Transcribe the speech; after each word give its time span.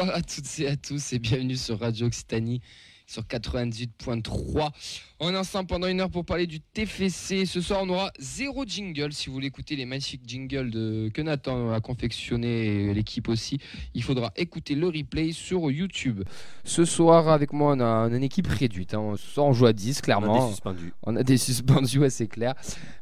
Bonsoir 0.00 0.16
à 0.16 0.22
toutes 0.22 0.58
et 0.60 0.66
à 0.66 0.76
tous 0.76 1.12
et 1.12 1.18
bienvenue 1.18 1.56
sur 1.56 1.78
Radio 1.78 2.06
Occitanie 2.06 2.62
sur 3.06 3.22
98.3. 3.24 4.70
On 5.18 5.34
est 5.34 5.36
ensemble 5.36 5.66
pendant 5.66 5.88
une 5.88 6.00
heure 6.00 6.08
pour 6.08 6.24
parler 6.24 6.46
du 6.46 6.58
TFC. 6.60 7.44
Ce 7.44 7.60
soir, 7.60 7.80
on 7.82 7.88
aura 7.90 8.10
zéro 8.18 8.64
jingle. 8.64 9.12
Si 9.12 9.26
vous 9.26 9.34
voulez 9.34 9.48
écouter 9.48 9.76
les 9.76 9.84
magnifiques 9.84 10.22
jingles 10.24 10.70
de, 10.70 11.10
que 11.12 11.20
Nathan 11.20 11.70
a 11.72 11.82
confectionné 11.82 12.94
l'équipe 12.94 13.28
aussi, 13.28 13.58
il 13.92 14.02
faudra 14.02 14.32
écouter 14.36 14.74
le 14.74 14.86
replay 14.86 15.32
sur 15.32 15.70
YouTube. 15.70 16.22
Ce 16.64 16.86
soir, 16.86 17.28
avec 17.28 17.52
moi, 17.52 17.74
on 17.76 17.80
a 17.80 18.08
une 18.08 18.24
équipe 18.24 18.46
réduite. 18.46 18.94
hein. 18.94 19.16
Ce 19.18 19.26
soir, 19.26 19.48
on 19.48 19.52
joue 19.52 19.66
à 19.66 19.74
10, 19.74 20.00
clairement. 20.00 20.32
On 20.32 20.38
a 20.38 20.46
des 20.46 20.50
suspendus. 20.52 20.92
On 21.02 21.16
a 21.16 21.22
des 21.22 21.36
suspendus, 21.36 21.98
ouais, 21.98 22.10
c'est 22.10 22.28
clair. 22.28 22.54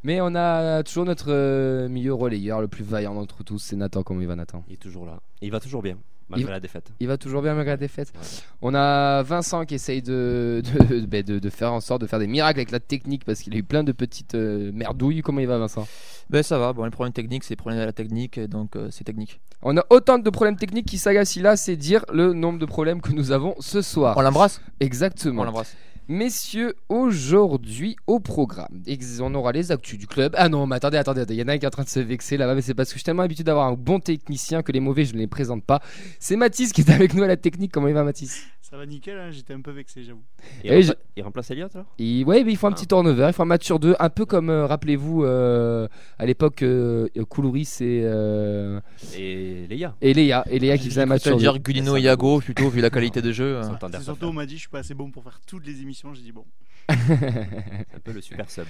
Mais 0.02 0.20
on 0.20 0.34
a 0.34 0.82
toujours 0.82 1.04
notre 1.04 1.30
euh, 1.30 1.88
milieu 1.88 2.14
relayeur, 2.14 2.60
le 2.60 2.66
plus 2.66 2.82
vaillant 2.82 3.14
d'entre 3.14 3.44
tous. 3.44 3.60
C'est 3.60 3.76
Nathan. 3.76 4.02
Comment 4.02 4.20
il 4.20 4.26
va, 4.26 4.34
Nathan? 4.34 4.64
Il 4.66 4.74
est 4.74 4.78
toujours 4.78 5.06
là. 5.06 5.20
Il 5.42 5.52
va 5.52 5.60
toujours 5.60 5.82
bien, 5.82 5.96
malgré 6.28 6.48
Il- 6.48 6.52
la 6.52 6.60
défaite. 6.60 6.90
Il 7.00 7.08
va 7.08 7.16
toujours 7.16 7.42
bien 7.42 7.54
malgré 7.54 7.72
la 7.72 7.76
défaite. 7.76 8.12
Ouais. 8.14 8.26
On 8.62 8.74
a 8.74 9.22
Vincent 9.22 9.64
qui 9.64 9.74
essaye 9.74 10.02
de, 10.02 10.62
de, 10.90 11.00
ben, 11.06 11.22
de- 11.22 11.38
de 11.38 11.50
faire 11.50 11.72
en 11.72 11.80
sorte 11.80 12.00
de 12.02 12.06
faire 12.06 12.18
des 12.18 12.26
miracles 12.26 12.58
avec 12.60 12.70
la 12.70 12.80
technique 12.80 13.24
parce 13.24 13.40
qu'il 13.40 13.54
a 13.54 13.56
eu 13.56 13.62
plein 13.62 13.84
de 13.84 13.92
petites 13.92 14.34
euh, 14.34 14.70
merdouilles. 14.72 15.22
Comment 15.22 15.40
il 15.40 15.46
va, 15.46 15.58
Vincent? 15.58 15.86
Ben 16.30 16.42
ça 16.42 16.58
va, 16.58 16.72
bon 16.74 16.84
les 16.84 16.90
problèmes 16.90 17.12
techniques 17.14 17.44
c'est 17.44 17.52
les 17.52 17.56
problèmes 17.56 17.80
de 17.80 17.84
la 17.86 17.92
technique, 17.92 18.38
donc 18.38 18.76
euh, 18.76 18.88
c'est 18.90 19.04
technique. 19.04 19.40
On 19.62 19.76
a 19.78 19.84
autant 19.90 20.18
de 20.18 20.30
problèmes 20.30 20.56
techniques 20.56 20.86
qui 20.86 20.98
s'agacent 20.98 21.36
là, 21.36 21.56
c'est 21.56 21.74
dire 21.76 22.04
le 22.12 22.32
nombre 22.34 22.58
de 22.58 22.66
problèmes 22.66 23.00
que 23.00 23.12
nous 23.12 23.32
avons 23.32 23.54
ce 23.60 23.80
soir. 23.82 24.14
On 24.16 24.20
l'embrasse? 24.20 24.60
On 24.80 24.84
Exactement. 24.84 25.44
l'embrasse. 25.44 25.74
Messieurs, 26.10 26.74
aujourd'hui 26.88 27.94
au 28.06 28.18
programme, 28.18 28.82
on 29.20 29.34
aura 29.34 29.52
les 29.52 29.70
actus 29.72 29.98
du 29.98 30.06
club. 30.06 30.34
Ah 30.38 30.48
non, 30.48 30.66
mais 30.66 30.76
attendez, 30.76 30.96
attendez, 30.96 31.20
attendez, 31.20 31.34
il 31.34 31.40
y 31.40 31.42
en 31.42 31.48
a 31.48 31.52
un 31.52 31.58
qui 31.58 31.66
est 31.66 31.68
en 31.68 31.70
train 31.70 31.82
de 31.82 31.88
se 31.90 32.00
vexer 32.00 32.38
là-bas, 32.38 32.54
mais 32.54 32.62
c'est 32.62 32.72
parce 32.72 32.88
que 32.88 32.94
je 32.94 33.00
suis 33.00 33.04
tellement 33.04 33.24
habitué 33.24 33.44
d'avoir 33.44 33.66
un 33.66 33.74
bon 33.74 34.00
technicien 34.00 34.62
que 34.62 34.72
les 34.72 34.80
mauvais, 34.80 35.04
je 35.04 35.12
ne 35.12 35.18
les 35.18 35.26
présente 35.26 35.64
pas. 35.64 35.82
C'est 36.18 36.36
Mathis 36.36 36.72
qui 36.72 36.80
est 36.80 36.88
avec 36.90 37.12
nous 37.12 37.24
à 37.24 37.26
la 37.26 37.36
technique. 37.36 37.72
Comment 37.72 37.88
il 37.88 37.94
va, 37.94 38.04
Mathis? 38.04 38.42
Ça 38.62 38.76
va 38.76 38.84
nickel, 38.86 39.18
hein, 39.18 39.30
j'étais 39.30 39.54
un 39.54 39.62
peu 39.62 39.70
vexé, 39.70 40.02
j'avoue. 40.02 40.22
Il, 40.62 40.70
Et 40.70 40.80
rempla- 40.80 40.86
je- 40.86 40.92
il 41.16 41.22
remplace 41.22 41.50
Elliot 41.50 41.68
alors? 41.74 41.86
Et 41.98 42.22
ouais, 42.24 42.44
mais 42.44 42.52
il 42.52 42.56
faut 42.56 42.66
un 42.66 42.70
Ah. 42.70 42.74
petit 42.74 42.86
turnover, 42.86 43.24
il 43.28 43.32
faut 43.32 43.42
un 43.42 43.46
match 43.46 43.64
sur 43.64 43.78
deux, 43.78 43.94
un 43.98 44.10
peu 44.10 44.26
comme, 44.26 44.50
euh, 44.50 44.66
rappelez-vous, 44.66 45.24
euh, 45.24 45.88
à 46.18 46.26
l'époque, 46.26 46.62
euh, 46.62 47.08
Koulouris 47.30 47.68
et, 47.80 48.02
euh, 48.04 48.78
Et 49.16 49.66
Leia. 49.70 49.94
et 50.02 50.12
Léa, 50.12 50.44
et 50.50 50.58
Léa 50.58 50.76
qui 50.76 50.88
faisait 50.90 51.00
un 51.02 51.06
match 51.06 51.22
sur 51.22 51.30
veux 51.32 51.36
deux. 51.36 51.50
dire 51.50 51.58
Gulino 51.60 51.96
et 51.96 52.02
Yago 52.02 52.40
plutôt 52.40 52.68
vu 52.68 52.80
la 52.82 52.90
qualité 52.90 53.22
de 53.22 53.32
jeu. 53.32 53.58
Surtout, 54.02 54.26
on 54.26 54.32
m'a 54.34 54.44
dit, 54.46 54.54
je 54.56 54.60
suis 54.60 54.68
pas 54.68 54.80
assez 54.80 54.94
bon 54.94 55.10
pour 55.10 55.22
faire 55.22 55.40
toutes 55.46 55.66
les 55.66 55.80
émissions. 55.80 55.97
J'ai 56.14 56.22
dit, 56.22 56.32
bon, 56.32 56.44
C'est 56.88 57.94
un 57.94 58.00
peu 58.02 58.12
le 58.12 58.20
super 58.20 58.50
sub. 58.50 58.66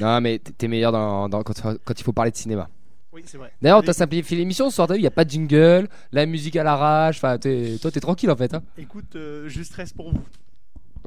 Non, 0.00 0.20
mais 0.20 0.38
t'es 0.38 0.68
meilleur 0.68 0.92
dans, 0.92 1.28
dans- 1.28 1.42
quand, 1.42 1.54
quand 1.84 2.00
il 2.00 2.02
faut 2.02 2.12
parler 2.12 2.30
de 2.30 2.36
cinéma. 2.36 2.68
oui, 3.12 3.22
c'est 3.26 3.38
vrai. 3.38 3.52
D'ailleurs, 3.62 3.82
t'as 3.82 3.92
simplifié 3.92 4.36
l'émission 4.36 4.68
ce 4.70 4.74
soir, 4.76 4.88
t'as 4.88 4.94
vu, 4.94 5.00
il 5.00 5.02
n'y 5.02 5.06
a 5.08 5.10
pas 5.12 5.24
de 5.24 5.30
jingle, 5.30 5.88
la 6.12 6.26
musique 6.26 6.56
à 6.56 6.64
l'arrache, 6.64 7.16
enfin, 7.18 7.38
toi 7.38 7.90
t'es 7.90 8.00
tranquille 8.00 8.30
en 8.30 8.36
fait. 8.36 8.52
Hein 8.54 8.62
Écoute, 8.76 9.16
euh, 9.16 9.48
je 9.48 9.62
stresse 9.62 9.92
pour 9.92 10.10
vous. 10.12 10.20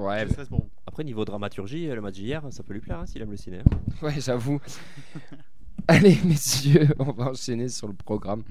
ouais, 0.03 0.25
Je 0.25 0.31
stresse 0.31 0.47
pour 0.47 0.59
vous. 0.61 0.69
Après, 0.87 1.03
niveau 1.03 1.25
dramaturgie, 1.25 1.87
le 1.87 2.01
match 2.01 2.15
d'hier, 2.15 2.41
ça 2.51 2.63
peut 2.63 2.73
lui 2.73 2.79
plaire 2.81 2.99
hein, 2.99 3.05
s'il 3.05 3.21
aime 3.21 3.31
le 3.31 3.37
ciné. 3.37 3.59
ouais 4.01 4.15
j'avoue. 4.19 4.59
Allez, 5.89 6.17
messieurs, 6.25 6.89
on 6.99 7.11
va 7.11 7.25
enchaîner 7.29 7.69
sur 7.69 7.87
le 7.87 7.93
programme. 7.93 8.43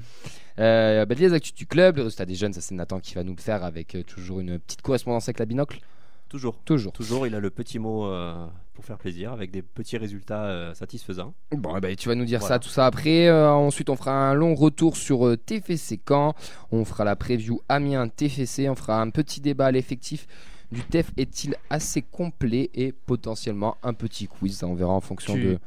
Euh, 0.59 1.05
bah, 1.05 1.15
les 1.19 1.33
actus 1.35 1.53
du 1.55 1.67
club, 1.67 1.97
le 1.97 2.05
résultat 2.05 2.25
des 2.25 2.35
jeunes, 2.35 2.53
ça 2.55 2.61
c'est 2.63 2.75
Nathan 2.75 2.99
qui 3.01 3.15
va 3.15 3.25
nous 3.25 3.35
le 3.35 3.41
faire 3.43 3.63
avec 3.65 3.95
euh, 3.95 4.03
toujours 4.03 4.41
une 4.41 4.59
petite 4.59 4.81
correspondance 4.81 5.29
avec 5.29 5.39
la 5.39 5.45
binocle. 5.45 5.81
Toujours. 6.29 6.59
Toujours. 6.65 6.93
Toujours, 6.93 7.27
il 7.27 7.35
a 7.35 7.41
le 7.41 7.51
petit 7.51 7.79
mot 7.79 8.07
euh, 8.07 8.47
pour 8.75 8.85
faire 8.85 8.99
plaisir, 8.99 9.33
avec 9.33 9.51
des 9.53 9.63
petits 9.63 9.97
résultats 9.97 10.45
euh, 10.45 10.75
satisfaisants. 10.75 11.35
Bon, 11.53 11.77
eh 11.77 11.81
ben, 11.81 11.95
tu 11.95 12.09
vas 12.09 12.15
nous 12.15 12.25
dire 12.25 12.41
Voilà. 12.41 12.57
ça, 12.57 12.59
tout 12.59 12.69
ça 12.69 12.87
après. 12.87 13.29
Euh, 13.29 13.49
ensuite, 13.51 13.91
on 13.91 13.97
fera 13.97 14.31
un 14.31 14.35
long 14.35 14.55
retour 14.55 14.97
sur 14.97 15.27
euh, 15.27 15.37
TFC 15.37 16.01
Caen. 16.07 16.35
On 16.73 16.85
fera 16.85 17.05
la 17.05 17.15
preview 17.17 17.61
Amiens 17.69 18.09
TFC. 18.09 18.69
On 18.69 18.75
fera 18.75 19.01
un 19.01 19.11
petit 19.11 19.41
débat 19.41 19.67
à 19.67 19.71
l'effectif 19.71 20.27
du 20.73 20.81
TEF 20.83 21.13
est-il 21.17 21.55
assez 21.71 22.03
complet 22.03 22.71
et 22.75 22.91
potentiellement 22.91 23.77
un 23.85 23.95
petit 23.95 24.27
quiz? 24.27 24.57
Ça, 24.59 24.67
on 24.67 24.75
verra 24.75 24.93
en 24.95 25.01
fonction 25.01 25.35
Tu- 25.35 25.43
de 25.45 25.59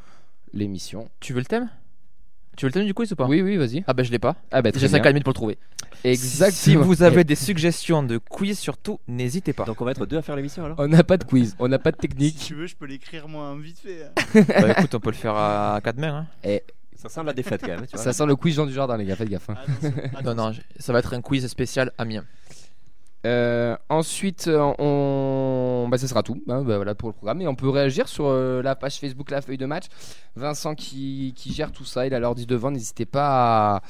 l'émission. 0.53 1.09
Tu 1.22 1.31
veux 1.31 1.40
le 1.40 1.46
thème? 1.46 1.69
Tu 2.59 2.66
veux 2.66 2.70
le 2.72 2.74
thème 2.74 2.86
du 2.86 2.94
quiz 2.94 3.09
ou 3.14 3.16
pas 3.16 3.25
Oui, 3.25 3.42
oui, 3.42 3.56
vas-y. 3.56 3.86
Ah 3.88 3.94
ben 3.94 4.03
je 4.03 4.12
l'ai 4.12 4.20
pas. 4.20 4.36
Ah, 4.52 4.62
bah, 4.62 4.72
J'ai 4.75 4.90
5 4.90 5.02
bien. 5.02 5.12
minutes 5.14 5.24
pour 5.24 5.31
le 5.31 5.36
trouver. 5.36 5.58
Exactement. 6.03 6.52
Si 6.52 6.75
vous 6.75 7.03
avez 7.03 7.24
des 7.24 7.36
suggestions 7.36 8.03
de 8.03 8.18
quiz 8.18 8.59
surtout, 8.59 9.00
n'hésitez 9.08 9.53
pas. 9.53 9.64
Donc 9.64 9.80
on 9.80 9.86
va 9.86 9.92
être 9.92 10.06
deux 10.06 10.18
à 10.18 10.22
faire 10.22 10.36
l'émission 10.36 10.66
alors 10.66 10.78
On 10.78 10.90
n'a 10.90 11.06
pas 11.06 11.16
de 11.16 11.24
quiz, 11.24 11.56
on 11.59 11.69
n'a 11.69 11.80
pas 11.80 11.92
de 11.92 11.96
Si 11.96 12.02
technique. 12.02 12.38
tu 12.46 12.56
veux, 12.56 12.68
je 12.68 12.75
peux 12.75 12.86
l'écrire 12.86 13.30
moi 13.30 13.56
vite 13.58 13.80
fait. 13.80 14.03
hein. 14.03 14.44
Bah, 14.62 14.72
écoute, 14.78 14.94
on 14.94 15.00
peut 15.00 15.09
le 15.12 15.16
faire 15.16 15.36
à 15.38 15.80
4 15.81 15.98
mains. 16.00 16.28
hein. 16.44 16.58
Ça 16.98 17.08
sent 17.08 17.24
la 17.24 17.31
défaite 17.31 17.62
quand 17.62 17.69
même. 17.69 17.86
Tu 17.88 17.96
vois. 17.96 18.03
Ça 18.03 18.12
sent 18.12 18.25
le 18.25 18.36
quiz 18.36 18.56
Jean 18.56 18.66
du 18.66 18.74
Jardin, 18.74 18.98
les 18.98 19.06
gars, 19.06 19.16
faites 19.16 19.30
gaffe. 19.30 19.50
hein. 19.50 19.56
Attention, 19.64 19.92
Non, 19.96 20.19
attention. 20.19 20.34
non, 20.36 20.53
ça 20.80 20.92
va 20.92 21.00
être 21.00 21.14
un 21.14 21.22
quiz 21.22 21.48
spécial 21.48 21.94
Amiens. 21.98 22.25
Euh, 23.25 23.75
ensuite, 23.90 24.47
euh, 24.47 24.74
on... 24.80 25.88
bah, 25.90 25.97
ce 25.97 26.07
sera 26.07 26.24
tout 26.24 26.41
hein, 26.47 26.63
bah, 26.63 26.96
pour 26.96 27.09
le 27.09 27.13
programme. 27.13 27.41
Et 27.41 27.47
on 27.47 27.56
peut 27.56 27.69
réagir 27.69 28.07
sur 28.07 28.28
euh, 28.28 28.62
la 28.62 28.75
page 28.75 29.00
Facebook, 29.00 29.30
la 29.31 29.41
feuille 29.41 29.57
de 29.57 29.66
match. 29.66 29.85
Vincent 30.35 30.75
qui, 30.75 31.34
qui 31.35 31.53
gère 31.53 31.72
tout 31.72 31.85
ça, 31.85 32.07
il 32.07 32.13
a 32.13 32.19
l'ordi 32.19 32.46
devant. 32.46 32.72
N'hésitez 32.72 33.06
pas 33.06 33.75
à, 33.75 33.81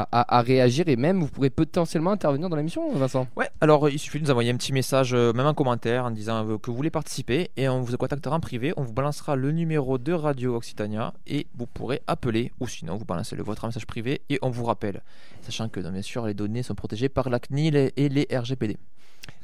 à- 0.00 0.08
à- 0.12 0.38
à 0.38 0.42
réagir 0.42 0.88
et 0.88 0.96
même 0.96 1.20
vous 1.20 1.28
pourrez 1.28 1.50
potentiellement 1.50 2.12
intervenir 2.12 2.48
dans 2.48 2.56
l'émission, 2.56 2.90
Vincent. 2.94 3.26
Ouais, 3.36 3.48
alors 3.60 3.88
il 3.88 3.98
suffit 3.98 4.18
de 4.18 4.24
nous 4.24 4.30
envoyer 4.30 4.50
un 4.50 4.56
petit 4.56 4.72
message, 4.72 5.12
euh, 5.14 5.32
même 5.32 5.46
un 5.46 5.54
commentaire, 5.54 6.04
en 6.06 6.10
disant 6.10 6.48
euh, 6.48 6.56
que 6.58 6.70
vous 6.70 6.76
voulez 6.76 6.90
participer 6.90 7.50
et 7.56 7.68
on 7.68 7.80
vous 7.82 7.96
contactera 7.96 8.36
en 8.36 8.40
privé. 8.40 8.72
On 8.76 8.82
vous 8.82 8.92
balancera 8.92 9.36
le 9.36 9.52
numéro 9.52 9.98
de 9.98 10.12
Radio 10.12 10.56
Occitania 10.56 11.12
et 11.26 11.46
vous 11.56 11.66
pourrez 11.66 12.00
appeler 12.06 12.52
ou 12.60 12.66
sinon 12.68 12.96
vous 12.96 13.04
balancez 13.04 13.36
le 13.36 13.42
vôtre 13.42 13.64
en 13.64 13.68
message 13.68 13.86
privé 13.86 14.22
et 14.30 14.38
on 14.42 14.50
vous 14.50 14.64
rappelle. 14.64 15.02
Sachant 15.42 15.68
que 15.68 15.80
bien 15.80 16.02
sûr 16.02 16.26
les 16.26 16.34
données 16.34 16.62
sont 16.62 16.74
protégées 16.74 17.08
par 17.08 17.28
la 17.28 17.38
CNIL 17.38 17.76
et- 17.96 18.08
les 18.08 18.26
RGPD. 18.32 18.76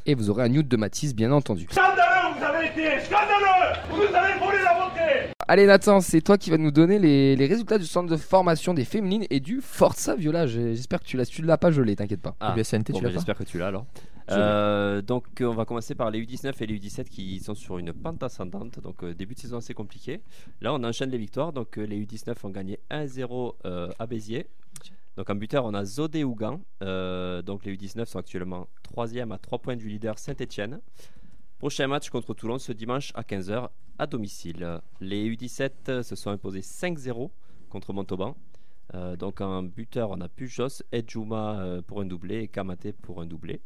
Et 0.07 0.15
vous 0.15 0.31
aurez 0.31 0.45
un 0.45 0.49
nude 0.49 0.69
de 0.69 0.77
Matisse, 0.79 1.15
bien 1.15 1.31
entendu. 1.33 1.67
Scandaleux, 1.71 2.39
vous 2.39 2.45
avez 2.45 2.67
été 2.69 3.05
Scandaleux 3.05 3.79
Vous 3.91 4.15
avez 4.15 4.39
volé 4.39 4.59
la 4.65 4.78
Allez, 5.51 5.65
Nathan, 5.65 6.03
c'est 6.03 6.21
toi 6.21 6.37
qui 6.37 6.51
vas 6.51 6.59
nous 6.59 6.71
donner 6.71 6.99
les, 6.99 7.35
les 7.35 7.47
résultats 7.47 7.79
du 7.79 7.87
centre 7.87 8.11
de 8.11 8.19
formation 8.19 8.75
des 8.75 8.85
féminines 8.85 9.25
et 9.31 9.41
du 9.41 9.63
Forza 9.63 10.15
Viola. 10.15 10.47
J'espère 10.47 11.01
que 11.01 11.07
tu 11.07 11.17
l'as. 11.17 11.25
Si 11.25 11.33
tu 11.33 11.41
l'as 11.41 11.57
pas, 11.57 11.71
je 11.71 11.81
l'ai, 11.81 11.97
t'inquiète 11.97 12.21
pas. 12.21 12.37
Ah, 12.39 12.53
Le 12.55 12.63
SNT, 12.63 12.93
bon, 12.93 12.99
tu 12.99 13.05
bah, 13.05 13.09
l'as 13.09 13.09
pas 13.09 13.13
J'espère 13.15 13.39
que 13.39 13.45
tu 13.45 13.59
l'as 13.59 13.69
alors. 13.69 13.87
Euh, 14.31 15.01
donc 15.01 15.41
euh, 15.41 15.47
on 15.47 15.55
va 15.55 15.65
commencer 15.65 15.95
par 15.95 16.11
les 16.11 16.21
U19 16.23 16.53
et 16.61 16.67
les 16.67 16.79
U17 16.79 17.05
qui 17.05 17.41
sont 17.41 17.55
sur 17.55 17.79
une 17.79 17.95
pente 17.95 18.23
ascendante. 18.23 18.79
Donc 18.81 19.03
euh, 19.03 19.15
début 19.15 19.33
de 19.35 19.41
saison 19.41 19.57
assez 19.57 19.73
compliqué. 19.73 20.21
Là 20.61 20.75
on 20.75 20.85
enchaîne 20.85 21.09
les 21.09 21.17
victoires. 21.17 21.55
Donc 21.55 21.79
euh, 21.79 21.87
les 21.87 21.99
U19 22.05 22.35
ont 22.43 22.51
gagné 22.51 22.79
1-0 22.91 23.55
euh, 23.65 23.89
à 23.99 24.07
Béziers. 24.07 24.49
Donc 25.17 25.31
en 25.31 25.35
buteur 25.35 25.65
on 25.65 25.73
a 25.73 25.83
Zodé 25.87 26.25
Ougan. 26.25 26.61
Euh, 26.83 27.41
donc 27.41 27.65
les 27.65 27.75
U19 27.75 28.05
sont 28.05 28.19
actuellement 28.19 28.69
3 28.83 29.17
à 29.17 29.39
3 29.39 29.59
points 29.61 29.77
du 29.77 29.89
leader 29.89 30.19
Saint-Etienne. 30.19 30.81
Prochain 31.59 31.89
match 31.89 32.09
contre 32.11 32.35
Toulon 32.35 32.61
ce 32.61 32.71
dimanche 32.71 33.11
à 33.17 33.23
15h 33.23 33.71
à 33.99 34.07
domicile. 34.07 34.81
Les 35.01 35.29
U17 35.29 35.71
euh, 35.89 36.03
se 36.05 36.15
sont 36.15 36.31
imposés 36.31 36.61
5-0 36.61 37.31
contre 37.69 37.93
Montauban. 37.93 38.37
Euh, 38.95 39.17
donc 39.17 39.41
en 39.41 39.65
buteur, 39.65 40.11
on 40.11 40.21
a 40.21 40.29
Pujos, 40.29 40.85
Edjuma 40.93 41.59
euh, 41.59 41.83
pour 41.83 42.01
un 42.01 42.07
doublé 42.07 42.43
et 42.43 42.49
Kamate 42.49 42.93
pour 43.03 43.21
un 43.21 43.27
doublé. 43.27 43.61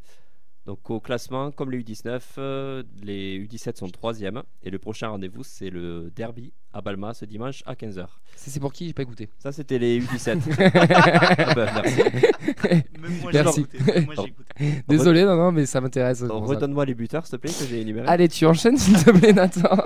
Donc 0.65 0.89
au 0.91 1.01
classement, 1.01 1.51
comme 1.51 1.73
les 1.73 1.83
U19, 1.83 2.21
euh, 2.39 2.83
les 3.03 3.39
U17 3.47 3.77
sont 3.79 3.89
3 3.89 4.21
et 4.63 4.71
le 4.71 4.79
prochain 4.79 5.09
rendez-vous 5.09 5.43
c'est 5.43 5.71
le 5.71 6.13
derby 6.15 6.53
à 6.73 6.81
Balma 6.81 7.15
ce 7.15 7.25
dimanche 7.25 7.65
à 7.67 7.75
15h. 7.75 8.07
C'est 8.37 8.51
c'est 8.51 8.61
pour 8.61 8.73
qui? 8.73 8.87
J'ai 8.87 8.93
pas 8.93 9.03
écouté. 9.03 9.29
Ça 9.39 9.51
c'était 9.51 9.79
les 9.81 10.01
U17. 10.01 10.41
Ah 11.45 11.55
bah, 11.55 11.67
merci. 11.75 12.03
Même 13.01 13.13
moi, 13.23 13.33
j'ai 13.33 13.43
Merci. 13.43 13.61
écouté. 13.63 14.01
Moi. 14.03 14.15
Désolé, 14.89 15.25
non, 15.25 15.37
non, 15.37 15.51
mais 15.53 15.67
ça 15.67 15.81
m'intéresse. 15.81 16.23
Redonne-moi 16.23 16.85
les 16.85 16.95
buteurs 16.95 17.27
s'il 17.27 17.33
te 17.39 17.41
plaît 17.41 17.51
que 17.53 17.65
j'ai 17.69 17.81
énumérés. 17.81 18.07
Allez, 18.07 18.29
tu 18.29 18.47
enchaînes 18.47 18.77
s'il 18.79 19.03
te 19.03 19.11
plaît, 19.11 19.33
Nathan. 19.33 19.77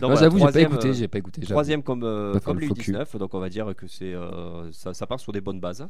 Voilà, 0.00 0.16
j'avoue, 0.16 0.38
j'ai 0.38 0.44
pas 0.44 0.50
troisième, 0.50 0.72
écouté. 0.72 0.88
euh, 0.88 0.92
J'ai 0.94 1.08
pas 1.08 1.18
écouté. 1.18 1.40
Troisième 1.42 1.82
comme, 1.82 2.02
euh, 2.02 2.38
comme 2.40 2.56
le 2.56 2.62
les 2.62 2.68
faux 2.68 2.74
cul. 2.74 2.92
U19, 2.92 3.18
donc 3.18 3.34
on 3.34 3.40
va 3.40 3.48
dire 3.50 3.74
que 3.76 3.86
c'est 3.86 4.14
euh, 4.14 4.70
ça, 4.72 4.94
ça 4.94 5.06
part 5.06 5.20
sur 5.20 5.32
des 5.32 5.40
bonnes 5.42 5.60
bases 5.60 5.86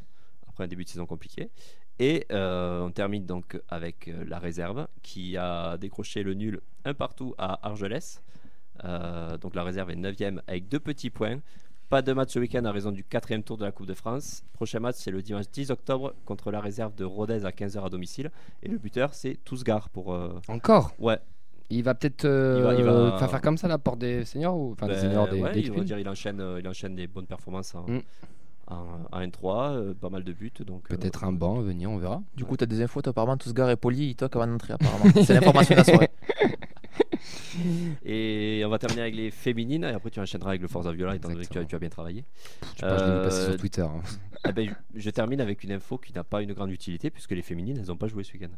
après 0.55 0.63
un 0.63 0.67
début 0.67 0.85
de 0.85 0.89
saison 0.89 1.05
compliqué. 1.05 1.49
Et 1.99 2.25
euh, 2.31 2.81
on 2.81 2.91
termine 2.91 3.25
donc 3.25 3.59
avec 3.69 4.07
euh, 4.07 4.23
la 4.27 4.39
réserve 4.39 4.87
qui 5.01 5.37
a 5.37 5.77
décroché 5.77 6.23
le 6.23 6.33
nul 6.33 6.61
un 6.85 6.93
partout 6.93 7.35
à 7.37 7.65
Argelès. 7.67 8.21
Euh, 8.83 9.37
donc 9.37 9.55
la 9.55 9.63
réserve 9.63 9.91
est 9.91 9.95
9ème 9.95 10.39
avec 10.47 10.67
deux 10.67 10.79
petits 10.79 11.09
points. 11.09 11.39
Pas 11.89 12.01
de 12.01 12.11
match 12.13 12.31
ce 12.33 12.39
week-end 12.39 12.65
à 12.65 12.71
raison 12.71 12.91
du 12.91 13.03
quatrième 13.03 13.43
tour 13.43 13.57
de 13.57 13.63
la 13.63 13.71
Coupe 13.71 13.85
de 13.85 13.93
France. 13.93 14.43
Prochain 14.53 14.79
match 14.79 14.95
c'est 14.97 15.11
le 15.11 15.21
dimanche 15.21 15.45
10 15.51 15.71
octobre 15.71 16.13
contre 16.25 16.51
la 16.51 16.59
réserve 16.59 16.95
de 16.95 17.03
Rodez 17.05 17.45
à 17.45 17.51
15h 17.51 17.85
à 17.85 17.89
domicile. 17.89 18.31
Et 18.63 18.67
le 18.69 18.77
buteur 18.77 19.13
c'est 19.13 19.35
Tousgar 19.45 19.89
pour... 19.89 20.13
euh, 20.13 20.39
Encore? 20.49 20.93
Ouais, 20.99 21.19
Il 21.69 21.83
va 21.83 21.93
peut-être 21.95 22.25
euh, 22.25 22.55
Il 22.57 22.63
va- 22.63 22.75
il 22.75 22.83
va- 22.83 23.17
faire 23.17 23.29
faire 23.31 23.41
comme 23.41 23.57
ça 23.57 23.67
la 23.69 23.77
porte 23.77 23.99
des 23.99 24.25
seniors 24.25 24.57
ou 24.57 24.71
enfin 24.73 24.87
des 24.87 24.93
Ben, 24.95 24.99
seniors 25.01 25.29
des, 25.29 25.39
ouais, 25.41 25.53
des 25.53 25.59
il, 25.61 25.71
va 25.71 25.83
dire, 25.83 25.99
il, 25.99 26.09
enchaîne, 26.09 26.43
il 26.59 26.67
enchaîne 26.67 26.95
des 26.95 27.07
bonnes 27.07 27.27
performances 27.27 27.73
en, 27.75 27.85
Mm. 27.87 28.01
En, 28.67 28.85
en 29.11 29.21
N3, 29.21 29.71
euh, 29.75 29.93
pas 29.93 30.09
mal 30.09 30.23
de 30.23 30.33
buts. 30.33 30.51
Donc, 30.65 30.83
euh, 30.91 30.95
Peut-être 30.97 31.23
un 31.23 31.31
banc 31.31 31.61
venir, 31.61 31.89
on 31.91 31.97
verra. 31.97 32.21
Du 32.35 32.45
coup, 32.45 32.57
t'as 32.57 32.65
des 32.65 32.81
infos, 32.81 33.01
toi, 33.01 33.11
apparemment, 33.11 33.37
tous 33.37 33.53
gars 33.53 33.71
et 33.71 33.75
poli, 33.75 34.09
il 34.09 34.15
toque 34.15 34.35
avant 34.35 34.47
d'entrer, 34.47 34.73
apparemment. 34.73 35.05
C'est 35.23 35.33
l'information 35.39 35.75
de 35.75 35.79
la 35.79 35.83
soirée. 35.85 36.09
Et 38.03 38.63
on 38.65 38.69
va 38.69 38.77
terminer 38.77 39.01
avec 39.03 39.15
les 39.15 39.31
féminines 39.31 39.83
et 39.85 39.87
après 39.93 40.09
tu 40.09 40.19
enchaîneras 40.19 40.49
avec 40.51 40.61
le 40.61 40.67
Forza 40.67 40.91
Viola 40.91 41.15
étant 41.15 41.29
donné 41.29 41.45
que 41.45 41.49
tu 41.53 41.57
as, 41.57 41.65
tu 41.65 41.75
as 41.75 41.79
bien 41.79 41.89
travaillé. 41.89 42.25
Je 42.75 42.81
sais 42.81 42.85
pas, 42.85 42.97
je 42.97 43.05
l'ai 43.05 43.11
vu 43.17 43.23
passer 43.23 43.37
Euh, 43.39 43.45
sur 43.51 43.57
Twitter. 43.57 43.81
hein. 43.81 44.01
Eh 44.47 44.51
ben, 44.51 44.75
je 44.93 44.99
je 44.99 45.09
termine 45.09 45.41
avec 45.41 45.63
une 45.63 45.71
info 45.71 45.97
qui 45.97 46.13
n'a 46.13 46.23
pas 46.23 46.41
une 46.43 46.53
grande 46.53 46.69
utilité 46.71 47.09
puisque 47.09 47.31
les 47.31 47.41
féminines, 47.41 47.77
elles 47.79 47.87
n'ont 47.87 47.95
pas 47.97 48.07
joué 48.07 48.23
ce 48.23 48.33
week-end. 48.33 48.49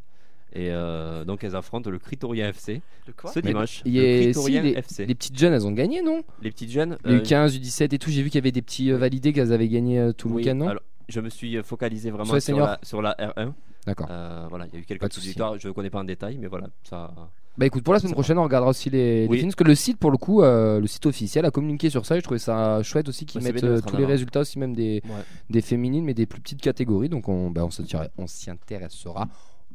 Et 0.54 0.70
euh, 0.72 1.26
donc 1.26 1.44
elles 1.44 1.56
affrontent 1.56 1.90
le 1.90 2.00
Critorien 2.00 2.50
FC 2.50 2.82
De 3.06 3.12
quoi 3.12 3.32
ce 3.32 3.40
dimanche. 3.40 3.82
il 3.86 3.96
y 3.96 4.26
Le 4.28 4.34
si, 4.34 4.52
les, 4.62 4.72
FC. 4.78 5.06
les 5.06 5.14
petites 5.16 5.38
jeunes, 5.38 5.54
elles 5.54 5.68
ont 5.68 5.72
gagné, 5.72 6.02
non? 6.02 6.24
Les 6.42 6.52
petites 6.52 6.72
jeunes. 6.72 6.98
Les 7.06 7.16
euh, 7.16 7.20
U15, 7.22 7.60
U17 7.60 7.94
et 7.94 8.00
tout, 8.00 8.10
j'ai 8.10 8.22
vu 8.24 8.30
qu'il 8.30 8.38
y 8.40 8.44
avait 8.44 8.52
des 8.54 8.62
petits 8.62 8.92
euh, 8.92 8.98
validés 8.98 9.34
qu'elles 9.34 9.52
avaient 9.54 9.68
gagné 9.68 10.00
euh, 10.00 10.14
tout 10.14 10.30
le 10.30 10.36
oui, 10.36 10.44
week-end, 10.44 10.56
non? 10.56 10.70
alors, 10.70 10.82
je 11.10 11.20
me 11.20 11.30
suis 11.30 11.62
focalisé 11.64 12.12
vraiment 12.12 12.40
Sur 12.40 12.58
la, 12.60 12.80
sur 12.82 13.02
la 13.02 13.14
R1. 13.20 13.52
D'accord. 13.86 14.08
Euh, 14.10 14.48
voilà, 14.50 14.66
il 14.68 14.74
y 14.74 14.78
a 14.78 14.80
eu 14.80 14.84
quelques 14.84 15.02
petites 15.02 15.24
victoires. 15.24 15.58
Je 15.60 15.68
ne 15.68 15.74
connais 15.74 15.90
pas 15.90 16.00
en 16.00 16.04
détail, 16.04 16.38
mais 16.38 16.48
voilà, 16.48 16.68
ça. 16.84 17.14
Bah 17.58 17.66
écoute, 17.66 17.84
pour 17.84 17.94
la 17.94 18.00
semaine 18.00 18.14
prochaine, 18.14 18.38
on 18.38 18.44
regardera 18.44 18.70
aussi 18.70 18.90
les, 18.92 19.22
les 19.24 19.28
Oui. 19.28 19.38
films, 19.40 19.50
parce 19.50 19.56
que 19.56 19.64
le 19.64 19.74
site, 19.74 19.98
pour 19.98 20.12
le 20.12 20.18
coup, 20.18 20.44
euh, 20.44 20.80
le 20.80 20.86
site 20.86 21.06
officiel 21.08 21.44
a 21.46 21.50
communiqué 21.52 21.90
sur 21.90 22.06
ça, 22.06 22.16
et 22.16 22.20
je 22.20 22.24
trouvais 22.24 22.38
ça 22.40 22.84
chouette 22.84 23.10
aussi 23.10 23.26
qu'ils 23.26 23.42
Ouais, 23.42 23.52
mettent 23.52 23.64
euh, 23.64 23.80
tous 23.82 23.96
les 23.96 24.04
avant. 24.04 24.12
résultats, 24.12 24.42
aussi 24.42 24.60
même 24.60 24.76
des, 24.76 25.02
Ouais. 25.06 25.12
des 25.50 25.62
féminines, 25.62 26.06
mais 26.06 26.14
des 26.14 26.26
plus 26.28 26.40
petites 26.40 26.62
catégories, 26.62 27.10
donc 27.10 27.28
on, 27.30 27.50
bah, 27.50 27.66
on 27.66 27.72
s'y 27.72 27.82
intéresse- 27.82 28.10
on 28.20 28.28
s'y 28.28 28.52
intéressera 28.52 29.28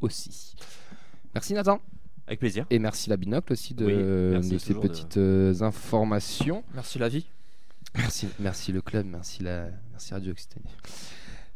aussi. 0.02 0.54
Merci 1.34 1.54
Nathan, 1.54 1.81
Avec 2.26 2.40
plaisir. 2.40 2.66
et 2.70 2.78
merci 2.78 3.08
la 3.10 3.16
binocle 3.16 3.52
aussi 3.52 3.75
de, 3.75 3.87
Oui, 3.87 3.94
merci 4.32 4.50
de 4.50 4.58
ces 4.58 4.75
de- 4.75 4.78
petites 4.78 5.16
euh, 5.16 5.54
informations. 5.62 6.62
Merci 6.75 6.99
la 6.99 7.08
vie. 7.08 7.26
Merci, 7.96 8.28
merci 8.40 8.72
le 8.72 8.81
club, 8.82 9.06
merci 9.06 9.43
la, 9.43 9.66
merci 9.90 10.12
Radio 10.14 10.32
Occitanie. 10.32 10.64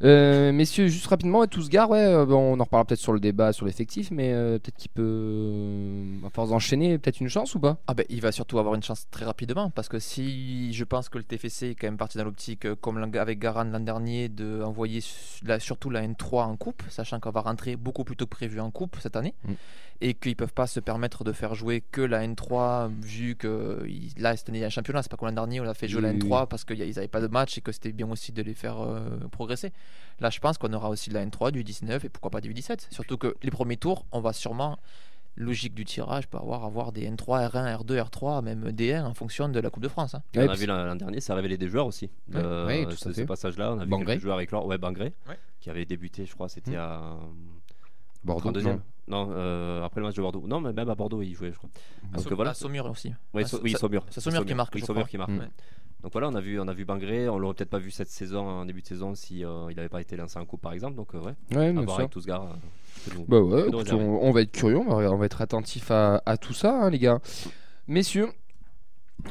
Euh, 0.04 0.52
messieurs, 0.52 0.88
juste 0.88 1.06
rapidement, 1.06 1.42
et 1.42 1.48
tous 1.48 1.70
gars, 1.70 1.86
ouais, 1.86 1.98
euh, 1.98 2.26
on 2.26 2.60
en 2.60 2.64
reparlera 2.64 2.84
peut-être 2.84 3.00
sur 3.00 3.14
le 3.14 3.20
débat 3.20 3.54
sur 3.54 3.64
l'effectif, 3.64 4.10
mais 4.10 4.30
euh, 4.32 4.58
peut-être 4.58 4.76
qu'il 4.76 4.90
peut, 4.90 6.26
à 6.26 6.28
force 6.30 6.50
d'enchaîner, 6.50 6.98
peut-être 6.98 7.20
une 7.20 7.30
chance 7.30 7.54
ou 7.54 7.60
pas? 7.60 7.78
Ah 7.86 7.94
ben, 7.94 8.04
il 8.10 8.20
va 8.20 8.30
surtout 8.30 8.58
avoir 8.58 8.74
une 8.74 8.82
chance 8.82 9.06
très 9.10 9.24
rapidement 9.24 9.70
parce 9.70 9.88
que 9.88 9.98
si 9.98 10.72
je 10.74 10.84
pense 10.84 11.08
que 11.08 11.16
le 11.16 11.24
TFC 11.24 11.70
est 11.70 11.74
quand 11.74 11.86
même 11.86 11.96
parti 11.96 12.18
dans 12.18 12.24
l'optique, 12.24 12.66
comme 12.82 13.02
avec 13.14 13.38
Garan 13.38 13.64
l'an 13.64 13.80
dernier, 13.80 14.28
de 14.28 14.60
envoyer 14.62 15.00
su- 15.00 15.42
la- 15.46 15.60
surtout 15.60 15.88
la 15.88 16.02
N3 16.06 16.42
en 16.44 16.56
coupe, 16.56 16.82
sachant 16.90 17.18
qu'on 17.18 17.30
va 17.30 17.40
rentrer 17.40 17.76
beaucoup 17.76 18.04
plus 18.04 18.16
tôt 18.16 18.26
que 18.26 18.30
prévu 18.36 18.60
en 18.60 18.70
coupe 18.70 18.96
cette 19.00 19.16
année, 19.16 19.34
Mm. 19.44 19.52
Et 20.00 20.14
qu'ils 20.14 20.36
peuvent 20.36 20.52
pas 20.52 20.66
se 20.66 20.80
permettre 20.80 21.24
de 21.24 21.32
faire 21.32 21.54
jouer 21.54 21.82
que 21.90 22.00
la 22.00 22.26
N3 22.26 22.90
vu 23.00 23.34
que 23.36 23.86
là 24.18 24.36
cette 24.36 24.48
année 24.48 24.58
il 24.58 24.60
y 24.60 24.64
a 24.64 24.66
un 24.66 24.70
championnat, 24.70 25.02
c'est 25.02 25.10
pas 25.10 25.16
comme 25.16 25.28
l'an 25.28 25.34
dernier 25.34 25.60
où 25.60 25.64
on 25.64 25.68
a 25.68 25.74
fait 25.74 25.88
jouer 25.88 26.02
Oui, 26.02 26.06
la 26.08 26.12
oui, 26.12 26.18
N3 26.18 26.46
parce 26.48 26.64
qu'ils 26.64 26.78
n'avaient 26.78 27.08
pas 27.08 27.20
de 27.20 27.28
match 27.28 27.56
et 27.58 27.60
que 27.60 27.72
c'était 27.72 27.92
bien 27.92 28.10
aussi 28.10 28.32
de 28.32 28.42
les 28.42 28.54
faire 28.54 28.80
euh, 28.80 29.00
progresser. 29.30 29.72
Là 30.20 30.30
je 30.30 30.38
pense 30.40 30.58
qu'on 30.58 30.72
aura 30.72 30.90
aussi 30.90 31.08
de 31.10 31.14
la 31.14 31.24
N3, 31.24 31.50
du 31.50 31.64
19 31.64 32.04
et 32.04 32.08
pourquoi 32.08 32.30
pas 32.30 32.40
du 32.40 32.52
17. 32.52 32.88
Surtout 32.90 33.16
que 33.16 33.34
les 33.42 33.50
premiers 33.50 33.76
tours, 33.76 34.04
on 34.12 34.20
va 34.20 34.32
sûrement 34.32 34.78
logique 35.38 35.74
du 35.74 35.84
tirage 35.84 36.28
peut 36.28 36.38
avoir 36.38 36.64
avoir 36.64 36.92
des 36.92 37.06
N3, 37.10 37.50
R1, 37.50 37.82
R2, 37.84 38.02
R3, 38.08 38.42
même 38.42 38.70
D1 38.70 39.04
en 39.04 39.12
fonction 39.12 39.50
de 39.50 39.60
la 39.60 39.68
Coupe 39.68 39.82
de 39.82 39.88
France. 39.88 40.14
hein. 40.14 40.22
on 40.34 40.48
a 40.48 40.54
vu 40.54 40.64
l'an 40.64 40.96
dernier, 40.96 41.20
ça 41.20 41.34
a 41.34 41.36
révélé 41.36 41.58
des 41.58 41.68
joueurs 41.68 41.86
aussi. 41.86 42.08
Ouais, 42.32 42.42
de- 42.42 42.66
ouais, 42.66 42.84
tout 42.86 42.96
ce, 42.96 43.12
ce 43.12 43.20
passage-là, 43.22 43.72
on 43.74 43.78
a 43.80 43.84
vu 43.84 43.90
Bangré. 43.90 44.14
quelques 44.14 44.22
joueurs 44.22 44.40
éclore. 44.40 44.64
Ouais, 44.66 44.78
Bangré, 44.78 45.12
Ouais. 45.28 45.38
qui 45.60 45.68
avait 45.68 45.84
débuté, 45.84 46.24
je 46.24 46.32
crois, 46.34 46.48
c'était 46.48 46.70
Hmm. 46.70 46.76
à. 46.80 47.18
Bordeaux, 48.24 48.50
32e. 48.50 48.80
Non. 49.08 49.28
Euh, 49.32 49.82
après 49.84 50.00
le 50.00 50.06
match 50.06 50.16
de 50.16 50.22
Bordeaux. 50.22 50.44
Non, 50.46 50.60
mais 50.60 50.72
même 50.72 50.88
à 50.90 50.94
Bordeaux, 50.94 51.22
il 51.22 51.34
jouait, 51.34 51.52
je 51.52 51.56
crois. 51.58 51.70
À 52.12 52.16
Donc 52.16 52.28
Sau- 52.28 52.34
voilà. 52.36 52.50
à 52.50 52.54
Saumur 52.54 52.86
aussi. 52.86 53.12
Ouais, 53.34 53.44
so- 53.44 53.56
ça- 53.58 53.62
oui, 53.62 53.72
Saumur. 53.78 54.04
c'est 54.10 54.20
Saumur 54.20 54.44
qui 54.44 54.54
marque, 54.54 54.74
Oui, 54.74 54.80
je 54.80 54.86
Saumur 54.86 55.02
crois. 55.02 55.10
qui 55.10 55.18
marque. 55.18 55.30
Ouais. 55.30 55.48
Donc 56.02 56.12
voilà, 56.12 56.28
on 56.28 56.34
a 56.34 56.40
vu, 56.40 56.60
on 56.60 56.68
a 56.68 56.72
vu 56.74 56.84
Bangré. 56.84 57.28
On 57.28 57.38
l'aurait 57.38 57.54
peut-être 57.54 57.70
pas 57.70 57.78
vu 57.78 57.90
cette 57.90 58.10
saison, 58.10 58.46
en 58.48 58.64
début 58.66 58.82
de 58.82 58.86
saison, 58.86 59.14
si 59.14 59.44
euh, 59.44 59.66
il 59.70 59.76
n'avait 59.76 59.88
pas 59.88 60.00
été 60.00 60.16
lancé 60.16 60.38
en 60.38 60.44
coupe, 60.44 60.60
par 60.60 60.72
exemple. 60.72 60.94
Donc 60.94 61.14
euh, 61.14 61.20
ouais, 61.20 61.34
Ouais, 61.56 61.68
à 61.68 61.72
voir 61.72 61.98
avec 62.00 62.10
tous 62.10 62.26
gars. 62.26 62.42
Bah 63.28 63.40
ouais, 63.40 63.68
écoute, 63.68 63.92
on, 63.92 63.98
on 64.22 64.30
va 64.32 64.42
être 64.42 64.52
curieux, 64.52 64.78
on 64.78 64.84
va, 64.96 65.10
on 65.10 65.16
va 65.16 65.26
être 65.26 65.40
attentif 65.40 65.90
à, 65.90 66.22
à 66.26 66.36
tout 66.36 66.52
ça, 66.52 66.74
hein, 66.84 66.90
les 66.90 66.98
gars. 66.98 67.18
Messieurs, 67.88 68.28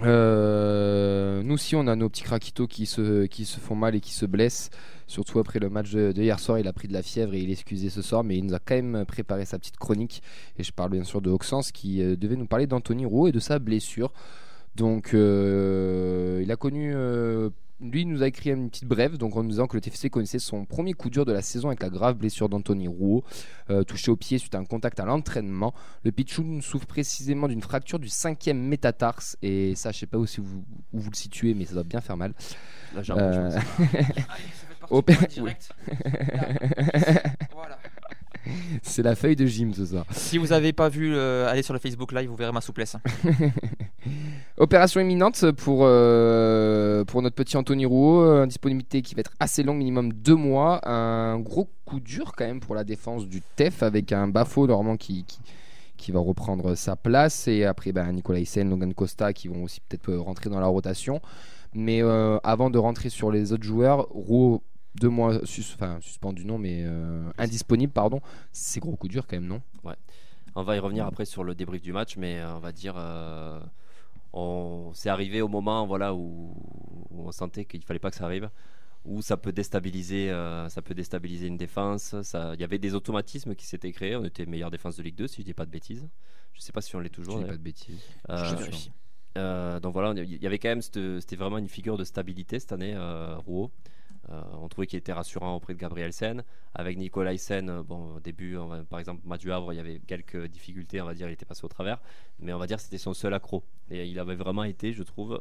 euh, 0.04 1.42
nous 1.44 1.54
aussi, 1.54 1.76
on 1.76 1.88
a 1.88 1.96
nos 1.96 2.10
petits 2.10 2.24
craquitos 2.24 2.68
qui 2.68 2.86
se, 2.86 3.26
qui 3.26 3.46
se 3.46 3.60
font 3.60 3.76
mal 3.76 3.96
et 3.96 4.00
qui 4.00 4.14
se 4.14 4.26
blessent. 4.26 4.70
Surtout 5.08 5.40
après 5.40 5.60
le 5.60 5.70
match 5.70 5.92
de, 5.92 6.12
de 6.12 6.22
hier 6.22 6.40
soir, 6.40 6.60
il 6.60 6.68
a 6.68 6.74
pris 6.74 6.88
de 6.88 6.94
la 6.94 7.04
fièvre 7.04 7.34
et 7.34 7.40
il 7.40 7.50
est 7.50 7.54
excusé 7.54 7.90
ce 7.90 8.02
soir, 8.02 8.24
mais 8.24 8.38
il 8.38 8.46
nous 8.46 8.54
a 8.54 8.60
quand 8.60 8.76
même 8.76 9.06
préparé 9.06 9.46
sa 9.46 9.60
petite 9.60 9.78
chronique. 9.78 10.22
Et 10.58 10.64
je 10.64 10.72
parle 10.72 10.92
bien 10.92 11.04
sûr 11.04 11.22
de 11.22 11.30
Auxence 11.30 11.72
qui 11.72 12.02
euh, 12.02 12.16
devait 12.16 12.36
nous 12.36 12.48
parler 12.48 12.68
d'Anthony 12.68 13.06
Roux 13.06 13.28
et 13.28 13.32
de 13.32 13.40
sa 13.40 13.60
blessure. 13.60 14.12
Donc, 14.76 15.14
euh, 15.14 16.42
il 16.44 16.52
a 16.52 16.56
connu. 16.56 16.94
Lui, 17.82 18.02
il 18.02 18.08
nous 18.08 18.24
a 18.24 18.28
écrit 18.28 18.52
une 18.52 18.70
petite 18.70 18.86
brève, 18.86 19.18
donc 19.18 19.36
en 19.36 19.44
nous 19.44 19.50
disant 19.50 19.68
que 19.68 19.76
le 19.76 19.82
TFC 19.82 20.10
connaissait 20.10 20.40
son 20.40 20.66
premier 20.66 20.94
coup 20.94 21.10
dur 21.10 21.26
de 21.26 21.34
la 21.34 21.42
saison 21.42 21.68
avec 21.68 21.82
la 21.84 21.90
grave 21.90 22.16
blessure 22.16 22.48
d'Anthony 22.48 22.88
Rouault, 22.88 23.24
euh, 23.70 23.84
touché 23.84 24.12
au 24.12 24.16
pied 24.16 24.38
suite 24.38 24.56
à 24.56 24.60
un 24.60 24.66
contact 24.66 25.00
à 25.00 25.06
l'entraînement. 25.06 25.74
Le 26.04 26.12
Pichoun 26.12 26.62
souffre 26.62 26.88
précisément 26.88 27.48
d'une 27.48 27.62
fracture 27.62 28.00
du 28.00 28.08
cinquième 28.10 28.60
métatarse, 28.60 29.38
et 29.42 29.76
ça, 29.76 29.92
je 29.92 30.00
sais 30.00 30.08
pas 30.08 30.18
où, 30.18 30.26
si 30.26 30.40
vous, 30.42 30.64
où 30.94 31.00
vous 31.00 31.10
le 31.10 31.16
situez, 31.16 31.54
mais 31.54 31.66
ça 31.66 31.74
doit 31.74 31.84
bien 31.84 32.02
faire 32.02 32.18
mal. 32.18 32.34
Là, 32.96 33.04
j'ai 33.04 33.14
Euh, 33.14 33.50
un 33.50 35.02
peu 35.02 35.14
de 35.14 35.30
chance. 35.30 35.70
C'est 38.82 39.04
la 39.04 39.16
feuille 39.16 39.36
de 39.36 39.46
gym 39.46 39.74
ce 39.74 39.86
soir. 39.86 40.06
Si 40.12 40.38
vous 40.38 40.48
n'avez 40.48 40.74
pas 40.74 40.90
vu, 40.90 41.14
euh, 41.16 41.48
allez 41.48 41.64
sur 41.64 41.74
le 41.74 41.80
Facebook 41.80 42.12
Live, 42.12 42.30
vous 42.30 42.36
verrez 42.36 42.52
ma 42.52 42.62
souplesse. 42.62 42.96
Opération 44.58 45.02
imminente 45.02 45.52
pour, 45.52 45.82
euh, 45.84 47.04
pour 47.06 47.22
notre 47.22 47.36
petit 47.36 47.58
Anthony 47.58 47.86
Rouault. 47.86 48.24
euh, 48.24 48.46
disponibilité 48.46 49.02
qui 49.02 49.16
va 49.16 49.22
être 49.22 49.34
assez 49.40 49.64
longue, 49.64 49.78
minimum 49.78 50.14
deux 50.14 50.36
mois. 50.36 50.80
Un 50.88 51.40
gros 51.40 51.70
coup 51.86 52.00
dur 52.00 52.34
quand 52.36 52.46
même 52.46 52.60
pour 52.60 52.76
la 52.76 52.84
défense 52.84 53.28
du 53.28 53.42
TEF 53.56 53.84
avec 53.84 54.12
un 54.12 54.28
Bafo 54.28 54.68
normalement 54.68 54.98
qui, 54.98 55.24
qui, 55.26 55.40
qui 55.98 56.12
va 56.12 56.20
reprendre 56.20 56.76
sa 56.76 56.96
place. 56.96 57.48
Et 57.48 57.66
après, 57.66 57.92
ben, 57.92 58.12
Nicolas 58.12 58.40
Hyssen, 58.40 58.70
Logan 58.70 58.94
Costa 58.94 59.34
qui 59.34 59.48
vont 59.48 59.64
aussi 59.64 59.82
peut-être 59.82 60.14
rentrer 60.16 60.50
dans 60.50 60.60
la 60.60 60.68
rotation. 60.68 61.22
Mais 61.76 62.02
euh, 62.02 62.38
avant 62.44 62.70
de 62.70 62.78
rentrer 62.78 63.10
sur 63.10 63.32
les 63.32 63.52
autres 63.52 63.66
joueurs, 63.66 64.08
Rouault, 64.10 64.64
deux 64.96 65.10
mois 65.10 65.40
sus- 65.46 65.74
enfin, 65.76 66.00
suspendu, 66.02 66.46
non, 66.46 66.58
mais 66.58 66.84
euh, 66.86 67.30
indisponible, 67.38 67.92
pardon. 67.94 68.22
C'est 68.52 68.80
gros 68.80 68.96
coup 68.96 69.08
dur 69.08 69.28
quand 69.28 69.36
même, 69.38 69.48
non? 69.48 69.62
On 70.58 70.64
va 70.64 70.76
y 70.76 70.80
revenir 70.80 71.06
après 71.06 71.26
sur 71.26 71.44
le 71.44 71.54
débrief 71.54 71.82
du 71.82 71.92
match, 71.92 72.16
mais 72.18 72.40
euh, 72.40 72.56
on 72.56 72.60
va 72.60 72.72
dire, 72.72 72.96
euh, 72.98 73.60
on 74.34 74.92
c'est 74.94 75.10
arrivé 75.10 75.42
au 75.42 75.48
moment 75.50 75.86
voilà 75.86 76.14
où, 76.14 76.56
où 77.12 77.28
on 77.28 77.32
sentait 77.32 77.66
qu'il 77.66 77.84
fallait 77.84 78.00
pas 78.00 78.10
que 78.10 78.16
ça 78.16 78.26
arrive, 78.26 78.50
où 79.04 79.22
ça 79.22 79.36
peut 79.38 79.52
déstabiliser, 79.52 80.32
euh, 80.32 80.70
ça 80.70 80.82
peut 80.82 80.94
déstabiliser 80.94 81.48
une 81.48 81.58
défense. 81.58 82.16
Ça, 82.22 82.54
il 82.56 82.62
y 82.62 82.64
avait 82.64 82.80
des 82.80 82.96
automatismes 82.96 83.54
qui 83.56 83.66
s'étaient 83.66 83.92
créés. 83.92 84.16
On 84.16 84.24
était 84.24 84.46
meilleure 84.46 84.72
défense 84.72 84.96
de 84.98 85.04
Ligue 85.04 85.16
2, 85.16 85.28
si 85.28 85.42
je 85.42 85.46
dis 85.46 85.54
pas 85.54 85.66
de 85.66 85.72
bêtises. 85.72 86.08
Je 86.54 86.62
sais 86.62 86.72
pas 86.72 86.80
si 86.82 86.96
on 86.96 87.00
l'est 87.02 87.10
Je 87.10 87.14
toujours. 87.22 87.40
dis 87.40 87.46
pas 87.46 87.58
de 87.58 87.58
bêtises. 87.58 88.00
Je 88.30 88.56
donc 89.82 89.92
voilà, 89.94 90.14
il 90.22 90.42
y 90.42 90.48
avait 90.48 90.58
quand 90.60 90.70
même, 90.70 90.82
c'était 90.82 91.36
vraiment 91.36 91.58
une 91.58 91.68
figure 91.68 91.98
de 91.98 92.06
stabilité 92.06 92.60
cette 92.60 92.72
année, 92.72 92.96
Rouault. 93.46 93.72
Euh, 94.32 94.42
on 94.60 94.68
trouvait 94.70 94.88
qu'il 94.88 94.98
était 94.98 95.14
rassurant 95.14 95.56
auprès 95.56 95.74
de 95.74 95.80
Gabriel 95.80 96.12
Sen. 96.12 96.44
Avec 96.74 96.98
Nicolas 96.98 97.38
Sen, 97.38 97.70
euh, 97.70 97.84
bon, 97.84 98.16
au 98.16 98.20
début, 98.20 98.58
on 98.58 98.68
va- 98.68 98.84
par 98.84 99.00
exemple, 99.00 99.22
match 99.26 99.42
du 99.42 99.52
Havre, 99.52 99.72
il 99.74 99.76
y 99.78 99.80
avait 99.80 100.00
quelques 100.00 100.48
difficultés, 100.48 101.00
on 101.02 101.06
va 101.06 101.14
dire, 101.14 101.30
il 101.30 101.34
était 101.34 101.46
passé 101.46 101.64
au 101.64 101.68
travers. 101.68 102.02
Mais 102.40 102.52
on 102.54 102.58
va 102.58 102.66
dire 102.68 102.78
que 102.78 102.84
c'était 102.84 102.98
son 102.98 103.14
seul 103.14 103.34
accro. 103.34 103.64
Et 103.92 104.06
il 104.08 104.18
avait 104.20 104.36
vraiment 104.36 104.64
été, 104.64 104.94
je 104.94 105.04
trouve, 105.04 105.40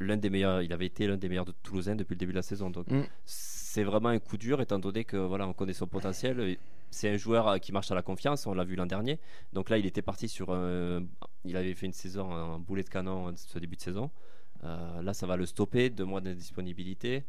l'un 0.00 0.16
des 0.16 0.30
meilleurs. 0.30 0.62
Il 0.62 0.72
avait 0.72 0.86
été 0.86 1.06
l'un 1.06 1.16
des 1.16 1.28
meilleurs 1.28 1.44
de 1.44 1.52
Toulousain 1.62 1.94
depuis 1.94 2.14
le 2.14 2.18
début 2.18 2.32
de 2.32 2.38
la 2.38 2.42
saison. 2.42 2.70
Donc 2.70 2.88
Mm. 2.90 3.02
c'est 3.24 3.84
vraiment 3.84 4.08
un 4.08 4.18
coup 4.18 4.36
dur, 4.36 4.60
étant 4.60 4.78
donné 4.80 5.04
que 5.04 5.16
voilà, 5.16 5.46
on 5.46 5.52
connaît 5.52 5.72
son 5.72 5.86
potentiel. 5.86 6.56
C'est 6.90 7.10
un 7.10 7.16
joueur 7.18 7.46
euh, 7.48 7.58
qui 7.58 7.70
marche 7.70 7.90
à 7.90 7.94
la 7.94 8.02
confiance, 8.02 8.46
on 8.46 8.54
l'a 8.54 8.64
vu 8.64 8.74
l'an 8.74 8.86
dernier. 8.86 9.20
Donc 9.52 9.68
là, 9.70 9.78
il 9.78 9.86
était 9.86 10.02
parti 10.02 10.26
sur 10.28 10.50
un. 10.52 11.04
Il 11.44 11.56
avait 11.56 11.74
fait 11.74 11.86
une 11.86 11.92
saison 11.92 12.32
en 12.32 12.58
boulet 12.58 12.82
de 12.82 12.88
canon 12.88 13.32
ce 13.36 13.58
début 13.58 13.76
de 13.76 13.80
saison. 13.82 14.10
Euh, 14.64 15.02
là, 15.02 15.14
ça 15.14 15.26
va 15.26 15.36
le 15.36 15.46
stopper, 15.46 15.88
deux 15.90 16.04
mois 16.04 16.20
d'indisponibilité. 16.20 17.24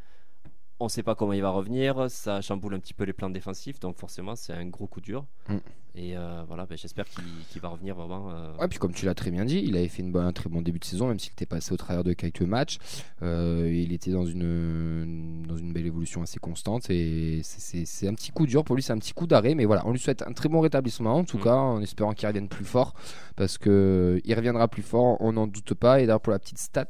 On 0.80 0.86
ne 0.86 0.90
sait 0.90 1.04
pas 1.04 1.16
comment 1.16 1.34
il 1.34 1.42
va 1.42 1.50
revenir, 1.50 2.10
ça 2.10 2.42
chamboule 2.42 2.74
un 2.74 2.80
petit 2.80 2.94
peu 2.94 3.04
les 3.04 3.14
plans 3.14 3.30
défensifs, 3.30 3.80
donc 3.80 3.98
forcément 3.98 4.36
c'est 4.36 4.54
un 4.54 4.66
gros 4.66 4.88
coup 4.88 5.02
dur. 5.02 5.26
Mm. 5.50 5.58
Et 6.02 6.16
euh, 6.16 6.44
voilà, 6.48 6.66
ben, 6.66 6.78
j'espère 6.78 7.04
qu'il 7.10 7.62
va 7.62 7.68
revenir 7.68 7.94
vraiment. 7.94 8.32
euh, 8.32 8.56
Ouais, 8.58 8.70
puis 8.70 8.80
comme 8.80 8.94
tu 8.94 9.06
l'as 9.06 9.14
très 9.16 9.32
bien 9.32 9.44
dit, 9.44 9.62
il 9.66 9.76
avait 9.76 9.90
fait 9.90 10.02
une 10.02 10.14
bonne- 10.14 10.26
un 10.28 10.32
très 10.32 10.50
bon 10.50 10.62
début 10.62 10.80
de 10.80 10.86
saison, 10.86 11.10
même 11.10 11.20
s'il 11.20 11.34
était 11.34 11.46
passé 11.46 11.74
au 11.74 11.78
travers 11.78 12.06
de 12.06 12.14
quelques 12.14 12.42
matchs. 12.44 12.78
Euh, 13.22 13.70
il 13.70 13.92
était 13.92 14.12
dans 14.12 14.26
une, 14.26 15.44
dans 15.46 15.58
une 15.58 15.74
belle 15.74 15.86
évolution 15.88 16.22
assez 16.22 16.40
constante 16.40 16.90
et 16.90 17.42
c'est- 17.44 18.08
un 18.08 18.14
petit 18.14 18.32
coup 18.32 18.46
dur 18.48 18.64
pour 18.64 18.78
lui, 18.78 18.82
c'est 18.82 18.94
un 18.94 18.98
petit 18.98 19.12
coup 19.12 19.28
d'arrêt. 19.28 19.56
Mais 19.56 19.66
voilà, 19.66 19.86
on 19.86 19.92
lui 19.92 20.00
souhaite 20.00 20.22
un 20.22 20.32
très 20.32 20.48
bon 20.48 20.62
rétablissement, 20.62 21.16
en 21.16 21.26
tout 21.26 21.38
Mm. 21.38 21.44
cas, 21.44 21.56
en 21.56 21.82
espérant 21.82 22.14
qu'il 22.14 22.28
revienne 22.30 22.48
plus 22.48 22.64
fort, 22.66 22.94
parce 23.36 23.58
que 23.58 24.22
il 24.24 24.34
reviendra 24.36 24.70
plus 24.70 24.84
fort, 24.84 25.18
on 25.20 25.34
n'en 25.34 25.48
doute 25.48 25.74
pas. 25.74 26.00
Et 26.00 26.06
d'ailleurs, 26.06 26.22
pour 26.22 26.32
la 26.32 26.40
petite 26.40 26.60
stat, 26.60 26.88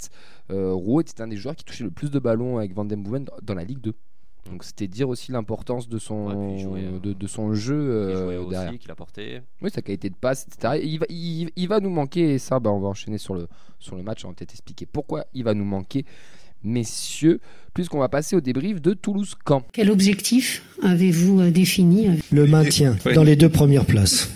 euh, 0.51 0.71
Rouault 0.71 1.01
était 1.01 1.21
un 1.21 1.27
des 1.27 1.37
joueurs 1.37 1.55
qui 1.55 1.63
touchait 1.63 1.83
le 1.83 1.89
plus 1.91 2.11
de 2.11 2.19
ballons 2.19 2.59
avec 2.59 2.73
Van 2.75 2.85
Den 2.85 3.03
dans 3.41 3.55
la 3.55 3.63
Ligue 3.63 3.81
2. 3.81 3.93
Donc 4.49 4.63
c'était 4.63 4.87
dire 4.87 5.09
aussi 5.09 5.31
l'importance 5.31 5.87
de 5.87 5.97
son, 5.99 6.25
Ouais, 6.27 6.81
euh, 6.83 6.99
de, 6.99 7.13
de 7.13 7.27
son 7.27 7.53
jeu 7.53 7.75
qu'il 7.75 8.35
euh, 8.35 8.49
derrière. 8.49 8.77
qu'il 8.79 8.91
a 8.91 8.95
porté. 8.95 9.41
Oui, 9.61 9.69
sa 9.73 9.81
qualité 9.81 10.09
de 10.09 10.15
passe, 10.15 10.47
etc. 10.47 10.79
Et 10.81 10.87
Il 10.87 10.99
va, 10.99 11.05
il, 11.09 11.49
il 11.55 11.67
va 11.67 11.79
nous 11.79 11.89
manquer, 11.89 12.33
et 12.33 12.39
ça, 12.39 12.59
bah, 12.59 12.69
on 12.71 12.79
va 12.79 12.87
enchaîner 12.87 13.17
sur 13.17 13.35
le, 13.35 13.47
sur 13.79 13.95
le 13.95 14.03
match. 14.03 14.25
On 14.25 14.29
va 14.29 14.33
peut-être 14.33 14.51
expliquer 14.53 14.85
pourquoi 14.85 15.25
il 15.33 15.43
va 15.43 15.53
nous 15.53 15.65
manquer, 15.65 16.05
messieurs, 16.63 17.39
puisqu'on 17.73 17.99
va 17.99 18.09
passer 18.09 18.35
au 18.35 18.41
débrief 18.41 18.81
de 18.81 18.93
Toulouse-Camp. 18.93 19.63
Quel 19.71 19.91
objectif 19.91 20.63
avez-vous 20.83 21.41
euh, 21.41 21.51
défini 21.51 22.19
Le 22.31 22.47
maintien 22.47 22.97
dans 23.15 23.23
les 23.23 23.35
deux 23.35 23.49
premières 23.49 23.85
places. 23.85 24.33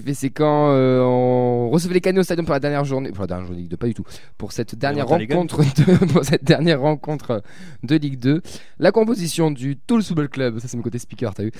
TFC 0.00 0.32
Caen, 0.36 0.70
euh, 0.70 1.00
on 1.02 1.68
recevait 1.68 1.94
les 1.94 2.00
Canets 2.00 2.20
au 2.20 2.22
stadium 2.22 2.46
pour 2.46 2.54
la 2.54 2.60
dernière 2.60 2.84
journée, 2.84 3.10
pour 3.10 3.22
la 3.22 3.26
dernière 3.26 3.46
journée 3.46 3.58
de 3.58 3.62
Ligue 3.62 3.70
2, 3.72 3.76
pas 3.76 3.86
du 3.88 3.94
tout, 3.94 4.04
pour 4.38 4.52
cette 4.52 4.74
dernière 4.74 5.06
rencontre, 5.06 5.58
de, 5.58 6.06
pour 6.12 6.24
cette 6.24 6.44
dernière 6.44 6.80
rencontre 6.80 7.42
de 7.82 7.96
Ligue 7.96 8.18
2. 8.18 8.40
La 8.78 8.90
composition 8.90 9.50
du 9.50 9.76
Toul 9.76 10.02
Football 10.02 10.30
Club, 10.30 10.58
ça 10.60 10.68
c'est 10.68 10.78
mon 10.78 10.82
côté 10.82 10.98
speaker, 10.98 11.34
t'as 11.34 11.42
vu. 11.42 11.52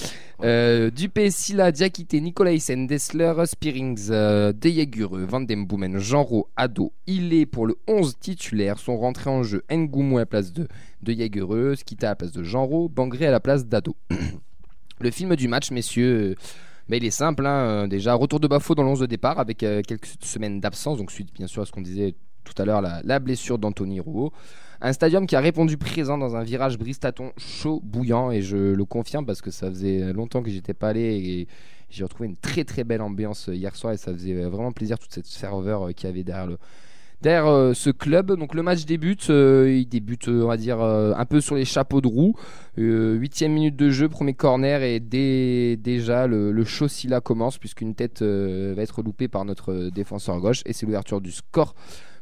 Euh, 0.43 0.91
Dupé, 0.91 1.31
Silla, 1.31 1.73
Diakité, 1.73 2.23
Nicolaisen, 2.23 2.87
Dessler, 2.87 3.35
Spearings, 3.45 4.09
euh, 4.11 4.53
Deyagure, 4.53 5.19
Van 5.27 5.43
Den 5.43 5.67
Boomen, 5.67 5.99
Genro, 5.99 6.49
Ado, 6.57 6.93
Ilé 7.07 7.45
pour 7.45 7.67
le 7.67 7.77
11 7.87 8.17
titulaire 8.19 8.79
sont 8.79 8.97
rentrés 8.97 9.29
en 9.29 9.43
jeu. 9.43 9.63
Ngoumou 9.71 10.17
à 10.17 10.21
la 10.21 10.27
place 10.27 10.53
de, 10.53 10.69
de 11.03 11.75
Skita 11.75 12.07
à 12.07 12.11
la 12.11 12.17
place 12.17 12.33
de 12.33 12.43
Genro, 12.43 12.89
Bangré 12.89 13.27
à 13.27 13.31
la 13.31 13.41
place 13.41 13.67
d'Ado. 13.67 13.95
le 15.01 15.11
film 15.11 15.37
du 15.37 15.49
match, 15.49 15.71
messieurs, 15.71 16.31
euh, 16.31 16.35
bah, 16.89 16.97
il 16.97 17.05
est 17.05 17.11
simple. 17.11 17.47
hein, 17.47 17.85
euh, 17.85 17.87
déjà, 17.87 18.15
retour 18.15 18.41
de 18.41 18.49
Bafo 18.49 18.75
dans 18.75 18.83
l'11 18.83 19.01
de 19.01 19.07
départ 19.07 19.39
avec 19.39 19.63
euh, 19.63 19.83
quelques 19.87 20.07
semaines 20.21 20.61
d'absence, 20.61 20.99
donc 20.99 21.11
suite 21.11 21.33
bien 21.35 21.47
sûr 21.47 21.63
à 21.63 21.67
ce 21.67 21.73
qu'on 21.73 21.83
disait 21.83 22.15
tout 22.45 22.61
à 22.61 22.65
l'heure, 22.65 22.83
la, 22.83 23.01
la 23.05 23.19
blessure 23.21 23.59
d'Anthony 23.59 24.01
Rouault. 24.01 24.33
Un 24.81 24.93
stadium 24.93 25.27
qui 25.27 25.37
a 25.37 25.41
répondu 25.41 25.77
présent 25.77 26.19
dans 26.19 26.35
un 26.35 26.43
virage 26.43 26.77
Bristaton 26.77 27.33
chaud, 27.37 27.81
bouillant, 27.85 28.33
et 28.33 28.43
je 28.43 28.57
le 28.57 28.85
confirme 28.85 29.25
parce 29.25 29.41
que 29.41 29.53
ça 29.53 29.69
faisait 29.69 30.13
longtemps 30.13 30.43
que 30.43 30.51
j'étais 30.51 30.75
pas 30.75 30.89
allé 30.89 31.01
et 31.03 31.49
j'ai 31.89 32.03
retrouvé 32.03 32.29
une 32.29 32.37
très 32.37 32.65
très 32.65 32.83
belle 32.83 33.03
ambiance 33.03 33.49
hier 33.53 33.77
soir 33.77 33.93
et 33.93 33.97
ça 33.97 34.13
faisait 34.13 34.35
vraiment 34.47 34.73
plaisir 34.73 34.99
toute 34.99 35.13
cette 35.13 35.29
ferveur 35.29 35.89
euh, 35.89 35.93
qu'il 35.93 36.09
y 36.09 36.13
avait 36.13 36.25
derrière 36.25 36.47
le, 36.47 36.59
derrière 37.23 37.47
euh, 37.47 37.73
ce 37.75 37.91
club. 37.91 38.33
Donc 38.33 38.55
le 38.55 38.63
match 38.63 38.85
débute, 38.85 39.31
euh, 39.31 39.71
il 39.71 39.87
débute 39.87 40.29
euh, 40.29 40.43
on 40.43 40.49
va 40.49 40.57
dire 40.57 40.81
un 40.81 41.25
peu 41.25 41.41
sur 41.41 41.55
les 41.55 41.65
chapeaux 41.65 42.01
de 42.01 42.09
roue. 42.09 42.35
Huitième 42.77 43.53
minute 43.53 43.77
de 43.77 43.91
jeu, 43.91 44.09
premier 44.09 44.35
corner 44.35 44.83
et 44.83 45.01
dès, 45.01 45.77
déjà 45.77 46.27
le, 46.27 46.53
le 46.53 46.65
show 46.65 46.87
là 47.09 47.21
commence 47.21 47.59
puisqu'une 47.59 47.95
tête 47.95 48.23
va 48.23 48.83
être 48.83 49.03
loupée 49.03 49.29
par 49.29 49.45
notre 49.45 49.91
défenseur 49.91 50.41
gauche 50.41 50.63
et 50.67 50.73
c'est 50.73 50.87
l'ouverture 50.87 51.21
du 51.21 51.31
score 51.31 51.75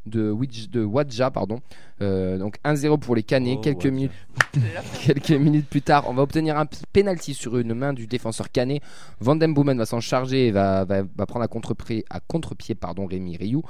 de, 0.07 0.37
de 0.71 0.85
Wadja. 0.85 1.31
Pardon. 1.31 1.61
Euh, 2.03 2.39
donc 2.39 2.57
1-0 2.65 2.99
pour 2.99 3.15
les 3.15 3.23
Canets. 3.23 3.57
Oh, 3.59 3.61
quelques, 3.61 3.87
minutes, 3.87 4.13
quelques 5.05 5.31
minutes 5.31 5.69
plus 5.69 5.83
tard, 5.83 6.05
on 6.09 6.15
va 6.15 6.23
obtenir 6.23 6.59
un 6.59 6.67
penalty 6.93 7.35
sur 7.35 7.59
une 7.59 7.75
main 7.75 7.93
du 7.93 8.07
défenseur 8.07 8.51
Canet. 8.51 8.83
Van 9.21 9.37
Den 9.37 9.55
Boomen 9.55 9.77
va 9.77 9.87
s'en 9.87 10.01
charger 10.01 10.49
et 10.49 10.51
va, 10.51 10.85
va, 10.85 11.03
va 11.03 11.27
prendre 11.27 11.45
à 11.45 11.49
contre-pied 11.49 12.05
à 12.11 12.21
contre-pied, 12.21 12.75
pardon, 12.75 13.07
Rémi 13.07 13.37
Rioux. 13.37 13.63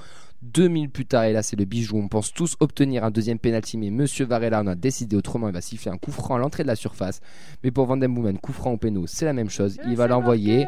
Deux 0.43 0.69
minutes 0.69 0.93
plus 0.95 1.05
tard, 1.05 1.25
et 1.25 1.33
là 1.35 1.43
c'est 1.43 1.57
le 1.57 1.67
bijou, 1.67 1.99
on 1.99 2.09
pense 2.09 2.33
tous 2.33 2.57
obtenir 2.61 3.05
un 3.05 3.11
deuxième 3.11 3.39
penalty, 3.39 3.77
mais 3.77 3.91
Monsieur 3.91 4.25
Varela 4.25 4.61
en 4.63 4.67
a 4.69 4.75
décidé 4.75 5.15
autrement, 5.15 5.49
il 5.49 5.53
va 5.55 5.61
siffler 5.61 5.91
un 5.91 5.99
coup 5.99 6.13
franc 6.13 6.37
à 6.37 6.39
l'entrée 6.39 6.63
de 6.63 6.69
la 6.69 6.77
surface. 6.77 7.21
Mais 7.63 7.71
pour 7.71 7.85
Van 7.85 7.99
coup 8.39 8.53
franc 8.55 8.73
au 8.73 8.77
péno, 8.79 9.07
c'est 9.07 9.27
la 9.27 9.35
même 9.35 9.51
chose, 9.51 9.77
il 9.87 9.97
va 9.97 10.07
l'envoyer. 10.07 10.67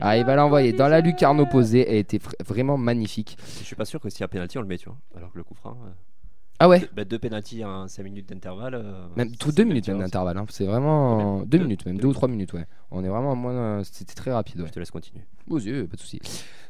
Ah, 0.00 0.18
il 0.18 0.24
va 0.24 0.34
l'envoyer 0.34 0.72
dans 0.72 0.88
la 0.88 1.00
lucarne 1.00 1.38
opposée, 1.38 1.88
elle 1.88 1.98
était 1.98 2.18
vra- 2.18 2.34
vraiment 2.44 2.76
magnifique. 2.76 3.38
Je 3.60 3.64
suis 3.64 3.76
pas 3.76 3.84
sûr 3.84 4.00
que 4.00 4.10
s'il 4.10 4.22
y 4.22 4.24
a 4.24 4.28
penalty, 4.28 4.58
on 4.58 4.62
le 4.62 4.66
met, 4.66 4.78
tu 4.78 4.86
vois. 4.86 4.98
Alors 5.16 5.30
que 5.32 5.38
le 5.38 5.44
coup 5.44 5.54
franc. 5.54 5.78
euh, 5.86 5.90
Ah 6.60 6.68
ouais 6.68 6.88
bah, 6.94 7.04
deux 7.04 7.18
penalty 7.18 7.64
en 7.64 7.88
5 7.88 8.02
minutes 8.04 8.28
d'intervalle. 8.28 8.74
euh, 8.76 9.06
Même 9.16 9.34
tout 9.36 9.50
c'est 9.50 9.56
deux 9.56 9.62
une 9.64 9.68
minutes 9.70 9.88
même 9.88 9.96
différence. 9.96 10.10
d'intervalle, 10.12 10.38
hein. 10.38 10.46
c'est 10.50 10.64
vraiment 10.66 11.40
deux, 11.40 11.58
Deux- 11.58 11.64
minutes 11.64 11.84
même, 11.86 11.96
deux 11.96 12.02
deux 12.02 12.08
ou 12.08 12.12
trois 12.12 12.28
minutes, 12.28 12.52
ouais. 12.52 12.64
On 12.92 13.02
est 13.04 13.08
vraiment 13.08 13.32
à 13.32 13.34
moins, 13.34 13.82
c'était 13.84 14.14
très 14.14 14.32
rapide, 14.32 14.60
ouais. 14.60 14.68
Je 14.68 14.72
te 14.72 14.78
laisse 14.78 14.90
continuer. 14.92 15.24
Aux 15.50 15.58
yeux, 15.58 15.86
pas 15.88 15.96
de 15.96 16.00
souci. 16.00 16.20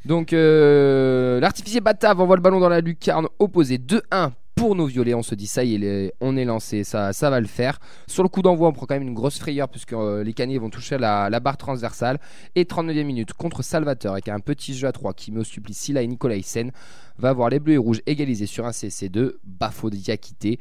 Donc, 0.07 0.33
euh, 0.33 1.38
l'artificier 1.41 1.81
Batave 1.81 2.19
envoie 2.21 2.37
le 2.37 2.43
ballon 2.43 2.61
dans 2.61 2.69
la 2.71 2.81
lucarne 2.81 3.26
opposée 3.38 3.76
2-1 3.79 4.33
pour 4.55 4.75
nos 4.75 4.87
violets. 4.87 5.15
On 5.15 5.23
se 5.23 5.35
dit, 5.35 5.47
ça 5.47 5.65
y 5.65 5.75
est, 5.75 6.13
on 6.21 6.37
est 6.37 6.45
lancé, 6.45 6.85
ça, 6.85 7.13
va 7.21 7.41
le 7.41 7.47
faire. 7.47 7.79
Sur 8.07 8.23
le 8.23 8.29
coup 8.29 8.43
d'envoi, 8.43 8.69
on 8.69 8.73
prend 8.73 8.87
quand 8.87 8.95
même 8.95 9.07
une 9.07 9.15
grosse 9.15 9.39
frayeur 9.39 9.69
puisque 9.69 9.93
euh, 9.93 10.23
les 10.23 10.33
caniers 10.33 10.59
vont 10.59 10.71
toucher 10.71 10.99
la, 10.99 11.41
barre 11.41 11.57
transversale. 11.57 12.19
Et 12.55 12.65
39e 12.65 13.05
minute 13.05 13.33
contre 13.33 13.63
Salvateur 13.63 14.13
avec 14.13 14.29
un 14.29 14.41
petit 14.41 14.75
jeu 14.75 14.89
à 14.89 14.93
3 14.93 15.15
qui 15.15 15.33
me 15.33 15.45
supplie 15.45 15.75
Silla 15.75 16.03
et 16.03 16.07
Nicolas 16.07 16.37
Hyssen 16.37 16.71
va 17.19 17.33
voir 17.33 17.49
les 17.49 17.61
bleus 17.61 17.75
et 17.75 17.79
rouges 17.79 18.03
égaliser 18.07 18.47
sur 18.47 18.67
un 18.67 18.71
CC2. 18.71 19.33
Bafo 19.45 19.91
de 19.91 19.97
Diakité. 19.97 20.59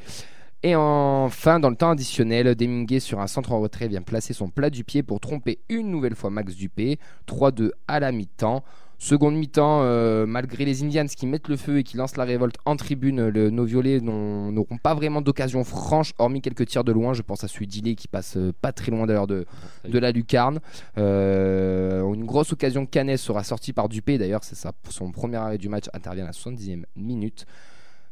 Et 0.66 0.76
enfin, 0.78 1.60
dans 1.60 1.70
le 1.70 1.76
temps 1.76 1.90
additionnel, 1.90 2.56
Deminguet 2.56 3.02
sur 3.02 3.20
un 3.20 3.28
centre 3.28 3.52
en 3.52 3.60
retrait 3.60 3.90
vient 3.90 4.02
placer 4.02 4.34
son 4.34 4.48
plat 4.48 4.70
du 4.70 4.86
pied 4.86 5.04
pour 5.04 5.20
tromper 5.20 5.60
une 5.68 5.92
nouvelle 5.92 6.16
fois 6.16 6.30
Max 6.30 6.56
Dupé. 6.56 7.00
3-2 7.28 7.72
à 7.90 8.00
la 8.00 8.14
mi-temps. 8.14 8.64
Seconde 9.04 9.36
mi-temps, 9.36 9.82
euh, 9.84 10.26
malgré 10.26 10.64
les 10.64 10.82
Indians 10.82 11.06
qui 11.06 11.28
mettent 11.28 11.50
le 11.50 11.58
feu 11.58 11.80
et 11.80 11.84
qui 11.84 11.98
lancent 11.98 12.16
la 12.16 12.24
révolte 12.24 12.56
en 12.64 12.78
tribune, 12.78 13.28
le- 13.28 13.50
nos 13.50 13.66
violets 13.66 14.00
n'auront 14.00 14.78
pas 14.82 14.94
vraiment 14.94 15.22
d'occasion 15.22 15.66
franche, 15.66 16.14
hormis 16.20 16.40
quelques 16.40 16.68
tirs 16.68 16.86
de 16.86 16.94
loin. 16.94 17.14
Je 17.14 17.22
pense 17.22 17.44
à 17.44 17.50
celui 17.50 17.68
d'Ilé 17.68 17.96
qui 17.96 18.08
passe 18.08 18.38
euh, 18.38 18.54
pas 18.62 18.72
très 18.72 18.92
loin 18.92 19.06
d'ailleurs 19.06 19.28
de, 19.28 19.46
de 19.84 20.00
la 20.00 20.14
lucarne. 20.14 20.62
Euh, 20.98 22.14
une 22.14 22.24
grosse 22.24 22.54
occasion 22.54 22.86
Canet 22.86 23.18
sera 23.18 23.44
sortie 23.44 23.74
par 23.74 23.90
Dupé. 23.90 24.18
D'ailleurs, 24.18 24.46
c'est 24.46 24.56
ça, 24.56 24.72
son 24.88 25.12
premier 25.12 25.36
arrêt 25.36 25.58
du 25.58 25.68
match 25.68 25.88
intervient 25.94 26.24
à 26.24 26.28
la 26.28 26.32
70e 26.32 26.86
minute. 26.96 27.46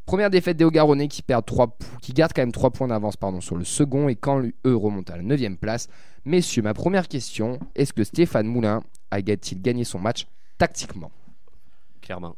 Première 0.05 0.29
défaite 0.29 0.57
des 0.57 0.65
Hauts-Garonnais 0.65 1.07
qui, 1.07 1.21
perdent 1.21 1.45
qui 2.01 2.11
gardent 2.11 2.33
quand 2.35 2.41
même 2.41 2.51
3 2.51 2.69
points 2.71 2.89
d'avance 2.89 3.15
pardon, 3.15 3.39
sur 3.39 3.55
le 3.55 3.63
second 3.63 4.09
et 4.09 4.17
quand 4.17 4.41
eux 4.65 4.75
remontent 4.75 5.13
à 5.13 5.15
la 5.15 5.23
9 5.23 5.55
place. 5.55 5.87
Messieurs, 6.25 6.63
ma 6.63 6.73
première 6.73 7.07
question 7.07 7.59
est-ce 7.75 7.93
que 7.93 8.03
Stéphane 8.03 8.47
Moulin 8.47 8.83
a-t-il 9.09 9.61
gagné 9.61 9.85
son 9.85 9.99
match 9.99 10.27
tactiquement 10.61 11.11
Clairement. 12.03 12.35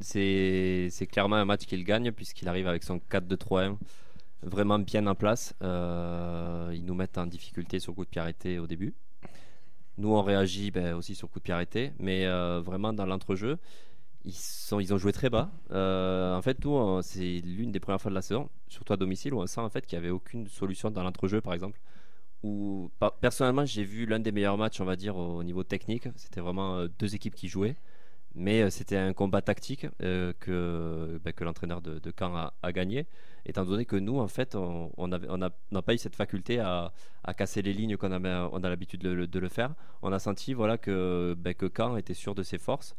C'est 0.00 0.90
clairement 1.08 1.36
un 1.36 1.44
match 1.44 1.66
qu'il 1.66 1.84
gagne 1.84 2.10
puisqu'il 2.10 2.48
arrive 2.48 2.66
avec 2.66 2.82
son 2.82 2.96
4-2-3-1 2.96 3.76
vraiment 4.42 4.80
bien 4.80 5.06
en 5.06 5.14
place. 5.14 5.54
Euh, 5.62 6.72
ils 6.74 6.84
nous 6.84 6.94
mettent 6.94 7.16
en 7.16 7.26
difficulté 7.26 7.78
sur 7.78 7.94
coup 7.94 8.04
de 8.04 8.10
pied 8.10 8.20
arrêté 8.20 8.58
au 8.58 8.66
début. 8.66 8.92
Nous, 9.98 10.12
on 10.12 10.20
réagit 10.20 10.72
ben, 10.72 10.96
aussi 10.96 11.14
sur 11.14 11.30
coup 11.30 11.38
de 11.38 11.44
pied 11.44 11.54
arrêté, 11.54 11.92
mais 12.00 12.26
euh, 12.26 12.60
vraiment 12.60 12.92
dans 12.92 13.06
l'entrejeu, 13.06 13.56
ils, 14.24 14.34
ils 14.80 14.92
ont 14.92 14.98
joué 14.98 15.12
très 15.12 15.30
bas. 15.30 15.48
Euh, 15.70 16.36
en 16.36 16.42
fait, 16.42 16.64
nous, 16.64 17.00
c'est 17.02 17.40
l'une 17.44 17.70
des 17.70 17.78
premières 17.78 18.00
fois 18.00 18.10
de 18.10 18.16
la 18.16 18.22
saison, 18.22 18.48
surtout 18.66 18.94
à 18.94 18.96
domicile, 18.96 19.32
où 19.32 19.40
on 19.40 19.46
sent 19.46 19.60
en 19.60 19.70
fait 19.70 19.86
qu'il 19.86 19.96
n'y 19.96 20.04
avait 20.04 20.12
aucune 20.12 20.48
solution 20.48 20.90
dans 20.90 21.04
l'entrejeu, 21.04 21.40
par 21.40 21.54
exemple. 21.54 21.78
Où, 22.42 22.90
personnellement, 23.20 23.66
j'ai 23.66 23.84
vu 23.84 24.06
l'un 24.06 24.18
des 24.18 24.32
meilleurs 24.32 24.56
matchs, 24.56 24.80
on 24.80 24.84
va 24.86 24.96
dire, 24.96 25.16
au 25.16 25.42
niveau 25.42 25.62
technique. 25.62 26.08
C'était 26.16 26.40
vraiment 26.40 26.76
euh, 26.78 26.88
deux 26.98 27.14
équipes 27.14 27.34
qui 27.34 27.48
jouaient. 27.48 27.76
Mais 28.34 28.62
euh, 28.62 28.70
c'était 28.70 28.96
un 28.96 29.12
combat 29.12 29.42
tactique 29.42 29.86
euh, 30.02 30.32
que, 30.40 31.20
bah, 31.24 31.32
que 31.32 31.44
l'entraîneur 31.44 31.82
de, 31.82 32.00
Caen 32.16 32.50
a, 32.62 32.72
gagné, 32.72 33.06
étant 33.44 33.64
donné 33.64 33.84
que 33.84 33.96
nous, 33.96 34.18
en 34.18 34.28
fait, 34.28 34.54
on 34.54 35.08
n'a 35.08 35.82
pas 35.82 35.94
eu 35.94 35.98
cette 35.98 36.16
faculté 36.16 36.60
à, 36.60 36.92
casser 37.36 37.62
les 37.62 37.72
lignes 37.72 37.96
qu'on 37.96 38.12
a 38.12 38.68
l'habitude 38.68 39.00
de, 39.00 39.38
le- 39.38 39.48
faire. 39.48 39.74
On 40.02 40.12
a 40.12 40.18
senti 40.18 40.54
voilà, 40.54 40.78
que, 40.78 41.34
bah, 41.38 41.50
Caen 41.76 41.96
était 41.96 42.14
sûr 42.14 42.34
de 42.34 42.42
ses 42.42 42.58
forces. 42.58 42.94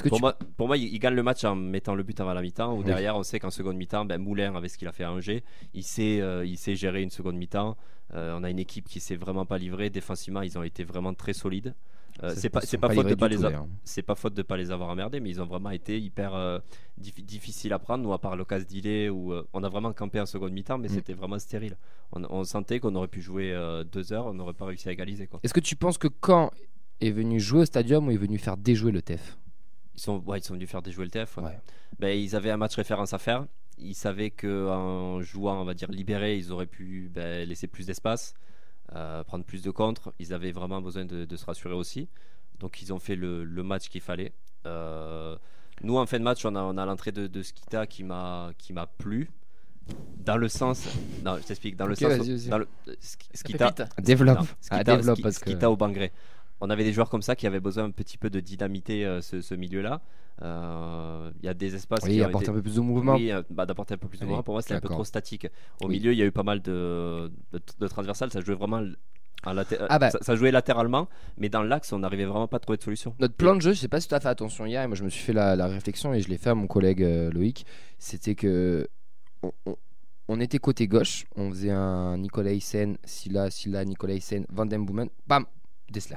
Que 0.00 0.08
pour, 0.08 0.18
tu- 0.18 0.22
moi, 0.22 0.38
pour 0.56 0.68
moi, 0.68 0.76
il, 0.78 0.84
il 0.94 0.98
gagne 0.98 1.14
le 1.14 1.22
match 1.22 1.44
en 1.44 1.54
mettant 1.54 1.94
le 1.94 2.02
but 2.02 2.18
avant 2.20 2.32
la 2.32 2.40
mi-temps, 2.40 2.72
ou 2.74 2.78
Oui. 2.78 2.84
derrière, 2.84 3.16
on 3.16 3.22
sait 3.22 3.38
qu'en 3.38 3.50
seconde 3.50 3.76
mi-temps, 3.76 4.04
ben, 4.06 4.18
Moulin, 4.18 4.54
avec 4.54 4.70
ce 4.70 4.78
qu'il 4.78 4.88
a 4.88 4.92
fait 4.92 5.04
à 5.04 5.12
Angers, 5.12 5.42
il 5.74 5.82
sait, 5.82 6.20
euh, 6.20 6.46
il 6.46 6.56
sait 6.56 6.74
gérer 6.76 7.02
une 7.02 7.10
seconde 7.10 7.36
mi-temps. 7.36 7.76
Euh, 8.14 8.36
on 8.38 8.44
a 8.44 8.48
une 8.50 8.58
équipe 8.58 8.88
qui 8.88 9.00
s'est 9.00 9.16
vraiment 9.16 9.44
pas 9.44 9.58
livrée. 9.58 9.90
Défensivement, 9.90 10.40
ils 10.42 10.56
ont 10.56 10.62
été 10.62 10.84
vraiment 10.84 11.12
très 11.14 11.32
solides. 11.34 11.74
Euh, 12.22 12.34
c'est 12.36 12.50
pas, 12.50 12.60
faute 12.60 13.06
de 13.08 13.14
pas 13.14 13.26
les 13.28 13.42
a- 13.42 13.64
c'est 13.84 14.02
pas 14.02 14.14
faute 14.14 14.34
de 14.34 14.42
pas 14.42 14.58
les 14.58 14.70
avoir 14.70 14.90
emmerdés, 14.90 15.18
mais 15.18 15.30
ils 15.30 15.40
ont 15.40 15.46
vraiment 15.46 15.70
été 15.70 15.98
hyper 15.98 16.34
euh, 16.34 16.58
dif- 17.00 17.24
difficiles 17.24 17.72
à 17.72 17.78
prendre. 17.78 18.04
Nous, 18.04 18.12
à 18.12 18.18
part 18.20 18.36
l'occasion 18.36 18.66
d'Ilé, 18.68 19.08
où 19.08 19.32
on 19.54 19.64
a 19.64 19.68
vraiment 19.70 19.94
campé 19.94 20.20
en 20.20 20.26
seconde 20.26 20.52
mi-temps, 20.52 20.76
mais 20.76 20.88
Mm. 20.88 20.92
c'était 20.92 21.14
vraiment 21.14 21.38
stérile. 21.38 21.78
On, 22.12 22.22
on 22.28 22.44
sentait 22.44 22.80
qu'on 22.80 22.94
aurait 22.96 23.08
pu 23.08 23.22
jouer 23.22 23.56
deux 23.90 24.12
heures, 24.12 24.26
on 24.26 24.34
n'aurait 24.34 24.52
pas 24.52 24.66
réussi 24.66 24.90
à 24.90 24.92
égaliser. 24.92 25.26
Est-ce 25.42 25.54
que 25.54 25.60
tu 25.60 25.74
penses 25.74 25.96
que 25.96 26.08
quand 26.08 26.50
est 27.00 27.10
venu 27.12 27.40
jouer 27.40 27.60
au 27.62 27.64
stadium 27.64 28.06
ou 28.06 28.10
est 28.10 28.16
venu 28.18 28.36
faire 28.36 28.58
déjouer 28.58 28.92
le 28.92 29.00
TEF 29.00 29.38
Ils 29.94 30.00
sont, 30.00 30.18
ouais, 30.26 30.38
ils 30.38 30.44
sont 30.44 30.54
venus 30.54 30.68
faire 30.70 30.82
déjouer 30.82 31.04
le 31.04 31.10
TF. 31.10 31.36
ouais. 31.38 31.44
Ouais. 31.44 31.58
Ben, 31.98 32.18
ils 32.18 32.34
avaient 32.34 32.50
un 32.50 32.56
match 32.56 32.74
référence 32.76 33.12
à 33.12 33.18
faire. 33.18 33.46
Ils 33.78 33.94
savaient 33.94 34.30
qu'en 34.30 35.20
jouant, 35.22 35.60
on 35.60 35.64
va 35.64 35.74
dire, 35.74 35.90
libéré, 35.90 36.36
ils 36.36 36.52
auraient 36.52 36.66
pu 36.66 37.10
ben, 37.12 37.46
laisser 37.48 37.66
plus 37.66 37.86
d'espace, 37.86 38.34
euh, 38.94 39.22
prendre 39.24 39.44
plus 39.44 39.62
de 39.62 39.70
contre. 39.70 40.12
Ils 40.18 40.32
avaient 40.32 40.52
vraiment 40.52 40.80
besoin 40.80 41.04
de, 41.04 41.24
de 41.24 41.36
se 41.36 41.44
rassurer 41.44 41.74
aussi. 41.74 42.08
Donc, 42.58 42.80
ils 42.82 42.92
ont 42.92 42.98
fait 42.98 43.16
le, 43.16 43.44
le 43.44 43.62
match 43.62 43.88
qu'il 43.88 44.00
fallait. 44.00 44.32
Euh, 44.66 45.36
nous, 45.82 45.96
en 45.96 46.06
fin 46.06 46.18
de 46.18 46.24
match, 46.24 46.44
on 46.44 46.54
a, 46.54 46.62
on 46.62 46.76
a 46.78 46.86
l'entrée 46.86 47.12
de, 47.12 47.26
de 47.26 47.42
Skita 47.42 47.86
qui 47.86 48.04
m'a 48.04 48.50
qui 48.58 48.72
m'a 48.72 48.86
plu. 48.86 49.30
Dans 50.24 50.36
le 50.36 50.48
sens. 50.48 50.86
Non, 51.24 51.36
je 51.38 51.42
t'explique. 51.42 51.76
Dans 51.76 51.86
le 51.86 51.96
sens. 51.96 52.18
Dans 52.48 52.58
le, 52.58 52.68
Sk- 53.02 53.26
Skita, 53.34 53.74
Développe. 53.98 54.38
non, 54.38 54.44
Ah, 54.70 54.78
Skita, 54.78 54.84
développe 54.96 55.16
Ski- 55.16 55.22
parce 55.22 55.38
que. 55.40 55.50
Skita 55.50 55.70
au 55.70 55.76
Bangré. 55.76 56.12
On 56.64 56.70
avait 56.70 56.84
des 56.84 56.92
joueurs 56.92 57.10
comme 57.10 57.22
ça 57.22 57.34
qui 57.34 57.46
avaient 57.48 57.60
besoin 57.60 57.84
un 57.84 57.90
petit 57.90 58.16
peu 58.16 58.30
de 58.30 58.38
dynamiter 58.40 59.04
euh, 59.04 59.20
ce, 59.20 59.40
ce 59.40 59.54
milieu-là. 59.54 60.00
Euh, 60.42 61.30
Il 61.40 61.46
y 61.46 61.48
a 61.48 61.54
des 61.54 61.74
espaces 61.74 62.04
Oui, 62.04 62.10
qui 62.10 62.20
été- 62.20 62.24
un 62.50 62.52
peu 62.52 62.62
plus 62.62 62.76
de 62.76 62.80
mouvement. 62.80 63.14
oui, 63.16 63.32
euh, 63.32 63.42
bah, 63.50 63.66
d'apporter 63.66 63.94
un 63.94 63.98
peu 63.98 64.08
plus 64.08 64.18
de 64.18 64.24
Oui, 64.24 64.28
mouvement. 64.28 64.42
Pour 64.42 64.54
moi, 64.54 64.62
c'était 64.62 64.74
un 64.74 64.80
peu 64.80 64.88
trop 64.88 65.04
statique. 65.04 65.46
Au 65.80 65.86
Oui. 65.88 65.94
milieu, 65.96 66.12
il 66.12 66.18
y 66.18 66.22
a 66.22 66.24
eu 66.24 66.32
pas 66.32 66.44
mal 66.44 66.62
de, 66.62 67.30
de, 67.52 67.60
de 67.80 67.88
transversales. 67.88 68.30
Ça 68.30 68.40
jouait 68.40 68.54
vraiment 68.54 68.82
Ah 69.44 69.98
bah. 69.98 70.10
ça, 70.10 70.18
ça 70.20 70.36
jouait 70.36 70.52
latéralement, 70.52 71.08
mais 71.36 71.48
dans 71.48 71.64
l'axe, 71.64 71.92
on 71.92 71.98
n'arrivait 71.98 72.26
vraiment 72.26 72.46
pas 72.46 72.58
à 72.58 72.60
trouver 72.60 72.76
de 72.78 72.82
solution. 72.84 73.14
Notre 73.18 73.34
plan 73.34 73.56
de 73.56 73.60
jeu, 73.60 73.72
je 73.72 73.80
sais 73.80 73.88
pas 73.88 74.00
si 74.00 74.06
tu 74.06 74.14
as 74.14 74.20
fait 74.20 74.28
attention 74.28 74.64
hier, 74.64 74.82
et 74.82 74.86
moi 74.86 74.94
je 74.94 75.02
me 75.02 75.08
suis 75.10 75.22
fait 75.24 75.32
la, 75.32 75.56
la 75.56 75.66
réflexion 75.66 76.14
et 76.14 76.20
je 76.20 76.28
l'ai 76.28 76.38
fait 76.38 76.50
à 76.50 76.54
mon 76.54 76.68
collègue 76.68 77.02
euh, 77.02 77.28
Loïc, 77.32 77.66
c'était 77.98 78.36
que 78.36 78.86
on, 79.42 79.50
on- 79.66 79.76
on 80.28 80.38
était 80.38 80.58
côté 80.60 80.86
gauche, 80.86 81.24
on 81.34 81.50
faisait 81.50 81.72
un 81.72 82.16
Nicolas 82.18 82.52
Hyssen, 82.52 82.96
Silla, 83.04 83.50
Silla, 83.50 83.84
Nicolas 83.84 84.14
Hyssen, 84.14 84.46
Van 84.48 84.64
Den 84.64 84.86
Boomen, 84.86 85.08
bam, 85.26 85.44
Dessler. 85.90 86.16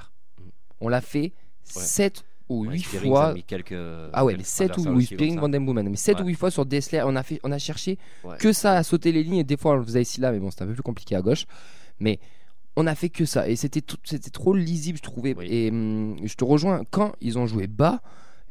On 0.81 0.87
l'a 0.89 1.01
fait 1.01 1.33
7 1.63 2.23
ou 2.47 2.65
Ouais, 2.65 2.73
8 2.73 2.79
Spearing, 2.83 3.13
ça 3.15 3.27
a 3.27 3.31
fois. 3.31 3.41
quelques, 3.47 3.73
Ah 4.13 4.23
ouais, 4.23 4.33
mais 4.33 4.37
quelques 4.37 4.47
7 4.47 4.69
adversaires 4.71 4.93
ou 4.93 4.97
aussi 4.97 5.05
Spearing. 5.07 5.39
Mais 5.89 5.95
7 5.95 6.17
Ouais. 6.17 6.23
ou 6.23 6.27
8 6.27 6.33
fois 6.35 6.51
sur 6.51 6.65
Dessler, 6.65 7.01
on 7.05 7.15
a, 7.15 7.23
fait, 7.23 7.39
on 7.43 7.51
a 7.51 7.57
cherché 7.57 7.97
que 8.39 8.53
ça 8.53 8.73
à 8.73 8.83
sauter 8.83 9.11
les 9.11 9.23
lignes. 9.23 9.37
Et 9.37 9.43
des 9.43 9.57
fois, 9.57 9.71
on 9.73 9.75
le 9.77 9.83
faisait 9.83 10.01
ici 10.03 10.21
là, 10.21 10.31
mais 10.31 10.39
bon, 10.39 10.51
c'était 10.51 10.63
un 10.63 10.67
peu 10.67 10.73
plus 10.73 10.83
compliqué 10.83 11.15
à 11.15 11.21
gauche. 11.21 11.45
Mais 11.99 12.19
on 12.75 12.85
a 12.87 12.93
fait 12.93 13.09
que 13.09 13.25
ça. 13.25 13.47
Et 13.49 13.55
c'était 13.55 13.81
trop 13.81 14.53
lisible, 14.53 14.97
je 14.99 15.03
trouvais. 15.03 15.33
Oui. 15.35 15.47
Et 15.49 15.69
hum, 15.71 16.17
je 16.23 16.35
te 16.35 16.43
rejoins, 16.43 16.83
quand 16.91 17.13
ils 17.21 17.37
ont 17.39 17.47
joué 17.47 17.67
bas. 17.67 18.01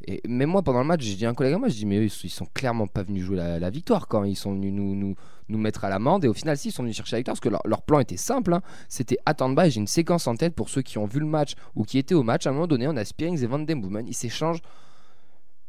Et 0.07 0.21
même 0.27 0.49
moi, 0.49 0.61
pendant 0.61 0.79
le 0.81 0.85
match, 0.85 1.01
j'ai 1.01 1.15
dit 1.15 1.25
à 1.25 1.29
un 1.29 1.33
collègue 1.33 1.53
à 1.53 1.57
moi, 1.57 1.69
je 1.69 1.75
dis, 1.75 1.85
mais 1.85 1.97
eux, 1.99 2.09
ils 2.23 2.29
sont 2.29 2.45
clairement 2.53 2.85
pas 2.85 3.01
venus 3.03 3.23
jouer 3.23 3.37
la, 3.37 3.59
la 3.59 3.69
victoire 3.69 4.07
quand 4.07 4.23
ils 4.25 4.35
sont 4.35 4.51
venus 4.53 4.73
nous, 4.73 4.93
nous, 4.93 5.15
nous 5.49 5.57
mettre 5.57 5.85
à 5.85 5.89
l'amende. 5.89 6.25
Et 6.25 6.27
au 6.27 6.33
final, 6.33 6.57
si, 6.57 6.69
ils 6.69 6.71
sont 6.71 6.83
venus 6.83 6.95
chercher 6.95 7.15
la 7.15 7.19
victoire 7.19 7.33
parce 7.33 7.39
que 7.41 7.49
leur, 7.49 7.61
leur 7.65 7.81
plan 7.83 7.99
était 7.99 8.17
simple. 8.17 8.53
hein. 8.53 8.61
C'était 8.89 9.17
attendre 9.25 9.55
bas. 9.55 9.67
Et 9.67 9.71
j'ai 9.71 9.79
une 9.79 9.87
séquence 9.87 10.27
en 10.27 10.35
tête 10.35 10.55
pour 10.55 10.69
ceux 10.69 10.81
qui 10.81 10.97
ont 10.97 11.05
vu 11.05 11.19
le 11.19 11.25
match 11.25 11.53
ou 11.75 11.83
qui 11.83 11.97
étaient 11.97 12.15
au 12.15 12.23
match. 12.23 12.47
À 12.47 12.49
un 12.49 12.53
moment 12.53 12.67
donné, 12.67 12.87
on 12.87 12.95
a 12.97 13.05
Spearings 13.05 13.43
et 13.43 13.47
Van 13.47 13.59
Den 13.59 13.81
Boomen. 13.81 14.07
Ils 14.07 14.13
s'échangent, 14.13 14.61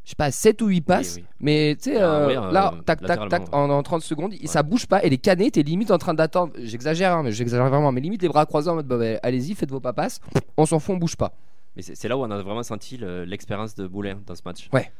je 0.04 0.10
sais 0.10 0.16
pas, 0.16 0.30
7 0.30 0.62
ou 0.62 0.68
8 0.68 0.80
passes. 0.82 1.16
oui. 1.16 1.24
Mais 1.40 1.76
tu 1.76 1.90
sais, 1.90 1.96
Ah, 2.00 2.04
euh, 2.04 2.26
oui, 2.28 2.36
euh, 2.36 2.52
là, 2.52 2.74
tac, 2.86 3.00
tac, 3.00 3.28
tac, 3.28 3.42
en, 3.52 3.68
en 3.70 3.82
30 3.82 4.02
secondes, 4.02 4.34
ça 4.44 4.62
bouge 4.62 4.86
pas. 4.86 5.02
Et 5.04 5.10
les 5.10 5.18
canets, 5.18 5.50
t'es 5.52 5.62
limite 5.62 5.90
en 5.90 5.98
train 5.98 6.14
d'attendre. 6.14 6.52
J'exagère, 6.62 7.12
hein, 7.16 7.22
mais 7.24 7.32
j'exagère 7.32 7.68
vraiment. 7.68 7.90
Mais 7.92 8.00
limite 8.00 8.22
les 8.22 8.28
bras 8.28 8.46
croisés 8.46 8.70
en 8.70 8.76
mode, 8.76 8.86
bah, 8.86 8.98
bah, 8.98 9.18
allez-y, 9.22 9.54
faites 9.54 9.70
vos 9.70 9.80
papasses. 9.80 10.20
On 10.56 10.64
s'en 10.64 10.78
fout, 10.78 10.94
on 10.94 10.98
bouge 10.98 11.16
pas. 11.16 11.32
Mais 11.74 11.82
c'est 11.82 12.08
là 12.08 12.16
où 12.16 12.22
on 12.22 12.30
a 12.30 12.40
vraiment 12.40 12.62
senti 12.62 12.96
le- 12.96 13.24
l'expérience 13.24 13.74
de 13.74 13.86
Boulin 13.86 14.18
dans 14.26 14.34
ce 14.34 14.40
match. 14.46 14.68
Ouais. 14.72 14.90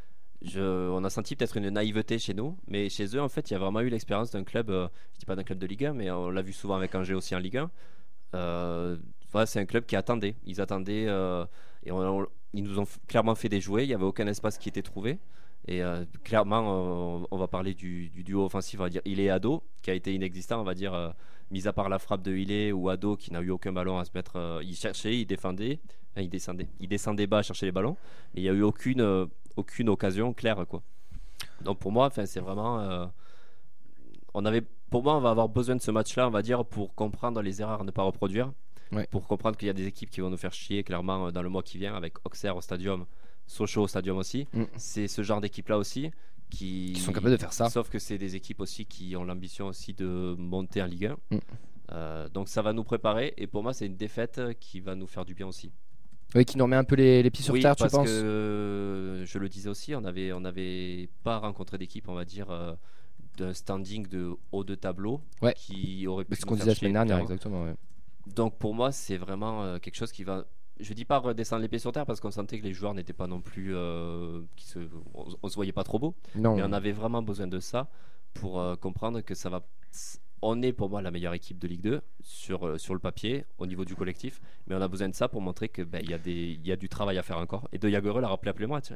On 0.55 1.03
a 1.03 1.09
senti 1.09 1.35
peut-être 1.35 1.57
une 1.57 1.69
naïveté 1.69 2.19
chez 2.19 2.33
nous, 2.33 2.57
mais 2.67 2.89
chez 2.89 3.15
eux, 3.15 3.21
en 3.21 3.29
fait, 3.29 3.49
il 3.49 3.53
y 3.53 3.55
a 3.55 3.59
vraiment 3.59 3.81
eu 3.81 3.89
l'expérience 3.89 4.31
d'un 4.31 4.43
club, 4.43 4.69
euh, 4.69 4.87
je 5.13 5.19
dis 5.19 5.25
pas 5.25 5.35
d'un 5.35 5.43
club 5.43 5.57
de 5.57 5.65
Ligue 5.65 5.85
1, 5.85 5.93
mais 5.93 6.11
on 6.11 6.29
l'a 6.29 6.41
vu 6.41 6.53
souvent 6.53 6.75
avec 6.75 6.93
Angers 6.93 7.15
aussi 7.15 7.35
en 7.35 7.39
Ligue 7.39 7.57
1. 7.57 7.71
Euh, 8.35 8.97
c'est 9.45 9.59
un 9.59 9.65
club 9.65 9.85
qui 9.85 9.95
attendait. 9.95 10.35
Ils 10.45 10.61
attendaient 10.61 11.05
euh, 11.07 11.45
et 11.85 11.91
ils 12.53 12.63
nous 12.63 12.79
ont 12.79 12.87
clairement 13.07 13.35
fait 13.35 13.49
des 13.49 13.61
jouets. 13.61 13.85
Il 13.85 13.87
n'y 13.87 13.93
avait 13.93 14.03
aucun 14.03 14.27
espace 14.27 14.57
qui 14.57 14.69
était 14.69 14.81
trouvé. 14.81 15.19
Et 15.67 15.83
euh, 15.83 16.05
clairement, 16.23 17.25
on, 17.29 17.37
va 17.37 17.47
parler 17.47 17.73
du, 17.73 18.09
du 18.09 18.23
duo 18.23 18.45
offensif, 18.45 18.79
on 18.79 18.83
va 18.83 18.89
dire 18.89 19.01
il 19.05 19.19
est 19.19 19.29
Ado, 19.29 19.63
qui 19.81 19.91
a 19.91 19.93
été 19.93 20.13
inexistant, 20.13 20.61
on 20.61 20.63
va 20.63 20.73
dire, 20.73 21.13
mis 21.51 21.67
à 21.67 21.73
part 21.73 21.89
la 21.89 21.99
frappe 21.99 22.21
de 22.21 22.31
Ilé 22.31 22.71
ou 22.71 22.89
Ado 22.89 23.17
qui 23.17 23.33
n'a 23.33 23.41
eu 23.41 23.49
aucun 23.49 23.73
ballon 23.73 23.97
à 23.99 24.05
se 24.05 24.11
mettre. 24.15 24.61
il 24.63 24.75
cherchait, 24.75 25.19
il 25.19 25.25
défendait, 25.25 25.79
il 26.15 26.29
descendait, 26.29 26.69
il 26.79 26.87
descendait 26.87 27.27
bas 27.27 27.39
à 27.39 27.41
chercher 27.41 27.65
les 27.65 27.73
ballons, 27.73 27.97
mais 28.33 28.41
il 28.41 28.43
n'y 28.43 28.49
a 28.49 28.53
eu 28.53 28.61
aucune, 28.61 29.27
aucune 29.57 29.89
occasion 29.89 30.33
claire, 30.33 30.65
quoi. 30.67 30.81
Donc 31.61 31.79
pour 31.79 31.91
moi, 31.91 32.09
c'est 32.13 32.39
vraiment. 32.39 32.79
euh, 32.79 33.05
on 34.33 34.45
avait, 34.45 34.61
pour 34.89 35.03
moi, 35.03 35.17
on 35.17 35.21
va 35.21 35.31
avoir 35.31 35.49
besoin 35.49 35.75
de 35.75 35.81
ce 35.81 35.91
match-là, 35.91 36.27
on 36.27 36.31
va 36.31 36.41
dire, 36.41 36.63
pour 36.65 36.93
comprendre 36.95 37.41
les 37.41 37.61
erreurs 37.61 37.81
à 37.81 37.83
ne 37.83 37.91
pas 37.91 38.03
reproduire, 38.03 38.51
Ouais. 38.93 39.05
pour 39.11 39.27
comprendre 39.27 39.57
qu'il 39.57 39.67
y 39.67 39.69
a 39.69 39.73
des 39.73 39.85
équipes 39.87 40.09
qui 40.09 40.21
vont 40.21 40.29
nous 40.29 40.37
faire 40.37 40.53
chier 40.53 40.81
clairement 40.83 41.27
euh, 41.27 41.31
dans 41.31 41.41
le 41.41 41.49
mois 41.49 41.61
qui 41.63 41.77
vient, 41.77 41.93
avec 41.95 42.13
Auxerre 42.25 42.55
au 42.55 42.61
stadium, 42.61 43.05
Sochaux 43.45 43.83
au 43.83 43.87
stadium 43.87 44.17
aussi. 44.17 44.47
Mm. 44.53 44.63
C'est 44.77 45.07
ce 45.09 45.23
genre 45.23 45.41
d'équipe-là 45.41 45.77
aussi 45.77 46.11
qui, 46.49 46.93
Qui 46.95 47.01
sont 47.01 47.11
capables 47.11 47.31
de 47.33 47.37
faire 47.37 47.51
ça. 47.51 47.69
Sauf 47.69 47.89
que 47.89 47.99
c'est 47.99 48.17
des 48.17 48.35
équipes 48.37 48.61
aussi 48.61 48.85
qui 48.85 49.15
ont 49.17 49.25
l'ambition 49.25 49.67
aussi 49.67 49.93
de 49.93 50.35
monter 50.37 50.81
en 50.81 50.85
Ligue 50.85 51.07
1. 51.31 51.35
Mm. 51.35 51.39
Euh, 51.93 52.29
donc 52.29 52.47
ça 52.49 52.61
va 52.61 52.71
nous 52.73 52.83
préparer 52.83 53.33
et 53.37 53.47
pour 53.47 53.63
moi 53.63 53.73
c'est 53.73 53.85
une 53.85 53.95
défaite 53.95 54.41
qui 54.59 54.79
va 54.81 54.95
nous 54.95 55.07
faire 55.07 55.23
du 55.25 55.33
bien 55.33 55.47
aussi. 55.47 55.71
Oui, 56.35 56.45
qui 56.45 56.57
nous 56.57 56.65
remet 56.65 56.75
un 56.75 56.83
peu 56.83 56.95
les, 56.95 57.23
les 57.23 57.31
pieds 57.31 57.43
sur 57.43 57.53
oui, 57.53 57.61
terre, 57.61 57.75
tu 57.75 57.83
parce 57.83 57.93
penses 57.93 58.07
que 58.07 58.11
euh, 58.11 59.25
je 59.25 59.37
le 59.39 59.47
disais 59.49 59.69
aussi, 59.69 59.95
on 59.95 60.03
avait 60.03 60.33
on 60.33 60.41
n'avait 60.41 61.09
pas 61.23 61.37
rencontré 61.37 61.77
d'équipe, 61.77 62.07
on 62.09 62.13
va 62.15 62.25
dire 62.25 62.49
euh, 62.51 62.73
d'un 63.37 63.53
standing 63.53 64.07
de 64.07 64.33
haut 64.51 64.63
de 64.63 64.75
tableau 64.75 65.21
Ouais. 65.41 65.53
qui 65.55 66.05
aurait 66.07 66.25
pu 66.25 66.35
ce 66.35 66.45
qu'on 66.45 66.55
disait 66.55 66.67
la 66.67 66.75
semaine 66.75 66.93
dernière, 66.93 67.19
exactement. 67.19 67.63
ouais. 67.63 67.75
Donc 68.35 68.57
pour 68.57 68.73
moi, 68.73 68.91
c'est 68.91 69.17
vraiment 69.17 69.63
euh, 69.63 69.77
quelque 69.79 69.95
chose 69.95 70.11
qui 70.11 70.23
va. 70.25 70.45
Je 70.79 70.93
dis 70.93 71.05
pas 71.05 71.17
redescendre 71.17 71.61
les 71.63 71.69
pieds 71.69 71.79
sur 71.79 71.91
terre 71.91 72.05
parce 72.05 72.19
qu'on 72.19 72.29
sentait 72.29 72.59
que 72.59 72.63
les 72.65 72.73
joueurs 72.73 72.93
n'étaient 72.93 73.13
pas 73.13 73.25
non 73.27 73.41
plus. 73.41 73.73
euh, 73.75 74.41
qui 74.55 74.65
se... 74.67 74.79
on, 75.15 75.25
on 75.41 75.47
se 75.49 75.55
voyait 75.55 75.71
pas 75.71 75.83
trop 75.83 75.97
beau. 75.97 76.13
Non, 76.35 76.55
Mais 76.55 76.61
on 76.63 76.71
avait 76.73 76.91
vraiment 76.91 77.23
besoin 77.23 77.47
de 77.47 77.59
ça 77.59 77.89
pour 78.33 78.61
comprendre 78.79 79.21
que 79.21 79.33
ça 79.33 79.49
va. 79.49 79.65
On 80.41 80.61
est 80.61 80.71
pour 80.73 80.89
moi 80.89 81.01
la 81.01 81.09
meilleure 81.11 81.33
équipe 81.33 81.57
de 81.57 81.67
Ligue 81.67 81.81
2 81.81 82.01
sur, 82.21 82.67
euh, 82.67 82.77
sur 82.77 82.93
le 82.93 82.99
papier, 82.99 83.45
au 83.57 83.65
niveau 83.65 83.85
du 83.85 83.95
collectif. 83.95 84.39
Mais 84.67 84.75
on 84.75 84.81
a 84.81 84.87
besoin 84.87 85.09
de 85.09 85.15
ça 85.15 85.27
pour 85.27 85.41
montrer 85.41 85.67
qu'il 85.69 85.85
ben, 85.85 85.99
il 86.03 86.11
y, 86.11 86.13
a 86.13 86.17
des- 86.19 86.57
il 86.61 86.65
y 86.67 86.71
a 86.71 86.75
du 86.75 86.89
travail 86.89 87.17
à 87.17 87.23
faire 87.23 87.37
encore. 87.39 87.67
Et 87.73 87.79
De 87.79 87.89
Jagereux 87.89 88.21
l'a 88.21 88.27
rappelé 88.27 88.49
après 88.51 88.61
le 88.63 88.67
match. 88.67 88.89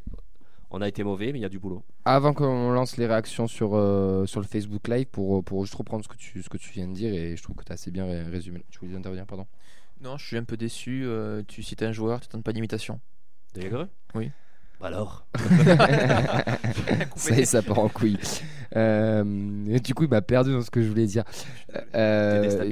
On 0.70 0.82
a 0.82 0.88
été 0.88 1.04
mauvais, 1.04 1.34
mais 1.34 1.40
il 1.40 1.42
y 1.42 1.46
a 1.46 1.50
du 1.50 1.60
boulot. 1.60 1.84
Avant 2.06 2.34
qu'on 2.34 2.72
lance 2.72 2.96
les 2.98 3.06
réactions 3.08 3.48
sur, 3.48 3.72
euh, 3.76 4.26
sur 4.26 4.40
le 4.40 4.46
Facebook 4.46 4.88
Live, 4.88 5.08
pour, 5.08 5.44
pour 5.44 5.66
juste 5.66 5.76
reprendre 5.76 6.04
ce 6.04 6.08
que, 6.08 6.16
tu, 6.16 6.42
ce 6.44 6.48
que 6.50 6.58
tu 6.58 6.70
viens 6.72 6.88
de 6.88 6.94
dire, 6.94 7.14
et 7.14 7.36
je 7.36 7.44
trouve 7.44 7.56
que 7.58 7.64
tu 7.66 7.72
as 7.72 7.74
assez 7.74 7.92
bien 7.92 8.06
ré- 8.06 8.24
résumé. 8.24 8.64
Tu 8.70 8.80
voulais 8.80 8.96
intervenir, 8.96 9.26
pardon? 9.26 9.48
Non, 10.00 10.18
je 10.18 10.26
suis 10.26 10.38
un 10.38 10.44
peu 10.46 10.56
déçu. 10.58 11.04
euh, 11.06 11.44
tu 11.48 11.62
cites 11.64 11.84
un 11.84 11.92
joueur, 11.92 12.22
tu 12.22 12.28
tentes 12.28 12.44
pas 12.44 12.54
d'imitation. 12.54 13.00
De 13.56 13.62
Jagereux 13.62 13.90
Oui. 14.16 14.32
Bah 14.82 14.88
alors 14.88 15.26
Ça 17.16 17.46
ça 17.46 17.62
part 17.62 17.80
en 17.80 17.90
couille. 17.90 18.18
Euh, 18.78 19.24
et 19.70 19.80
du 19.82 19.94
coup, 19.94 20.06
il 20.06 20.10
m'a 20.10 20.22
perdu 20.22 20.54
dans 20.54 20.62
ce 20.62 20.72
que 20.72 20.82
je 20.82 20.88
voulais 20.88 21.06
dire. 21.06 21.24
Euh, 21.94 22.66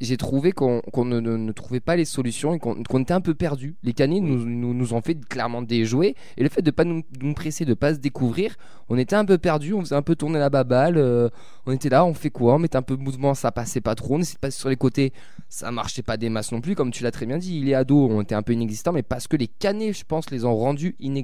j'ai 0.00 0.16
trouvé 0.16 0.52
qu'on 0.52 0.82
ne, 0.96 1.20
ne- 1.20 1.36
ne 1.36 1.52
trouvait 1.52 1.80
pas 1.80 1.96
les 1.96 2.04
solutions 2.04 2.54
et 2.54 2.58
qu'on 2.58 2.74
était 3.00 3.14
un 3.14 3.20
peu 3.20 3.34
perdu. 3.34 3.74
Les 3.82 3.94
canets 3.94 4.20
nous, 4.20 4.44
nous, 4.44 4.74
nous 4.74 4.92
ont 4.94 5.00
fait 5.00 5.14
clairement 5.28 5.62
déjouer. 5.62 6.14
Et 6.36 6.42
le 6.42 6.48
fait 6.48 6.62
de 6.62 6.70
pas 6.70 6.84
nous, 6.84 7.02
nous 7.22 7.34
presser, 7.34 7.64
de 7.64 7.74
pas 7.74 7.94
se 7.94 7.98
découvrir, 8.00 8.54
on 8.88 8.98
était 8.98 9.16
un 9.16 9.24
peu 9.24 9.38
perdu. 9.38 9.72
On 9.72 9.80
faisait 9.80 9.94
un 9.96 10.02
peu 10.02 10.14
tourner 10.14 10.38
la 10.38 10.50
baballe. 10.50 10.98
euh, 10.98 11.30
on 11.66 11.72
était 11.72 11.88
là, 11.88 12.04
on 12.04 12.12
fait 12.12 12.30
quoi? 12.30 12.54
On 12.56 12.58
mettait 12.58 12.76
un 12.76 12.82
peu 12.82 12.96
de 12.96 13.02
mouvement, 13.02 13.32
ça 13.34 13.50
passait 13.50 13.80
pas 13.80 13.94
trop. 13.94 14.16
On 14.16 14.20
essayait 14.20 14.34
de 14.34 14.40
passer 14.40 14.58
sur 14.58 14.68
les 14.68 14.76
côtés, 14.76 15.14
ça 15.48 15.70
marchait 15.70 16.02
pas 16.02 16.18
des 16.18 16.28
masses 16.28 16.52
non 16.52 16.60
plus. 16.60 16.74
Comme 16.74 16.90
tu 16.90 17.02
l'as 17.02 17.10
très 17.10 17.24
bien 17.24 17.38
dit, 17.38 17.58
il 17.60 17.68
est 17.70 17.74
ado, 17.74 18.08
on 18.10 18.20
était 18.20 18.34
un 18.34 18.42
peu 18.42 18.52
inexistant, 18.52 18.92
mais 18.92 19.02
parce 19.02 19.26
que 19.26 19.36
les 19.38 19.48
canets, 19.48 19.94
je 19.96 20.04
pense, 20.04 20.30
les 20.30 20.44
ont 20.44 20.54
rendus 20.54 20.94
inexistants 21.00 21.23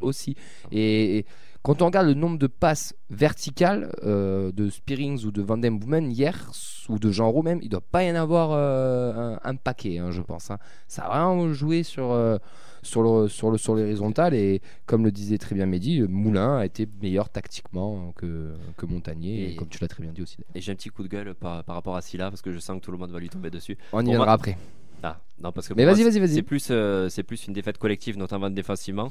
aussi. 0.00 0.34
Et, 0.72 1.18
et 1.18 1.26
quand 1.62 1.82
on 1.82 1.86
regarde 1.86 2.06
le 2.06 2.14
nombre 2.14 2.38
de 2.38 2.46
passes 2.46 2.94
verticales 3.10 3.92
euh, 4.04 4.50
de 4.52 4.70
Spearings 4.70 5.24
ou 5.26 5.30
de 5.30 5.42
Van 5.42 5.58
Den 5.58 5.78
Boomen 5.78 6.10
hier, 6.10 6.50
ou 6.88 6.98
de 6.98 7.10
Jean 7.10 7.30
même, 7.42 7.58
il 7.62 7.68
doit 7.68 7.82
pas 7.82 8.02
y 8.02 8.10
en 8.10 8.14
avoir 8.14 8.50
euh, 8.52 9.36
un, 9.44 9.50
un 9.50 9.56
paquet, 9.56 9.98
hein, 9.98 10.10
je 10.10 10.22
pense. 10.22 10.50
hein. 10.50 10.58
Ça 10.88 11.02
a 11.04 11.08
vraiment 11.24 11.52
joué 11.52 11.82
sur, 11.82 12.10
euh, 12.12 12.38
sur, 12.82 13.02
le, 13.02 13.28
sur, 13.28 13.50
le, 13.50 13.58
sur 13.58 13.74
l'horizontale. 13.74 14.32
Et 14.34 14.62
comme 14.86 15.04
le 15.04 15.12
disait 15.12 15.36
très 15.38 15.54
bien 15.54 15.66
Mehdi, 15.66 16.00
Moulin 16.08 16.56
a 16.58 16.64
été 16.64 16.88
meilleur 17.02 17.28
tactiquement 17.28 18.12
que, 18.16 18.52
que 18.78 18.86
Montagnier, 18.86 19.42
et, 19.42 19.52
Et- 19.52 19.56
comme 19.56 19.68
tu 19.68 19.78
l'as 19.82 19.88
très 19.88 20.02
bien 20.02 20.12
dit 20.12 20.22
aussi. 20.22 20.38
Et 20.54 20.60
j'ai 20.62 20.72
un 20.72 20.76
petit 20.76 20.88
coup 20.88 21.02
de 21.02 21.08
gueule 21.08 21.34
par, 21.34 21.62
par 21.64 21.74
rapport 21.74 21.94
à 21.96 22.00
Silla 22.00 22.30
parce 22.30 22.40
que 22.42 22.52
je 22.52 22.58
sens 22.58 22.80
que 22.80 22.84
tout 22.86 22.90
le 22.92 22.96
monde 22.98 23.10
va 23.10 23.20
lui 23.20 23.28
tomber 23.28 23.50
dessus. 23.50 23.76
On 23.92 24.00
y 24.00 24.04
viendra 24.06 24.24
moi- 24.24 24.34
après. 24.34 24.56
Ah, 25.02 25.18
non, 25.42 25.50
parce 25.52 25.66
que 25.68 25.72
Mais 25.74 25.84
vas-y, 25.86 26.02
vas-y, 26.04 26.18
vas-y. 26.20 26.34
C'est 26.34 26.42
plus, 26.42 26.68
euh, 26.70 27.08
c'est 27.08 27.22
plus 27.22 27.46
une 27.46 27.54
défaite 27.54 27.78
collective, 27.78 28.18
notamment 28.18 28.50
défensivement, 28.50 29.10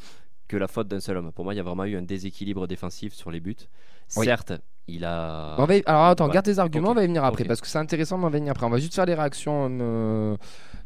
que 0.49 0.57
la 0.57 0.67
faute 0.67 0.89
d'un 0.89 0.99
seul 0.99 1.15
homme. 1.17 1.31
Pour 1.31 1.45
moi, 1.45 1.53
il 1.53 1.57
y 1.57 1.59
a 1.61 1.63
vraiment 1.63 1.85
eu 1.85 1.95
un 1.95 2.01
déséquilibre 2.01 2.67
défensif 2.67 3.13
sur 3.13 3.31
les 3.31 3.39
buts. 3.39 3.55
Oui. 4.17 4.25
Certes, 4.25 4.53
il 4.87 5.05
a. 5.05 5.55
On 5.59 5.65
va 5.65 5.75
y- 5.77 5.83
Alors 5.85 6.05
attends, 6.05 6.25
Ouais. 6.27 6.33
garde 6.33 6.45
tes 6.45 6.57
arguments, 6.59 6.89
on 6.89 6.95
va 6.95 7.03
y 7.03 7.07
venir 7.07 7.23
après 7.23 7.45
parce 7.45 7.61
que 7.61 7.67
c'est 7.67 7.77
intéressant, 7.77 8.17
mais 8.17 8.25
on 8.25 8.29
va 8.29 8.37
y 8.37 8.39
venir 8.41 8.51
après. 8.51 8.65
On 8.65 8.69
va 8.71 8.79
juste 8.79 8.95
faire 8.95 9.05
les 9.05 9.13
réactions 9.13 9.67
euh, 9.79 10.35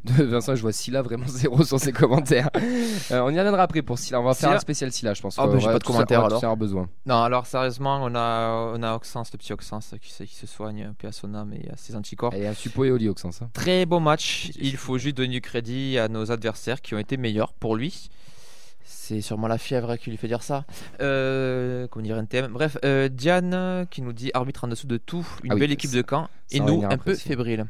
de 0.03 0.23
Vincent. 0.25 0.55
Je 0.55 0.61
vois 0.61 0.73
Silla 0.73 1.01
vraiment 1.01 1.25
zéro 1.27 1.63
sur 1.63 1.79
ses 1.79 1.93
commentaires. 1.93 2.49
Euh, 2.57 3.21
on 3.21 3.29
y 3.29 3.37
reviendra 3.37 3.63
après 3.63 3.81
pour 3.81 3.97
Silla. 3.97 4.19
On 4.19 4.23
va 4.25 4.33
faire 4.33 4.49
un 4.51 4.59
spécial 4.59 4.91
Silla, 4.91 5.13
je 5.13 5.21
pense. 5.21 5.39
Ah, 5.39 5.47
bah, 5.47 5.53
On 5.55 5.59
j'ai 5.59 5.67
pas 5.67 5.79
de 5.79 5.83
commentaires, 5.85 6.25
alors. 6.25 6.37
avoir 6.43 6.57
besoin. 6.57 6.89
Non, 7.05 7.23
alors 7.23 7.45
sérieusement, 7.45 7.99
on 8.03 8.13
a, 8.13 8.73
on 8.75 8.83
a 8.83 8.93
Oxens, 8.95 9.31
le 9.31 9.37
petit 9.37 9.53
Oxens 9.53 9.95
qui, 10.01 10.11
se- 10.11 10.23
qui 10.25 10.35
se 10.35 10.45
soigne, 10.47 10.91
paix 10.97 11.07
à 11.07 11.11
son 11.13 11.33
âme 11.33 11.53
et 11.53 11.69
à 11.71 11.77
ses 11.77 11.95
anticorps. 11.95 12.33
Et 12.33 12.45
un 12.45 12.53
suppo 12.53 12.83
et 12.83 12.91
Oli 12.91 13.07
Oxens, 13.07 13.41
hein. 13.41 13.49
Très 13.53 13.85
beau 13.85 14.01
match. 14.01 14.51
Il 14.59 14.75
faut 14.75 14.97
juste 14.97 15.15
donner 15.15 15.29
du 15.29 15.39
crédit 15.39 15.97
à 15.97 16.09
nos 16.09 16.29
adversaires 16.29 16.81
qui 16.81 16.93
ont 16.93 16.99
été 16.99 17.15
meilleurs 17.15 17.53
pour 17.53 17.77
lui. 17.77 18.09
C'est 19.05 19.19
sûrement 19.19 19.47
la 19.49 19.57
fièvre 19.57 19.97
qui 19.97 20.11
lui 20.11 20.15
fait 20.17 20.29
dire 20.29 20.43
ça. 20.43 20.63
Euh, 21.01 21.87
comment 21.89 22.05
dire 22.05 22.17
NTM 22.17 22.47
Bref, 22.53 22.77
euh, 22.85 23.09
Diane 23.09 23.85
qui 23.91 24.01
nous 24.01 24.13
dit 24.13 24.31
arbitre 24.33 24.63
en 24.63 24.69
dessous 24.69 24.87
de 24.87 24.95
tout, 24.95 25.27
une 25.43 25.51
Ah 25.51 25.55
oui, 25.55 25.59
belle 25.59 25.71
équipe 25.73 25.89
ça- 25.91 25.97
de 25.97 26.01
camp 26.03 26.29
et 26.51 26.61
nous 26.61 26.81
un 26.89 26.97
peu 26.97 27.13
fébriles. 27.15 27.65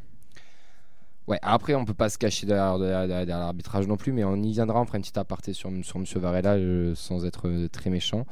Ouais, 1.28 1.40
après, 1.42 1.74
on 1.74 1.86
peut 1.86 1.96
pas 1.96 2.10
se 2.10 2.20
cacher 2.20 2.46
derrière, 2.46 2.78
derrière- 2.78 3.08
derrière- 3.08 3.26
derrière 3.26 3.46
l'arbitrage 3.46 3.88
non 3.88 3.98
plus, 3.98 4.12
mais 4.12 4.24
on 4.26 4.36
y 4.36 4.52
viendra. 4.52 4.80
On 4.80 4.86
fera 4.86 4.98
une 4.98 5.02
petite 5.04 5.18
aparté 5.18 5.54
sur, 5.54 5.72
sur 5.82 5.98
Monsieur 5.98 6.20
Varela 6.20 6.54
euh, 6.54 6.94
sans 6.96 7.26
être 7.26 7.50
très 7.72 7.90
méchant. 7.90 8.28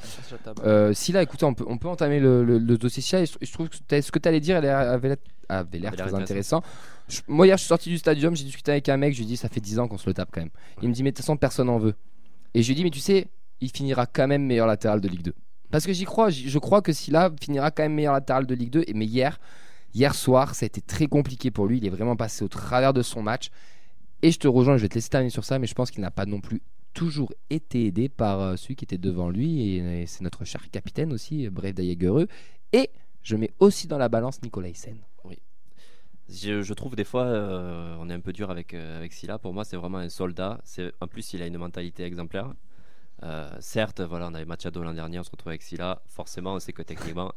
Euh, 0.65 0.93
Silla, 0.93 1.23
écoutez, 1.23 1.45
on 1.45 1.55
peut, 1.55 1.65
on 1.67 1.79
peut 1.79 1.87
entamer 1.87 2.19
le, 2.19 2.43
le- 2.43 2.59
le 2.59 2.77
dossier 2.77 3.19
et 3.19 3.25
Je, 3.25 3.33
je 3.41 3.51
trouve 3.51 3.69
que 3.69 3.77
ce 4.01 4.11
que 4.11 4.19
tu 4.19 4.27
allais 4.29 4.41
dire 4.41 4.57
elle 4.57 4.65
avait 4.67 4.83
l'air 4.83 4.91
avait 4.93 5.07
l'air 5.07 5.17
Avait 5.49 5.79
l'air 5.79 5.91
très 5.95 6.13
intéressant. 6.13 6.61
Je- 7.09 7.21
moi, 7.27 7.47
hier, 7.47 7.57
je 7.57 7.61
suis 7.61 7.67
sorti 7.69 7.89
du 7.89 7.97
stadium, 7.97 8.35
j'ai 8.35 8.43
discuté 8.43 8.71
avec 8.71 8.87
un 8.89 8.97
mec, 8.97 9.13
je 9.13 9.17
lui 9.19 9.23
ai 9.25 9.27
dit, 9.27 9.37
ça 9.37 9.49
fait 9.49 9.59
10 9.59 9.79
ans 9.79 9.87
qu'on 9.87 9.97
se 9.97 10.05
le 10.07 10.13
tape 10.13 10.29
quand 10.31 10.41
même. 10.41 10.49
Il 10.83 10.89
me 10.89 10.93
dit, 10.93 11.01
mais 11.01 11.11
de 11.11 11.15
toute 11.15 11.25
façon, 11.25 11.35
personne 11.35 11.67
en 11.69 11.77
veut. 11.79 11.95
Et 12.53 12.63
je 12.63 12.67
lui 12.67 12.73
ai 12.73 12.75
dit, 12.75 12.83
mais 12.83 12.89
tu 12.89 12.99
sais, 12.99 13.27
il 13.61 13.69
finira 13.69 14.05
quand 14.05 14.27
même 14.27 14.45
meilleur 14.45 14.67
latéral 14.67 15.01
de 15.01 15.07
Ligue 15.07 15.23
2. 15.23 15.33
Parce 15.71 15.85
que 15.85 15.93
j'y 15.93 16.03
crois, 16.03 16.29
je 16.29 16.59
crois 16.59 16.81
que 16.81 16.91
Silla 16.91 17.31
finira 17.41 17.71
quand 17.71 17.83
même 17.83 17.93
meilleur 17.93 18.13
latéral 18.13 18.45
de 18.45 18.53
Ligue 18.53 18.71
2. 18.71 18.83
Et, 18.87 18.93
mais 18.93 19.05
hier, 19.05 19.39
hier 19.93 20.13
soir, 20.13 20.53
ça 20.53 20.65
a 20.65 20.67
été 20.67 20.81
très 20.81 21.07
compliqué 21.07 21.49
pour 21.49 21.67
lui. 21.67 21.77
Il 21.77 21.85
est 21.85 21.89
vraiment 21.89 22.15
passé 22.15 22.43
au 22.43 22.49
travers 22.49 22.93
de 22.93 23.01
son 23.01 23.21
match. 23.21 23.49
Et 24.21 24.31
je 24.31 24.39
te 24.39 24.47
rejoins, 24.47 24.77
je 24.77 24.81
vais 24.83 24.89
te 24.89 24.95
laisser 24.95 25.09
terminer 25.09 25.29
sur 25.29 25.45
ça, 25.45 25.59
mais 25.59 25.67
je 25.67 25.73
pense 25.73 25.91
qu'il 25.91 26.01
n'a 26.01 26.11
pas 26.11 26.25
non 26.25 26.41
plus 26.41 26.61
toujours 26.93 27.33
été 27.49 27.85
aidé 27.85 28.09
par 28.09 28.41
euh, 28.41 28.55
celui 28.57 28.75
qui 28.75 28.83
était 28.83 28.97
devant 28.97 29.29
lui. 29.29 29.77
Et, 29.77 30.05
c'est 30.07 30.21
notre 30.21 30.43
cher 30.43 30.69
capitaine 30.69 31.13
aussi, 31.13 31.49
Bref 31.49 31.73
Dayegereux. 31.73 32.27
Et 32.73 32.89
je 33.23 33.35
mets 33.35 33.51
aussi 33.59 33.87
dans 33.87 33.97
la 33.97 34.09
balance 34.09 34.41
Nicolas 34.41 34.69
Hyssen. 34.69 34.97
Je, 36.31 36.61
je 36.61 36.73
trouve 36.73 36.95
des 36.95 37.03
fois, 37.03 37.23
euh, 37.25 37.95
on 37.99 38.09
est 38.09 38.13
un 38.13 38.19
peu 38.21 38.31
dur 38.31 38.49
avec, 38.51 38.73
euh, 38.73 38.97
avec 38.97 39.11
Silla. 39.13 39.37
Pour 39.37 39.53
moi, 39.53 39.65
c'est 39.65 39.75
vraiment 39.77 39.97
un 39.97 40.09
soldat. 40.09 40.59
C'est- 40.63 40.93
En 41.01 41.07
plus, 41.07 41.33
il 41.33 41.41
a 41.41 41.47
une 41.47 41.57
mentalité 41.57 42.03
exemplaire. 42.03 42.53
Euh, 43.23 43.49
certes, 43.59 44.01
voilà, 44.01 44.27
on 44.29 44.33
avait 44.35 44.45
Machado 44.45 44.83
l'an 44.83 44.93
dernier, 44.93 45.19
on 45.19 45.23
se 45.23 45.31
retrouve 45.31 45.49
avec 45.51 45.63
Silla. 45.63 46.01
Forcément, 46.07 46.55
on 46.55 46.59
sait 46.59 46.73
que 46.73 46.83
techniquement, 46.83 47.33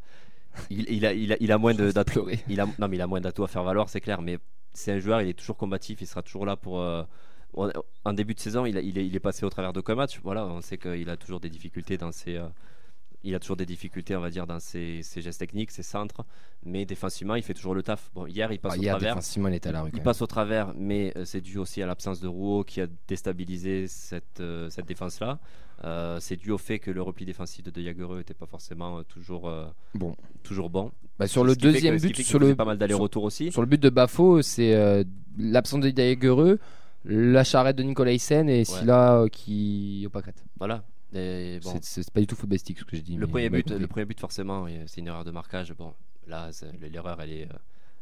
il, 0.71 0.91
il 0.91 1.07
a, 1.07 1.15
il, 1.15 1.33
a, 1.35 1.37
il 1.41 1.53
a 1.53 1.59
moins 1.59 1.75
d'atouts. 1.75 2.13
pleurer. 2.25 2.41
Il 2.49 2.61
a, 2.61 2.67
non, 2.79 2.89
mais 2.89 2.97
il 2.97 3.03
a 3.03 3.07
moins 3.09 3.21
d'atouts 3.23 3.45
à 3.45 3.49
faire 3.49 3.65
valoir, 3.65 3.89
c'est 3.89 4.01
clair. 4.03 4.23
Mais 4.23 4.39
c'est 4.75 4.93
un 4.93 5.01
joueur, 5.01 5.23
il 5.23 5.29
est 5.31 5.35
toujours 5.39 5.57
combatif, 5.59 6.01
il 6.03 6.07
sera 6.07 6.23
toujours 6.23 6.47
là 6.47 6.57
pour. 6.57 6.81
euh, 6.81 7.05
en 8.05 8.13
début 8.13 8.35
de 8.35 8.41
saison, 8.41 8.67
il, 8.67 8.77
a- 8.77 8.81
il, 8.81 8.99
est, 8.99 9.07
il 9.07 9.15
est 9.17 9.21
passé 9.21 9.45
au 9.47 9.51
travers 9.51 9.73
de 9.73 9.83
match. 9.95 10.21
Voilà, 10.23 10.47
on 10.47 10.61
sait 10.61 10.79
qu'il 10.79 11.09
a 11.11 11.17
toujours 11.17 11.41
des 11.41 11.51
difficultés 11.51 11.97
dans 11.99 12.13
ses. 12.13 12.41
Il 13.25 13.35
a 13.35 13.41
toujours 13.41 13.57
des 13.57 13.67
difficultés, 13.67 14.15
on 14.15 14.21
va 14.21 14.31
dire, 14.31 14.47
dans 14.47 14.61
ses, 14.61 15.03
ses 15.03 15.21
gestes 15.23 15.41
techniques, 15.41 15.71
ses 15.71 15.83
centres, 15.83 16.25
mais 16.65 16.85
défensivement, 16.85 17.35
il 17.35 17.43
fait 17.43 17.55
toujours 17.55 17.75
le 17.75 17.83
taf. 17.83 18.11
Bon, 18.15 18.27
hier, 18.27 18.53
il 18.53 18.59
passe 18.59 18.75
Ah, 18.75 18.79
au 18.79 18.83
hier, 18.83 18.93
travers. 18.97 19.15
défensivement, 19.15 19.49
il 19.49 19.55
était 19.55 19.71
à 19.71 19.73
la 19.73 19.83
rue. 19.83 19.91
Il 19.95 20.01
passe 20.03 20.21
au 20.23 20.27
travers, 20.27 20.73
mais 20.77 21.13
euh, 21.17 21.25
c'est 21.25 21.41
dû 21.41 21.59
aussi 21.59 21.83
à 21.83 21.87
l'absence 21.87 22.21
de 22.21 22.29
Rouault 22.29 22.65
qui 22.65 22.81
a 22.81 22.87
déstabilisé 23.09 23.87
cette, 23.89 24.41
euh, 24.41 24.69
cette 24.71 24.87
défense-là. 24.87 25.39
Euh, 25.85 26.19
c'est 26.21 26.37
dû 26.37 26.51
au 26.53 26.59
fait 26.59 26.79
que 26.79 26.91
le 26.91 27.03
repli 27.03 27.25
défensif 27.27 27.65
de 27.65 27.71
De 27.71 27.83
Jagereux 27.83 28.19
n'était 28.19 28.33
pas 28.35 28.47
forcément 28.47 29.03
toujours, 29.05 29.51
Bon. 29.95 30.15
toujours 30.43 30.71
bon. 30.71 30.93
Bah, 31.19 31.27
sur 31.27 31.43
Ce 31.43 31.47
le 31.49 31.55
que- 31.55 31.61
deuxième 31.61 31.97
qui 31.99 32.09
but, 32.09 32.23
sur 32.23 32.39
le, 32.39 32.55
pas 32.55 32.65
mal 32.65 32.79
d'allers-retours 32.79 33.25
aussi. 33.25 33.51
sur 33.51 33.61
le 33.63 33.67
but 33.67 33.81
de 33.81 33.91
Bafo, 33.91 34.43
c'est 34.43 35.05
l'absence 35.39 35.81
de 35.81 35.91
Daegereux, 35.91 36.59
la 37.07 37.43
charrette 37.45 37.77
de 37.77 37.83
Nicolas 37.83 38.13
Hyssen 38.13 38.49
et 38.49 38.65
Silla 38.65 39.25
qui 39.31 40.05
au 40.07 40.11
pâquerette. 40.11 40.43
Voilà. 40.59 40.85
Bon, 41.15 41.79
C'est- 41.83 42.11
pas 42.11 42.21
du 42.21 42.27
tout 42.27 42.35
footballistique 42.35 42.79
ce 42.81 42.85
que 42.85 42.97
je 42.97 43.03
dis. 43.03 43.17
le, 43.17 43.27
premier 43.27 43.49
but, 43.49 43.71
le 43.71 43.87
premier 43.87 44.05
but, 44.05 44.19
forcément, 44.19 44.67
c'est 44.87 45.01
une 45.01 45.07
erreur 45.07 45.25
de 45.25 45.31
marquage. 45.31 45.73
Bon, 45.73 45.95
là, 46.27 46.51
l'erreur, 46.81 47.21
elle 47.21 47.31
est, 47.33 47.45
euh, 47.45 47.57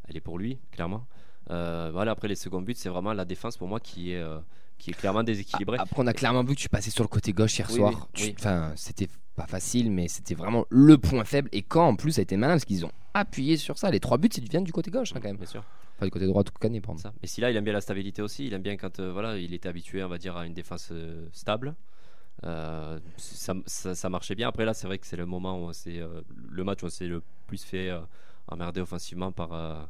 elle 0.09 0.17
est 0.17 0.21
pour 0.21 0.39
lui, 0.39 0.59
clairement. 0.71 1.07
Euh, 1.51 1.91
voilà, 1.93 2.13
après 2.13 2.29
les 2.29 2.37
seconds 2.37 2.63
buts, 2.63 2.75
c'est 2.77 2.89
vraiment 2.89 3.13
la 3.13 3.25
défense 3.25 3.57
pour 3.57 3.69
moi 3.69 3.81
qui 3.81 4.13
est, 4.13 4.17
euh, 4.23 4.39
qui 4.79 4.91
est 4.91 4.95
clairement 4.95 5.23
déséquilibrée. 5.23 5.77
Après, 5.79 5.97
on 6.03 6.07
a 6.07 6.13
clairement 6.15 6.43
vu 6.43 6.55
que 6.55 6.61
tu 6.61 6.69
passais 6.69 6.91
sur 6.91 7.05
le 7.05 7.09
côté 7.09 7.33
gauche 7.33 7.59
hier 7.59 7.69
Oui, 7.71 7.77
soir. 7.77 8.09
oui. 8.19 8.35
Enfin, 8.39 8.73
c'était 8.77 9.09
pas 9.37 9.47
facile, 9.47 9.91
mais 9.91 10.09
c'était 10.09 10.35
vraiment 10.35 10.65
le 10.71 10.97
point 10.99 11.25
faible. 11.25 11.49
Et 11.53 11.63
quand 11.63 11.87
en 11.89 11.97
plus, 11.97 12.13
ça 12.13 12.21
a 12.21 12.23
été 12.23 12.37
malin 12.37 12.55
parce 12.55 12.65
qu'ils 12.65 12.87
ont 12.87 12.93
appuyé 13.13 13.57
sur 13.57 13.77
ça. 13.77 13.91
Les 13.91 14.01
trois 14.01 14.17
buts, 14.19 14.29
ils 14.37 14.49
viennent 14.49 14.65
du 14.65 14.73
côté 14.73 14.91
gauche 14.91 15.13
hein, 15.15 15.21
quand 15.21 15.29
même. 15.29 15.37
Bien 15.37 15.47
sûr. 15.47 15.65
Enfin, 15.97 16.07
du 16.07 16.11
côté 16.11 16.27
droit, 16.27 16.45
tout 16.45 16.53
cané, 16.59 16.81
pardon. 16.81 16.99
Ça. 16.99 17.13
Mais 17.21 17.29
si 17.29 17.41
là, 17.41 17.51
il 17.51 17.57
aime 17.57 17.65
bien 17.65 17.73
la 17.73 17.81
stabilité 17.81 18.23
aussi. 18.23 18.47
Il 18.47 18.55
aime 18.55 18.63
bien 18.63 18.77
quand 18.77 19.01
euh, 19.01 19.13
voilà, 19.13 19.37
il 19.37 19.53
était 19.53 19.69
habitué, 19.69 20.03
on 20.03 20.09
va 20.09 20.19
dire, 20.19 20.37
à 20.37 20.47
une 20.47 20.55
défense 20.55 20.93
stable. 21.33 21.75
Euh, 22.45 22.99
ça, 23.17 23.55
ça- 23.67 23.95
ça 23.95 24.09
marchait 24.11 24.35
bien. 24.35 24.49
Après 24.49 24.65
là, 24.65 24.75
c'est 24.75 24.87
vrai 24.87 24.99
que 24.99 25.07
c'est 25.07 25.17
le 25.17 25.27
moment 25.27 25.65
où 25.65 25.73
c'est 25.73 26.01
le 26.51 26.65
match 26.65 26.83
où 26.83 26.87
on 26.87 26.91
s'est 26.91 27.07
le 27.07 27.23
plus 27.47 27.63
fait 27.63 27.89
euh, 27.91 28.01
emmerder 28.49 28.81
offensivement 28.81 29.31
par. 29.33 29.53
euh, 29.53 29.83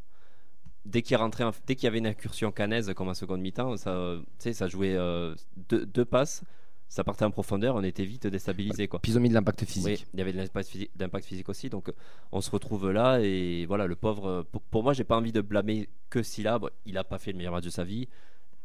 dès 0.84 1.02
qu'il 1.02 1.16
en- 1.16 1.30
dès 1.66 1.74
qu'il 1.76 1.84
y 1.84 1.86
avait 1.86 1.98
une 1.98 2.06
incursion 2.06 2.50
canaise 2.52 2.92
comme 2.94 3.08
en 3.08 3.14
seconde 3.14 3.40
mi-temps, 3.40 3.76
ça, 3.76 3.90
euh, 3.90 4.18
tu 4.20 4.24
sais, 4.40 4.52
ça 4.52 4.68
jouait 4.68 4.96
euh, 4.96 5.34
deux, 5.68 5.86
deux 5.86 6.04
passes, 6.04 6.42
ça 6.88 7.04
partait 7.04 7.24
en 7.24 7.30
profondeur, 7.30 7.74
on 7.76 7.82
était 7.84 8.04
vite 8.04 8.26
déstabilisé 8.26 8.86
quoi. 8.88 8.98
Puis 9.00 9.12
ils 9.12 9.16
ont 9.18 9.20
mis 9.20 9.28
de 9.30 9.34
l'impact 9.34 9.64
physique. 9.64 9.86
Oui, 9.86 10.06
il 10.12 10.18
y 10.18 10.22
avait 10.22 10.32
de 10.32 10.38
l'impact 10.38 10.68
physique, 10.68 10.90
d'impact 10.94 11.24
physique 11.24 11.48
aussi. 11.48 11.70
Donc 11.70 11.88
euh, 11.88 11.92
on 12.32 12.40
se 12.42 12.50
retrouve 12.50 12.90
là 12.90 13.18
et 13.20 13.64
voilà, 13.66 13.86
le 13.86 13.96
pauvre. 13.96 14.26
euh, 14.26 14.42
Pour, 14.50 14.60
pour 14.62 14.82
moi, 14.82 14.92
j'ai 14.92 15.04
pas 15.04 15.16
envie 15.16 15.32
de 15.32 15.40
blâmer 15.40 15.88
que 16.10 16.22
Silla. 16.22 16.58
Bon, 16.58 16.68
il 16.84 16.98
a 16.98 17.04
pas 17.04 17.16
fait 17.18 17.32
le 17.32 17.38
meilleur 17.38 17.52
match 17.54 17.64
de 17.64 17.70
sa 17.70 17.84
vie. 17.84 18.08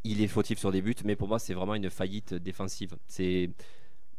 Il 0.09 0.21
est 0.21 0.27
fautif 0.27 0.57
sur 0.59 0.71
des 0.71 0.81
buts, 0.81 0.95
mais 1.03 1.15
pour 1.15 1.27
moi, 1.27 1.37
c'est 1.39 1.53
vraiment 1.53 1.75
une 1.75 1.89
faillite 1.89 2.33
défensive. 2.33 2.95
C'est 3.07 3.49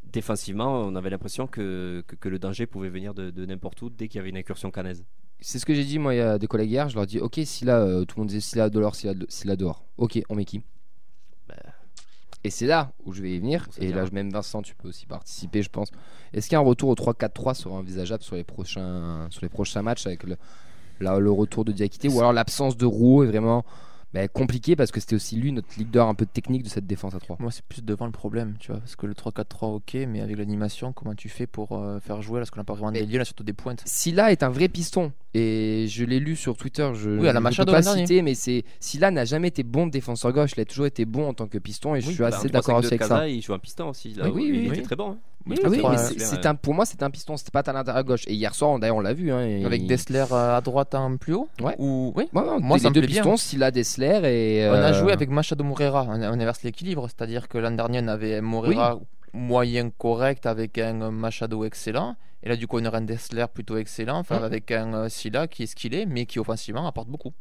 défensivement, 0.04 0.80
on 0.82 0.94
avait 0.96 1.10
l'impression 1.10 1.46
que, 1.46 2.02
que, 2.06 2.16
que 2.16 2.28
le 2.28 2.38
danger 2.38 2.66
pouvait 2.66 2.88
venir 2.88 3.14
de, 3.14 3.30
de 3.30 3.46
n'importe 3.46 3.80
où 3.82 3.90
dès 3.90 4.08
qu'il 4.08 4.18
y 4.18 4.20
avait 4.20 4.30
une 4.30 4.36
incursion 4.36 4.70
canaise. 4.70 5.04
C'est 5.40 5.58
ce 5.58 5.66
que 5.66 5.74
j'ai 5.74 5.84
dit 5.84 5.98
moi 5.98 6.14
il 6.14 6.18
y 6.18 6.20
a 6.20 6.38
des 6.38 6.46
collègues 6.46 6.70
hier. 6.70 6.88
Je 6.88 6.96
leur 6.96 7.06
dis 7.06 7.20
Ok, 7.20 7.38
si 7.44 7.64
là, 7.64 7.78
euh, 7.80 8.04
tout 8.04 8.16
le 8.16 8.22
monde 8.22 8.28
disait 8.28 8.40
Silla 8.40 8.70
dehors, 8.70 8.94
Silla, 8.94 9.14
de- 9.14 9.26
Silla 9.28 9.54
dehors. 9.56 9.84
Ok, 9.98 10.20
on 10.28 10.34
met 10.34 10.44
qui? 10.44 10.62
Bah. 11.48 11.54
Et 12.44 12.50
c'est 12.50 12.66
là 12.66 12.92
où 13.04 13.12
je 13.12 13.20
vais 13.22 13.32
y 13.34 13.38
venir. 13.38 13.68
Et 13.78 13.92
là, 13.92 14.04
même 14.12 14.30
Vincent, 14.30 14.62
tu 14.62 14.74
peux 14.74 14.88
aussi 14.88 15.06
participer, 15.06 15.62
je 15.62 15.68
pense. 15.70 15.90
Est-ce 16.32 16.48
qu'un 16.48 16.60
retour 16.60 16.88
au 16.88 16.94
3-4-3 16.94 17.54
sera 17.54 17.74
envisageable 17.74 18.22
sur 18.22 18.36
les 18.36 18.44
prochains, 18.44 19.26
sur 19.30 19.42
les 19.42 19.48
prochains 19.48 19.82
matchs 19.82 20.06
avec 20.06 20.22
le, 20.24 20.36
là, 21.00 21.18
le 21.18 21.30
retour 21.30 21.64
de 21.64 21.72
Diakité? 21.72 22.08
Ou 22.08 22.18
alors 22.18 22.32
l'absence 22.32 22.76
de 22.76 22.86
Rouault 22.86 23.24
est 23.24 23.26
vraiment 23.28 23.64
bah, 24.14 24.26
compliqué 24.28 24.74
parce 24.76 24.90
que 24.90 25.00
c'était 25.00 25.16
aussi 25.16 25.36
lui, 25.36 25.52
notre 25.52 25.68
leader 25.76 26.06
un 26.08 26.14
peu 26.14 26.24
technique 26.26 26.62
de 26.62 26.68
cette 26.68 26.86
défense 26.86 27.14
à 27.14 27.18
3. 27.20 27.36
Moi, 27.40 27.50
c'est 27.50 27.64
plus 27.64 27.82
devant 27.84 28.06
le 28.06 28.12
problème, 28.12 28.54
tu 28.58 28.70
vois. 28.72 28.80
Parce 28.80 28.96
que 28.96 29.06
le 29.06 29.14
3-4-3, 29.14 29.74
ok, 29.74 29.94
mais 30.08 30.20
avec 30.22 30.36
l'animation, 30.38 30.92
comment 30.92 31.14
tu 31.14 31.28
fais 31.28 31.46
pour 31.46 31.72
euh, 31.72 32.00
faire 32.00 32.22
jouer 32.22 32.40
Parce 32.40 32.50
qu'on 32.50 32.60
n'a 32.60 32.64
pas 32.64 32.72
vraiment 32.74 32.92
des 32.92 33.04
lieux, 33.04 33.18
là, 33.18 33.24
surtout 33.24 33.44
des 33.44 33.52
pointes? 33.52 33.82
Silla 33.84 34.32
est 34.32 34.42
un 34.42 34.48
vrai 34.48 34.68
piston 34.68 35.12
et 35.34 35.86
je 35.88 36.04
l'ai 36.04 36.20
lu 36.20 36.36
sur 36.36 36.56
Twitter. 36.56 36.90
Je 36.94 37.10
Oui, 37.10 37.28
à 37.28 37.32
la 37.32 37.40
ne 37.40 37.54
peux 37.54 37.64
pas 37.66 37.82
citer, 37.82 38.22
mais 38.22 38.34
c'est 38.34 38.64
Silla 38.80 39.10
n'a 39.10 39.24
jamais 39.26 39.48
été 39.48 39.62
bon 39.62 39.86
défenseur 39.86 40.32
gauche. 40.32 40.52
Il 40.56 40.60
a 40.60 40.64
toujours 40.64 40.86
été 40.86 41.04
bon 41.04 41.28
en 41.28 41.34
tant 41.34 41.46
que 41.46 41.58
piston 41.58 41.94
et 41.94 42.00
je 42.00 42.06
Oui, 42.08 42.14
suis 42.14 42.22
bah, 42.22 42.28
assez 42.28 42.48
d'accord 42.48 42.76
3-5-2 42.76 42.78
aussi 42.78 42.86
avec 42.86 43.00
de 43.02 43.06
ça. 43.06 43.28
Il 43.28 43.42
joue 43.42 43.52
un 43.54 43.58
piston 43.58 43.88
aussi. 43.90 44.14
Là, 44.14 44.30
Oui, 44.30 44.32
oui, 44.34 44.46
il 44.48 44.52
oui, 44.60 44.66
était 44.68 44.76
oui. 44.78 44.82
très 44.82 44.96
bon. 44.96 45.10
hein. 45.12 45.18
Oui, 45.48 45.80
bon, 45.80 45.96
c'est 45.96 46.46
euh, 46.46 46.50
un, 46.50 46.54
pour 46.54 46.74
moi, 46.74 46.84
c'est 46.84 47.02
un 47.02 47.10
piston. 47.10 47.36
C'était 47.36 47.50
pas 47.50 47.60
à 47.60 47.72
l'intérieur 47.72 48.04
gauche. 48.04 48.24
Et 48.26 48.34
hier 48.34 48.54
soir, 48.54 48.78
d'ailleurs, 48.78 48.96
on 48.96 49.00
l'a 49.00 49.14
vu. 49.14 49.32
hein, 49.32 49.40
et- 49.46 49.64
Avec 49.64 49.86
Dessler 49.86 50.24
euh, 50.30 50.56
à 50.56 50.60
droite 50.60 50.94
en 50.94 51.16
plus 51.16 51.34
haut 51.34 51.48
Ouais. 51.60 51.74
Ou... 51.78 52.12
Oui. 52.16 52.28
Ouais, 52.32 52.42
ouais, 52.42 52.58
Moi, 52.60 52.78
ça 52.78 52.88
me 52.90 52.94
deux 52.94 53.00
plaît 53.00 53.08
bien. 53.08 53.22
pistons, 53.22 53.36
Silla, 53.36 53.70
Dessler 53.70 54.20
et. 54.24 54.68
On 54.68 54.74
a 54.74 54.90
euh, 54.90 54.92
joué 54.94 55.12
avec 55.12 55.30
Machado 55.30 55.64
Moreira, 55.64 56.04
on, 56.08 56.20
on 56.20 56.40
inverse 56.40 56.62
l'équilibre, 56.62 57.06
c'est-à-dire 57.08 57.48
que 57.48 57.58
l'an 57.58 57.70
dernier 57.70 58.00
on 58.02 58.08
avait 58.08 58.36
un 58.36 58.40
Moreira 58.42 58.98
moyen 59.32 59.90
correct 59.90 60.46
avec 60.46 60.78
un 60.78 61.10
Machado 61.10 61.64
excellent, 61.64 62.16
et 62.42 62.48
là 62.48 62.56
du 62.56 62.66
coup 62.66 62.78
on 62.80 62.84
aurait 62.86 62.98
un 62.98 63.02
Dessler 63.02 63.44
plutôt 63.52 63.76
excellent, 63.76 64.18
enfin 64.18 64.42
avec 64.42 64.70
un 64.70 64.94
euh, 64.94 65.08
Silla 65.08 65.46
qui 65.46 65.64
est 65.64 65.66
ce 65.66 65.76
qu'il 65.76 65.94
est, 65.94 66.06
mais 66.06 66.24
qui 66.26 66.38
offensivement 66.38 66.86
apporte 66.86 67.08
beaucoup. 67.08 67.32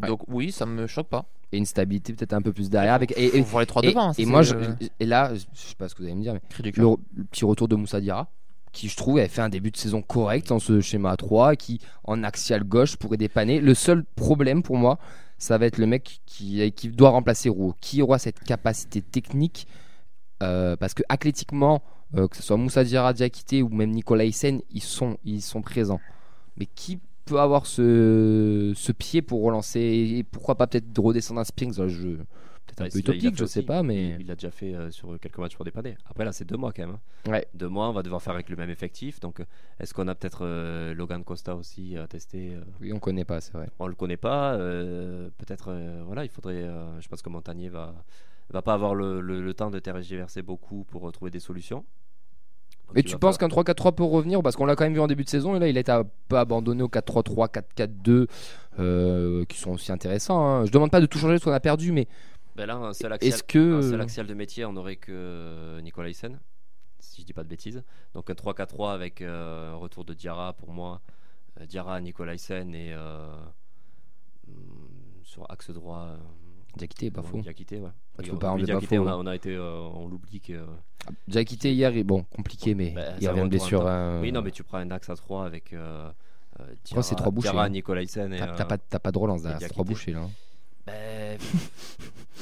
Ouais. 0.00 0.08
Donc 0.08 0.20
oui, 0.28 0.52
ça 0.52 0.66
me 0.66 0.86
choque 0.86 1.08
pas. 1.08 1.24
Et 1.52 1.58
une 1.58 1.66
stabilité 1.66 2.12
peut-être 2.12 2.32
un 2.32 2.42
peu 2.42 2.52
plus 2.52 2.70
derrière. 2.70 2.94
Avec, 2.94 3.12
et, 3.16 3.36
et, 3.36 3.40
voir 3.40 3.60
les 3.60 3.66
trois 3.66 3.82
et- 3.82 3.88
devant. 3.88 4.12
et 4.12 4.24
ça, 4.24 4.30
moi, 4.30 4.42
je, 4.42 4.54
et 5.00 5.06
là, 5.06 5.32
je 5.34 5.40
sais 5.54 5.74
pas 5.76 5.88
ce 5.88 5.94
que 5.94 6.00
vous 6.02 6.06
allez 6.06 6.16
me 6.16 6.22
dire, 6.22 6.34
mais 6.34 6.40
le, 6.64 6.96
petit 7.30 7.44
retour 7.44 7.68
de 7.68 7.76
Moussa 7.76 8.00
Diarra, 8.00 8.28
qui 8.72 8.88
je 8.88 8.96
trouve 8.96 9.18
avait 9.18 9.28
fait 9.28 9.40
un 9.42 9.48
début 9.48 9.70
de 9.70 9.76
saison 9.76 10.02
correct 10.02 10.48
dans 10.48 10.58
ce 10.58 10.80
schéma 10.80 11.12
à 11.12 11.16
3, 11.16 11.56
qui 11.56 11.80
en 12.04 12.22
axial 12.22 12.64
gauche 12.64 12.96
pourrait 12.96 13.16
dépanner. 13.16 13.60
Le 13.60 13.74
seul 13.74 14.04
problème 14.04 14.62
pour 14.62 14.76
moi, 14.76 14.98
ça 15.38 15.56
va 15.58 15.66
être 15.66 15.78
le 15.78 15.86
mec 15.86 16.20
qui, 16.26 16.72
qui 16.72 16.88
doit 16.88 17.10
remplacer 17.10 17.48
Roux, 17.48 17.74
qui 17.80 18.02
aura 18.02 18.18
cette 18.18 18.40
capacité 18.40 19.00
technique, 19.02 19.66
euh, 20.42 20.76
parce 20.76 20.94
que 20.94 21.02
athlétiquement, 21.08 21.82
euh, 22.16 22.28
que 22.28 22.36
ce 22.36 22.42
soit 22.42 22.56
Moussa 22.56 22.84
Diarra, 22.84 23.12
Diakité 23.12 23.62
ou 23.62 23.68
même 23.68 23.90
Nicolas 23.90 24.24
Hyssen, 24.24 24.60
ils 24.70 24.82
sont, 24.82 25.16
ils 25.24 25.42
sont 25.42 25.62
présents. 25.62 26.00
Mais 26.58 26.66
qui 26.66 26.98
peut 27.26 27.38
avoir 27.40 27.66
ce, 27.66 28.72
ce 28.74 28.92
pied 28.92 29.20
pour 29.20 29.42
relancer 29.42 29.80
et 29.80 30.22
pourquoi 30.24 30.54
pas 30.54 30.66
peut-être 30.66 30.86
redescendre 30.98 31.40
un 31.40 31.44
Springs 31.44 31.76
là, 31.78 31.88
je 31.88 32.08
peut-être 32.66 32.80
un 32.82 32.88
peu 32.88 32.98
utopique 32.98 33.36
je 33.36 33.44
sais 33.44 33.58
aussi. 33.60 33.66
pas 33.66 33.82
mais 33.82 34.16
Il 34.18 34.26
l'a 34.26 34.34
déjà 34.34 34.50
fait 34.50 34.74
euh, 34.74 34.90
sur 34.90 35.18
quelques 35.20 35.38
matchs 35.38 35.54
pour 35.56 35.64
dépanner. 35.64 35.96
Après 36.06 36.24
là, 36.24 36.32
c'est 36.32 36.44
deux 36.44 36.56
mois 36.56 36.72
quand 36.72 36.86
même. 36.86 36.96
hein. 37.26 37.30
Ouais. 37.30 37.46
Deux 37.54 37.68
mois, 37.68 37.88
on 37.88 37.92
va 37.92 38.02
devoir 38.02 38.22
faire 38.22 38.34
avec 38.34 38.48
le 38.48 38.56
même 38.56 38.70
effectif. 38.70 39.20
Donc, 39.20 39.40
euh, 39.40 39.44
est-ce 39.80 39.92
qu'on 39.94 40.08
a 40.08 40.14
peut-être 40.14 40.40
euh, 40.44 40.94
Logan 40.94 41.22
Costa 41.24 41.54
aussi 41.56 41.96
à 41.96 42.06
tester 42.08 42.54
euh, 42.54 42.60
oui 42.80 42.92
on 42.92 42.98
connaît 42.98 43.24
pas 43.24 43.40
c'est 43.40 43.52
vrai 43.52 43.68
On 43.78 43.86
le 43.86 43.94
connaît 43.94 44.16
pas. 44.16 44.56
peut-être, 44.56 45.72
voilà, 46.06 46.24
il 46.24 46.30
faudrait. 46.30 46.68
je 47.00 47.08
pense 47.08 47.22
que 47.22 47.28
Montagnier 47.30 47.68
va 47.68 47.94
va 48.50 48.62
pas 48.62 48.74
avoir 48.74 48.94
le, 48.94 49.20
le- 49.20 49.42
le 49.42 49.54
temps 49.54 49.70
de 49.72 49.78
tergiverser 49.80 50.40
beaucoup 50.42 50.84
pour 50.84 51.10
trouver 51.10 51.32
des 51.32 51.40
solutions. 51.40 51.84
Donc, 52.88 52.98
il 52.98 53.04
tu 53.04 53.18
penses 53.18 53.36
qu'un 53.36 53.48
3-4-3 53.48 53.94
peut 53.94 54.04
revenir 54.04 54.42
Parce 54.42 54.54
qu'on 54.56 54.64
l'a 54.64 54.76
quand 54.76 54.84
même 54.84 54.94
vu 54.94 55.00
en 55.00 55.06
début 55.06 55.24
de 55.24 55.28
saison 55.28 55.56
et 55.56 55.58
là 55.58 55.68
il 55.68 55.76
a 55.76 55.80
été 55.80 55.90
un 55.92 56.04
peu 56.28 56.38
abandonné 56.38 56.82
au 56.82 56.88
4-3-3, 56.88 57.50
4-4-2 57.76 58.26
euh, 58.78 59.44
qui 59.46 59.58
sont 59.58 59.72
aussi 59.72 59.90
intéressants. 59.92 60.40
hein. 60.44 60.64
Je 60.66 60.70
demande 60.70 60.90
pas 60.90 61.00
de 61.00 61.06
tout 61.06 61.18
changer 61.18 61.38
ce 61.38 61.44
qu'on 61.44 61.52
a 61.52 61.60
perdu, 61.60 61.92
mais 61.92 62.06
Ben 62.54 62.66
là, 62.66 62.76
un 62.76 62.92
seul 62.92 63.12
axial, 63.12 63.32
est-ce 63.32 63.42
que. 63.42 63.78
un 63.78 63.82
seul 63.82 64.00
axial 64.00 64.26
de 64.26 64.34
métier, 64.34 64.64
on 64.64 64.76
aurait 64.76 64.96
que 64.96 65.12
euh, 65.12 65.80
Nicolas 65.80 66.08
Hyssen, 66.08 66.38
si 67.00 67.22
je 67.22 67.26
dis 67.26 67.32
pas 67.32 67.42
de 67.44 67.48
bêtises. 67.48 67.82
Donc 68.14 68.30
un 68.30 68.34
3-4-3 68.34 68.92
avec 68.92 69.20
euh, 69.20 69.72
un 69.72 69.76
retour 69.76 70.04
de 70.04 70.14
Diarra 70.14 70.52
pour 70.52 70.70
moi. 70.72 71.00
Euh, 71.60 71.66
Diarra, 71.66 72.00
Nicolas 72.00 72.34
Hyssen 72.34 72.74
et 72.74 72.92
euh, 72.92 73.26
hum, 74.48 74.88
sur 75.22 75.50
axe 75.50 75.70
droit. 75.70 76.16
Euh, 76.76 76.78
Diakité 76.78 77.06
est 77.06 77.10
pas 77.10 77.22
fou. 77.22 77.40
Diakité, 77.40 77.80
ouais. 77.80 77.90
Tu 78.22 78.30
peux 78.30 78.38
pas 78.38 78.48
on- 78.48 78.52
enlever 78.52 78.66
Diakité, 78.66 78.98
on 78.98 79.06
a, 79.06 79.16
on 79.16 79.26
a 79.26 79.34
été, 79.34 79.54
euh, 79.54 79.80
on 79.94 80.08
l'oublie 80.08 80.40
que. 80.40 80.64
Diakité 81.28 81.72
hier, 81.72 81.96
est 81.96 82.04
bon, 82.04 82.24
compliqué, 82.24 82.74
mais 82.74 82.90
Bah, 82.90 83.02
il 83.20 83.26
un 83.26 83.30
revient 83.30 83.42
de 83.44 83.48
blessure. 83.48 83.80
temps. 83.80 83.86
hein. 83.88 84.20
Oui, 84.20 84.32
non, 84.32 84.42
mais 84.42 84.50
tu 84.50 84.62
prends 84.64 84.78
un 84.78 84.90
axe 84.90 85.08
à 85.10 85.16
3 85.16 85.44
avec. 85.46 85.72
Euh, 85.72 86.10
euh, 86.60 86.64
c'est 87.02 87.14
trois 87.16 87.30
bouchées, 87.30 87.48
hein. 87.48 87.68
Nicolas 87.68 88.02
Hyssen 88.02 88.32
et. 88.32 88.38
T'as 88.38 88.46
t'as 88.54 88.64
euh, 88.64 88.66
pas, 88.66 88.78
t'as 88.78 88.98
pas 88.98 89.12
de 89.12 89.18
relance 89.18 89.42
derrière, 89.42 89.60
c'est 89.60 89.68
trois 89.68 89.84
bouchées 89.84 90.12
là. 90.12 90.20
hein. 90.22 90.30
Ben, 90.86 91.38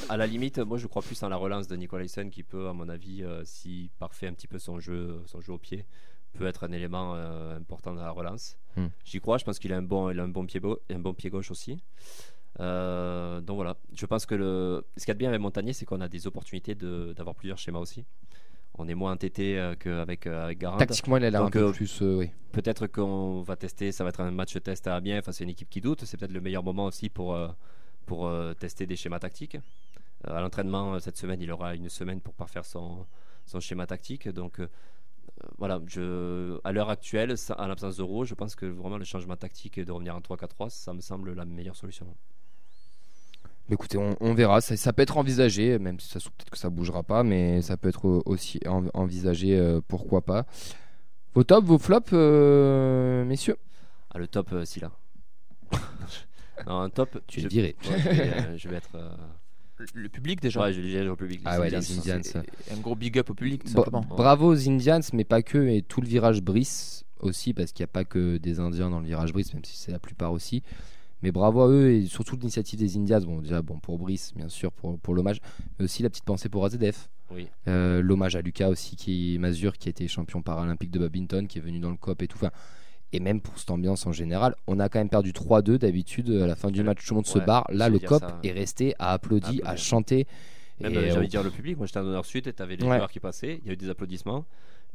à 0.09 0.17
la 0.17 0.27
limite, 0.27 0.59
moi 0.59 0.77
je 0.79 0.87
crois 0.87 1.03
plus 1.03 1.23
en 1.23 1.29
la 1.31 1.37
relance 1.37 1.67
de 1.67 1.77
Nicolas 1.77 2.05
Hyssen 2.05 2.31
qui 2.31 2.43
peut, 2.43 2.69
à 2.69 2.73
mon 2.75 2.89
avis, 2.89 3.23
euh, 3.23 3.43
si 3.45 3.91
parfait 3.99 4.27
un 4.29 4.35
petit 4.35 4.47
peu 4.47 4.59
son 4.59 4.79
jeu, 4.81 5.23
son 5.27 5.41
jeu 5.41 5.53
au 5.55 5.59
pied, 5.59 5.85
peut 6.35 6.47
être 6.47 6.65
un 6.65 6.73
élément 6.73 7.15
euh, 7.17 7.57
important 7.57 7.95
dans 7.95 8.03
la 8.05 8.11
relance. 8.11 8.57
Hmm. 8.77 8.89
J'y 9.05 9.21
crois, 9.21 9.39
je 9.39 9.45
pense 9.45 9.59
qu'il 9.59 9.73
a 9.73 9.77
un 9.77 9.83
bon, 9.83 10.11
il 10.11 10.21
a 10.21 10.25
un 10.25 10.29
bon 10.29 10.45
pied, 10.47 10.61
un 10.91 10.99
bon 10.99 11.15
pied 11.15 11.31
gauche 11.31 11.51
aussi. 11.51 11.83
Euh, 12.61 13.41
donc 13.41 13.57
voilà, 13.57 13.77
je 13.93 14.07
pense 14.07 14.27
que 14.27 14.35
le, 14.35 14.85
ce 14.97 15.05
qu'il 15.05 15.09
y 15.09 15.11
a 15.11 15.15
de 15.15 15.19
bien 15.19 15.29
avec 15.29 15.41
Montagnier, 15.41 15.73
c'est 15.73 15.85
qu'on 15.85 16.01
a 16.01 16.09
des 16.09 16.27
opportunités 16.27 16.75
de- 16.75 17.13
d'avoir 17.17 17.35
plusieurs 17.35 17.59
schémas 17.59 17.81
aussi. 17.81 18.05
on 18.79 18.89
est 18.89 18.95
moins 18.95 19.13
entêté 19.13 19.59
euh, 19.59 19.75
qu'avec 19.77 20.27
euh, 20.27 20.45
avec 20.45 20.59
Garand. 20.59 20.79
Tactiquement, 20.79 21.17
il 21.19 21.25
a 21.25 21.31
l'air 21.31 21.43
un 21.43 21.51
peu 21.51 21.59
euh, 21.69 21.73
plus. 21.73 22.01
oui. 22.03 22.31
Peut-être 22.53 22.87
qu'on 22.89 23.43
va 23.43 23.57
tester, 23.57 23.93
ça 23.93 24.05
va 24.05 24.11
être 24.11 24.21
un 24.21 24.31
match 24.31 24.61
test 24.63 24.87
à 24.87 25.01
bien. 25.01 25.19
Enfin, 25.19 25.33
c'est 25.33 25.45
une 25.45 25.51
équipe 25.51 25.69
qui 25.71 25.81
doute. 25.81 26.05
C'est 26.05 26.17
peut-être 26.17 26.33
le 26.33 26.41
meilleur 26.41 26.63
moment 26.65 26.87
aussi 26.87 27.09
pour, 27.09 27.37
pour 28.07 28.31
tester 28.59 28.87
des 28.87 28.97
schémas 28.97 29.19
tactiques. 29.19 29.57
À 30.25 30.41
l'entraînement, 30.41 30.99
cette 31.01 31.17
semaine, 31.17 31.41
il 31.41 31.51
aura 31.53 31.75
une 31.75 31.89
semaine 31.89 32.21
pour 32.21 32.35
parfaire 32.35 32.65
son, 32.65 33.07
son 33.47 33.61
schéma 33.61 33.87
tactique. 33.87 34.29
Donc, 34.29 34.61
voilà, 35.59 35.81
je, 35.87 36.59
à 36.65 36.73
l'heure 36.73 36.91
actuelle, 36.91 37.37
ça- 37.37 37.55
à 37.55 37.67
l'absence 37.69 37.97
d'euro, 37.97 38.25
je 38.25 38.35
pense 38.35 38.55
que 38.55 38.67
vraiment 38.67 38.99
le 38.99 39.05
changement 39.05 39.37
tactique 39.37 39.79
et 39.79 39.85
de 39.85 39.93
revenir 39.93 40.15
en 40.17 40.21
3-4-3, 40.21 40.71
ça 40.71 40.93
me 40.95 41.01
semble 41.01 41.33
la 41.35 41.45
meilleure 41.45 41.77
solution. 41.77 42.07
Mais 43.69 43.75
écoutez, 43.75 43.97
on, 43.99 44.17
on 44.21 44.35
verra. 44.35 44.61
Ça, 44.61 44.77
ça 44.77 44.93
peut 44.93 45.03
être 45.03 45.17
envisagé, 45.17 45.79
même 45.79 45.99
si 46.01 46.09
ça 46.09 46.19
peut-être 46.21 46.51
que 46.51 46.59
ça 46.59 46.69
bougera 46.71 47.03
pas, 47.03 47.23
mais 47.23 47.63
ça 47.63 47.77
peut 47.77 47.89
être 47.89 48.23
aussi 48.27 48.61
en- 48.67 48.87
envisagé. 48.95 49.57
euh, 49.59 49.81
pourquoi 49.87 50.21
pas. 50.23 50.45
Vos 51.35 51.45
tops, 51.45 51.67
vos 51.67 51.79
flops, 51.79 52.11
euh, 52.13 53.25
messieurs? 53.25 53.57
Ah, 54.15 54.19
le 54.19 54.29
top, 54.29 54.53
euh, 54.53 54.65
Silla. 54.65 54.91
non, 56.67 56.81
un 56.81 56.91
top. 56.91 57.21
Tu 57.27 57.41
je, 57.41 57.47
es 57.47 57.49
viré. 57.49 57.77
ouais, 57.91 57.99
je, 57.99 58.09
vais, 58.09 58.21
euh, 58.21 58.57
je 58.59 58.69
vais 58.69 58.77
être. 58.77 58.95
euh, 58.95 59.15
Le, 59.79 59.87
le 60.03 60.09
public 60.09 60.41
déjà. 60.41 60.61
ouais, 60.61 60.73
je 60.73 60.81
vais 60.81 61.09
au 61.09 61.17
public. 61.17 61.41
Ah 61.45 61.59
ouais, 61.59 61.67
Indians. 61.67 61.79
les 61.81 61.99
Indians. 61.99 62.21
C'est 62.23 62.73
Un 62.73 62.81
gros 62.81 62.95
big 62.95 63.19
up 63.19 63.31
au 63.31 63.35
public, 63.35 63.65
tout 63.65 63.73
Bra- 63.73 63.85
simplement. 63.87 64.15
bravo 64.17 64.53
aux 64.53 64.69
Indians, 64.69 65.01
mais 65.13 65.25
pas 65.25 65.43
que, 65.43 65.59
et 65.69 65.83
tout 65.83 66.01
le 66.01 66.07
virage 66.07 66.43
Brice 66.43 67.05
aussi, 67.21 67.55
parce 67.55 67.73
qu'il 67.73 67.83
n'y 67.83 67.89
a 67.91 67.93
pas 67.93 68.05
que 68.05 68.37
des 68.37 68.61
Indiens 68.61 68.91
dans 68.91 69.01
le 69.01 69.07
virage 69.07 69.33
Brice, 69.33 69.53
même 69.55 69.65
si 69.65 69.77
c'est 69.77 69.91
la 69.93 69.99
plupart 69.99 70.33
aussi. 70.33 70.63
Mais 71.25 71.33
bravo 71.33 71.63
à 71.63 71.69
eux, 71.71 71.91
et 71.91 72.05
surtout 72.05 72.37
l'initiative 72.37 72.79
des 72.79 72.99
Indians. 72.99 73.19
Bon, 73.23 73.41
déjà, 73.41 73.63
bon, 73.63 73.79
pour 73.79 73.99
Brice, 73.99 74.35
bien 74.37 74.51
sûr, 74.51 74.71
pour, 74.71 74.99
pour 74.99 75.15
l'hommage, 75.15 75.41
mais 75.79 75.87
aussi 75.87 76.03
la 76.03 76.11
petite 76.11 76.25
pensée 76.27 76.51
pour 76.51 76.67
AZF. 76.67 77.09
Oui. 77.31 77.47
Euh, 77.67 78.03
l'hommage 78.03 78.37
à 78.37 78.43
Lucas 78.43 78.69
aussi, 78.69 78.95
qui 78.95 79.35
est 79.35 79.39
Mazur, 79.39 79.73
qui 79.79 79.89
a 79.89 79.91
été 79.91 80.07
champion 80.07 80.43
paralympique 80.43 80.91
de 80.91 80.99
badminton, 80.99 81.49
qui 81.49 81.57
est 81.59 81.63
venu 81.63 81.79
dans 81.81 81.91
le 81.91 81.97
COP 81.97 82.21
et 82.21 82.29
tout. 82.29 82.37
Enfin, 82.37 82.51
et 83.15 83.21
même 83.21 83.41
pour 83.41 83.59
cette 83.59 83.71
ambiance 83.71 84.07
en 84.07 84.13
général, 84.13 84.55
on 84.67 84.79
a 84.81 84.91
quand 84.91 84.99
même 84.99 85.09
perdu 85.09 85.33
3-2 85.33 85.79
d'habitude 85.79 86.29
à 86.31 86.47
la 86.47 86.57
fin 86.57 86.71
du 86.71 86.81
Ouais, 86.81 86.85
match, 86.85 87.07
tout 87.07 87.15
le 87.15 87.17
monde 87.17 87.27
se 87.27 87.39
barre. 87.39 87.65
Là, 87.71 87.87
j'allais 87.87 88.01
le 88.01 88.07
COP 88.07 88.21
ça. 88.21 88.39
est 88.43 88.53
resté 88.53 88.95
à 88.99 89.13
applaudir, 89.15 89.63
à 89.67 89.77
chanter. 89.77 90.27
Même, 90.81 90.95
euh, 90.95 90.99
euh, 90.99 91.05
j'ai 91.11 91.17
envie 91.17 91.27
de 91.27 91.31
dire 91.31 91.43
le 91.43 91.51
public, 91.51 91.79
moi 91.79 91.87
j'étais 91.87 92.01
en 92.01 92.05
honneur 92.05 92.27
suite 92.27 92.49
et 92.49 92.53
t'avais 92.53 92.77
les 92.77 92.85
Ouais. 92.85 92.97
joueurs 92.99 93.11
qui 93.11 93.21
passaient, 93.21 93.61
il 93.63 93.67
y 93.67 93.71
a 93.71 93.73
eu 93.73 93.77
des 93.79 93.89
applaudissements. 93.89 94.45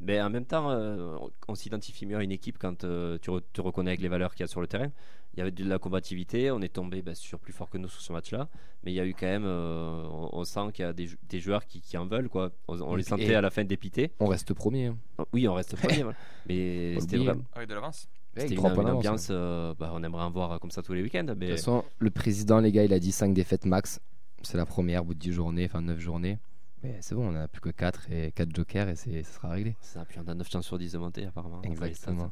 Mais 0.01 0.21
en 0.21 0.29
même 0.29 0.45
temps, 0.45 0.69
euh, 0.71 1.17
on- 1.19 1.31
on 1.49 1.55
s'identifie 1.55 2.05
mieux 2.05 2.15
à 2.17 2.23
une 2.23 2.31
équipe 2.31 2.57
quand 2.57 2.83
euh, 2.85 3.17
tu 3.21 3.31
re- 3.31 3.41
te 3.51 3.59
reconnais 3.59 3.89
avec 3.91 3.99
les 4.01 4.07
valeurs 4.07 4.31
qu'il 4.33 4.41
y 4.41 4.45
a 4.45 4.47
sur 4.47 4.61
le 4.61 4.67
terrain. 4.67 4.91
Il 5.39 5.43
y 5.43 5.43
avait 5.43 5.51
de 5.51 5.63
la 5.63 5.79
combativité, 5.79 6.51
on 6.51 6.59
est 6.61 6.67
tombé 6.73 7.01
bah, 7.01 7.15
sur 7.15 7.39
plus 7.39 7.53
fort 7.53 7.69
que 7.69 7.77
nous 7.77 7.87
sur 7.87 8.01
ce 8.01 8.11
match-là. 8.11 8.49
Mais 8.83 8.91
il 8.91 8.95
y 8.95 8.99
a 8.99 9.05
eu 9.05 9.13
quand 9.13 9.25
même, 9.25 9.45
euh, 9.45 10.03
on, 10.11 10.29
on 10.33 10.43
sent 10.43 10.73
qu'il 10.73 10.83
y 10.83 10.87
a 10.89 10.91
des, 10.91 11.07
jou- 11.07 11.15
des 11.29 11.39
joueurs 11.39 11.65
qui, 11.65 11.79
qui 11.79 11.95
en 11.97 12.05
veulent. 12.05 12.27
Quoi. 12.27 12.51
On, 12.67 12.95
les 12.97 13.03
sentait 13.03 13.27
et- 13.27 13.35
à 13.35 13.39
la 13.39 13.49
fin 13.49 13.63
dépiter. 13.63 14.11
On 14.19 14.25
reste 14.27 14.53
premier. 14.53 14.87
hein. 14.87 14.97
Oui, 15.31 15.47
on 15.47 15.53
reste 15.53 15.77
premier. 15.77 16.03
voilà. 16.03 16.17
Mais 16.49 16.99
c'était 16.99 17.15
vraiment. 17.23 17.43
Avec 17.55 17.69
de 17.69 17.73
l'avance. 17.73 18.09
C'était 18.35 18.55
une, 18.55 18.59
une 18.59 18.89
ambiance, 18.97 19.27
euh, 19.31 19.73
bah, 19.79 19.91
on 19.93 20.03
aimerait 20.03 20.23
en 20.23 20.29
voir 20.31 20.59
comme 20.59 20.71
ça 20.71 20.81
tous 20.83 20.91
les 20.91 21.01
week-ends. 21.03 21.23
De 21.23 21.33
toute 21.33 21.39
façon, 21.51 21.85
le 21.99 22.09
président, 22.11 22.59
les 22.59 22.73
gars, 22.73 22.83
il 22.83 22.91
a 22.91 22.99
dit 22.99 23.13
5 23.13 23.33
défaites 23.33 23.65
max. 23.65 24.01
C'est 24.41 24.57
la 24.57 24.65
première 24.65 25.03
au 25.03 25.05
bout 25.05 25.13
de 25.13 25.19
10 25.19 25.31
journées, 25.31 25.65
enfin 25.65 25.81
9 25.81 25.99
journées. 25.99 26.37
Mais 26.83 26.97
c'est 26.99 27.15
bon, 27.15 27.29
on 27.33 27.35
a 27.35 27.47
plus 27.47 27.61
que 27.61 27.69
4 27.69 28.11
et 28.11 28.31
4 28.33 28.53
jokers 28.53 28.89
et 28.89 28.95
c'est- 28.97 29.23
ça 29.23 29.31
sera 29.35 29.49
réglé. 29.51 29.77
ça, 29.79 30.03
puis 30.03 30.19
on 30.19 30.27
a 30.29 30.33
9 30.33 30.49
chances 30.49 30.65
sur 30.65 30.77
10 30.77 30.91
de 30.91 30.97
monter 30.97 31.25
apparemment. 31.25 31.61
Exactement. 31.63 32.29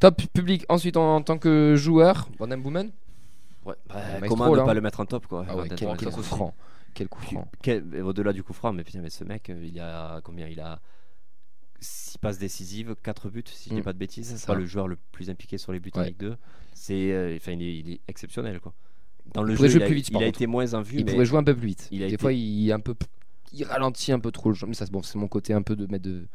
Top 0.00 0.22
public, 0.32 0.64
ensuite 0.68 0.96
en, 0.96 1.16
en 1.16 1.22
tant 1.22 1.38
que 1.38 1.74
joueur, 1.76 2.28
Van 2.38 2.46
Boomen. 2.58 2.90
Ouais, 3.64 3.74
bah, 3.88 3.94
maestro, 4.20 4.28
comment 4.28 4.50
ne 4.52 4.56
là. 4.56 4.64
pas 4.64 4.74
le 4.74 4.80
mettre 4.80 5.00
en 5.00 5.06
top 5.06 5.26
quoi 5.26 5.44
Ah 5.48 5.56
ouais, 5.56 5.68
quel, 5.76 5.88
coup 6.10 6.22
franc. 6.22 6.54
Quel 6.94 7.08
coup 7.08 7.20
franc. 7.20 7.50
Au-delà 8.02 8.32
du 8.32 8.42
coup 8.42 8.52
franc, 8.52 8.72
mais 8.72 8.84
putain, 8.84 9.00
mais 9.00 9.10
ce 9.10 9.24
mec, 9.24 9.50
euh, 9.50 9.60
il 9.64 9.78
a 9.80 10.20
combien 10.22 10.46
Il 10.48 10.60
a 10.60 10.80
6 11.80 12.18
passes 12.18 12.38
décisives, 12.38 12.94
4 13.02 13.28
buts, 13.30 13.44
si 13.46 13.68
je 13.70 13.74
dis 13.74 13.80
Mm. 13.80 13.84
pas 13.84 13.92
de 13.92 13.98
bêtises. 13.98 14.34
C'est 14.36 14.46
pas 14.46 14.54
le 14.54 14.64
joueur 14.66 14.88
le 14.88 14.96
plus 15.12 15.30
impliqué 15.30 15.58
sur 15.58 15.72
les 15.72 15.80
buts 15.80 15.90
en 15.94 16.00
Ouais. 16.00 16.06
Ligue 16.06 16.16
2. 16.18 16.36
C'est, 16.72 17.12
euh, 17.12 17.36
il, 17.46 17.62
est, 17.62 17.78
il 17.78 17.90
est 17.92 18.00
exceptionnel 18.08 18.60
quoi. 18.60 18.72
Dans 19.34 19.42
le 19.42 19.52
Il 19.52 19.58
jeu, 19.58 19.68
jouer 19.68 19.76
il 19.80 19.82
a, 19.82 19.86
plus 19.86 19.94
vite, 19.96 20.08
il 20.08 20.12
par 20.12 20.22
a 20.22 20.24
contre. 20.24 20.38
été 20.38 20.46
moins 20.46 20.74
en 20.74 20.80
vue, 20.80 20.98
Il 21.00 21.04
mais 21.04 21.12
pourrait 21.12 21.24
jouer 21.26 21.38
un 21.38 21.44
peu 21.44 21.54
plus 21.54 21.66
vite. 21.66 21.88
il 21.90 22.02
a 22.02 22.06
Des 22.06 22.14
été- 22.14 22.20
fois, 22.20 22.32
il, 22.32 22.72
un 22.72 22.80
peu, 22.80 22.94
il 23.52 23.64
ralentit 23.64 24.12
un 24.12 24.20
peu 24.20 24.30
trop 24.32 24.48
le 24.48 24.54
jeu. 24.54 24.66
Mais 24.66 24.74
ça, 24.74 24.86
bon, 24.86 25.02
c'est 25.02 25.18
mon 25.18 25.28
côté 25.28 25.52
un 25.52 25.62
peu 25.62 25.76
de 25.76 25.86
mettre 25.86 26.04
de. 26.04 26.26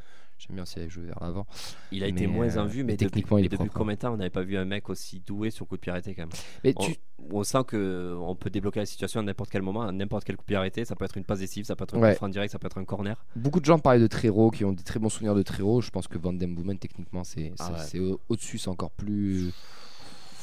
J'aime 0.47 0.55
bien 0.55 0.63
aussi 0.63 0.79
aller 0.79 0.89
jouer 0.89 1.05
vers 1.05 1.17
l'avant. 1.21 1.45
il 1.91 2.03
a 2.03 2.07
été 2.07 2.27
moins 2.27 2.57
en 2.57 2.65
euh, 2.65 2.67
vue. 2.67 2.83
mais 2.83 2.93
Mais, 2.93 2.97
techniquement, 2.97 3.37
il 3.37 3.43
depuis, 3.43 3.55
est 3.55 3.59
mais 3.59 3.65
depuis 3.65 3.69
propre, 3.69 3.79
combien 3.79 3.95
de 3.95 3.99
temps 3.99 4.13
on 4.13 4.17
n'avait 4.17 4.29
pas 4.29 4.43
vu 4.43 4.57
un 4.57 4.65
mec 4.65 4.89
aussi 4.89 5.21
doué 5.25 5.49
sur 5.51 5.67
coup 5.67 5.75
de 5.75 5.81
pied 5.81 5.91
arrêté 5.91 6.13
quand 6.13 6.23
même 6.23 6.29
Mais 6.63 6.73
on, 6.75 6.83
tu, 6.85 6.95
on 7.31 7.43
sent 7.43 7.63
que 7.67 8.15
on 8.19 8.35
peut 8.35 8.49
débloquer 8.49 8.79
la 8.81 8.85
situation 8.85 9.19
à 9.21 9.23
n'importe 9.23 9.49
quel 9.49 9.61
moment, 9.61 9.83
à 9.83 9.91
n'importe 9.91 10.25
quel 10.25 10.35
coup 10.35 10.43
de 10.43 10.47
pied 10.47 10.55
arrêté. 10.55 10.83
Ça 10.85 10.95
peut 10.95 11.05
être 11.05 11.17
une 11.17 11.23
passe 11.23 11.39
décisive, 11.39 11.65
ça 11.65 11.75
peut 11.75 11.83
être 11.83 11.95
un 11.95 11.99
Ouais. 12.01 12.11
coup 12.11 12.17
franc 12.17 12.29
direct, 12.29 12.51
ça 12.51 12.59
peut 12.59 12.67
être 12.67 12.77
un 12.77 12.85
corner. 12.85 13.23
beaucoup 13.35 13.59
de 13.59 13.65
gens 13.65 13.79
parlaient 13.79 13.99
de 14.01 14.07
Trero 14.07 14.51
qui 14.51 14.65
ont 14.65 14.73
des 14.73 14.83
très 14.83 14.99
bons 14.99 15.09
souvenirs 15.09 15.35
de 15.35 15.43
Trero. 15.43 15.81
Je 15.81 15.89
pense 15.91 16.07
que 16.07 16.17
Van 16.17 16.33
Den 16.33 16.53
Boomen, 16.55 16.77
techniquement, 16.77 17.23
c'est 17.23 17.53
Ah 17.59 17.77
c'est- 17.79 17.99
ouais. 17.99 18.15
au-dessus, 18.29 18.57
c'est 18.57 18.69
encore 18.69 18.91
plus. 18.91 19.51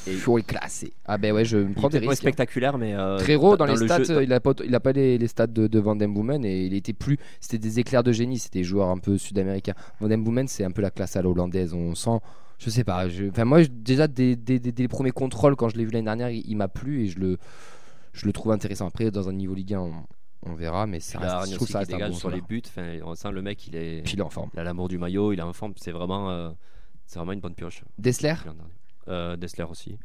Et- 0.06 0.16
chaud 0.16 0.38
et 0.38 0.42
classé. 0.42 0.92
Ah 1.04 1.18
ben 1.18 1.32
ouais, 1.32 1.44
je 1.44 1.58
me 1.58 1.68
Il 1.70 1.74
prends 1.74 1.88
est 1.88 1.92
des 1.92 1.98
risques. 1.98 2.22
spectaculaire, 2.22 2.78
mais 2.78 2.94
euh, 2.94 3.18
Trero 3.18 3.56
dans, 3.56 3.66
les 3.66 3.74
le 3.76 3.86
stats, 3.86 4.02
jeu- 4.02 4.22
il 4.22 4.32
a 4.32 4.40
pas, 4.40 4.52
il 4.64 4.74
a 4.74 4.80
pas 4.80 4.92
les, 4.92 5.18
les 5.18 5.28
stats 5.28 5.46
de, 5.46 5.66
de 5.66 5.78
Van 5.78 5.94
Den 5.96 6.12
Boomen 6.14 6.44
et 6.44 6.64
il 6.66 6.74
était 6.74 6.92
plus, 6.94 7.18
c'était 7.40 7.58
des 7.58 7.78
éclairs 7.80 8.02
de 8.02 8.12
génie, 8.12 8.38
c'était 8.38 8.60
des 8.60 8.64
joueurs 8.64 8.88
un 8.88 8.98
peu 8.98 9.18
sud-américains. 9.18 9.74
Van 10.00 10.08
Den 10.08 10.24
Boomen, 10.24 10.48
c'est 10.48 10.64
un 10.64 10.70
peu 10.70 10.80
la 10.82 10.90
classe 10.90 11.16
à 11.16 11.22
l'hollandaise. 11.22 11.74
On 11.74 11.94
sent, 11.94 12.18
je 12.58 12.70
sais 12.70 12.84
pas, 12.84 13.08
je- 13.08 13.28
enfin 13.28 13.44
moi 13.44 13.62
déjà 13.64 14.08
dès, 14.08 14.36
dès- 14.36 14.58
dès- 14.58 14.72
dès 14.72 14.82
les 14.84 14.88
premiers 14.88 15.10
contrôles 15.12 15.54
quand 15.56 15.68
je 15.68 15.76
l'ai 15.76 15.84
vu 15.84 15.90
l'année 15.90 16.04
dernière, 16.06 16.30
il, 16.30 16.42
il 16.48 16.56
m'a 16.56 16.68
plu 16.68 17.02
et 17.04 17.06
je 17.08 17.18
le, 17.18 17.36
je 18.12 18.24
le 18.26 18.32
trouve 18.32 18.52
intéressant. 18.52 18.86
Après 18.86 19.10
dans 19.10 19.28
un 19.28 19.32
niveau 19.34 19.54
Ligue 19.54 19.74
1, 19.74 19.80
on, 19.80 19.92
on 20.46 20.54
verra, 20.54 20.86
mais 20.86 20.96
reste, 20.96 21.16
je 21.50 21.54
trouve 21.56 21.68
ça 21.68 21.84
qui 21.84 21.92
reste 21.92 21.92
un 21.92 21.96
dégage 21.96 22.10
bon 22.12 22.16
sur 22.16 22.30
les 22.30 22.40
buts. 22.40 22.62
Enfin, 22.66 22.94
on 23.04 23.14
sent 23.14 23.30
le 23.32 23.42
mec, 23.42 23.66
il 23.68 23.76
est, 23.76 23.98
est 23.98 24.20
en 24.22 24.30
forme. 24.30 24.48
il 24.54 24.60
a 24.60 24.64
l'amour 24.64 24.88
du 24.88 24.96
maillot, 24.96 25.32
il 25.34 25.38
est 25.38 25.42
en 25.42 25.52
forme. 25.52 25.74
C'est 25.76 25.92
vraiment, 25.92 26.30
euh, 26.30 26.48
c'est 27.04 27.18
vraiment 27.18 27.32
une 27.32 27.40
bonne 27.40 27.54
pioche. 27.54 27.82
Dessler. 27.98 28.34
Euh, 29.08 29.36
Dessler 29.36 29.64
aussi. 29.64 29.98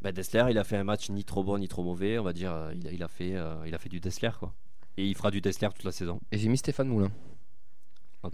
Bah, 0.00 0.12
Dessler, 0.12 0.44
il 0.50 0.58
a 0.58 0.64
fait 0.64 0.76
un 0.76 0.84
match 0.84 1.10
ni 1.10 1.24
trop 1.24 1.42
bon 1.42 1.58
ni 1.58 1.68
trop 1.68 1.82
mauvais. 1.82 2.18
On 2.18 2.22
va 2.24 2.32
dire, 2.32 2.52
euh, 2.52 2.72
il, 2.74 2.86
a, 2.86 2.92
il 2.92 3.02
a 3.02 3.08
fait, 3.08 3.34
euh, 3.34 3.54
il 3.66 3.74
a 3.74 3.78
fait 3.78 3.88
du 3.88 4.00
Dessler 4.00 4.30
quoi. 4.38 4.52
Et 4.96 5.06
il 5.06 5.14
fera 5.14 5.30
du 5.30 5.40
Dessler 5.40 5.68
toute 5.74 5.84
la 5.84 5.92
saison. 5.92 6.20
et 6.32 6.38
j'ai 6.38 6.48
mis 6.48 6.58
Stéphane 6.58 6.88
Moulin. 6.88 7.10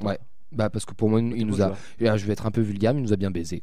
Ouais. 0.03 0.19
Bah 0.53 0.71
parce 0.71 0.85
que 0.85 0.95
pour 0.95 1.09
moi, 1.11 1.21
il 1.21 1.47
nous 1.47 1.63
a, 1.63 1.77
Ah, 2.07 2.17
je 2.17 2.27
vais 2.27 2.33
être 2.33 2.47
un 2.47 2.51
peu 2.51 2.61
vulgaire, 2.61 2.95
mais 2.95 3.01
il 3.01 3.05
nous 3.05 3.13
a 3.13 3.17
bien 3.17 3.31
baisé. 3.31 3.63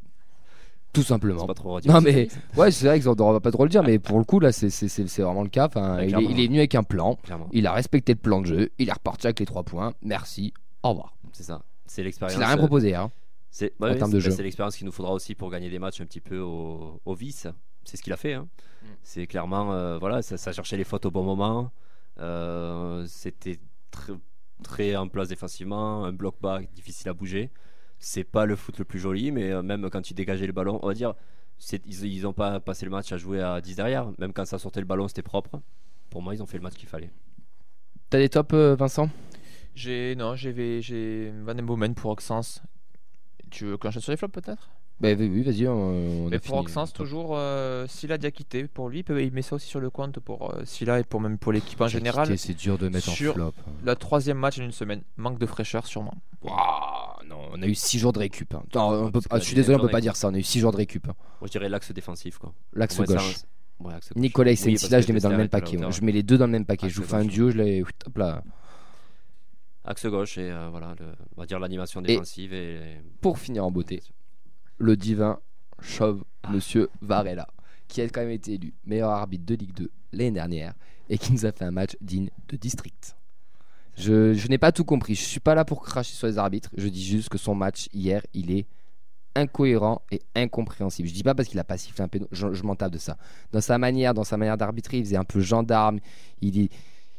Tout 0.94 1.04
simplement. 1.04 1.42
C'est 1.42 1.48
pas 1.48 1.54
trop. 1.54 1.80
Non 1.86 2.02
mais 2.02 2.28
ouais 2.58 2.70
c'est 2.70 2.86
vrai 2.86 3.00
qu'on 3.00 3.32
va 3.32 3.40
pas 3.40 3.52
trop 3.52 3.64
le 3.64 3.70
dire 3.70 3.82
mais 3.82 3.98
pour 3.98 4.20
le 4.20 4.26
coup 4.26 4.42
là 4.42 4.52
c'est 4.52 4.68
vraiment 5.22 5.44
le 5.44 5.48
cas. 5.50 5.68
Enfin, 5.68 5.96
Ouais, 5.96 6.10
il, 6.10 6.16
est, 6.16 6.24
il 6.26 6.40
est 6.42 6.48
venu 6.48 6.58
avec 6.58 6.76
un 6.76 6.84
plan, 6.84 7.16
Clairement, 7.24 7.48
il 7.54 7.66
a 7.66 7.72
respecté 7.72 8.12
le 8.14 8.20
plan 8.20 8.42
de 8.42 8.48
jeu, 8.48 8.72
il 8.78 8.90
est 8.90 8.94
reparti 8.94 9.28
avec 9.28 9.40
les 9.40 9.46
trois 9.46 9.64
points. 9.64 9.94
Merci, 10.02 10.54
au 10.84 10.90
revoir. 10.90 11.16
c'est 11.32 11.44
ça. 11.44 11.62
C'est 11.86 12.04
l'expérience. 12.04 12.36
Il 12.36 12.42
n'a 12.42 12.48
rien 12.48 12.58
proposé 12.58 12.94
hein. 12.94 13.10
C'est 13.54 13.74
ouais, 13.82 13.98
bah, 13.98 14.08
c'est 14.32 14.44
l'expérience 14.44 14.78
qu'il 14.78 14.86
nous 14.86 14.94
faudra 14.94 15.12
aussi 15.12 15.36
pour 15.36 15.52
gagner 15.52 15.70
des 15.70 15.78
matchs 15.78 16.00
un 16.02 16.06
petit 16.06 16.22
peu 16.22 16.40
au, 16.40 17.02
au 17.04 17.14
vice. 17.14 17.48
C'est 17.84 17.98
ce 17.98 18.02
qu'il 18.02 18.14
a 18.14 18.18
fait. 18.18 18.34
hein. 18.34 18.48
Mm. 18.82 18.86
C'est 19.04 19.28
clairement, 19.28 19.74
euh, 19.74 19.98
voilà, 19.98 20.22
ça, 20.22 20.38
ça 20.38 20.54
cherchait 20.54 20.78
les 20.78 20.84
fautes 20.86 21.06
au 21.06 21.12
bon 21.12 21.24
moment. 21.24 21.72
Euh, 22.20 23.06
C'était 23.08 23.60
très, 23.92 24.14
très 24.64 24.96
en 24.96 25.08
place 25.10 25.28
défensivement, 25.28 26.06
un 26.06 26.14
bloc 26.14 26.36
bas 26.42 26.62
difficile 26.74 27.10
à 27.10 27.14
bouger. 27.14 27.52
C'est 28.00 28.24
pas 28.24 28.46
le 28.46 28.56
foot 28.56 28.80
le 28.80 28.86
plus 28.86 29.00
joli, 29.00 29.32
mais 29.32 29.52
euh, 29.52 29.62
même 29.62 29.90
quand 29.90 30.10
il 30.10 30.14
dégageait 30.14 30.48
le 30.48 30.54
ballon, 30.54 30.80
on 30.82 30.88
va 30.88 30.94
dire, 30.94 31.14
ils, 31.86 32.06
ils 32.06 32.26
ont 32.26 32.34
pas 32.34 32.60
passé 32.60 32.86
le 32.86 32.92
match 32.92 33.12
à 33.12 33.18
jouer 33.18 33.42
à 33.42 33.60
10 33.60 33.76
derrière. 33.76 34.12
Même 34.18 34.32
quand 34.34 34.46
ça 34.46 34.60
sortait 34.60 34.80
le 34.80 34.86
ballon, 34.88 35.08
c'était 35.08 35.22
propre. 35.24 35.62
Pour 36.10 36.22
moi, 36.22 36.34
ils 36.34 36.42
ont 36.42 36.46
fait 36.48 36.58
le 36.58 36.64
match 36.64 36.76
qu'il 36.76 36.88
fallait. 36.90 37.12
T'as 38.10 38.18
des 38.18 38.30
tops 38.30 38.54
Vincent? 38.54 39.10
J'ai 39.76 40.16
non, 40.16 40.36
j'ai 40.36 41.32
Van 41.44 41.54
den 41.56 41.66
Boomen 41.66 41.94
pour 41.96 42.12
Oxens. 42.12 42.62
Tu 43.52 43.66
veux 43.66 43.78
que 43.78 43.88
j'enchaîne 43.88 44.02
sur 44.02 44.12
les 44.12 44.18
flops 44.18 44.34
peut-être? 44.34 44.70
Bah 45.00 45.10
oui, 45.18 45.30
oui 45.34 45.42
vas-y 45.42 45.68
on, 45.68 45.74
on 45.74 46.28
a 46.28 46.30
Mais 46.30 46.40
pour 46.40 46.58
fini. 46.58 46.60
Oxens, 46.60 46.94
toujours 46.94 47.32
euh, 47.36 47.88
Silla 47.88 48.20
Diakité 48.20 48.68
pour 48.68 48.88
lui. 48.88 49.04
il 49.10 49.32
met 49.32 49.42
ça 49.42 49.56
aussi 49.56 49.68
sur 49.68 49.80
le 49.80 49.90
compte 49.90 50.20
pour 50.20 50.54
euh, 50.54 50.62
Silla 50.64 51.00
et 51.00 51.04
pour 51.04 51.20
même 51.20 51.40
pour 51.40 51.52
l'équipe 51.52 51.82
en 51.82 51.88
général. 51.88 52.38
C'est 52.38 52.54
dur 52.54 52.78
de 52.78 52.88
mettre 52.88 53.10
Sur- 53.10 53.32
en 53.32 53.36
flop. 53.36 53.54
La 53.84 53.96
troisième 53.96 54.38
match 54.38 54.60
en 54.60 54.64
une 54.64 54.72
semaine. 54.72 55.02
Manque 55.18 55.40
de 55.40 55.46
fraîcheur 55.48 55.88
sûrement. 55.88 56.14
Waouh, 56.44 56.56
non, 57.28 57.40
on 57.52 57.62
a 57.62 57.66
eu 57.66 57.74
6 57.76 57.98
jours 58.00 58.14
de 58.14 58.20
récup. 58.20 58.54
hein. 58.54 58.64
Non, 58.76 59.06
on 59.06 59.12
peut- 59.12 59.12
Parce 59.14 59.26
ah, 59.26 59.30
qu'on 59.30 59.36
a 59.38 59.40
je 59.40 59.46
suis 59.46 59.56
désolé 59.56 59.78
on 59.78 59.82
peut 59.82 59.90
pas 59.90 60.02
dire 60.02 60.16
ça, 60.16 60.28
on 60.30 60.34
a 60.34 60.38
eu 60.38 60.44
6 60.44 60.60
jours 60.60 60.72
de 60.72 60.78
récup. 60.78 61.08
hein. 61.10 61.14
Moi, 61.40 61.48
je 61.48 61.52
dirais 61.52 61.68
l'axe 61.70 61.92
défensif. 61.92 62.38
Quoi. 62.38 62.54
L'axe 62.74 62.98
gauche. 62.98 63.08
ça- 63.10 63.46
ouais, 63.86 63.94
axe 63.94 64.10
gauche. 64.10 64.22
Nicolas 64.22 64.52
et 64.52 64.58
Oui, 64.66 64.76
que 64.76 64.80
je 64.80 65.08
les 65.08 65.14
mets 65.14 65.20
dans 65.20 65.30
le 65.30 65.38
même 65.38 65.50
paquet. 65.50 65.80
Je 65.90 66.02
mets 66.04 66.12
les 66.12 66.24
deux 66.24 66.38
dans 66.38 66.46
le 66.46 66.52
même 66.52 66.66
paquet. 66.66 66.86
Axe 66.86 66.96
Je 66.96 67.02
vous 67.02 67.08
fais 67.08 67.16
un 67.16 67.26
duo, 67.26 67.50
je 67.50 67.58
les. 67.58 67.82
Hop 67.82 68.18
là. 68.18 68.44
Axe 69.84 70.06
gauche 70.06 70.38
et 70.38 70.52
euh, 70.52 70.70
voilà, 70.70 70.94
le- 71.00 71.14
on 71.36 71.42
va 71.42 71.48
dire 71.48 71.60
l'animation 71.60 72.02
défensive 72.02 72.54
et, 72.54 72.80
Pour 73.22 73.40
finir 73.40 73.66
en 73.66 73.72
beauté, 73.72 74.02
le 74.78 74.96
divin 74.96 75.40
chauve, 75.82 76.24
Ah. 76.44 76.52
monsieur 76.52 76.90
Varela, 77.02 77.48
qui 77.88 78.02
a 78.02 78.06
quand 78.10 78.22
même 78.22 78.30
été 78.32 78.54
élu 78.54 78.74
meilleur 78.86 79.10
arbitre 79.10 79.46
de 79.46 79.56
Ligue 79.56 79.74
2 79.74 79.92
l'année 80.14 80.32
dernière 80.32 80.74
et 81.10 81.18
qui 81.18 81.32
nous 81.34 81.46
a 81.46 81.52
fait 81.52 81.66
un 81.66 81.72
match 81.72 81.96
digne 82.02 82.30
de 82.50 82.58
district. 82.58 83.16
Je, 83.98 84.34
je 84.34 84.48
n'ai 84.48 84.58
pas 84.58 84.72
tout 84.72 84.86
compris. 84.86 85.16
Je 85.16 85.24
suis 85.24 85.40
pas 85.40 85.54
là 85.56 85.66
pour 85.66 85.84
cracher 85.84 86.14
sur 86.14 86.28
les 86.28 86.38
arbitres. 86.38 86.70
Je 86.78 86.88
dis 86.88 87.04
juste 87.04 87.30
que 87.30 87.38
son 87.38 87.54
match 87.56 87.88
hier, 87.94 88.22
il 88.34 88.50
est 88.52 88.66
incohérent 89.36 90.02
et 90.12 90.22
incompréhensible. 90.36 91.08
Je 91.08 91.14
dis 91.14 91.24
pas 91.24 91.36
parce 91.36 91.48
qu'il 91.50 91.60
a 91.60 91.64
pas 91.64 91.78
sifflé 91.78 92.04
un 92.04 92.10
je, 92.32 92.54
je 92.54 92.64
m'en 92.64 92.76
tape 92.76 92.92
de 92.94 92.98
ça. 92.98 93.18
Dans 93.52 93.62
sa 93.62 93.78
manière, 93.78 94.14
dans 94.14 94.24
sa 94.24 94.38
manière 94.38 94.58
d'arbitrer, 94.58 94.98
il 94.98 95.06
faisait 95.06 95.18
un 95.18 95.24
peu 95.24 95.40
gendarme. 95.42 96.00
Il 96.42 96.60
est, 96.60 96.70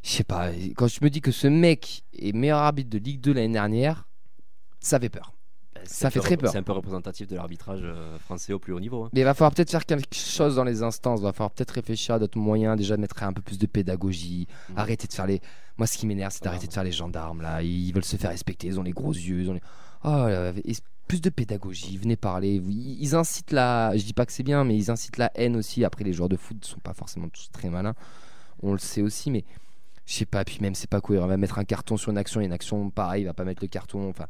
je 0.03 0.11
sais 0.11 0.25
pas. 0.25 0.51
Quand 0.77 0.89
je 0.89 0.99
me 1.03 1.11
dis 1.11 1.21
que 1.21 1.31
ce 1.33 1.47
mec 1.47 2.03
est 2.19 2.33
meilleur 2.35 2.59
arbitre 2.59 2.91
de 2.91 2.99
Ligue 2.99 3.21
2 3.21 3.33
l'année 3.35 3.53
dernière, 3.53 4.09
ça 4.81 4.99
fait 4.99 5.09
peur. 5.09 5.33
C'est 5.85 5.95
Ça 6.05 6.11
fait 6.11 6.21
très 6.21 6.37
peur. 6.37 6.53
C'est 6.53 6.59
un 6.59 6.63
peu 6.63 6.73
représentatif 6.73 7.27
de 7.27 7.35
l'arbitrage 7.35 7.81
euh, 7.83 8.17
français 8.21 8.53
au 8.53 8.61
plus 8.61 8.73
haut 8.73 8.79
niveau. 8.79 9.05
hein. 9.05 9.11
Mais 9.13 9.21
il 9.23 9.25
va 9.25 9.35
falloir 9.35 9.53
peut-être 9.53 9.71
faire 9.71 9.85
quelque 9.85 10.15
chose 10.15 10.55
dans 10.55 10.63
les 10.65 10.83
instances. 10.85 11.19
Il 11.21 11.25
va 11.25 11.33
falloir 11.33 11.51
peut-être 11.51 11.73
réfléchir 11.73 12.15
à 12.15 12.19
d'autres 12.21 12.39
moyens. 12.39 12.77
Déjà, 12.77 12.97
mettre 12.97 13.21
un 13.25 13.33
peu 13.33 13.43
plus 13.43 13.59
de 13.59 13.67
pédagogie. 13.67 14.47
Mhm. 14.71 14.79
Arrêter 14.79 15.09
de 15.09 15.13
faire 15.13 15.27
les. 15.27 15.41
Moi, 15.79 15.87
ce 15.89 15.99
qui 15.99 16.07
m'énerve, 16.07 16.33
c'est 16.33 16.45
d'arrêter 16.45 16.69
de 16.69 16.73
faire 16.73 16.85
les 16.85 16.93
gendarmes. 16.93 17.41
Là, 17.43 17.63
ils 17.63 17.93
veulent 17.93 18.05
se 18.05 18.17
faire 18.17 18.31
respecter. 18.31 18.69
Ils 18.69 18.79
ont 18.79 18.85
les 18.85 18.93
gros 18.93 19.13
yeux. 19.13 19.41
Ils 19.43 19.51
ont 19.51 19.55
les... 19.55 19.63
Oh, 20.05 20.09
là, 20.09 20.53
et 20.65 20.73
plus 21.09 21.21
de 21.21 21.31
pédagogie. 21.31 21.97
Venez 21.97 22.17
parler. 22.17 22.63
Ils 22.69 23.15
incitent 23.17 23.51
la. 23.51 23.97
Je 23.97 24.05
dis 24.05 24.13
pas 24.13 24.25
que 24.27 24.33
c'est 24.33 24.43
bien, 24.45 24.63
mais 24.65 24.77
ils 24.77 24.89
incitent 24.91 25.17
la 25.17 25.33
haine 25.35 25.57
aussi. 25.57 25.85
Après, 25.85 26.05
les 26.05 26.13
joueurs 26.13 26.29
de 26.29 26.37
foot 26.37 26.59
ne 26.61 26.65
sont 26.67 26.81
pas 26.81 26.95
forcément 26.95 27.29
tous 27.29 27.49
très 27.51 27.71
malins. 27.71 27.95
On 28.63 28.73
le 28.73 28.79
sait 28.79 29.03
aussi, 29.03 29.31
mais 29.33 29.45
je 30.07 30.15
sais 30.15 30.27
pas. 30.27 30.45
Puis 30.45 30.59
même, 30.61 30.75
c'est 30.75 30.91
pas 30.91 31.01
cohérent. 31.01 31.27
Il 31.27 31.31
va 31.31 31.37
mettre 31.37 31.59
un 31.59 31.65
carton 31.65 31.97
sur 31.97 32.11
une 32.11 32.19
action. 32.19 32.41
A 32.41 32.45
une 32.45 32.53
action 32.53 32.91
pareil. 32.91 33.23
Il 33.23 33.27
va 33.27 33.35
pas 33.35 33.45
mettre 33.45 33.63
le 33.63 33.69
carton. 33.69 34.09
Enfin. 34.09 34.27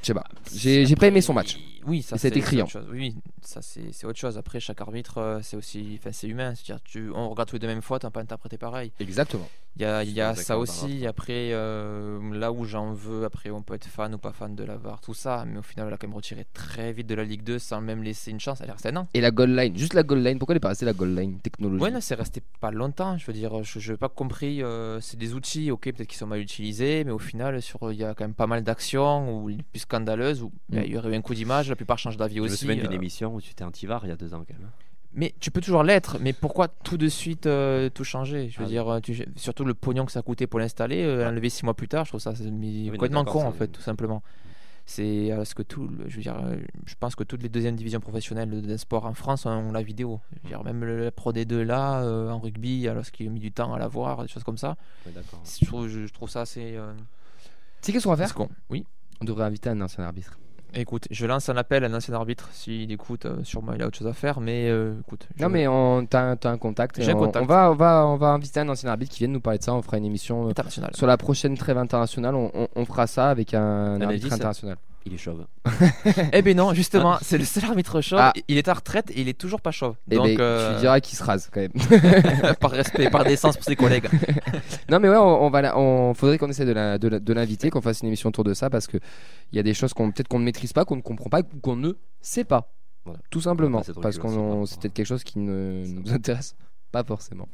Je 0.00 0.06
sais 0.06 0.14
pas. 0.14 0.24
J'ai 0.54 0.94
pas 0.96 1.08
aimé 1.08 1.20
son 1.20 1.34
match. 1.34 1.58
Oui, 1.84 2.02
ça 2.02 2.16
Et 2.22 2.26
été 2.28 2.40
criant. 2.40 2.66
c'est 2.66 2.78
autre 2.78 2.86
chose. 2.86 2.94
Oui, 2.96 3.16
ça 3.42 3.60
c'est 3.62 4.04
autre 4.04 4.18
chose. 4.18 4.38
Après, 4.38 4.60
chaque 4.60 4.80
arbitre, 4.80 5.18
euh, 5.18 5.40
c'est 5.42 5.56
aussi, 5.56 5.98
enfin, 5.98 6.12
c'est 6.12 6.28
humain. 6.28 6.54
C'est-à-dire, 6.54 6.82
tu, 6.84 7.10
on 7.10 7.28
regarde 7.30 7.48
tous 7.48 7.56
les 7.56 7.60
deux 7.60 7.66
mêmes 7.66 7.82
fautes, 7.82 8.04
on 8.04 8.10
peut 8.10 8.20
interpréter 8.20 8.58
pareil. 8.58 8.92
Exactement. 9.00 9.48
Il 9.78 9.82
y 9.82 9.84
a, 9.84 10.02
y 10.02 10.36
ça 10.36 10.58
aussi. 10.58 11.06
Après, 11.06 11.50
euh, 11.52 12.18
là 12.34 12.50
où 12.50 12.64
j'en 12.64 12.92
veux, 12.92 13.24
après, 13.24 13.50
on 13.50 13.62
peut 13.62 13.74
être 13.74 13.86
fan 13.86 14.12
ou 14.14 14.18
pas 14.18 14.32
fan 14.32 14.56
de 14.56 14.64
la 14.64 14.76
VAR, 14.76 15.00
tout 15.00 15.14
ça. 15.14 15.44
Mais 15.46 15.58
au 15.58 15.62
final, 15.62 15.86
elle 15.86 15.94
a 15.94 15.96
quand 15.96 16.08
même 16.08 16.16
retiré 16.16 16.44
très 16.52 16.92
vite 16.92 17.06
de 17.06 17.14
la 17.14 17.22
Ligue 17.24 17.44
2 17.44 17.58
sans 17.60 17.80
même 17.80 18.02
laisser 18.02 18.32
une 18.32 18.40
chance. 18.40 18.60
Elle 18.60 18.70
est 18.70 18.72
restée 18.72 18.88
un 18.88 18.96
an. 18.96 19.08
Et 19.14 19.20
la 19.20 19.30
goal 19.30 19.54
line, 19.54 19.76
juste 19.76 19.94
la 19.94 20.02
goal 20.02 20.18
line, 20.22 20.38
pourquoi 20.38 20.54
elle 20.54 20.56
est 20.56 20.60
pas 20.60 20.68
restée 20.70 20.84
la 20.86 20.92
goal 20.94 21.14
line 21.14 21.38
technologie 21.38 21.82
Ouais, 21.82 21.90
non, 21.92 22.00
c'est 22.00 22.16
resté 22.16 22.42
pas 22.60 22.70
longtemps. 22.72 23.16
Je 23.18 23.26
veux 23.26 23.32
dire, 23.32 23.62
je 23.62 23.92
n'ai 23.92 23.96
pas 23.96 24.08
compris. 24.08 24.62
euh, 24.62 25.00
c'est 25.00 25.16
des 25.16 25.34
outils, 25.34 25.70
ok, 25.70 25.82
peut-être 25.92 26.08
qu'ils 26.08 26.18
sont 26.18 26.26
mal 26.26 26.40
utilisés, 26.40 27.04
mais 27.04 27.12
au 27.12 27.18
final, 27.20 27.62
sur 27.62 27.92
il 27.92 27.98
y 27.98 28.04
a 28.04 28.14
quand 28.14 28.24
même 28.24 28.34
pas 28.34 28.46
mal 28.48 28.64
d'actions 28.64 29.32
ou 29.42 29.48
les 29.48 29.62
plus 29.62 29.80
scandaleuses 29.80 30.42
où 30.42 30.50
il 30.70 30.74
y 30.74 30.78
a- 30.78 30.82
Mm. 30.82 30.84
il 30.86 30.92
y 30.92 30.98
aurait 30.98 31.10
eu 31.12 31.14
un 31.14 31.22
coup 31.22 31.34
d'image. 31.34 31.68
La 31.68 31.76
plupart 31.76 31.98
changent 31.98 32.16
d'avis 32.16 32.36
Je 32.36 32.40
me 32.40 32.46
aussi. 32.46 32.56
souviens 32.56 32.74
d'une 32.76 32.86
euh, 32.86 32.90
émission 32.96 33.34
où 33.34 33.40
tu 33.40 33.50
étais 33.52 33.64
anti-VAR 33.64 34.04
il 34.06 34.08
y 34.08 34.12
a 34.12 34.16
deux 34.16 34.34
ans 34.34 34.44
quand 34.46 34.58
même. 34.58 34.70
Mais 35.14 35.34
tu 35.40 35.50
peux 35.50 35.60
toujours 35.60 35.82
l'être, 35.82 36.18
mais 36.20 36.32
pourquoi 36.32 36.68
tout 36.68 36.96
de 36.98 37.08
suite 37.08 37.46
euh, 37.46 37.88
tout 37.88 38.04
changer? 38.04 38.50
Je 38.50 38.58
veux 38.58 38.66
Ah 38.66 38.68
dire, 38.68 38.88
euh, 38.88 39.00
tu- 39.00 39.24
surtout 39.36 39.64
le 39.64 39.74
pognon 39.74 40.04
que 40.04 40.12
ça 40.12 40.20
a 40.20 40.22
coûté 40.22 40.46
pour 40.46 40.60
l'installer, 40.60 41.02
euh, 41.02 41.24
l'enlever 41.24 41.48
six 41.48 41.64
mois 41.64 41.74
plus 41.74 41.88
tard, 41.88 42.04
je 42.04 42.10
trouve 42.10 42.20
ça 42.20 42.32
complètement 42.34 43.24
con 43.24 43.44
en 43.46 43.52
fait, 43.52 43.68
tout 43.68 43.80
simplement. 43.80 44.22
C'est 44.90 45.30
euh, 45.32 45.44
ce 45.44 45.54
que 45.54 45.62
tout, 45.62 45.90
je 46.06 46.16
veux 46.16 46.22
dire, 46.22 46.36
je 46.86 46.94
pense 46.98 47.14
que 47.14 47.22
toutes 47.24 47.42
les 47.42 47.48
deuxièmes 47.50 47.76
divisions 47.76 48.00
professionnelles 48.00 48.50
de- 48.50 48.60
d'un 48.60 48.78
sport 48.78 49.04
en 49.06 49.12
France 49.14 49.44
ont 49.44 49.70
la 49.72 49.82
vidéo. 49.82 50.20
Je 50.36 50.42
veux 50.42 50.48
dire, 50.48 50.64
même 50.64 50.82
le, 50.84 51.10
Pro 51.10 51.32
D2 51.32 51.62
là, 51.62 52.00
euh, 52.02 52.30
en 52.30 52.38
rugby, 52.38 52.88
alors 52.88 53.04
qu'il 53.10 53.26
a 53.26 53.30
mis 53.30 53.40
du 53.40 53.52
temps 53.52 53.74
à 53.74 53.78
la 53.78 53.88
voir, 53.88 54.22
des 54.22 54.28
choses 54.28 54.44
comme 54.44 54.56
ça. 54.56 54.76
Ouais. 55.04 55.12
Je 55.60 55.66
trouve, 55.66 55.88
je, 55.88 56.06
je 56.06 56.12
trouve 56.12 56.30
ça 56.30 56.42
assez. 56.42 56.74
Euh, 56.76 56.92
Tu 57.82 57.86
sais 57.86 57.92
qu'est-ce 57.92 58.04
qu'on 58.04 58.10
va 58.10 58.16
faire? 58.16 58.34
con. 58.34 58.48
Oui. 58.70 58.86
On 59.20 59.24
devrait 59.26 59.44
inviter 59.44 59.68
un 59.68 59.80
ancien 59.82 60.04
arbitre. 60.04 60.38
Écoute, 60.74 61.08
je 61.10 61.24
lance 61.26 61.48
un 61.48 61.56
appel 61.56 61.82
à 61.84 61.86
un 61.88 61.94
ancien 61.94 62.14
arbitre 62.14 62.48
s'il 62.52 62.92
écoute. 62.92 63.24
euh, 63.26 63.42
sûrement, 63.42 63.72
il 63.72 63.82
a 63.82 63.86
autre 63.86 63.98
chose 63.98 64.06
à 64.06 64.12
faire, 64.12 64.40
mais 64.40 64.68
euh, 64.68 65.00
écoute. 65.00 65.26
je- 65.36 65.42
Non 65.42 65.48
mais 65.48 65.66
on 65.66 66.04
t'as 66.04 66.36
t'as 66.36 66.50
un 66.50 66.58
contact. 66.58 67.02
J'ai 67.02 67.12
un 67.12 67.16
on, 67.16 67.20
contact. 67.20 67.42
on 67.42 67.46
va 67.46 67.70
on 67.70 67.74
va 67.74 68.06
on 68.06 68.16
va 68.16 68.28
inviter 68.28 68.60
un 68.60 68.68
ancien 68.68 68.90
arbitre 68.90 69.10
qui 69.12 69.20
vienne 69.20 69.32
nous 69.32 69.40
parler 69.40 69.58
de 69.58 69.64
ça. 69.64 69.72
On 69.74 69.80
fera 69.82 69.96
une 69.96 70.04
émission 70.04 70.48
euh, 70.48 70.52
sur 70.94 71.06
la 71.06 71.16
prochaine 71.16 71.56
trêve 71.56 71.78
internationale. 71.78 72.34
On, 72.34 72.84
fera 72.84 73.06
ça 73.06 73.30
avec 73.30 73.54
un, 73.54 74.00
arbitre 74.00 74.32
international. 74.32 74.76
Il 75.06 75.14
est 75.14 75.18
chauve. 75.18 75.46
Eh 76.32 76.42
ben 76.42 76.56
non, 76.56 76.74
justement, 76.74 77.18
c'est 77.22 77.38
le 77.38 77.44
seul 77.44 77.64
arbitre 77.64 78.00
chauve. 78.00 78.18
Ah. 78.20 78.32
Il 78.48 78.58
est 78.58 78.68
à 78.68 78.74
retraite 78.74 79.10
et 79.10 79.20
il 79.20 79.28
est 79.28 79.38
toujours 79.38 79.60
pas 79.60 79.70
chauve. 79.70 79.94
Donc, 80.06 80.26
ben, 80.26 80.36
tu 80.36 80.42
euh, 80.42 80.72
lui 80.74 80.80
diras 80.80 81.00
qu'il 81.00 81.16
se 81.16 81.22
rase 81.24 81.48
quand 81.52 81.60
même. 81.60 81.72
par 82.60 82.70
respect, 82.70 83.08
par 83.08 83.24
décence 83.24 83.56
pour 83.56 83.64
ses 83.64 83.76
collègues. 83.76 84.08
non 84.90 85.00
mais 85.00 85.08
ouais, 85.08 85.16
on, 85.16 85.44
on 85.44 85.50
va 85.50 85.62
la- 85.62 85.78
on 85.78 86.12
faudrait 86.14 86.36
qu'on 86.38 86.48
essaie 86.50 86.66
de 86.66 86.72
la- 86.72 86.98
de 86.98 87.08
la- 87.08 87.20
de 87.20 87.32
l'inviter, 87.32 87.70
qu'on 87.70 87.80
fasse 87.80 88.00
une 88.02 88.08
émission 88.08 88.28
autour 88.28 88.44
de 88.44 88.52
ça 88.54 88.68
parce 88.70 88.86
que 88.86 88.98
il 89.52 89.56
y 89.56 89.58
a 89.58 89.62
des 89.62 89.74
choses 89.74 89.94
qu'on 89.94 90.10
peut-être 90.10 90.28
qu'on 90.28 90.40
ne 90.40 90.44
maîtrise 90.44 90.72
pas, 90.72 90.84
qu'on 90.84 90.96
ne 90.96 91.00
comprend 91.02 91.30
pas, 91.30 91.40
ou 91.40 91.60
qu'on 91.62 91.76
ne 91.76 91.92
sait 92.20 92.44
pas. 92.44 92.70
Voilà. 93.04 93.20
Tout 93.30 93.40
simplement, 93.40 93.82
parce 94.02 94.18
qu'on 94.18 94.66
c'est 94.66 94.78
peut-être 94.80 94.92
quelque 94.94 95.06
chose 95.06 95.24
qui 95.24 95.38
ne 95.38 95.84
nous 95.86 96.12
intéresse 96.12 96.54
pas 96.92 97.02
forcément. 97.04 97.48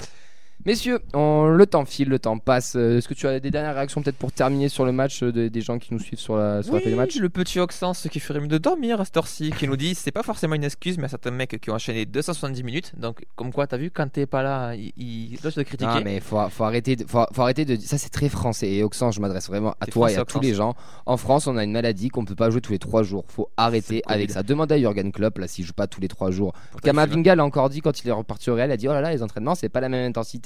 Messieurs, 0.65 0.99
on- 1.13 1.45
le 1.47 1.65
temps 1.67 1.85
file, 1.85 2.09
le 2.09 2.17
temps 2.17 2.39
passe. 2.39 2.75
Euh, 2.75 2.97
Est-ce 2.97 3.07
que 3.07 3.13
tu 3.13 3.27
as 3.27 3.39
des 3.39 3.51
dernières 3.51 3.75
réactions 3.75 4.01
peut-être 4.01 4.15
pour 4.17 4.31
terminer 4.31 4.67
sur 4.69 4.83
le 4.85 4.91
match 4.91 5.21
euh, 5.21 5.31
de- 5.31 5.47
des 5.47 5.61
gens 5.61 5.77
qui 5.77 5.93
nous 5.93 5.99
suivent 5.99 6.17
sur 6.19 6.37
la, 6.37 6.63
sur 6.63 6.73
la 6.73 6.79
feuille 6.79 6.91
de 6.93 6.97
match 6.97 7.17
le 7.17 7.29
petit 7.29 7.59
Oxens 7.59 8.07
qui 8.11 8.19
ferait 8.19 8.39
mieux 8.39 8.47
de 8.47 8.57
dormir 8.57 8.99
à 8.99 9.05
cette 9.05 9.15
heure-ci, 9.17 9.51
qui 9.51 9.67
nous 9.67 9.75
dit 9.77 9.93
c'est 9.93 10.11
pas 10.11 10.23
forcément 10.23 10.55
une 10.55 10.63
excuse, 10.63 10.97
mais 10.97 11.05
a 11.05 11.09
certains 11.09 11.29
mecs 11.29 11.59
qui 11.61 11.69
ont 11.69 11.75
enchaîné 11.75 12.05
270 12.05 12.63
minutes. 12.63 12.93
Donc, 12.97 13.25
comme 13.35 13.51
quoi, 13.53 13.67
t'as 13.67 13.77
vu, 13.77 13.91
quand 13.91 14.11
t'es 14.11 14.25
pas 14.25 14.41
là, 14.41 14.73
il, 14.73 14.91
il 14.97 15.39
doit 15.39 15.51
te 15.51 15.59
critiquer. 15.61 15.85
Non, 15.85 16.01
mais 16.03 16.19
faut, 16.19 16.39
faut 16.49 16.63
arrêter, 16.63 16.95
de, 16.95 17.05
faut, 17.05 17.25
faut 17.31 17.41
arrêter 17.43 17.65
de. 17.65 17.75
Ça, 17.75 17.97
c'est 17.99 18.09
très 18.09 18.29
français. 18.29 18.69
Et 18.71 18.83
Oxen, 18.83 19.11
je 19.11 19.19
m'adresse 19.19 19.47
vraiment 19.47 19.75
à 19.79 19.85
toi 19.85 20.11
et 20.11 20.15
à 20.15 20.25
tous 20.25 20.37
Oxens. 20.37 20.41
les 20.41 20.53
gens. 20.55 20.73
En 21.05 21.17
France, 21.17 21.45
on 21.45 21.57
a 21.57 21.63
une 21.63 21.73
maladie 21.73 22.09
qu'on 22.09 22.25
peut 22.25 22.33
pas 22.35 22.49
jouer 22.49 22.61
tous 22.61 22.71
les 22.71 22.79
trois 22.79 23.03
jours. 23.03 23.25
Faut 23.27 23.49
arrêter 23.57 24.01
avec 24.07 24.31
ça. 24.31 24.41
Demande 24.41 24.71
à 24.71 24.79
Jurgen 24.79 25.11
Klopp, 25.11 25.37
là, 25.37 25.47
s'il 25.47 25.63
joue 25.63 25.73
pas 25.73 25.85
tous 25.85 26.01
les 26.01 26.07
trois 26.07 26.31
jours. 26.31 26.53
Kamavinga 26.81 27.35
l'a 27.35 27.45
encore 27.45 27.69
dit 27.69 27.81
quand 27.81 28.03
il 28.03 28.07
est 28.07 28.11
reparti 28.11 28.49
au 28.49 28.55
Real. 28.55 28.69
Il 28.69 28.73
a 28.73 28.77
dit 28.77 28.87
Oh 28.87 28.93
là 28.93 29.01
là, 29.01 29.11
les 29.11 29.21
entraînements, 29.21 29.53
c'est 29.53 29.69
pas 29.69 29.79
la 29.81 29.89
même 29.89 30.09
intensité. 30.09 30.44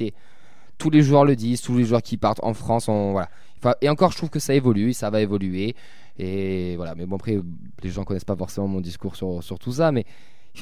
Tous 0.77 0.89
les 0.89 1.01
joueurs 1.01 1.25
le 1.25 1.35
disent, 1.35 1.61
tous 1.61 1.77
les 1.77 1.83
joueurs 1.83 2.01
qui 2.01 2.17
partent 2.17 2.43
en 2.43 2.53
France, 2.53 2.87
on, 2.87 3.11
voilà. 3.11 3.29
Enfin, 3.57 3.73
et 3.81 3.89
encore, 3.89 4.11
je 4.11 4.17
trouve 4.17 4.29
que 4.29 4.39
ça 4.39 4.53
évolue, 4.53 4.93
ça 4.93 5.09
va 5.09 5.21
évoluer. 5.21 5.75
Et 6.17 6.75
voilà. 6.77 6.95
Mais 6.95 7.05
bon, 7.05 7.17
après, 7.17 7.37
les 7.83 7.89
gens 7.89 8.03
connaissent 8.03 8.23
pas 8.25 8.37
forcément 8.37 8.67
mon 8.67 8.81
discours 8.81 9.15
sur, 9.15 9.43
sur 9.43 9.59
tout 9.59 9.73
ça, 9.73 9.91
mais. 9.91 10.05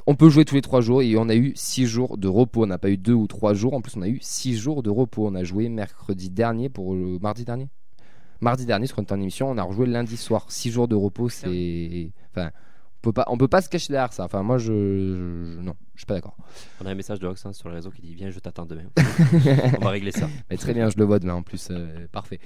On 0.06 0.16
peut 0.16 0.30
jouer 0.30 0.44
tous 0.44 0.56
les 0.56 0.62
trois 0.62 0.82
jours 0.82 1.02
et 1.02 1.18
on 1.18 1.30
a 1.30 1.36
eu 1.36 1.54
six 1.56 1.86
jours 1.88 2.18
de 2.18 2.28
repos. 2.28 2.64
On 2.64 2.68
n'a 2.68 2.78
pas 2.78 2.90
eu 2.90 2.98
deux 2.98 3.14
ou 3.14 3.26
trois 3.26 3.54
jours. 3.54 3.74
En 3.74 3.82
plus, 3.82 3.96
on 3.96 4.02
a 4.02 4.08
eu 4.08 4.20
six 4.22 4.56
jours 4.56 4.84
de 4.84 4.90
repos. 4.90 5.26
On 5.26 5.34
a 5.34 5.44
joué 5.44 5.70
mercredi 5.70 6.30
dernier 6.30 6.68
pour 6.68 6.94
le 6.94 7.18
mardi 7.20 7.46
dernier? 7.46 7.70
Mardi 8.42 8.66
dernier, 8.66 8.86
sur 8.86 9.00
une 9.00 9.22
émission, 9.22 9.50
on 9.50 9.58
a 9.58 9.64
rejoué 9.64 9.88
lundi 9.88 10.18
soir. 10.18 10.46
Six 10.50 10.72
jours 10.72 10.88
de 10.88 10.96
repos, 10.96 11.30
c'est. 11.30 12.12
Enfin, 12.32 12.52
peut 13.08 13.14
pas, 13.14 13.26
on 13.28 13.38
peut 13.38 13.48
pas 13.48 13.62
se 13.62 13.70
cacher 13.70 13.92
derrière 13.94 14.14
ça. 14.14 14.24
Enfin, 14.26 14.44
moi, 14.44 14.58
je, 14.58 14.66
je- 14.68 15.60
non, 15.62 15.76
je 15.96 16.02
suis 16.02 16.06
pas 16.06 16.14
d'accord. 16.16 16.36
On 16.82 16.86
a 16.86 16.92
un 16.92 16.96
message 16.96 17.20
de 17.20 17.28
Oxens 17.28 17.54
sur 17.58 17.70
les 17.70 17.76
réseaux 17.76 17.92
qui 17.92 18.02
dit 18.02 18.14
Viens, 18.14 18.30
je 18.32 18.40
t'attends 18.40 18.66
demain. 18.66 18.84
On 19.82 19.84
va 19.86 19.90
régler 19.92 20.12
ça. 20.12 20.28
Mais 20.50 20.58
très 20.58 20.74
bien, 20.74 20.90
je 20.90 20.98
le 20.98 21.06
vois 21.06 21.20
demain 21.20 21.34
en 21.36 21.44
plus. 21.44 21.70
euh, 21.72 22.08
parfait. 22.12 22.40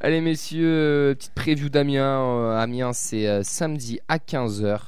Allez 0.00 0.20
messieurs, 0.20 0.66
euh, 0.68 1.14
petite 1.14 1.32
preview 1.34 1.68
d'Amiens. 1.70 2.20
Euh, 2.20 2.58
Amiens 2.58 2.92
c'est 2.92 3.42
samedi 3.42 4.00
à 4.08 4.18
15h. 4.18 4.78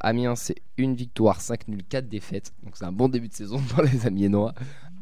Amiens 0.00 0.34
c'est 0.36 0.56
une 0.76 0.94
victoire, 0.94 1.40
5 1.40 1.68
nuls, 1.68 1.84
4 1.88 2.08
défaites. 2.08 2.52
Donc 2.64 2.76
c'est 2.76 2.84
un 2.84 2.92
bon 2.92 3.08
début 3.08 3.28
de 3.28 3.34
saison 3.34 3.58
pour 3.68 3.82
les 3.82 4.06
Amiénois. 4.06 4.54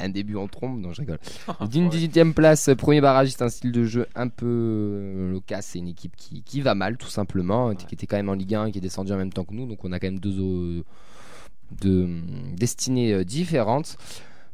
Un 0.05 0.09
début 0.09 0.37
en 0.37 0.49
trombe, 0.49 0.81
non 0.81 0.93
je 0.93 1.01
rigole. 1.03 1.19
D'une 1.71 1.89
18ème 1.89 2.33
place, 2.33 2.69
premier 2.77 3.01
barrage, 3.01 3.29
c'est 3.29 3.43
un 3.43 3.49
style 3.49 3.71
de 3.71 3.85
jeu 3.85 4.07
un 4.17 4.27
peu 4.29 4.47
euh, 4.47 5.31
loquace. 5.33 5.67
C'est 5.67 5.79
une 5.79 5.89
équipe 5.89 6.17
qui, 6.17 6.43
qui 6.43 6.61
va 6.61 6.75
mal 6.75 6.97
tout 6.97 7.09
simplement, 7.09 7.73
qui 7.75 7.95
était 7.95 8.07
quand 8.07 8.17
même 8.17 8.29
en 8.29 8.35
Ligue 8.35 8.55
1 8.55 8.67
et 8.67 8.73
qui 8.73 8.79
est 8.79 8.81
descendue 8.83 9.13
en 9.13 9.17
même 9.17 9.33
temps 9.33 9.45
que 9.45 9.55
nous. 9.55 9.67
Donc 9.67 9.85
on 9.85 9.93
a 9.93 10.01
quand 10.01 10.09
même 10.09 10.19
deux, 10.19 10.85
deux 11.81 12.05
hum, 12.05 12.23
destinées 12.57 13.13
euh, 13.15 13.25
différentes. 13.25 13.97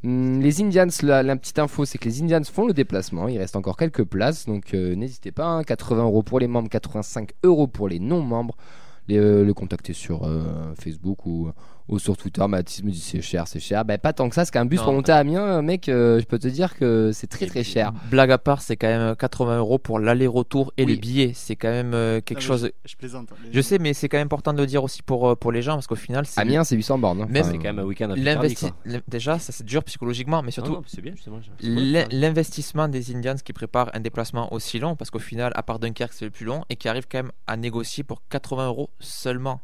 Hum, 0.05 0.41
Les 0.41 0.61
Indians, 0.63 0.87
la, 1.03 1.23
la 1.23 1.37
petite 1.37 1.59
info, 1.59 1.85
c'est 1.85 1.99
que 1.99 2.05
les 2.05 2.23
Indians 2.23 2.45
font 2.45 2.67
le 2.67 2.73
déplacement. 2.75 3.27
Il 3.29 3.39
reste 3.39 3.57
encore 3.57 3.77
quelques 3.77 4.05
places, 4.05 4.47
donc 4.47 4.75
euh, 4.75 4.95
n'hésitez 4.95 5.33
pas. 5.33 5.47
hein, 5.47 5.65
80 5.65 6.05
euros 6.05 6.23
pour 6.23 6.39
les 6.41 6.47
membres, 6.47 6.69
85 6.69 7.31
euros 7.43 7.67
pour 7.67 7.89
les 7.89 7.99
non-membres. 7.99 8.57
Les, 9.09 9.17
euh, 9.17 9.43
le 9.43 9.55
contacter 9.55 9.95
sur 9.95 10.25
euh, 10.25 10.75
Facebook 10.79 11.25
ou, 11.25 11.51
ou 11.89 11.99
sur 11.99 12.17
Twitter. 12.17 12.47
Mathis 12.47 12.83
me 12.85 12.91
dit 12.91 13.01
c'est 13.01 13.23
cher, 13.23 13.49
c'est 13.49 13.61
cher. 13.61 13.85
Ben, 13.85 13.99
pas 13.99 14.13
tant 14.13 14.29
que 14.29 14.35
ça, 14.35 14.43
parce 14.43 14.51
qu'un 14.51 14.65
bus 14.65 14.79
Non, 14.81 14.85
pour 14.85 14.93
monter 14.95 15.13
à 15.13 15.17
Amiens, 15.17 15.63
mec, 15.63 15.89
euh, 15.89 16.21
je 16.21 16.25
peux 16.27 16.39
te 16.39 16.49
dire 16.49 16.77
que 16.77 17.11
c'est 17.13 17.27
très 17.27 17.47
très 17.47 17.65
cher. 17.65 17.93
Blague 18.11 18.31
à 18.31 18.39
part, 18.39 18.63
c'est 18.63 18.77
quand 18.77 18.87
même 18.89 19.17
80 19.17 19.59
euros 19.59 19.79
pour 19.79 19.99
l'aller-retour 19.99 20.73
et 20.77 20.85
Oui. 20.85 20.95
le 20.95 21.01
billet. 21.01 21.33
C'est 21.35 21.57
quand 21.57 21.71
même 21.71 21.95
euh, 21.95 22.21
quelque 22.21 22.39
Non, 22.39 22.43
mais 22.43 22.47
chose. 22.47 22.71
Je, 22.85 22.91
je 22.93 22.97
plaisante. 22.97 23.29
hein, 23.33 23.37
les- 23.45 23.53
Je 23.53 23.61
sais, 23.61 23.79
mais 23.79 23.95
c'est 23.95 24.09
quand 24.09 24.19
même 24.19 24.27
important 24.27 24.53
de 24.53 24.59
le 24.61 24.67
dire 24.67 24.85
aussi 24.85 25.03
pour, 25.03 25.29
euh, 25.31 25.35
pour 25.35 25.51
les 25.53 25.63
gens 25.63 25.75
parce 25.75 25.87
qu'au 25.87 25.95
final, 25.97 26.27
c'est. 26.27 26.41
Amiens, 26.41 26.65
c'est 26.65 26.77
800 26.77 26.99
bornes. 26.99 27.23
hein. 27.23 27.27
Même- 27.29 27.43
Enfin, 27.43 27.53
C'est 27.53 27.59
quand 27.59 27.65
même 27.65 27.79
un 27.79 27.85
week-end 27.85 28.09
l'investi- 28.17 28.71
l'in- 28.85 29.01
Déjà, 29.09 29.39
ça 29.39 29.53
c'est 29.53 29.65
dur 29.65 29.83
psychologiquement, 29.85 30.43
mais 30.43 30.51
surtout 30.51 30.73
non, 30.73 30.83
c'est 30.87 31.01
bien 31.01 31.13
justement. 31.15 31.39
l'investissement 32.11 32.89
des 32.89 33.15
Indians 33.15 33.35
qui 33.43 33.53
préparent 33.53 33.91
un 33.95 34.01
déplacement 34.01 34.53
aussi 34.53 34.79
long, 34.79 34.97
parce 34.97 35.11
qu'au 35.11 35.19
final, 35.19 35.53
à 35.55 35.63
part 35.63 35.79
Dunkerque, 35.79 36.13
c'est 36.13 36.25
le 36.25 36.31
plus 36.31 36.45
long, 36.45 36.63
et 36.69 36.77
qui 36.77 36.89
arrivent 36.89 37.07
quand 37.11 37.19
même 37.19 37.33
à 37.47 37.57
négocier 37.57 38.05
pour 38.05 38.23
80 38.29 38.67
euros 38.67 38.91
seulement. 39.01 39.61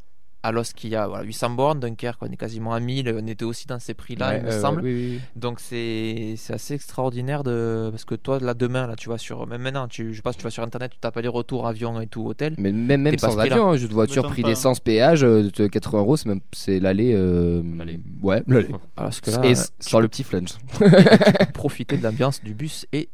Alors 0.46 0.64
qu'il 0.64 0.90
y 0.90 0.94
a 0.96 1.06
voilà, 1.08 1.24
800 1.24 1.50
bornes, 1.50 1.80
Dunkerque, 1.80 2.18
on 2.22 2.26
est 2.30 2.36
quasiment 2.36 2.74
à 2.74 2.78
1000, 2.80 3.12
on 3.18 3.26
était 3.26 3.44
aussi 3.46 3.66
dans 3.66 3.78
ces 3.78 3.94
prix-là, 3.94 4.28
ouais, 4.28 4.38
il 4.40 4.44
me 4.44 4.50
euh, 4.50 4.60
semble. 4.60 4.82
oui, 4.82 4.92
oui, 4.94 5.08
oui. 5.14 5.20
Donc 5.36 5.58
c'est 5.58 6.34
c'est 6.36 6.52
assez 6.52 6.74
extraordinaire 6.74 7.42
de 7.44 7.88
parce 7.90 8.04
que 8.04 8.14
toi 8.14 8.38
là 8.40 8.52
demain 8.52 8.86
là 8.86 8.94
tu 8.94 9.08
vas 9.08 9.16
sur 9.18 9.46
même 9.46 9.62
maintenant 9.62 9.88
tu 9.88 10.12
je 10.12 10.16
sais 10.16 10.22
pas 10.22 10.32
si 10.32 10.38
tu 10.38 10.44
vas 10.44 10.50
sur 10.50 10.62
internet 10.62 10.92
tu 10.92 10.98
tapes 10.98 11.16
les 11.16 11.28
retours 11.28 11.66
avion 11.66 11.98
et 12.00 12.06
tout 12.06 12.26
hôtel 12.26 12.54
Mais 12.58 12.72
même, 12.72 13.00
même 13.02 13.18
sans 13.18 13.38
avion, 13.38 13.70
hein, 13.70 13.76
juste 13.76 13.92
voiture, 13.92 14.26
prix 14.26 14.42
d'essence, 14.42 14.80
péage, 14.80 15.24
euh, 15.24 15.50
de 15.56 15.66
80 15.66 15.98
euros, 16.00 16.16
c'est 16.18 16.28
même 16.28 16.40
c'est 16.52 16.78
l'aller. 16.78 17.12
euh, 17.14 17.62
L'aller. 17.78 17.98
Ouais, 18.22 18.42
l'aller. 18.46 18.68
parce 18.96 19.20
que 19.22 19.30
là 19.30 19.40
Et 19.44 19.48
euh, 19.48 19.52
s- 19.52 19.72
sur 19.80 20.00
le 20.02 20.08
petit 20.08 20.24
flunch. 20.24 20.50
profiter 21.54 21.96
de 21.96 22.02
l'ambiance 22.02 22.42
du 22.42 22.54
bus 22.54 22.86
et 22.92 23.08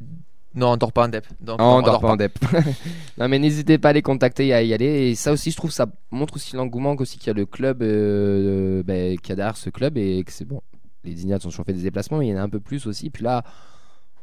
non 0.54 0.72
on 0.72 0.76
dort 0.76 0.92
pas 0.92 1.04
en 1.04 1.08
dep 1.08 1.26
donc 1.40 1.60
non, 1.60 1.76
on 1.76 1.82
dort 1.82 2.00
pas 2.00 2.12
en 2.12 2.16
dep. 2.16 2.38
non 3.18 3.28
mais 3.28 3.38
n'hésitez 3.38 3.78
pas 3.78 3.90
à 3.90 3.92
les 3.92 4.02
contacter 4.02 4.48
et 4.48 4.54
à 4.54 4.62
y 4.62 4.74
aller. 4.74 5.10
Et 5.10 5.14
ça 5.14 5.32
aussi, 5.32 5.50
je 5.50 5.56
trouve, 5.56 5.70
ça 5.70 5.86
montre 6.10 6.36
aussi 6.36 6.56
l'engouement 6.56 6.94
aussi 6.96 7.18
qu'il 7.18 7.28
y 7.28 7.30
a 7.30 7.34
le 7.34 7.46
club, 7.46 7.82
euh, 7.82 8.82
ben, 8.82 9.16
qu'il 9.18 9.30
y 9.30 9.32
a 9.32 9.36
derrière 9.36 9.56
ce 9.56 9.70
club 9.70 9.96
et 9.96 10.22
que 10.24 10.32
c'est 10.32 10.44
bon. 10.44 10.62
Les 11.04 11.22
Indians 11.22 11.36
ont 11.36 11.48
toujours 11.48 11.64
fait 11.64 11.72
des 11.72 11.82
déplacements, 11.82 12.18
mais 12.18 12.26
il 12.26 12.30
y 12.30 12.34
en 12.34 12.38
a 12.38 12.42
un 12.42 12.48
peu 12.48 12.60
plus 12.60 12.86
aussi. 12.86 13.10
Puis 13.10 13.24
là, 13.24 13.42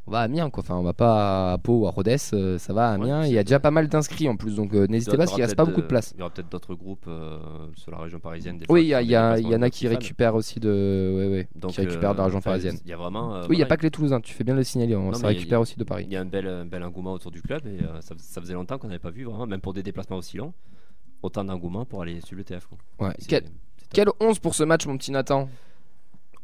on 0.08 0.12
va 0.12 0.20
à 0.20 0.24
Amiens 0.24 0.50
quoi. 0.50 0.64
Enfin, 0.64 0.76
on 0.76 0.84
va 0.84 0.94
pas 0.94 1.54
à 1.54 1.58
Pau 1.58 1.80
ou 1.82 1.88
à 1.88 1.92
Rodez, 1.92 2.16
euh, 2.34 2.58
ça 2.58 2.74
va 2.74 2.90
à 2.90 2.94
Amiens. 2.94 3.26
Il 3.26 3.34
y 3.34 3.38
a 3.38 3.44
déjà 3.44 3.60
pas 3.60 3.72
mal 3.72 3.88
d'inscrits 3.88 4.28
en 4.30 4.36
plus, 4.38 4.56
donc 4.56 4.74
euh, 4.74 4.88
n'hésitez 4.88 5.12
pas 5.12 5.18
parce 5.18 5.34
qu'il 5.34 5.44
reste 5.44 5.56
pas 5.56 5.66
beaucoup 5.66 5.82
de 5.82 5.88
place. 5.88 6.14
Il 6.16 6.20
y 6.20 6.22
aura 6.22 6.32
peut-être 6.32 6.50
d'autres 6.50 6.76
groupes 6.76 7.06
euh, 7.08 7.38
sur 7.76 7.92
la 7.92 7.98
région 8.00 8.20
parisienne. 8.20 8.58
des 8.58 8.66
Oui, 8.70 8.84
il 8.84 9.10
y, 9.10 9.18
en 9.18 9.62
a 9.62 9.70
qui 9.70 9.88
récupèrent 9.88 10.36
aussi 10.36 10.60
de, 10.60 11.14
ouais, 11.16 11.28
ouais, 11.38 11.48
Donc, 11.56 11.72
qui 11.72 11.82
récupèrent 11.82 12.14
de 12.14 12.18
la 12.20 12.26
région 12.26 12.40
enfin, 12.40 12.52
parisienne. 12.52 12.78
Il 12.86 12.90
y 12.90 12.94
a 12.94 12.98
vraiment. 12.98 13.42
Oui, 13.42 13.56
il 13.56 13.58
n'y 13.58 13.64
a 13.64 13.68
pas 13.68 13.78
que 13.78 13.84
les 13.84 13.92
Toulousains, 13.92 14.22
tu 14.22 14.34
fais 14.34 14.44
bien 14.44 14.54
de 14.54 14.60
le 14.60 14.64
signaler, 14.64 14.96
on- 14.96 15.12
Non, 15.12 15.14
ça 15.14 15.26
a- 15.26 15.30
récupère 15.30 15.62
aussi 15.62 15.78
de 15.78 15.84
Paris. 15.84 16.06
Il 16.08 16.14
y 16.14 16.18
a 16.18 16.22
un 16.22 16.26
bel, 16.26 16.48
un 16.48 16.66
bel 16.66 16.84
engouement 16.84 17.14
autour 17.14 17.32
du 17.32 17.42
club 17.42 17.66
et 17.68 17.80
ça, 18.02 18.16
ça 18.18 18.42
faisait 18.42 18.54
longtemps 18.54 18.78
qu'on 18.78 18.88
n'avait 18.88 19.00
pas 19.00 19.12
vu 19.12 19.26
vraiment, 19.26 19.46
même 19.46 19.62
pour 19.62 19.74
des 19.74 19.84
déplacements 19.84 20.18
aussi 20.18 20.38
longs, 20.38 20.54
autant 21.22 21.44
d'engouement 21.44 21.86
pour 21.86 22.02
aller 22.02 22.22
suivre 22.22 22.38
le 22.40 22.44
TF. 22.46 22.66
quoi. 22.68 23.08
Ouais. 23.08 23.14
Quel, 23.28 23.44
quel 23.94 24.08
11 24.20 24.40
pour 24.40 24.56
ce 24.56 24.64
match, 24.64 24.86
mon 24.86 24.98
petit 24.98 25.12
Nathan? 25.12 25.50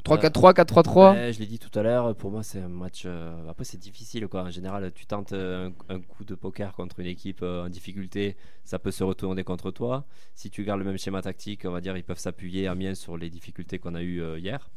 3-4-3, 0.05 0.53
4-3-3 0.53 1.13
Ouais, 1.13 1.31
je 1.33 1.39
l'ai 1.39 1.45
dit 1.45 1.59
tout 1.59 1.77
à 1.79 1.81
l'heure, 1.81 2.13
pour 2.15 2.29
moi 2.29 2.43
c'est 2.43 2.59
un 2.59 2.67
match. 2.67 3.03
euh, 3.05 3.49
Après 3.49 3.63
c'est 3.63 3.77
difficile 3.77 4.27
quoi. 4.27 4.43
En 4.43 4.49
général, 4.49 4.91
tu 4.93 5.05
tentes 5.05 5.31
euh, 5.31 5.69
un, 5.89 5.95
un 5.95 6.01
coup 6.01 6.25
de 6.25 6.35
poker 6.35 6.73
contre 6.73 6.99
une 6.99 7.05
équipe 7.07 7.39
euh, 7.41 7.65
en 7.65 7.69
difficulté, 7.69 8.35
ça 8.65 8.79
peut 8.79 8.91
se 8.91 9.03
retourner 9.05 9.43
contre 9.45 9.71
toi. 9.71 10.05
Si 10.35 10.49
tu 10.49 10.65
gardes 10.65 10.79
le 10.79 10.85
même 10.85 10.97
schéma 10.97 11.21
tactique, 11.21 11.63
on 11.65 11.71
va 11.71 11.79
dire 11.79 11.95
ils 11.95 12.03
peuvent 12.03 12.19
s'appuyer 12.19 12.67
à 12.67 12.75
mien 12.75 12.95
sur 12.95 13.15
les 13.17 13.29
difficultés 13.29 13.79
qu'on 13.79 13.95
a 13.95 14.01
eues 14.01 14.21
euh, 14.21 14.37
hier. 14.39 14.69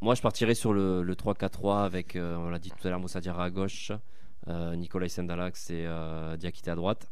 Moi 0.00 0.14
je 0.14 0.22
partirais 0.22 0.54
sur 0.54 0.72
le, 0.72 1.02
le 1.02 1.14
3-4-3 1.14 1.84
avec, 1.84 2.16
on 2.16 2.48
l'a 2.48 2.58
dit 2.58 2.70
tout 2.70 2.86
à 2.86 2.90
l'heure, 2.90 3.00
Moussa 3.00 3.20
Diarra 3.20 3.44
à 3.44 3.50
gauche, 3.50 3.92
Nicolas 4.48 5.10
Sendalax 5.10 5.68
et 5.68 5.86
Diakité 6.38 6.70
à 6.70 6.74
droite. 6.74 7.10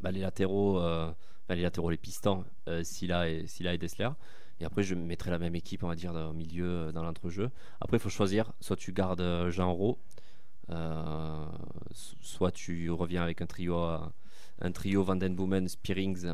Bah, 0.00 0.10
les 0.10 0.20
latéraux, 0.20 0.78
enfin, 0.80 1.14
les 1.54 1.60
latéraux, 1.60 1.90
les 1.90 1.98
pistons, 1.98 2.46
Silla 2.82 3.28
et, 3.28 3.46
Silla 3.46 3.74
et 3.74 3.78
Dessler. 3.78 4.08
Et 4.60 4.64
après, 4.64 4.82
je 4.82 4.94
mettrai 4.94 5.30
la 5.30 5.38
même 5.38 5.54
équipe, 5.56 5.82
on 5.82 5.88
va 5.88 5.94
dire, 5.96 6.14
au 6.14 6.32
milieu, 6.32 6.66
euh, 6.66 6.92
dans 6.92 7.02
l'entrejeu. 7.02 7.50
Après, 7.80 7.96
il 7.96 8.00
faut 8.00 8.08
choisir. 8.10 8.52
Soit 8.60 8.76
tu 8.76 8.92
gardes 8.92 9.20
euh, 9.20 9.50
Jean 9.50 9.72
Rowe, 9.72 9.96
euh, 10.70 11.44
so- 11.92 12.16
soit 12.20 12.52
tu 12.52 12.90
reviens 12.90 13.22
avec 13.22 13.42
un 13.42 13.46
trio, 13.46 13.76
à- 13.76 14.12
un 14.60 14.70
trio 14.72 15.02
Van 15.02 15.16
Den 15.16 15.34
Boomen, 15.34 15.66
Spearings, 15.68 16.32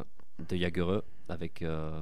de 0.49 0.57
Jagereux, 0.57 1.03
avec, 1.29 1.63
euh, 1.63 2.01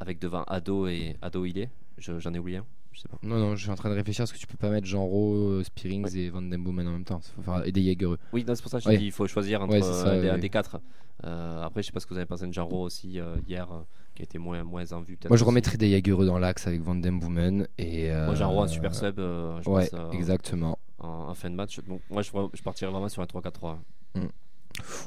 avec 0.00 0.18
devant 0.20 0.44
Ado 0.44 0.86
et 0.86 1.16
Ado 1.20 1.44
Ilé. 1.44 1.68
Je- 1.98 2.18
J'en 2.18 2.32
ai 2.34 2.38
oublié 2.38 2.58
un, 2.58 2.66
je 2.94 3.00
sais 3.00 3.08
pas. 3.08 3.18
Non, 3.22 3.38
non, 3.38 3.56
je 3.56 3.62
suis 3.62 3.70
en 3.70 3.74
train 3.74 3.90
de 3.90 3.94
réfléchir 3.94 4.22
parce 4.22 4.32
que 4.32 4.38
tu 4.38 4.46
peux 4.46 4.56
pas 4.56 4.70
mettre 4.70 4.86
Jean 4.86 5.04
Rowe, 5.04 5.62
Spearings 5.62 6.16
et 6.16 6.30
Van 6.30 6.40
Den 6.42 6.62
Boomen 6.62 6.86
en 6.88 6.92
même 6.92 7.04
temps. 7.04 7.20
Faut 7.36 7.42
faire- 7.42 7.66
et 7.66 7.72
des 7.72 7.82
Jaegereux. 7.82 8.18
Oui, 8.32 8.44
c'est 8.46 8.62
pour 8.62 8.70
ça 8.70 8.78
que 8.78 8.84
je 8.84 8.88
Ouais. 8.88 8.96
dis 8.98 9.06
il 9.06 9.12
faut 9.12 9.26
choisir 9.26 9.60
entre 9.62 9.72
Ouais, 9.74 9.82
c'est 9.82 9.92
ça, 9.92 10.08
euh, 10.08 10.20
des, 10.20 10.26
ouais. 10.28 10.32
un 10.34 10.38
des 10.38 10.48
quatre. 10.48 10.80
Euh, 11.24 11.62
après, 11.62 11.82
je 11.82 11.86
sais 11.86 11.92
pas 11.92 12.00
ce 12.00 12.06
que 12.06 12.14
vous 12.14 12.18
avez 12.18 12.26
pensé 12.26 12.46
de 12.46 12.52
Jean 12.52 12.66
Rowe 12.66 12.82
aussi 12.82 13.18
euh, 13.20 13.36
hier, 13.48 13.70
euh, 13.72 13.80
qui 14.14 14.22
a 14.22 14.24
été 14.24 14.38
moins, 14.38 14.62
moins 14.64 14.92
en 14.92 15.00
vue. 15.00 15.18
Moi, 15.28 15.36
je 15.36 15.44
remettrais 15.44 15.76
des 15.76 15.90
Jaegereux 15.90 16.26
dans 16.26 16.38
l'axe 16.38 16.66
avec 16.66 16.82
Van 16.82 16.94
Den 16.94 17.18
Boomen. 17.18 17.66
Et, 17.78 18.10
euh, 18.10 18.26
Moi, 18.26 18.34
Jean 18.34 18.50
Rowe, 18.50 18.62
un 18.64 18.68
super 18.68 18.94
sub, 18.94 19.18
euh, 19.18 19.60
je 19.62 19.68
Ouais, 19.70 19.88
pense, 19.88 19.98
euh, 20.00 20.10
exactement. 20.12 20.78
en, 20.98 21.08
en 21.28 21.34
fin 21.34 21.50
de 21.50 21.54
match. 21.54 21.80
Donc, 21.88 22.00
moi, 22.10 22.22
je, 22.22 22.30
je 22.52 22.62
partirais 22.62 22.90
vraiment 22.90 23.08
sur 23.08 23.22
un 23.22 23.26
3-4-3. 23.26 23.78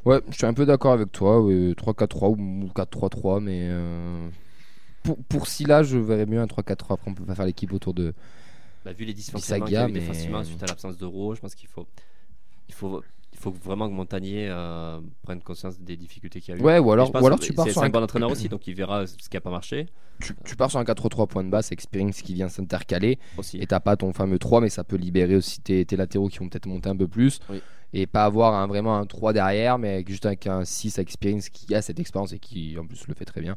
Ouais, 0.05 0.21
je 0.29 0.35
suis 0.35 0.45
un 0.45 0.53
peu 0.53 0.65
d'accord 0.65 0.93
avec 0.93 1.11
toi. 1.11 1.41
ouais, 1.41 1.73
3-4-3 1.75 2.29
ou 2.29 2.69
4-3-3, 2.73 3.41
mais 3.41 3.67
euh, 3.69 4.29
pour, 5.07 5.17
pour 5.25 5.47
Silla, 5.47 5.83
je 5.83 5.97
verrais 5.97 6.25
mieux 6.25 6.39
un 6.39 6.45
3-4-3. 6.45 6.93
Après, 6.93 6.97
on 7.05 7.13
peut 7.13 7.23
pas 7.23 7.35
faire 7.35 7.45
l'équipe 7.45 7.71
autour 7.71 7.93
de. 7.93 8.13
Bah, 8.83 8.91
vu 8.91 9.05
les 9.05 9.13
dysfonctionnements 9.13 9.65
qu'il 9.65 9.73
y 9.73 9.77
Bissaga, 9.77 9.85
a 9.85 9.89
eu 9.89 9.93
mais- 9.93 9.99
défensivement 9.99 10.43
suite 10.43 10.63
à 10.63 10.65
l'absence 10.65 10.97
d'Euro, 10.97 11.35
je 11.35 11.41
pense 11.41 11.55
qu'il 11.55 11.69
faut, 11.69 11.87
il 12.67 12.73
faut, 12.73 13.01
il 13.31 13.39
faut 13.39 13.51
vraiment 13.51 13.87
que 13.87 13.93
Montagnier 13.93 14.47
euh, 14.49 14.99
prenne 15.23 15.41
conscience 15.41 15.79
des 15.79 15.95
difficultés 15.95 16.41
qu'il 16.41 16.55
y 16.55 16.57
a 16.57 16.59
eu. 16.59 16.63
Ouais, 16.63 16.79
ou 16.79 16.91
alors, 16.91 17.13
ou 17.13 17.25
alors 17.25 17.39
tu 17.39 17.53
pars 17.53 17.69
sur 17.69 17.83
un, 17.83 17.89
bon 17.89 18.03
entraîneur 18.03 18.31
aussi, 18.31 18.49
donc 18.49 18.67
il 18.67 18.75
verra 18.75 19.07
ce 19.07 19.29
qui 19.29 19.37
a 19.37 19.41
pas 19.41 19.51
marché 19.51 19.87
tu, 20.19 20.33
tu 20.45 20.55
pars 20.55 20.69
sur 20.69 20.79
un 20.79 20.83
4-3 20.83 21.27
point 21.27 21.43
de 21.43 21.49
basse 21.49 21.67
avec 21.67 21.81
Spearings 21.81 22.13
qui 22.13 22.33
vient 22.33 22.49
s'intercaler. 22.49 23.19
Et 23.53 23.67
t'as 23.67 23.79
pas 23.79 23.95
ton 23.95 24.13
fameux 24.13 24.39
3, 24.39 24.61
mais 24.61 24.69
ça 24.69 24.83
peut 24.83 24.95
libérer 24.95 25.35
aussi 25.35 25.61
tes, 25.61 25.85
tes 25.85 25.95
latéraux 25.95 26.27
qui 26.27 26.39
vont 26.39 26.49
peut-être 26.49 26.65
monter 26.65 26.89
un 26.89 26.95
peu 26.95 27.07
plus. 27.07 27.39
Oui. 27.49 27.61
Et 27.93 28.07
pas 28.07 28.25
avoir 28.25 28.55
un, 28.55 28.67
vraiment 28.67 28.97
un 28.97 29.05
3 29.05 29.31
derrière, 29.33 29.77
mais 29.77 29.93
avec, 29.93 30.09
juste 30.09 30.25
avec 30.25 30.47
un 30.47 30.65
6 30.65 30.97
avec 30.97 31.11
Spearings 31.11 31.49
qui 31.51 31.73
a 31.75 31.81
cette 31.81 31.99
expérience 31.99 32.33
et 32.33 32.39
qui 32.39 32.77
en 32.77 32.85
plus 32.85 33.07
le 33.07 33.13
fait 33.13 33.25
très 33.25 33.41
bien. 33.41 33.55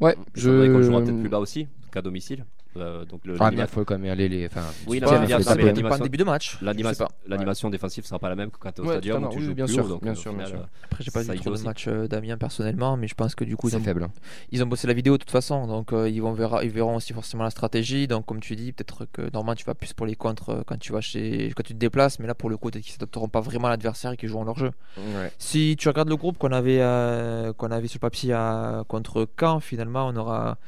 Ouais, 0.00 0.16
Je... 0.34 0.72
qu'on 0.72 0.82
jouera 0.82 1.02
peut-être 1.02 1.20
plus 1.20 1.28
bas 1.28 1.38
aussi 1.38 1.68
qu'à 1.92 2.02
domicile. 2.02 2.44
Euh, 2.78 3.04
donc 3.04 3.20
le, 3.24 3.36
Ah, 3.40 3.50
mais 3.50 3.62
il 3.62 3.66
faut 3.66 3.84
quand 3.84 3.98
même 3.98 4.10
aller. 4.10 4.28
Les... 4.28 4.46
Enfin, 4.46 4.62
Oui, 4.86 5.00
non, 5.00 5.08
bien 5.26 5.40
Ça 5.40 5.54
l'animation- 5.54 5.72
dépend 5.72 5.98
début 5.98 6.16
de 6.18 6.24
match. 6.24 6.58
l'animation, 6.62 7.08
l'animation 7.26 7.70
défensive 7.70 8.04
sera 8.04 8.18
pas 8.18 8.28
la 8.28 8.36
même 8.36 8.50
que 8.50 8.58
quand 8.58 8.72
tu 8.72 8.80
es 8.80 8.84
au 8.84 8.88
Ouais, 8.88 8.92
stadium 8.94 9.24
où 9.24 9.28
tu 9.28 9.38
oui, 9.38 9.44
joues 9.44 9.54
bien 9.54 9.64
plus 9.66 9.74
sûr, 9.74 9.84
haut, 9.84 9.88
donc, 9.88 10.02
bien 10.02 10.12
euh, 10.12 10.14
sûr, 10.14 10.32
au 10.32 10.34
bien 10.36 10.44
final, 10.46 10.60
sûr. 10.60 10.66
euh, 10.68 10.84
Après, 10.84 11.04
j'ai 11.04 11.10
pas 11.10 11.22
vu 11.22 11.38
trop 11.40 11.50
de 11.56 11.62
match 11.62 11.88
d'Amiens 11.88 12.36
personnellement, 12.38 12.96
mais 12.96 13.08
je 13.08 13.14
pense 13.14 13.34
que 13.34 13.44
du 13.44 13.56
coup, 13.56 13.68
ils 13.68 13.72
C'est 13.72 13.76
ont, 13.78 13.80
faible. 13.82 14.08
ils 14.52 14.62
ont 14.62 14.66
bossé 14.66 14.86
la 14.86 14.92
vidéo 14.94 15.14
de 15.14 15.18
toute 15.18 15.30
façon, 15.30 15.66
donc 15.66 15.92
euh, 15.92 16.08
ils, 16.08 16.20
vont 16.20 16.32
verra, 16.32 16.64
ils 16.64 16.70
verront 16.70 16.96
aussi 16.96 17.12
forcément 17.12 17.44
la 17.44 17.50
stratégie. 17.50 18.06
Donc, 18.06 18.26
comme 18.26 18.40
tu 18.40 18.56
dis, 18.56 18.72
peut-être 18.72 19.06
que 19.12 19.22
normalement 19.32 19.54
tu 19.54 19.64
vas 19.64 19.74
plus 19.74 19.92
pour 19.92 20.06
les 20.06 20.14
contres 20.16 20.62
quand 20.66 20.78
tu 20.78 20.92
vas 20.92 21.00
chez, 21.00 21.52
quand 21.56 21.62
tu 21.62 21.72
te 21.74 21.78
déplaces, 21.78 22.18
mais 22.18 22.26
là 22.26 22.34
pour 22.34 22.50
le 22.50 22.56
coup, 22.56 22.70
peut-être 22.70 22.84
qu'ils 22.84 22.92
s'adapteront 22.92 23.28
pas 23.28 23.40
vraiment 23.40 23.68
à 23.68 23.70
l'adversaire 23.70 24.12
et 24.12 24.16
qu'ils 24.16 24.28
joueront 24.28 24.44
leur 24.44 24.58
jeu. 24.58 24.70
Ouais. 24.98 25.30
Si 25.38 25.76
tu 25.78 25.88
regardes 25.88 26.08
le 26.08 26.16
groupe 26.16 26.38
qu'on 26.38 26.52
avait, 26.52 26.80
euh, 26.80 27.52
qu'on 27.52 27.70
avait 27.70 27.88
sur 27.88 27.96
le 27.98 28.00
papier 28.00 28.32
à- 28.32 28.84
contre 28.88 29.28
Caen, 29.38 29.60
finalement, 29.60 30.06
on 30.08 30.16
aura 30.16 30.58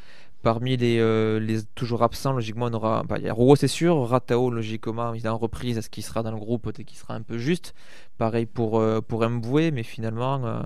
parmi 0.48 0.78
les, 0.78 0.98
euh, 0.98 1.38
les 1.38 1.62
toujours 1.74 2.02
absents, 2.02 2.32
logiquement, 2.32 2.68
on 2.70 2.72
aura. 2.72 3.02
bah, 3.02 3.18
Il 3.18 3.24
y 3.24 3.28
a 3.28 3.34
c'est 3.56 3.68
sûr. 3.68 4.08
Ratao, 4.08 4.48
logiquement, 4.48 5.12
il 5.12 5.26
est 5.26 5.28
en 5.28 5.36
reprise. 5.36 5.76
Est-ce 5.76 5.90
qu'il 5.90 6.02
sera 6.02 6.22
dans 6.22 6.30
le 6.30 6.38
groupe 6.38 6.62
Peut-être 6.62 6.86
qu'il 6.86 6.96
sera 6.96 7.12
un 7.12 7.20
peu 7.20 7.36
juste. 7.36 7.74
Pareil 8.16 8.46
pour, 8.46 8.78
euh, 8.80 9.02
pour 9.02 9.28
Mboué, 9.28 9.72
mais 9.72 9.82
finalement, 9.82 10.46
euh, 10.46 10.62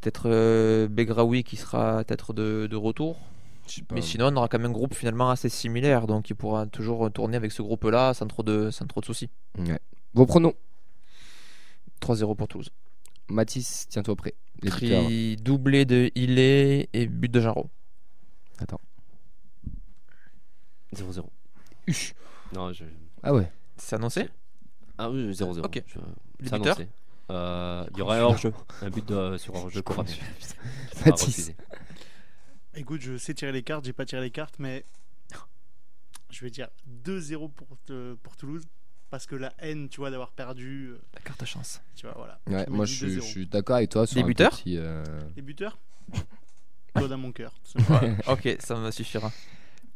peut-être 0.00 0.86
Begraoui 0.86 1.42
qui 1.42 1.56
sera 1.56 2.04
peut-être 2.04 2.32
de, 2.32 2.68
de 2.70 2.76
retour. 2.76 3.18
Mais 3.92 4.02
sinon, 4.02 4.28
on 4.32 4.36
aura 4.36 4.46
quand 4.46 4.60
même 4.60 4.70
un 4.70 4.72
groupe 4.72 4.94
finalement 4.94 5.30
assez 5.30 5.48
similaire. 5.48 6.06
Donc, 6.06 6.30
il 6.30 6.34
pourra 6.36 6.66
toujours 6.66 7.10
tourner 7.10 7.36
avec 7.36 7.50
ce 7.50 7.62
groupe-là 7.62 8.14
sans 8.14 8.28
trop 8.28 8.44
de, 8.44 8.70
sans 8.70 8.86
trop 8.86 9.00
de 9.00 9.06
soucis. 9.06 9.30
Ouais. 9.58 9.80
Vos 10.14 10.26
pronos 10.26 10.54
3-0 12.00 12.36
pour 12.36 12.46
Toulouse. 12.46 12.70
Mathis, 13.28 13.88
tiens-toi 13.88 14.14
prêt. 14.14 14.34
Les 14.62 15.34
doublé 15.34 15.84
de 15.86 16.12
Ilé 16.14 16.88
et 16.92 17.06
but 17.08 17.32
de 17.32 17.40
Jarreau. 18.58 18.80
0-0. 20.94 21.28
Uch. 21.88 22.14
Non, 22.54 22.72
je... 22.72 22.84
Ah 23.22 23.34
ouais. 23.34 23.50
C'est 23.76 23.96
annoncé? 23.96 24.28
Ah 24.98 25.10
oui, 25.10 25.30
0-0. 25.32 25.64
Ok. 25.64 25.82
Je- 25.86 25.98
Le 25.98 26.04
c'est 26.38 26.42
buteur 26.44 26.54
annoncé. 26.78 26.88
Euh, 27.30 27.84
Il 27.92 27.98
y 27.98 28.02
aura 28.02 28.16
un 28.18 28.22
hors-jeu. 28.22 28.52
Un 28.82 28.90
but 28.90 29.04
de, 29.06 29.36
sur 29.36 29.54
hors-jeu 29.54 29.82
Mathis. 29.96 30.20
refusé. 31.06 31.56
Écoute, 32.74 33.00
je 33.00 33.16
sais 33.18 33.34
tirer 33.34 33.52
les 33.52 33.62
cartes, 33.62 33.84
j'ai 33.84 33.92
pas 33.92 34.04
tiré 34.04 34.20
les 34.22 34.30
cartes, 34.30 34.56
mais 34.58 34.84
je 36.30 36.40
vais 36.44 36.50
dire 36.50 36.68
2-0 37.04 37.50
pour, 37.52 37.66
euh, 37.90 38.14
pour 38.22 38.36
Toulouse. 38.36 38.62
Parce 39.08 39.26
que 39.26 39.36
la 39.36 39.52
haine, 39.58 39.88
tu 39.88 39.98
vois, 40.00 40.10
d'avoir 40.10 40.32
perdu, 40.32 40.88
euh, 40.90 41.00
La 41.14 41.20
carte 41.20 41.44
chance. 41.44 41.80
tu 41.94 42.06
vois, 42.06 42.14
voilà. 42.16 42.40
Ouais, 42.48 42.64
Je 42.66 42.70
me 42.70 42.76
moi 42.76 42.86
dis 42.86 42.92
je, 42.94 43.06
suis- 43.06 43.16
2-0. 43.18 43.20
je 43.20 43.26
suis 43.26 43.46
d'accord 43.46 43.76
avec 43.76 43.90
toi 43.90 44.06
sur 44.06 44.16
Les 44.16 44.22
un 44.24 44.26
buteurs 44.26 44.50
petit, 44.50 44.76
euh, 44.78 45.04
Les 45.36 45.42
buteurs 45.42 45.78
Mon 47.18 47.32
cœur. 47.32 47.52
ok, 48.28 48.56
ça 48.60 48.76
me 48.76 48.90
suffira. 48.90 49.30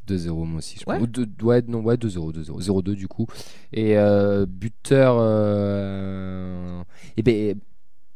2-0 0.07 0.45
moi 0.45 0.59
aussi. 0.59 0.79
Je 0.79 0.85
Ouais. 0.91 0.97
pense. 0.99 1.03
Ou 1.05 1.07
deux- 1.07 1.29
ouais, 1.43 1.63
non, 1.69 1.81
ouais, 1.81 1.97
2-0, 1.97 2.33
2-0. 2.33 2.61
0-2 2.61 2.95
du 2.97 3.07
coup. 3.09 3.27
Et 3.73 3.97
euh, 3.97 4.47
buteur. 4.47 5.17
Euh... 5.21 6.83
Et 7.17 7.23
ben. 7.23 7.59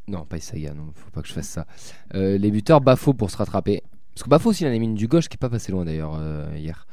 Non, 0.07 0.25
pas 0.27 0.37
Isaga, 0.37 0.75
non, 0.75 0.91
faut 0.95 1.11
pas 1.11 1.23
que 1.23 1.29
je 1.29 1.33
fasse 1.33 1.49
ça. 1.49 1.67
Euh, 2.15 2.37
les 2.37 2.51
buteurs, 2.51 2.81
Bafo 2.83 3.15
pour 3.15 3.31
se 3.31 3.37
rattraper. 3.39 3.83
Parce 4.15 4.23
que 4.25 4.29
Bafo 4.29 4.51
aussi, 4.51 4.65
il 4.65 4.67
en 4.67 4.71
a 4.75 4.79
mis 4.79 4.85
une 4.85 4.95
du 4.95 5.09
gauche 5.09 5.29
qui 5.29 5.37
est 5.37 5.39
pas 5.39 5.49
passé 5.49 5.73
loin 5.73 5.85
d'ailleurs 5.85 6.15
euh, 6.19 6.53
hier. 6.57 6.87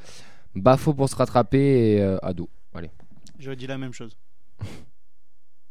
Bafo 0.55 0.93
pour 0.93 1.09
se 1.09 1.15
rattraper 1.15 1.95
et 1.95 2.01
euh, 2.01 2.17
Ado. 2.21 2.49
Allez. 2.73 2.89
J'aurais 3.37 3.57
dit 3.57 3.67
la 3.67 3.77
même 3.77 3.91
chose. 3.93 4.15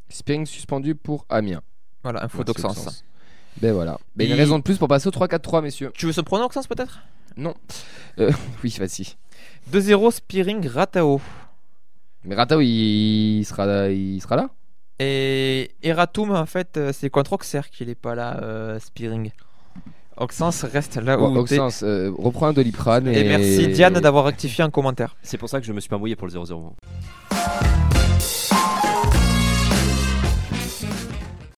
Spearing 0.09 0.45
suspendu 0.45 0.95
pour 0.95 1.25
Amiens. 1.29 1.62
Voilà, 2.03 2.25
info 2.25 2.43
d'Oxens. 2.45 3.05
Ben 3.61 3.72
voilà. 3.72 3.98
Ben, 4.16 4.26
une 4.28 4.34
raison 4.34 4.58
de 4.58 4.62
plus 4.62 4.78
pour 4.78 4.88
passer 4.88 5.08
au 5.08 5.11
3-4-3, 5.11 5.62
messieurs. 5.62 5.90
Tu 5.94 6.06
veux 6.06 6.12
ce 6.12 6.20
pronom 6.20 6.46
Oxens 6.46 6.66
peut-être? 6.66 7.00
Non. 7.36 7.54
Euh, 8.18 8.30
oui, 8.64 8.74
vas-y. 8.78 9.16
2-0 9.72 10.11
Spearing 10.12 10.66
Ratao. 10.66 11.20
Mais 12.24 12.34
Ratao, 12.34 12.61
il, 12.61 13.38
il 13.40 13.44
sera, 13.44 13.88
il 13.88 14.20
sera 14.20 14.36
là? 14.36 14.50
Et 14.98 15.70
Eratum, 15.82 16.32
en 16.32 16.46
fait, 16.46 16.76
euh, 16.76 16.92
c'est 16.92 17.08
contre 17.08 17.32
Auxerre 17.34 17.70
qu'il 17.70 17.88
est 17.88 17.94
pas 17.94 18.14
là, 18.14 18.38
euh, 18.42 18.78
Spearing. 18.78 19.30
Oxens 20.16 20.64
reste 20.64 20.96
là 20.96 21.18
où 21.18 21.26
Ouais, 21.26 21.32
t'es. 21.46 21.58
Auxence, 21.58 21.82
euh, 21.82 22.11
reprends 22.18 22.48
un 22.48 22.52
Doliprane. 22.52 23.08
Et, 23.08 23.20
Et 23.20 23.24
merci 23.24 23.68
Diane 23.68 23.94
d'avoir 23.94 24.24
rectifié 24.26 24.62
en 24.62 24.70
commentaire. 24.70 25.16
C'est 25.22 25.38
pour 25.38 25.48
ça 25.48 25.61
que 25.61 25.66
je 25.66 25.72
me 25.72 25.80
suis 25.80 25.88
pas 25.88 25.96
mouillé 25.96 26.16
pour 26.16 26.26
le 26.26 26.34
0-0. 26.34 26.72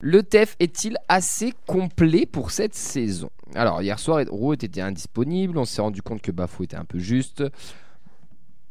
Le 0.05 0.25
TEF 0.25 0.57
est-il 0.59 0.99
assez 1.09 1.55
complet 1.65 2.27
pour 2.27 2.51
cette 2.51 2.75
saison? 2.75 3.31
Alors, 3.55 3.83
hier 3.83 4.01
soir, 4.01 4.21
Roux 4.29 4.53
était 4.53 4.81
indisponible. 4.81 5.57
On 5.57 5.65
s'est 5.65 5.81
rendu 5.81 6.03
compte 6.03 6.21
que 6.21 6.33
Bafou 6.33 6.65
était 6.65 6.77
un 6.77 6.85
peu 6.85 6.99
juste. 6.99 7.45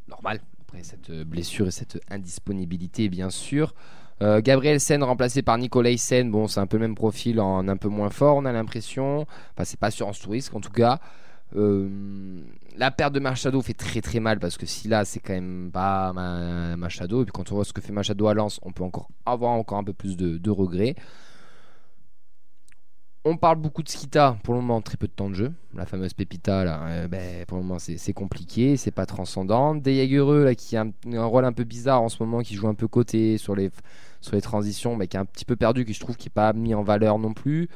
Normal, 0.09 0.41
après 0.59 0.83
cette 0.83 1.09
blessure 1.23 1.69
et 1.69 1.71
cette 1.71 2.01
indisponibilité, 2.11 3.07
bien 3.07 3.29
sûr. 3.29 3.73
Euh, 4.21 4.41
Gabriel 4.41 4.81
Sen 4.81 5.01
remplacé 5.03 5.41
par 5.41 5.57
Nicolas 5.57 5.95
Sen. 5.95 6.29
Bon, 6.29 6.49
c'est 6.49 6.59
un 6.59 6.67
peu 6.67 6.75
le 6.75 6.81
même 6.81 6.95
profil 6.95 7.39
en 7.39 7.65
un 7.65 7.77
peu 7.77 7.87
moins 7.87 8.09
fort, 8.09 8.35
on 8.35 8.43
a 8.43 8.51
l'impression. 8.51 9.21
Enfin, 9.53 9.63
c'est 9.63 9.79
pas 9.79 9.87
assurance 9.87 10.19
touriste 10.19 10.53
en 10.53 10.59
tout 10.59 10.69
cas. 10.69 10.99
Euh, 11.55 11.89
la 12.77 12.91
perte 12.91 13.13
de 13.13 13.19
Machado 13.19 13.61
fait 13.61 13.73
très 13.73 14.01
très 14.01 14.19
mal 14.19 14.39
parce 14.39 14.57
que 14.57 14.65
si 14.65 14.87
là 14.87 15.03
c'est 15.03 15.19
quand 15.19 15.33
même 15.33 15.69
pas 15.71 16.13
Ma- 16.13 16.77
Machado. 16.77 17.21
Et 17.21 17.25
puis 17.25 17.31
quand 17.33 17.51
on 17.51 17.55
voit 17.55 17.65
ce 17.65 17.73
que 17.73 17.81
fait 17.81 17.91
Machado 17.91 18.27
à 18.27 18.33
Lens 18.33 18.59
on 18.63 18.71
peut 18.71 18.83
encore 18.83 19.09
avoir 19.25 19.51
encore 19.51 19.77
un 19.77 19.83
peu 19.83 19.93
plus 19.93 20.15
de, 20.17 20.49
regrets. 20.49 20.95
On 23.23 23.37
parle 23.37 23.57
beaucoup 23.57 23.83
de 23.83 23.89
Skita 23.89 24.37
pour 24.43 24.55
le 24.55 24.61
moment 24.61 24.81
très 24.81 24.97
peu 24.97 25.05
de 25.07 25.11
temps 25.11 25.29
de 25.29 25.35
jeu. 25.35 25.53
La 25.75 25.85
fameuse 25.85 26.13
Pépita 26.13 26.63
là 26.63 26.81
euh, 26.87 27.07
ben, 27.07 27.45
pour 27.45 27.57
le 27.57 27.63
moment 27.63 27.79
c'est 27.79 28.13
compliqué. 28.13 28.77
C'est 28.77 28.91
pas 28.91 29.05
transcendant. 29.05 29.75
Des 29.75 29.97
Jagereux 29.97 30.45
là 30.45 30.55
qui 30.55 30.77
a 30.77 30.83
un, 30.83 30.91
un 31.13 31.25
rôle 31.25 31.45
un 31.45 31.53
peu 31.53 31.63
bizarre 31.65 32.01
en 32.01 32.09
ce 32.09 32.23
moment 32.23 32.39
qui 32.41 32.55
joue 32.55 32.67
un 32.67 32.73
peu 32.73 32.87
côté 32.87 33.37
sur 33.37 33.55
les 33.55 33.69
sur 34.21 34.35
les 34.35 34.41
transitions 34.41 34.95
mais 34.95 35.07
qui 35.07 35.17
est 35.17 35.19
un 35.19 35.25
petit 35.25 35.45
peu 35.45 35.55
perdu 35.55 35.83
qui 35.85 35.93
je 35.93 35.99
trouve 35.99 36.15
qui 36.15 36.29
est 36.29 36.31
pas 36.33 36.53
mis 36.53 36.73
en 36.73 36.83
valeur 36.83 37.19
non 37.19 37.33
plus 37.33 37.67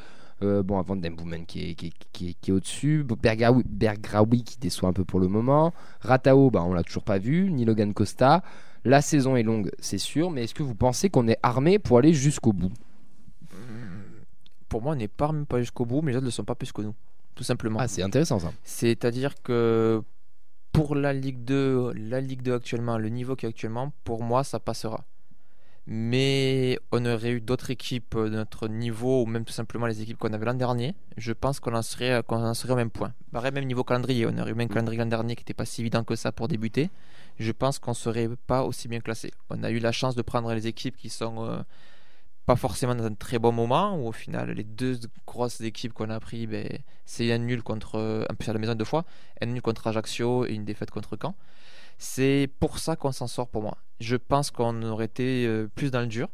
euh, 0.41 0.63
bon, 0.63 0.77
avant 0.79 0.95
Demboumen 0.95 1.45
qui 1.45 1.69
est, 1.71 1.75
qui 1.75 1.87
est, 1.87 1.93
qui 2.11 2.29
est- 2.29 2.33
qui 2.41 2.51
est 2.51 2.53
au-dessus. 2.53 3.05
Bergraoui 3.05 4.43
qui 4.43 4.57
déçoit 4.59 4.89
un 4.89 4.93
peu 4.93 5.05
pour 5.05 5.19
le 5.19 5.27
moment. 5.27 5.73
Ratao, 6.01 6.49
bah, 6.51 6.63
on 6.63 6.73
l'a 6.73 6.83
toujours 6.83 7.03
pas 7.03 7.17
vu. 7.17 7.51
Ni 7.51 7.65
Logan 7.65 7.93
Costa. 7.93 8.43
La 8.83 9.01
saison 9.01 9.35
est 9.35 9.43
longue, 9.43 9.71
c'est 9.79 9.97
sûr. 9.97 10.29
Mais 10.29 10.43
est-ce 10.43 10.53
que 10.53 10.61
vous 10.63 10.75
pensez 10.75 11.09
qu'on 11.09 11.27
est 11.27 11.39
armé 11.41 11.79
pour 11.79 11.97
aller 11.97 12.13
jusqu'au 12.13 12.53
bout? 12.53 12.71
Pour 14.69 14.81
moi, 14.81 14.93
on 14.93 14.95
n'est 14.95 15.07
pas 15.07 15.31
même 15.31 15.45
pas 15.45 15.59
jusqu'au 15.59 15.85
bout, 15.85 16.01
mais 16.01 16.11
les 16.11 16.17
autres 16.17 16.23
ne 16.25 16.27
le 16.29 16.31
sont 16.31 16.43
pas 16.43 16.55
plus 16.55 16.71
que 16.71 16.81
nous. 16.81 16.93
Tout 17.35 17.43
simplement. 17.43 17.79
Ah, 17.79 17.87
c'est 17.87 18.01
intéressant 18.03 18.39
ça. 18.39 18.51
C'est-à-dire 18.63 19.35
que 19.41 20.01
pour 20.71 20.95
la 20.95 21.13
Ligue 21.13 21.43
2, 21.45 21.93
la 21.93 22.19
Ligue 22.21 22.41
2 22.41 22.53
actuellement, 22.55 22.97
le 22.97 23.09
niveau 23.09 23.35
qui 23.35 23.45
est 23.45 23.49
actuellement, 23.49 23.91
pour 24.03 24.23
moi, 24.23 24.43
ça 24.43 24.59
passera. 24.59 25.03
Mais 25.87 26.79
on 26.91 27.05
aurait 27.05 27.31
eu 27.31 27.41
d'autres 27.41 27.69
équipes 27.69 28.17
de 28.17 28.29
notre 28.29 28.67
niveau, 28.67 29.21
ou 29.21 29.25
même 29.27 29.45
tout 29.45 29.53
simplement 29.53 29.85
les 29.85 30.01
équipes 30.01 30.17
qu'on 30.17 30.33
avait 30.33 30.45
l'an 30.45 30.55
dernier. 30.55 30.95
Je 31.17 31.31
pense 31.31 31.59
qu'on 31.59 31.75
en 31.75 31.83
serait, 31.83 32.23
qu'on 32.27 32.43
en 32.43 32.55
serait 32.55 32.73
au 32.73 32.75
même 32.75 32.89
point. 32.89 33.13
Pareil, 33.31 33.51
même 33.51 33.65
niveau 33.65 33.83
calendrier. 33.83 34.25
On 34.25 34.35
aurait 34.39 34.51
eu 34.51 34.55
même 34.55 34.65
un 34.71 34.73
calendrier 34.73 34.99
l'an 34.99 35.05
dernier 35.05 35.35
qui 35.35 35.41
n'était 35.41 35.53
pas 35.53 35.65
si 35.65 35.81
évident 35.81 36.03
que 36.03 36.15
ça 36.15 36.31
pour 36.31 36.47
débuter. 36.47 36.89
Je 37.37 37.51
pense 37.51 37.77
qu'on 37.77 37.93
serait 37.93 38.29
pas 38.47 38.63
aussi 38.63 38.87
bien 38.87 38.99
classé. 38.99 39.31
On 39.49 39.63
a 39.63 39.69
eu 39.69 39.79
la 39.79 39.91
chance 39.91 40.15
de 40.15 40.23
prendre 40.23 40.51
les 40.53 40.65
équipes 40.65 40.97
qui 40.97 41.09
sont 41.09 41.45
euh, 41.45 41.61
pas 42.45 42.55
forcément 42.55 42.95
dans 42.95 43.05
un 43.05 43.13
très 43.13 43.39
bon 43.39 43.51
moment, 43.51 43.95
où 43.95 44.07
au 44.07 44.11
final, 44.11 44.51
les 44.51 44.63
deux 44.63 44.99
grosses 45.25 45.61
équipes 45.61 45.93
qu'on 45.93 46.09
a 46.09 46.19
pris, 46.19 46.47
ben, 46.47 46.67
c'est 47.05 47.31
un 47.31 47.39
nul 47.39 47.63
contre, 47.63 47.95
euh, 47.95 48.25
en 48.29 48.35
plus 48.35 48.49
à 48.49 48.53
la 48.53 48.59
maison 48.59 48.75
deux 48.75 48.85
fois, 48.85 49.03
un 49.41 49.47
nul 49.47 49.61
contre 49.61 49.87
Ajaccio 49.87 50.45
et 50.45 50.53
une 50.53 50.65
défaite 50.65 50.91
contre 50.91 51.17
Caen. 51.21 51.35
C'est 51.97 52.49
pour 52.59 52.79
ça 52.79 52.95
qu'on 52.95 53.11
s'en 53.11 53.27
sort 53.27 53.47
pour 53.47 53.61
moi. 53.61 53.77
Je 53.99 54.15
pense 54.15 54.51
qu'on 54.51 54.81
aurait 54.83 55.05
été 55.05 55.45
euh, 55.47 55.67
plus 55.73 55.91
dans 55.91 56.01
le 56.01 56.07
dur. 56.07 56.27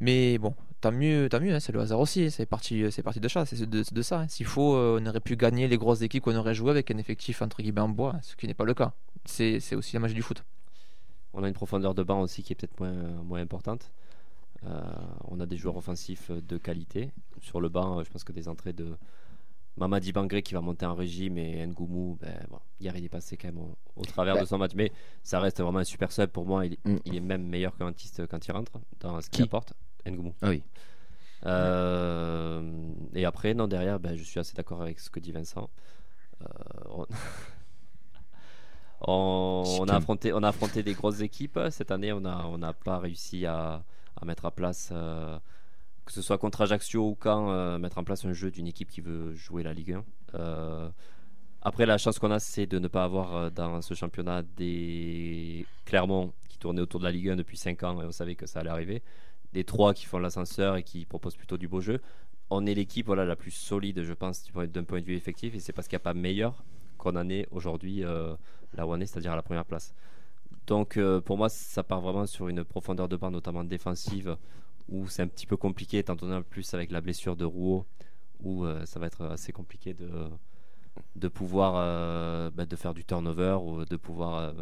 Mais 0.00 0.38
bon, 0.38 0.54
tant 0.80 0.92
mieux, 0.92 1.28
tant 1.28 1.40
mieux, 1.40 1.54
hein, 1.54 1.60
c'est 1.60 1.72
le 1.72 1.80
hasard 1.80 1.98
aussi, 1.98 2.30
c'est 2.30 2.46
parti, 2.46 2.84
c'est 2.92 3.02
parti 3.02 3.18
de 3.20 3.28
ça, 3.28 3.44
c'est 3.46 3.68
de, 3.68 3.82
de 3.90 4.02
ça. 4.02 4.20
hein. 4.20 4.28
S'il 4.28 4.46
faut, 4.46 4.76
euh, 4.76 5.00
on 5.02 5.06
aurait 5.06 5.20
pu 5.20 5.36
gagner 5.36 5.66
les 5.66 5.76
grosses 5.76 6.02
équipes 6.02 6.22
qu'on 6.24 6.36
aurait 6.36 6.54
joué 6.54 6.70
avec 6.70 6.90
un 6.90 6.98
effectif 6.98 7.42
entre 7.42 7.62
guillemets 7.62 7.80
en 7.80 7.88
bois, 7.88 8.16
ce 8.22 8.36
qui 8.36 8.46
n'est 8.46 8.54
pas 8.54 8.64
le 8.64 8.74
cas. 8.74 8.92
C'est 9.24 9.74
aussi 9.74 9.94
la 9.94 10.00
magie 10.00 10.14
du 10.14 10.22
foot. 10.22 10.44
On 11.34 11.42
a 11.42 11.48
une 11.48 11.54
profondeur 11.54 11.94
de 11.94 12.02
banc 12.02 12.20
aussi 12.20 12.42
qui 12.42 12.52
est 12.52 12.56
peut-être 12.56 12.78
moins, 12.80 12.92
moins 13.24 13.40
importante. 13.40 13.90
Euh, 14.66 14.80
on 15.24 15.40
a 15.40 15.46
des 15.46 15.56
joueurs 15.56 15.76
offensifs 15.76 16.30
de 16.30 16.58
qualité. 16.58 17.10
Sur 17.40 17.60
le 17.60 17.68
banc, 17.68 17.98
euh, 17.98 18.04
je 18.04 18.10
pense 18.10 18.24
que 18.24 18.32
des 18.32 18.48
entrées 18.48 18.72
de 18.72 18.96
Mamadi 19.78 20.12
Bangré 20.12 20.42
qui 20.42 20.54
va 20.54 20.60
monter 20.60 20.84
en 20.86 20.94
régime 20.94 21.38
et 21.38 21.66
Ngoumou, 21.66 22.18
ben, 22.20 22.34
bon, 22.50 22.58
hier 22.80 22.96
il 22.96 23.04
est 23.04 23.08
passé 23.08 23.36
quand 23.36 23.48
même 23.48 23.58
au, 23.58 23.76
au 23.96 24.04
travers 24.04 24.34
Bah. 24.34 24.40
de 24.42 24.46
son 24.46 24.58
match. 24.58 24.72
Mais 24.74 24.92
ça 25.22 25.40
reste 25.40 25.60
vraiment 25.60 25.78
un 25.78 25.84
super 25.84 26.10
sub 26.12 26.30
pour 26.30 26.44
moi. 26.46 26.66
Il, 26.66 26.76
Mm. 26.84 26.96
il 27.04 27.16
est 27.16 27.20
même 27.20 27.42
meilleur 27.46 27.76
qu'un 27.76 27.86
Antiste 27.88 28.26
quand 28.26 28.46
il 28.46 28.52
rentre 28.52 28.72
dans 29.00 29.20
ce 29.20 29.26
Qui 29.30 29.36
qu'il 29.38 29.44
apporte. 29.44 29.72
Ngoumou. 30.06 30.34
Ah 30.42 30.48
oui. 30.50 30.62
Euh, 31.46 32.62
et 33.14 33.24
après, 33.24 33.54
non, 33.54 33.68
derrière, 33.68 34.00
ben, 34.00 34.16
je 34.16 34.22
suis 34.24 34.40
assez 34.40 34.54
d'accord 34.54 34.82
avec 34.82 34.98
ce 35.00 35.08
que 35.10 35.20
dit 35.20 35.32
Vincent. 35.32 35.70
Euh, 36.42 36.46
on... 36.90 37.06
on- 39.06 39.64
on 39.80 39.88
a 39.88 39.94
affronté, 39.96 40.32
on 40.32 40.42
a 40.42 40.48
affronté 40.48 40.82
des 40.82 40.94
grosses 40.94 41.20
équipes. 41.20 41.58
Cette 41.70 41.90
année, 41.90 42.12
on 42.12 42.20
n'a 42.20 42.46
on 42.48 42.58
pas 42.84 42.98
réussi 42.98 43.46
à, 43.46 43.84
à 44.20 44.24
mettre 44.24 44.44
à 44.46 44.50
place, 44.50 44.90
euh, 44.92 45.38
que 46.08 46.14
ce 46.14 46.22
soit 46.22 46.38
contre 46.38 46.62
Ajaccio 46.62 47.10
ou 47.10 47.14
quand, 47.14 47.50
euh, 47.50 47.78
mettre 47.78 47.98
en 47.98 48.02
place 48.02 48.24
un 48.24 48.32
jeu 48.32 48.50
d'une 48.50 48.66
équipe 48.66 48.88
qui 48.88 49.02
veut 49.02 49.34
jouer 49.34 49.62
la 49.62 49.74
Ligue 49.74 49.92
1. 49.92 50.04
Euh, 50.36 50.88
après, 51.60 51.84
la 51.84 51.98
chance 51.98 52.18
qu'on 52.18 52.30
a, 52.30 52.38
c'est 52.38 52.66
de 52.66 52.78
ne 52.78 52.88
pas 52.88 53.04
avoir 53.04 53.36
euh, 53.36 53.50
dans 53.50 53.82
ce 53.82 53.92
championnat 53.92 54.42
des 54.56 55.66
Clermont 55.84 56.32
qui 56.48 56.56
tournaient 56.56 56.80
autour 56.80 57.00
de 57.00 57.04
la 57.04 57.10
Ligue 57.10 57.28
1 57.28 57.36
depuis 57.36 57.58
5 57.58 57.82
ans 57.82 58.00
et 58.00 58.06
on 58.06 58.10
savait 58.10 58.36
que 58.36 58.46
ça 58.46 58.60
allait 58.60 58.70
arriver. 58.70 59.02
Des 59.52 59.64
trois 59.64 59.92
qui 59.92 60.06
font 60.06 60.18
l'ascenseur 60.18 60.76
et 60.76 60.82
qui 60.82 61.04
proposent 61.04 61.36
plutôt 61.36 61.58
du 61.58 61.68
beau 61.68 61.82
jeu. 61.82 62.00
On 62.48 62.64
est 62.64 62.72
l'équipe 62.72 63.04
voilà, 63.04 63.26
la 63.26 63.36
plus 63.36 63.50
solide, 63.50 64.02
je 64.02 64.14
pense, 64.14 64.50
d'un 64.50 64.84
point 64.84 65.00
de 65.00 65.04
vue 65.04 65.14
effectif 65.14 65.54
et 65.54 65.60
c'est 65.60 65.74
parce 65.74 65.88
qu'il 65.88 65.96
n'y 65.96 66.02
a 66.02 66.04
pas 66.04 66.14
meilleur 66.14 66.64
qu'on 66.96 67.16
en 67.16 67.28
est 67.28 67.46
aujourd'hui 67.50 68.02
euh, 68.02 68.34
là 68.72 68.86
où 68.86 68.92
on 68.92 69.00
est, 69.00 69.04
c'est-à-dire 69.04 69.32
à 69.32 69.36
la 69.36 69.42
première 69.42 69.66
place. 69.66 69.92
Donc 70.66 70.98
pour 71.26 71.36
moi, 71.36 71.50
ça 71.50 71.82
part 71.82 72.00
vraiment 72.00 72.24
sur 72.24 72.48
une 72.48 72.64
profondeur 72.64 73.08
de 73.08 73.16
banc, 73.16 73.30
notamment 73.30 73.64
défensive, 73.64 74.36
où 74.88 75.08
c'est 75.08 75.22
un 75.22 75.28
petit 75.28 75.46
peu 75.46 75.56
compliqué, 75.56 75.98
étant 75.98 76.16
donné 76.16 76.40
plus 76.42 76.74
avec 76.74 76.90
la 76.90 77.00
blessure 77.00 77.36
de 77.36 77.44
Rouault, 77.44 77.86
où 78.42 78.64
euh, 78.64 78.84
ça 78.86 78.98
va 79.00 79.06
être 79.06 79.24
assez 79.26 79.52
compliqué 79.52 79.94
de, 79.94 80.08
de 81.16 81.28
pouvoir 81.28 81.74
euh, 81.76 82.50
bah, 82.54 82.66
de 82.66 82.76
faire 82.76 82.94
du 82.94 83.04
turnover 83.04 83.58
ou 83.62 83.84
de 83.84 83.96
pouvoir 83.96 84.36
euh, 84.36 84.52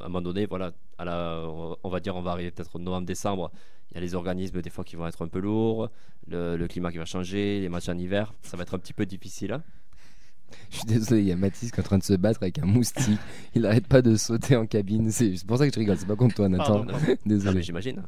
à 0.00 0.04
un 0.04 0.08
moment 0.08 0.22
donné 0.22 0.46
voilà 0.46 0.72
on 0.98 1.88
va 1.88 2.00
dire 2.00 2.16
on 2.16 2.22
va 2.22 2.32
arriver 2.32 2.50
peut-être 2.50 2.78
novembre 2.78 3.06
décembre 3.06 3.50
il 3.90 3.94
y 3.94 3.98
a 3.98 4.00
les 4.00 4.14
organismes 4.14 4.62
des 4.62 4.70
fois 4.70 4.84
qui 4.84 4.96
vont 4.96 5.06
être 5.06 5.22
un 5.22 5.28
peu 5.28 5.40
lourds 5.40 5.90
le, 6.26 6.56
le 6.56 6.68
climat 6.68 6.90
qui 6.90 6.98
va 6.98 7.04
changer 7.04 7.60
les 7.60 7.68
matchs 7.68 7.88
en 7.88 7.98
hiver 7.98 8.32
ça 8.42 8.56
va 8.56 8.62
être 8.62 8.74
un 8.74 8.78
petit 8.78 8.92
peu 8.92 9.06
difficile 9.06 9.52
hein. 9.52 9.62
Je 10.70 10.76
suis 10.78 10.86
désolé, 10.86 11.20
il 11.22 11.26
y 11.28 11.32
a 11.32 11.36
Mathis 11.36 11.70
qui 11.70 11.76
est 11.76 11.80
en 11.80 11.84
train 11.84 11.98
de 11.98 12.02
se 12.02 12.14
battre 12.14 12.42
avec 12.42 12.58
un 12.58 12.64
moustique. 12.66 13.18
Il 13.54 13.64
arrête 13.66 13.86
pas 13.86 14.02
de 14.02 14.16
sauter 14.16 14.56
en 14.56 14.66
cabine. 14.66 15.10
C'est 15.10 15.34
pour 15.46 15.58
ça 15.58 15.66
que 15.68 15.74
je 15.74 15.78
rigole, 15.78 15.96
c'est 15.98 16.06
pas 16.06 16.16
contre 16.16 16.34
toi, 16.36 16.48
Nathan. 16.48 16.84
Pardon, 16.84 16.92
pardon. 16.92 17.06
Désolé. 17.26 17.62
j'imagine 17.62 18.02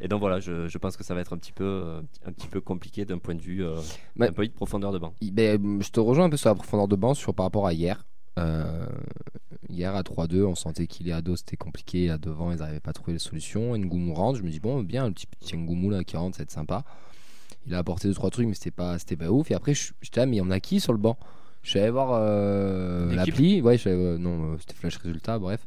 et 0.00 0.08
donc 0.08 0.20
voilà 0.20 0.40
je, 0.40 0.66
je 0.68 0.78
pense 0.78 0.96
que 0.96 1.04
ça 1.04 1.14
va 1.14 1.20
être 1.20 1.34
un 1.34 1.36
petit 1.38 1.52
peu 1.52 1.64
euh, 1.64 2.00
un 2.24 2.32
petit 2.32 2.48
peu 2.48 2.62
compliqué 2.62 3.04
d'un 3.04 3.18
point 3.18 3.34
de 3.34 3.42
vue 3.42 3.62
euh, 3.62 3.76
point 4.16 4.46
de 4.46 4.50
profondeur 4.50 4.90
de 4.90 4.98
banc 4.98 5.12
Il- 5.20 5.32
ben, 5.34 5.80
je 5.82 5.90
te 5.90 6.00
rejoins 6.00 6.24
un 6.24 6.30
peu 6.30 6.38
sur 6.38 6.48
la 6.48 6.54
profondeur 6.54 6.88
de 6.88 6.96
banc 6.96 7.12
sur, 7.14 7.34
par 7.34 7.44
rapport 7.46 7.66
à 7.66 7.72
hier. 7.74 8.04
Euh, 8.38 8.86
hier 9.68 9.94
à 9.94 10.02
3-2, 10.02 10.44
on 10.44 10.54
sentait 10.54 10.86
qu'il 10.86 11.08
est 11.08 11.12
à 11.12 11.20
dos, 11.20 11.36
c'était 11.36 11.56
compliqué. 11.58 12.08
À 12.10 12.16
devant, 12.16 12.50
ils 12.52 12.58
n'arrivaient 12.58 12.80
pas 12.80 12.90
à 12.90 12.94
trouver 12.94 13.12
les 13.12 13.18
solutions. 13.18 13.76
Ngoumou 13.76 14.14
rentre, 14.14 14.38
je 14.38 14.42
me 14.44 14.50
dis, 14.50 14.60
bon, 14.60 14.82
bien, 14.82 15.06
le 15.06 15.12
petit, 15.12 15.26
petit 15.26 15.56
Ngoumou 15.56 15.90
là 15.90 16.04
qui 16.04 16.16
rentre, 16.16 16.36
ça 16.36 16.40
va 16.40 16.44
être 16.44 16.50
sympa. 16.50 16.84
Il 17.66 17.74
a 17.74 17.78
apporté 17.78 18.08
2-3 18.08 18.30
trucs, 18.30 18.48
mais 18.48 18.54
c'était 18.54 18.70
pas, 18.70 18.98
c'était 18.98 19.16
pas 19.16 19.30
ouf. 19.30 19.50
Et 19.50 19.54
après, 19.54 19.74
je- 19.74 19.92
j'étais 20.00 20.20
là, 20.20 20.26
mais 20.26 20.40
on 20.40 20.50
a 20.50 20.58
qui 20.58 20.80
sur 20.80 20.92
le 20.94 20.98
banc? 20.98 21.18
Je 21.62 21.70
suis 21.70 21.78
allé 21.78 21.90
voir 21.90 22.10
euh, 22.12 23.08
l'appli. 23.14 23.60
Ouais, 23.60 23.74
je 23.76 23.80
suis 23.82 23.90
allé- 23.90 23.98
euh, 23.98 24.18
non, 24.18 24.52
euh, 24.52 24.56
c'était 24.58 24.74
Flash 24.74 24.96
Résultat, 24.96 25.38
bref. 25.38 25.66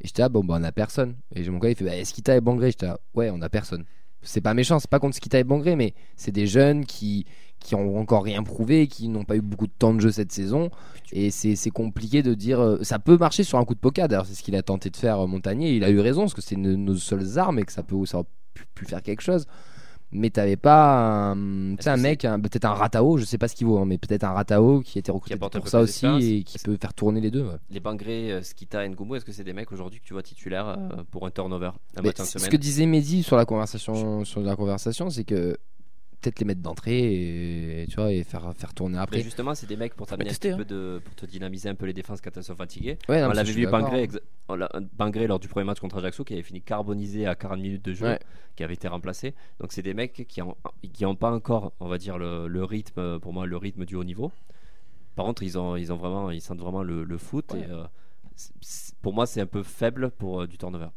Et 0.00 0.06
j'étais 0.06 0.22
là, 0.22 0.28
bon, 0.28 0.44
bah, 0.44 0.56
on 0.60 0.62
a 0.64 0.70
personne. 0.72 1.16
Et 1.34 1.42
j'ai 1.42 1.50
mon 1.50 1.58
gars, 1.58 1.70
il 1.70 1.74
fait, 1.76 1.84
bah, 1.84 2.04
Skita 2.04 2.36
et 2.36 2.40
Bangré. 2.40 2.70
J'étais 2.70 2.86
là, 2.86 2.98
ouais, 3.14 3.30
on 3.32 3.42
a 3.42 3.48
personne. 3.48 3.84
C'est 4.22 4.40
pas 4.40 4.54
méchant, 4.54 4.78
c'est 4.78 4.90
pas 4.90 4.98
contre 5.00 5.16
Skita 5.16 5.38
et 5.38 5.44
Bangré, 5.44 5.76
mais 5.76 5.94
c'est 6.16 6.32
des 6.32 6.46
jeunes 6.46 6.84
qui, 6.86 7.24
qui 7.60 7.74
ont 7.74 7.98
encore 7.98 8.24
rien 8.24 8.42
prouvé, 8.42 8.86
qui 8.88 9.08
n'ont 9.08 9.24
pas 9.24 9.36
eu 9.36 9.40
beaucoup 9.40 9.66
de 9.66 9.72
temps 9.76 9.94
de 9.94 10.00
jeu 10.00 10.10
cette 10.10 10.32
saison. 10.32 10.70
Et 11.12 11.30
c'est 11.30 11.70
compliqué 11.70 12.22
de 12.22 12.34
dire. 12.34 12.60
euh, 12.60 12.78
ça 12.82 12.98
peut 12.98 13.16
marcher 13.16 13.42
sur 13.44 13.58
un 13.58 13.64
coup 13.64 13.74
de 13.74 13.80
poker. 13.80 14.06
D'ailleurs, 14.08 14.26
c'est 14.26 14.34
ce 14.34 14.42
qu'il 14.42 14.54
a 14.56 14.62
tenté 14.62 14.90
de 14.90 14.96
faire 14.96 15.26
Montagnier. 15.26 15.72
Il 15.74 15.82
a 15.84 15.90
eu 15.90 15.98
raison, 16.00 16.22
parce 16.22 16.34
que 16.34 16.42
c'est 16.42 16.56
nos 16.56 16.94
seules 16.96 17.38
armes 17.38 17.58
et 17.58 17.64
que 17.64 17.72
ça 17.72 17.82
peut 17.82 18.04
ça 18.06 18.22
pu, 18.54 18.64
pu 18.74 18.84
faire 18.84 19.02
quelque 19.02 19.20
chose. 19.22 19.46
Mais 20.10 20.30
t'avais 20.30 20.56
pas 20.56 21.32
un, 21.32 21.76
un 21.76 21.96
mec, 21.98 22.24
un- 22.24 22.40
peut-être 22.40 22.64
un 22.64 22.72
Ratao, 22.72 23.18
je 23.18 23.24
sais 23.26 23.36
pas 23.36 23.46
ce 23.46 23.54
qu'il 23.54 23.66
vaut, 23.66 23.76
hein, 23.78 23.84
mais 23.84 23.98
peut-être 23.98 24.24
un 24.24 24.32
Ratao 24.32 24.80
qui 24.80 24.98
été 24.98 25.12
recruté 25.12 25.34
apporte 25.34 25.56
un 25.56 25.60
pour 25.60 25.68
ça 25.68 25.80
aussi 25.80 26.06
et 26.06 26.42
qui 26.44 26.58
peut 26.58 26.78
faire 26.80 26.94
tourner 26.94 27.20
les 27.20 27.30
deux. 27.30 27.42
ouais. 27.44 27.56
les 27.70 27.80
Bangré, 27.80 28.32
euh, 28.32 28.42
Skita 28.42 28.86
et 28.86 28.88
Ngoumou 28.88 29.16
est-ce 29.16 29.24
que 29.26 29.32
c'est 29.32 29.44
des 29.44 29.52
mecs 29.52 29.70
aujourd'hui 29.70 30.00
que 30.00 30.04
tu 30.06 30.14
vois 30.14 30.22
titulaires 30.22 30.68
euh, 30.68 31.02
pour 31.10 31.26
un 31.26 31.30
turnover 31.30 31.72
un 31.96 32.02
ce 32.24 32.48
que 32.48 32.56
disait 32.56 32.86
Mehdi 32.86 33.22
sur 33.22 33.36
la 33.36 33.44
conversation, 33.44 34.24
sur 34.24 34.40
la 34.40 34.56
conversation, 34.56 35.10
c'est 35.10 35.24
que 35.24 35.58
peut-être 36.20 36.40
les 36.40 36.44
mettre 36.46 36.60
d'entrée 36.62 37.82
et 37.82 37.86
tu 37.88 37.96
vois 37.96 38.12
et 38.12 38.24
faire 38.24 38.52
faire 38.56 38.74
tourner 38.74 38.96
Mais 38.96 39.02
après. 39.02 39.20
justement, 39.22 39.54
c'est 39.54 39.66
des 39.66 39.76
mecs 39.76 39.94
pour 39.94 40.06
t'amener 40.06 40.30
un 40.30 40.56
peu 40.56 40.64
de, 40.64 41.00
pour 41.04 41.14
te 41.14 41.26
dynamiser 41.26 41.68
un 41.68 41.74
peu 41.74 41.86
les 41.86 41.92
défenses 41.92 42.20
quand 42.20 42.36
elles 42.36 42.42
sont 42.44 42.56
fatiguées. 42.56 42.98
Ouais, 43.08 43.20
non, 43.20 43.28
on 43.28 43.32
l'avait 43.32 43.52
vu 43.52 43.66
Bangré, 43.66 44.08
hein. 44.48 44.68
Bangré 44.96 45.26
lors 45.26 45.38
du 45.38 45.48
premier 45.48 45.64
match 45.64 45.78
contre 45.80 45.98
Ajaccio 45.98 46.24
qui 46.24 46.32
avait 46.34 46.42
fini 46.42 46.60
carbonisé 46.60 47.26
à 47.26 47.34
40 47.34 47.60
minutes 47.60 47.84
de 47.84 47.92
jeu, 47.94 48.06
Ouais. 48.06 48.18
qui 48.56 48.64
avait 48.64 48.74
été 48.74 48.88
remplacé. 48.88 49.34
Donc 49.60 49.72
c'est 49.72 49.82
des 49.82 49.94
mecs 49.94 50.26
qui 50.26 50.42
ont, 50.42 50.56
qui 50.92 51.06
ont 51.06 51.14
pas 51.16 51.30
encore, 51.30 51.72
on 51.80 51.88
va 51.88 51.98
dire 51.98 52.18
le, 52.18 52.48
le 52.48 52.64
rythme, 52.64 53.18
pour 53.20 53.32
moi 53.32 53.46
le 53.46 53.56
rythme 53.56 53.84
du 53.84 53.94
haut 53.94 54.04
niveau. 54.04 54.32
Par 55.14 55.24
contre, 55.26 55.42
ils 55.42 55.58
ont, 55.58 55.76
ils 55.76 55.92
ont 55.92 55.96
vraiment, 55.96 56.30
ils 56.30 56.40
sentent 56.40 56.60
vraiment 56.60 56.82
le, 56.82 57.04
le 57.04 57.18
foot. 57.18 57.52
Ouais. 57.52 57.60
Et, 57.60 57.70
euh, 57.70 57.84
pour 59.02 59.12
moi, 59.14 59.26
c'est 59.26 59.40
un 59.40 59.46
peu 59.46 59.62
faible 59.62 60.10
pour 60.12 60.42
euh, 60.42 60.46
du 60.46 60.58
turnover. 60.58 60.88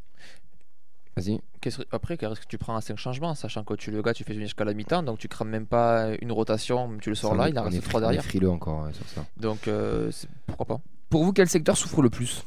Vas-y. 1.17 1.41
Qu'est-ce- 1.59 1.81
Après, 1.91 2.17
quel 2.17 2.29
risque 2.29 2.47
tu 2.47 2.57
prends 2.57 2.75
à 2.75 2.81
5 2.81 2.97
changements, 2.97 3.35
sachant 3.35 3.63
que 3.63 3.73
tu 3.73 3.91
le 3.91 4.01
gars, 4.01 4.13
tu 4.13 4.23
fais 4.23 4.33
une 4.33 4.41
jusqu'à 4.41 4.63
la 4.63 4.73
mi-temps, 4.73 5.03
donc 5.03 5.19
tu 5.19 5.27
crames 5.27 5.49
même 5.49 5.65
pas 5.65 6.07
une 6.21 6.31
rotation, 6.31 6.97
tu 7.01 7.09
le 7.09 7.15
sors 7.15 7.31
Ça, 7.31 7.37
là, 7.37 7.43
on 7.43 7.47
il 7.47 7.59
en 7.59 7.63
reste 7.63 7.77
est 7.77 7.81
3 7.81 7.89
fri- 7.89 7.95
on 7.95 7.99
est 7.99 8.01
derrière. 8.01 8.23
frileux 8.23 8.49
encore 8.49 8.83
ouais, 8.85 8.93
sur 8.93 9.05
ça. 9.09 9.25
Donc 9.37 9.67
euh, 9.67 10.09
pourquoi 10.47 10.65
pas 10.65 10.81
Pour 11.09 11.23
vous, 11.25 11.33
quel 11.33 11.49
secteur 11.49 11.75
souffre 11.75 12.01
le 12.01 12.09
plus? 12.09 12.43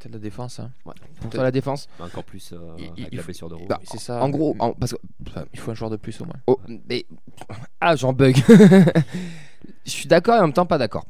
Peut-être 0.00 0.14
la 0.14 0.18
défense. 0.18 0.58
hein. 0.58 0.72
Pour 1.20 1.30
toi, 1.30 1.44
la 1.44 1.52
défense? 1.52 1.88
Encore 2.00 2.24
plus 2.24 2.52
euh, 2.52 2.74
Il- 2.78 2.84
il- 2.84 2.88
avec 2.88 3.08
il 3.12 3.16
la 3.16 3.22
faut- 3.22 3.26
blessure 3.26 3.48
de 3.48 3.54
Roux. 3.54 3.66
Bah, 3.68 3.78
C'est 3.84 4.00
ça. 4.00 4.20
En 4.20 4.28
gros, 4.30 4.56
en- 4.58 4.72
parce 4.72 4.92
que. 4.94 4.98
enfin, 5.28 5.44
il 5.54 5.60
faut 5.60 5.70
un 5.70 5.74
joueur 5.74 5.90
de 5.90 5.96
plus 5.96 6.20
au 6.20 6.24
moins. 6.24 6.34
oh, 6.48 6.58
mais. 6.88 7.06
Ah, 7.80 7.94
j'en 7.94 8.12
bug. 8.12 8.36
Je 9.84 9.90
suis 9.90 10.08
d'accord 10.08 10.34
et 10.36 10.38
en 10.40 10.42
même 10.42 10.52
temps 10.52 10.66
pas 10.66 10.78
d'accord. 10.78 11.06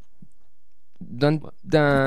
D'un 1.11 1.39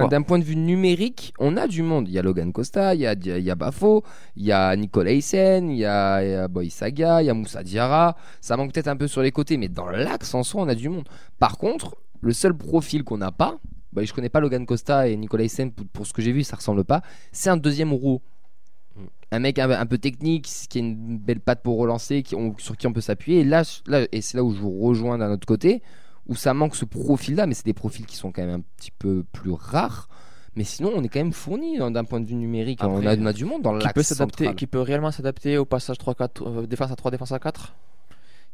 Ouais. 0.08 0.24
point 0.24 0.40
de 0.40 0.44
vue 0.44 0.56
numérique, 0.56 1.34
on 1.40 1.58
a 1.58 1.68
du 1.68 1.82
monde. 1.84 2.08
Il 2.08 2.14
y 2.14 2.20
a 2.20 2.22
Logan 2.22 2.52
Costa, 2.52 2.96
il 2.96 3.02
y 3.02 3.08
a, 3.08 3.14
il 3.14 3.44
y 3.44 3.52
a 3.52 3.56
Bafo, 3.56 4.04
il 4.36 4.44
y 4.46 4.52
a 4.52 4.76
Nicolas 4.76 5.12
Hyssen, 5.12 5.70
il 5.70 5.78
y 5.78 5.86
a, 5.86 6.24
il 6.24 6.30
y 6.32 6.34
a 6.34 6.48
Boy 6.48 6.70
Saga, 6.70 7.22
il 7.22 7.26
y 7.26 7.30
a 7.30 7.34
Moussa 7.34 7.64
Diarra. 7.64 8.16
Ça 8.42 8.58
manque 8.58 8.74
peut-être 8.74 8.88
un 8.88 8.98
peu 8.98 9.08
sur 9.08 9.22
les 9.22 9.32
côtés, 9.32 9.58
mais 9.58 9.68
dans 9.68 9.88
l'axe 9.88 10.34
en 10.34 10.44
soi, 10.44 10.62
on 10.64 10.68
a 10.68 10.76
du 10.76 10.90
monde. 10.90 11.08
Par 11.40 11.58
contre, 11.58 11.96
le 12.22 12.34
seul 12.34 12.56
profil 12.56 13.04
qu'on 13.04 13.18
n'a 13.18 13.32
pas, 13.32 13.58
bah, 13.94 14.04
je 14.04 14.14
connais 14.14 14.30
pas 14.30 14.40
Logan 14.40 14.66
Costa 14.66 15.08
et 15.08 15.16
Nicolas 15.16 15.44
Hyssen, 15.46 15.72
pour, 15.72 15.86
pour 15.88 16.08
ce 16.08 16.14
que 16.14 16.22
j'ai 16.22 16.32
vu, 16.32 16.44
ça 16.44 16.56
ressemble 16.56 16.84
pas. 16.84 17.02
C'est 17.32 17.50
un 17.50 17.58
deuxième 17.58 17.94
roue. 17.94 18.22
Mm. 18.96 19.02
Un 19.32 19.40
mec 19.40 19.60
un, 19.60 19.70
un 19.70 19.86
peu 19.86 19.98
technique, 19.98 20.46
qui 20.70 20.78
a 20.78 20.82
une 20.82 21.18
belle 21.18 21.40
patte 21.40 21.62
pour 21.64 21.78
relancer, 21.78 22.24
qui, 22.24 22.36
on- 22.36 22.58
sur 22.58 22.76
qui 22.78 22.88
on 22.88 22.94
peut 22.94 23.02
s'appuyer. 23.02 23.42
Et 23.42 23.44
là, 23.44 23.64
là 23.88 24.06
et 24.12 24.22
c'est 24.22 24.38
là 24.38 24.44
où 24.44 24.54
je 24.54 24.60
vous 24.60 24.80
rejoins 24.80 25.18
d'un 25.18 25.32
autre 25.32 25.48
côté, 25.48 25.82
où 26.28 26.36
ça 26.36 26.54
manque 26.54 26.76
ce 26.76 26.86
profil-là, 26.86 27.46
mais 27.46 27.54
c'est 27.54 27.66
des 27.66 27.74
profils 27.74 28.06
qui 28.06 28.16
sont 28.16 28.32
quand 28.32 28.42
même 28.44 28.60
un 28.60 28.64
petit 28.78 28.92
peu 28.92 29.24
plus 29.32 29.52
rares. 29.52 30.10
Mais 30.56 30.64
sinon, 30.64 30.92
on 30.96 31.04
est 31.04 31.10
quand 31.10 31.20
même 31.20 31.34
fourni 31.34 31.80
hein, 31.80 31.92
d'un 31.92 32.06
point 32.06 32.22
de 32.22 32.26
vue 32.26 32.36
numérique. 32.36 32.80
on, 32.82 32.86
a, 32.86 33.12
Après, 33.12 33.18
on 33.20 33.26
a 33.26 33.34
du 33.34 33.46
monde 33.46 33.62
dans 33.62 33.78
qui 33.78 33.86
l'axe 33.86 34.14
central. 34.14 34.56
qui 34.56 34.68
peut 34.68 34.80
réellement 34.80 35.12
s'adapter 35.12 35.58
au 35.58 35.66
passage 35.66 35.98
3-4, 35.98 36.30
euh, 36.42 36.66
défense 36.66 36.92
à 36.92 36.96
3, 36.96 37.12
défense 37.12 37.32
à 37.34 37.40
4 37.40 37.76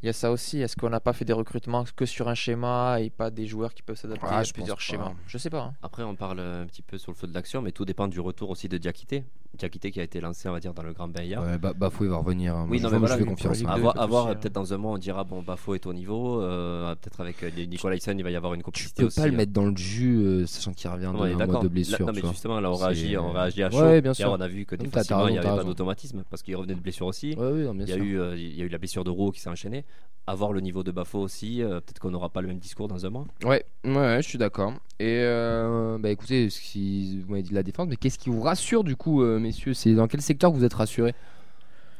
Il 0.02 0.06
y 0.06 0.08
a 0.08 0.12
ça 0.12 0.32
aussi. 0.32 0.60
Est-ce 0.60 0.74
qu'on 0.76 0.90
n'a 0.90 0.98
pas 1.00 1.12
fait 1.12 1.24
des 1.24 1.32
recrutements 1.32 1.84
que 1.94 2.06
sur 2.06 2.28
un 2.28 2.34
schéma 2.34 3.00
et 3.00 3.10
pas 3.10 3.30
des 3.30 3.46
joueurs 3.46 3.72
qui 3.72 3.82
peuvent 3.82 3.96
s'adapter 3.96 4.26
Ah, 4.28 4.38
à 4.38 4.42
je 4.42 4.52
plusieurs 4.52 4.80
schémas? 4.80 5.04
Pas. 5.10 5.14
Je 5.28 5.38
sais 5.38 5.50
pas. 5.50 5.60
hein. 5.62 5.74
Après, 5.80 6.02
on 6.02 6.16
parle 6.16 6.40
un 6.40 6.66
petit 6.66 6.82
peu 6.82 6.98
sur 6.98 7.12
le 7.12 7.16
feu 7.16 7.28
de 7.28 7.34
l'action, 7.34 7.62
mais 7.62 7.70
tout 7.70 7.84
dépend 7.84 8.08
du 8.08 8.18
retour 8.18 8.50
aussi 8.50 8.68
de 8.68 8.78
Diakité. 8.78 9.24
Diakité 9.56 9.90
qui 9.90 10.00
a 10.00 10.02
été 10.02 10.20
lancé, 10.20 10.48
on 10.48 10.52
va 10.52 10.60
dire, 10.60 10.72
dans 10.74 10.82
le 10.82 10.92
Grand 10.94 11.06
Bain 11.08 11.22
hier. 11.22 11.40
Ouais, 11.40 11.58
bah, 11.58 11.72
Bafou, 11.76 12.04
il 12.04 12.10
va 12.10 12.16
revenir. 12.16 12.56
hein. 12.56 12.66
Oui, 12.70 12.80
non, 12.80 12.88
je, 12.88 12.94
mais 12.94 12.96
je 12.96 12.98
voilà, 13.00 13.16
fais 13.18 13.24
pour 13.24 13.34
confiance. 13.36 13.62
À 13.96 14.06
voir, 14.06 14.26
hein. 14.28 14.34
peut-être 14.34 14.54
dans 14.54 14.72
un 14.72 14.76
mois, 14.78 14.92
on 14.92 14.98
dira 14.98 15.22
bon, 15.24 15.42
Bafo 15.42 15.74
est 15.74 15.86
au 15.86 15.92
niveau. 15.92 16.40
euh, 16.42 16.94
peut-être 16.96 17.20
avec 17.20 17.42
euh, 17.44 17.50
Nicolas 17.66 17.94
Hyssen, 17.96 18.18
il 18.18 18.22
va 18.24 18.30
y 18.30 18.36
avoir 18.36 18.54
une 18.54 18.60
Tu 18.60 18.64
complicité 18.64 19.02
peux 19.02 19.06
aussi. 19.08 19.20
pas 19.20 19.26
le 19.26 19.34
hein. 19.34 19.36
mettre 19.36 19.52
dans 19.52 19.66
le 19.66 19.76
jus, 19.76 20.16
euh, 20.20 20.46
sachant 20.46 20.72
qu'il 20.72 20.90
revient 20.90 21.12
de 21.14 21.18
Ouais, 21.20 21.32
un 21.32 21.36
mois 21.36 21.46
de 21.46 21.52
Là- 21.64 21.68
blessure. 21.68 22.00
non, 22.06 22.12
tu 22.12 22.22
mais 22.24 22.28
justement, 22.30 22.58
là, 22.60 22.70
on 22.72 22.74
réagit, 22.76 23.16
on 23.18 23.30
réagit 23.30 23.62
à 23.62 23.70
chaud. 23.70 23.78
Ouais, 23.82 24.00
bien 24.00 24.12
Hier, 24.12 24.26
sûr. 24.26 24.32
on 24.32 24.40
a 24.40 24.48
vu 24.48 24.64
que 24.64 24.74
défensivement, 24.74 25.28
il 25.28 25.32
n'y 25.32 25.38
avait 25.38 25.46
pas 25.48 25.62
d'automatisme 25.64 26.24
parce 26.28 26.42
qu'il 26.42 26.56
revenait 26.56 26.74
de 26.74 26.80
blessure 26.80 27.06
aussi. 27.06 27.36
Il 27.38 27.88
y 27.88 27.92
a 27.92 28.64
eu 28.64 28.68
la 28.68 28.78
blessure 28.78 29.04
de 29.04 29.10
Roux 29.10 29.30
qui 29.30 29.40
s'est 29.40 29.50
enchaînée. 29.50 29.84
Avoir 30.28 30.52
le 30.52 30.60
niveau 30.60 30.84
de 30.84 30.92
Bafo 30.92 31.18
aussi, 31.18 31.62
euh, 31.62 31.80
peut-être 31.80 31.98
qu'on 31.98 32.12
n'aura 32.12 32.28
pas 32.28 32.42
le 32.42 32.46
même 32.46 32.60
discours 32.60 32.86
dans 32.86 33.04
un 33.04 33.10
mois. 33.10 33.26
Ouais, 33.42 33.64
ouais, 33.84 33.92
ouais, 33.92 34.22
je 34.22 34.28
suis 34.28 34.38
d'accord. 34.38 34.72
Et 35.00 35.18
euh, 35.18 35.98
bah 35.98 36.10
écoutez, 36.10 36.48
ce 36.48 36.60
qui, 36.60 37.18
vous 37.22 37.30
m'avez 37.32 37.42
dit 37.42 37.50
de 37.50 37.56
la 37.56 37.64
défense, 37.64 37.88
mais 37.88 37.96
qu'est-ce 37.96 38.20
qui 38.20 38.30
vous 38.30 38.40
rassure 38.40 38.84
du 38.84 38.94
coup, 38.94 39.20
euh, 39.22 39.40
messieurs? 39.40 39.74
C'est 39.74 39.94
dans 39.94 40.06
quel 40.06 40.22
secteur 40.22 40.52
vous 40.52 40.62
êtes 40.62 40.74
rassurés? 40.74 41.16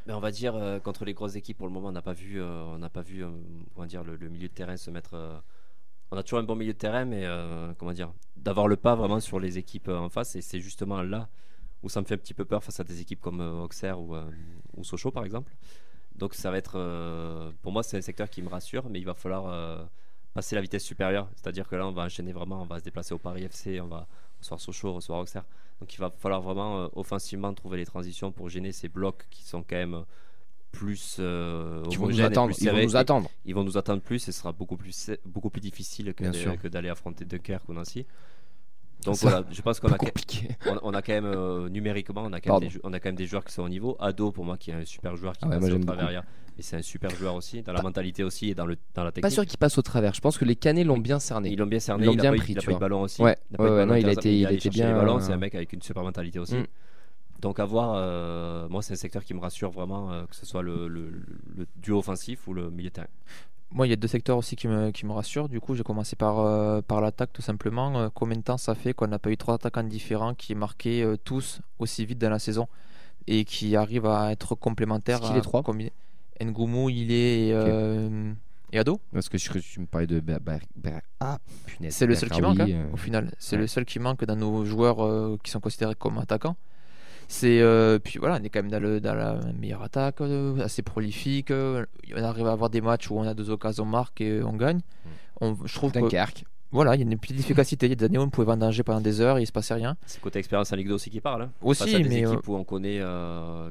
Mais 0.07 0.13
on 0.13 0.21
va 0.21 0.31
dire 0.31 0.55
contre 0.85 1.05
les 1.05 1.15
grosses 1.15 1.35
équipes 1.35 1.59
pour 1.59 1.67
le 1.67 1.73
moment, 1.73 1.89
on 1.89 1.93
n'a 1.93 2.01
pas 2.01 2.13
vu, 2.13 2.41
on 2.41 2.79
n'a 2.79 2.89
pas 2.89 3.03
vu, 3.03 3.25
comment 3.75 3.87
dire, 3.89 4.05
le, 4.05 4.15
le 4.15 4.29
milieu 4.29 4.47
de 4.47 4.55
terrain 4.55 4.77
se 4.77 4.91
mettre. 4.91 5.17
on 6.13 6.17
a 6.17 6.23
toujours 6.23 6.39
un 6.39 6.45
bon 6.45 6.55
milieu 6.55 6.75
de 6.75 6.79
terrain, 6.79 7.05
mais 7.05 7.27
comment 7.77 7.93
dire, 7.93 8.13
d'avoir 8.37 8.69
le 8.69 8.77
pas 8.77 8.95
vraiment 8.95 9.19
sur 9.19 9.41
les 9.41 9.59
équipes 9.59 9.89
en 9.89 10.09
face, 10.09 10.37
et 10.37 10.43
c'est 10.43 10.61
justement 10.61 11.03
là 11.03 11.29
où 11.83 11.89
ça 11.89 12.01
me 12.01 12.07
fait 12.07 12.15
un 12.15 12.19
petit 12.19 12.35
peu 12.35 12.45
peur 12.45 12.63
face 12.63 12.79
à 12.79 12.85
des 12.85 13.01
équipes 13.01 13.21
comme 13.21 13.41
Auxerre 13.41 14.01
ou, 14.01 14.15
ou 14.77 14.85
Sochaux 14.85 15.11
par 15.11 15.25
exemple. 15.25 15.53
Donc 16.23 16.35
ça 16.35 16.53
va 16.53 16.57
être, 16.57 16.75
euh, 16.77 17.51
pour 17.63 17.73
moi, 17.73 17.83
c'est 17.83 17.97
un 17.97 18.01
secteur 18.01 18.31
qui 18.31 18.43
me 18.43 18.49
rassure, 18.49 18.89
mais 18.89 19.01
il 19.01 19.05
va 19.05 19.15
falloir 19.15 19.49
euh, 19.49 19.83
passer 20.35 20.55
la 20.55 20.61
vitesse 20.61 20.85
supérieure, 20.85 21.29
c'est-à-dire 21.35 21.67
que 21.69 21.75
là, 21.75 21.85
on 21.85 21.91
va 21.91 22.05
enchaîner 22.05 22.31
vraiment, 22.31 22.63
on 22.63 22.65
va 22.65 22.79
se 22.79 22.85
déplacer 22.85 23.13
au 23.13 23.19
Paris 23.19 23.43
FC, 23.43 23.81
on 23.81 23.89
va 23.89 24.07
recevoir 24.39 24.61
Sochaux, 24.61 24.93
recevoir 24.93 25.19
Auxerre. 25.19 25.43
Donc 25.81 25.93
il 25.93 25.99
va 25.99 26.13
falloir 26.17 26.41
vraiment 26.41 26.83
euh, 26.83 26.89
offensivement 26.95 27.53
trouver 27.55 27.79
les 27.79 27.87
transitions 27.87 28.31
pour 28.31 28.49
gêner 28.49 28.71
ces 28.71 28.89
blocs 28.89 29.27
qui 29.31 29.43
sont 29.43 29.65
quand 29.65 29.75
même 29.75 30.05
plus 30.71 31.17
euh, 31.19 31.83
Qui 31.87 31.97
vont 31.97 32.07
nous 32.07 32.21
attendre. 32.21 32.55
plus 32.55 32.63
Ils 32.63 32.71
vont 32.71 32.83
nous 32.85 32.97
attendre. 32.97 33.29
Ils 33.45 33.55
vont 33.57 33.65
nous 33.65 33.77
attendre 33.77 34.01
plus 34.01 34.29
et 34.29 34.31
ce 34.31 34.39
sera 34.39 34.53
beaucoup 34.53 34.77
plus, 34.77 35.11
beaucoup 35.27 35.51
plus 35.51 35.61
difficile 35.61 36.15
que 36.15 36.69
d'aller 36.69 36.89
affronter 36.89 37.25
Dunkerque 37.25 37.69
ou 37.69 37.73
Nancy. 37.73 38.07
Donc 39.05 39.17
Ça, 39.17 39.29
voilà, 39.31 39.47
je 39.51 39.63
pense 39.63 39.81
qu'on 39.81 39.89
Pas 39.89 39.97
a, 40.67 40.71
on, 40.71 40.79
on 40.83 40.95
a 40.95 41.03
quand 41.03 41.13
même 41.13 41.25
euh, 41.27 41.69
numériquement, 41.69 42.23
on 42.25 42.33
a, 42.33 42.41
quand 42.41 42.53
même 42.61 42.69
des, 42.69 42.71
jou- 42.75 42.81
on 42.85 42.93
a 42.93 43.01
quand 43.01 43.09
même 43.09 43.17
des 43.17 43.27
joueurs 43.27 43.45
qui 43.45 43.53
sont 43.53 43.63
au 43.63 43.69
niveau. 43.69 43.97
Ado 44.01 44.31
pour 44.31 44.45
moi 44.45 44.57
qui 44.57 44.71
est 44.71 44.75
un 44.75 44.85
super 44.85 45.17
joueur 45.17 45.33
qui 45.33 45.41
Ah 45.45 45.49
ouais, 45.49 45.59
passe 45.61 45.71
au 45.71 45.79
travers 45.79 46.11
hier. 46.11 46.23
Et 46.59 46.63
c'est 46.63 46.77
un 46.77 46.83
super 46.83 47.11
joueur 47.11 47.35
aussi, 47.35 47.63
dans 47.63 47.73
la 47.73 47.79
Pas- 47.79 47.85
mentalité 47.85 48.23
aussi 48.23 48.51
et 48.51 48.55
dans, 48.55 48.67
le, 48.67 48.77
dans 48.95 49.05
la 49.05 49.11
Pas 49.11 49.15
technique. 49.17 49.33
sûr 49.33 49.47
qu'il 49.47 49.59
passe 49.59 49.79
au 49.79 49.83
travers. 49.83 50.13
Je 50.15 50.21
pense 50.21 50.37
que 50.39 50.45
les 50.45 50.55
Canets 50.55 50.85
l'ont 50.85 50.99
bien 50.99 51.19
cerné. 51.19 51.51
Ils 51.51 51.59
l'ont 51.59 51.67
bien 51.67 51.81
cerné, 51.81 52.05
Ils 52.05 52.07
l'ont 52.07 52.15
bien 52.15 52.31
pas 52.31 52.37
pris, 52.37 52.53
il 52.53 52.59
a 52.59 52.61
pas 52.61 52.67
de 52.67 52.71
vois. 52.73 52.79
ballon 52.79 53.01
aussi. 53.03 53.23
Ouais, 53.23 53.37
Il 53.51 53.55
a 53.55 53.57
pas 53.57 53.65
ouais, 53.65 53.71
ouais, 53.71 53.87
non, 53.87 53.95
il 53.95 54.07
a 54.09 54.13
été- 54.13 54.29
mais 54.29 54.39
il 54.39 54.47
a 54.47 54.53
été 54.53 54.69
bien, 54.71 54.97
euh, 54.97 55.21
c'est 55.21 55.33
un 55.33 55.37
mec 55.39 55.55
avec 55.55 55.73
une 55.73 55.83
super 55.83 56.03
mentalité 56.03 56.39
aussi. 56.39 56.57
Mm. 56.57 56.67
Donc 57.41 57.59
à 57.59 57.65
voir, 57.65 57.95
euh, 57.97 58.69
moi 58.69 58.83
c'est 58.83 58.93
un 58.93 58.97
secteur 58.97 59.25
qui 59.25 59.35
me 59.35 59.41
rassure 59.41 59.71
vraiment, 59.71 60.13
euh, 60.13 60.25
que 60.27 60.37
ce 60.37 60.47
soit 60.47 60.63
le, 60.63 60.87
le- 60.87 61.11
le 61.57 61.67
duo 61.77 61.99
offensif 61.99 62.47
ou 62.47 62.55
le 62.55 62.71
milieu 62.71 62.91
de 62.91 62.95
terrain. 62.95 63.09
Moi, 63.75 63.87
il 63.87 63.91
y 63.91 63.93
a 63.93 63.97
deux 63.97 64.09
secteurs 64.09 64.37
aussi 64.37 64.55
qui 64.57 64.69
me, 64.69 64.91
qui 64.91 65.07
me 65.07 65.13
rassurent. 65.13 65.49
Du 65.49 65.61
coup, 65.61 65.75
j'ai 65.75 65.83
commencé 65.83 66.15
par, 66.17 66.41
euh, 66.41 66.83
par 66.83 67.01
l'attaque 67.01 67.33
tout 67.33 67.43
simplement. 67.43 67.99
Euh, 67.99 68.09
combien 68.13 68.37
de 68.37 68.43
temps 68.43 68.59
ça 68.59 68.75
fait 68.75 68.93
qu'on 68.93 69.07
n'a 69.07 69.19
pas 69.19 69.31
eu 69.31 69.37
trois 69.37 69.55
attaquants 69.55 69.83
différents 69.85 70.35
qui 70.35 70.55
marquaient 70.55 71.03
euh, 71.03 71.17
tous 71.17 71.61
aussi 71.79 72.05
vite 72.05 72.19
dans 72.19 72.31
la 72.31 72.39
saison 72.39 72.69
et 73.27 73.45
qui 73.45 73.75
arrivent 73.77 74.07
à 74.07 74.31
être 74.33 74.55
complémentaires 74.55 75.21
les 75.35 75.41
trois 75.41 75.63
combiner- 75.63 75.93
Ngoumou, 76.43 76.91
il 76.91 77.13
est 77.13 77.49
et, 78.73 78.79
Ado. 78.79 79.01
Parce 79.13 79.29
que 79.29 79.39
je 79.39 79.49
crois 79.49 79.61
que 79.61 79.67
tu 79.67 79.81
me 79.81 79.87
parlais 79.87 80.07
de. 80.07 80.19
Ber- 80.21 80.41
Ah, 81.21 81.39
punaise. 81.67 81.95
C'est 81.95 82.07
le 82.07 82.15
seul 82.15 82.31
qui 82.31 82.41
manque 82.41 82.59
hein, 82.61 82.67
euh, 82.69 82.93
au 82.93 82.97
final. 82.97 83.33
C'est 83.39 83.57
ouais. 83.57 83.63
le 83.63 83.67
seul 83.69 83.85
qui 83.85 83.99
manque 83.99 84.25
dans 84.25 84.35
nos 84.37 84.65
joueurs 84.65 85.05
euh, 85.05 85.39
qui 85.43 85.51
sont 85.51 85.61
considérés 85.61 85.95
comme 85.95 86.19
attaquants. 86.19 86.57
C'est 87.33 87.63
euh, 87.63 87.99
puis 87.99 88.19
voilà, 88.19 88.39
on 88.39 88.45
est 88.45 88.51
quand 88.51 88.61
même 88.63 88.71
dans, 88.71 88.79
le, 88.79 89.01
dans 89.01 89.15
la 89.15 89.41
meilleure 89.59 89.83
attaque, 89.83 90.21
euh, 90.21 90.59
assez 90.61 90.83
prolifique. 90.83 91.51
euh, 91.51 91.87
on 92.15 92.23
arrive 92.23 92.47
à 92.47 92.53
avoir 92.53 92.69
des 92.69 92.83
matchs 92.83 93.11
où 93.11 93.19
on 93.19 93.23
a 93.23 93.33
deux 93.33 93.49
occasions, 93.49 93.85
on 93.85 93.87
marque 93.87 94.21
et 94.21 94.43
on 94.43 94.53
gagne. 94.53 94.81
On, 95.41 95.57
je 95.65 95.75
trouve 95.75 95.93
que 95.93 95.99
Dunkerque. 96.01 96.45
voilà, 96.73 96.95
il 96.95 96.99
y 96.99 97.03
a 97.03 97.11
une 97.11 97.19
petite 97.19 97.41
efficacité. 97.41 97.87
Il 97.87 97.89
y 97.89 97.93
a 97.93 97.97
des 97.97 98.05
années 98.05 98.19
où 98.19 98.23
on 98.23 98.29
pouvait 98.29 98.47
vendanger 98.49 98.83
pendant 98.83 99.01
des 99.01 99.23
heures 99.23 99.39
et 99.39 99.43
il 99.43 99.47
se 99.47 99.53
passait 99.53 99.73
rien. 99.73 99.97
C'est 100.05 100.21
côté 100.21 100.41
expérience 100.41 100.75
en 100.75 100.77
Ligue 100.77 100.89
2 100.89 100.95
aussi 100.95 101.09
qui 101.09 101.23
parle. 101.23 101.43
hein. 101.45 101.51
Aussi, 101.63 101.85
face 101.85 101.95
à 101.95 101.99
des 102.01 102.09
mais, 102.11 102.21
équipes 102.21 102.47
où 102.47 102.55
on 102.55 102.65
connaît, 102.65 103.01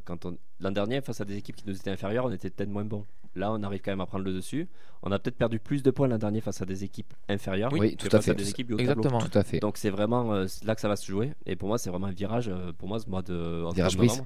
quand 0.06 0.26
on 0.26 0.36
l'an 0.60 0.72
dernier, 0.72 1.02
face 1.02 1.22
à 1.22 1.26
des 1.26 1.38
équipes 1.38 1.56
qui 1.56 1.66
nous 1.68 1.76
étaient 1.76 1.92
inférieures, 1.92 2.26
on 2.26 2.32
était 2.32 2.50
peut-être 2.50 2.70
moins 2.70 2.84
bon. 2.84 3.06
Là, 3.36 3.52
on 3.52 3.64
arrive 3.64 3.82
quand 3.82 3.92
même 3.92 4.02
à 4.02 4.06
prendre 4.06 4.26
le 4.26 4.34
dessus. 4.34 4.68
On 5.04 5.12
a 5.12 5.20
peut-être 5.20 5.38
perdu 5.38 5.60
plus 5.60 5.84
de 5.84 5.92
points 5.92 6.08
l'an 6.08 6.18
dernier 6.18 6.42
face 6.42 6.62
à 6.62 6.66
des 6.66 6.84
équipes 6.84 7.14
inférieures 7.30 7.72
Oui, 7.72 7.96
que 7.96 8.02
tout 8.02 8.08
à 8.08 8.18
face 8.18 8.26
fait. 8.26 8.32
à 8.32 8.34
des 8.36 8.50
équipes. 8.50 8.72
Exactement. 8.78 9.20
Tout 9.20 9.38
à 9.38 9.44
fait. 9.44 9.60
Donc 9.60 9.78
c'est 9.78 9.90
vraiment 9.90 10.34
euh, 10.34 10.46
là 10.64 10.76
que 10.76 10.82
ça 10.82 10.88
va 10.90 10.96
se 10.96 11.10
jouer. 11.10 11.34
Et 11.46 11.56
pour 11.56 11.68
moi, 11.70 11.78
c'est 11.78 11.90
vraiment 11.90 12.08
un 12.08 12.12
virage. 12.12 12.50
euh, 12.50 12.72
pour 12.78 12.88
moi, 12.88 13.00
ce 13.00 13.10
mois 13.10 13.22
de 13.22 13.64
Virage 13.74 13.98
brise. 13.98 14.24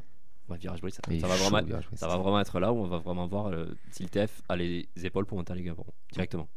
Ouais, 0.49 0.58
virage 0.58 0.82
brise. 0.82 0.95
Ça, 0.95 1.28
va 1.28 1.36
chaud, 1.36 1.43
vraiment, 1.49 1.66
virage, 1.66 1.86
ouais, 1.86 1.97
ça 1.97 2.06
c'est 2.08 2.12
va 2.14 2.18
vraiment 2.22 2.39
être 2.39 2.60
là 2.60 2.72
où 2.72 2.78
on 2.78 2.88
va 2.88 2.97
vraiment 2.99 3.26
voir 3.26 3.47
euh, 3.47 3.66
si 3.91 4.03
le 4.03 4.10
TF 4.10 4.41
a 4.49 4.56
les 4.56 4.88
épaules 5.03 5.26
pour 5.26 5.38
monter 5.38 5.53
en 5.53 5.56
Ligue 5.56 5.70
1 5.70 5.74
bon, 5.74 5.86
directement. 6.12 6.47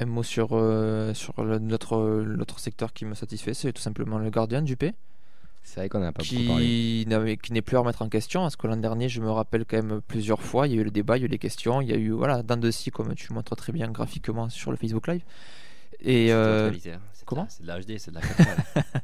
Un 0.00 0.06
mot 0.06 0.22
sur, 0.22 0.50
euh, 0.52 1.12
sur 1.14 1.42
l'autre 1.42 2.58
secteur 2.60 2.92
qui 2.92 3.04
me 3.04 3.14
satisfait, 3.14 3.54
c'est 3.54 3.72
tout 3.72 3.82
simplement 3.82 4.18
le 4.18 4.30
gardien 4.30 4.62
du 4.62 4.76
P. 4.76 4.92
C'est 5.62 5.80
vrai 5.80 5.88
qu'on 5.88 5.98
n'a 5.98 6.12
pas 6.12 6.22
beaucoup 6.22 6.46
parlé. 6.46 6.64
qui 6.64 7.38
qui 7.42 7.52
n'est 7.52 7.62
plus 7.62 7.76
à 7.76 7.80
remettre 7.80 8.02
en 8.02 8.08
question. 8.08 8.40
Parce 8.42 8.56
que 8.56 8.66
l'an 8.66 8.76
dernier, 8.76 9.08
je 9.08 9.20
me 9.20 9.30
rappelle 9.30 9.64
quand 9.66 9.76
même 9.76 10.00
plusieurs 10.06 10.40
fois, 10.40 10.66
il 10.66 10.74
y 10.74 10.78
a 10.78 10.80
eu 10.80 10.84
le 10.84 10.90
débat, 10.90 11.16
il 11.16 11.20
y 11.20 11.22
a 11.24 11.26
eu 11.26 11.30
les 11.30 11.38
questions, 11.38 11.80
il 11.80 11.88
y 11.88 11.92
a 11.92 11.96
eu 11.96 12.10
voilà, 12.10 12.42
dans 12.42 12.56
de 12.56 12.70
si, 12.70 12.90
comme 12.90 13.14
tu 13.14 13.32
montres 13.32 13.54
très 13.54 13.72
bien 13.72 13.90
graphiquement 13.90 14.48
sur 14.48 14.70
le 14.70 14.76
Facebook 14.76 15.08
Live. 15.08 15.22
Et, 16.00 16.32
euh, 16.32 16.70
hein. 17.36 17.46
C'est 17.48 17.62
de 17.62 17.66
comment 17.66 17.76
la- 17.76 17.80
C'est 17.80 17.90
de 17.90 17.92
la 17.92 17.96
HD, 17.96 17.98
c'est 17.98 18.10
de 18.10 18.14
la 18.16 18.20
4K. 18.22 19.02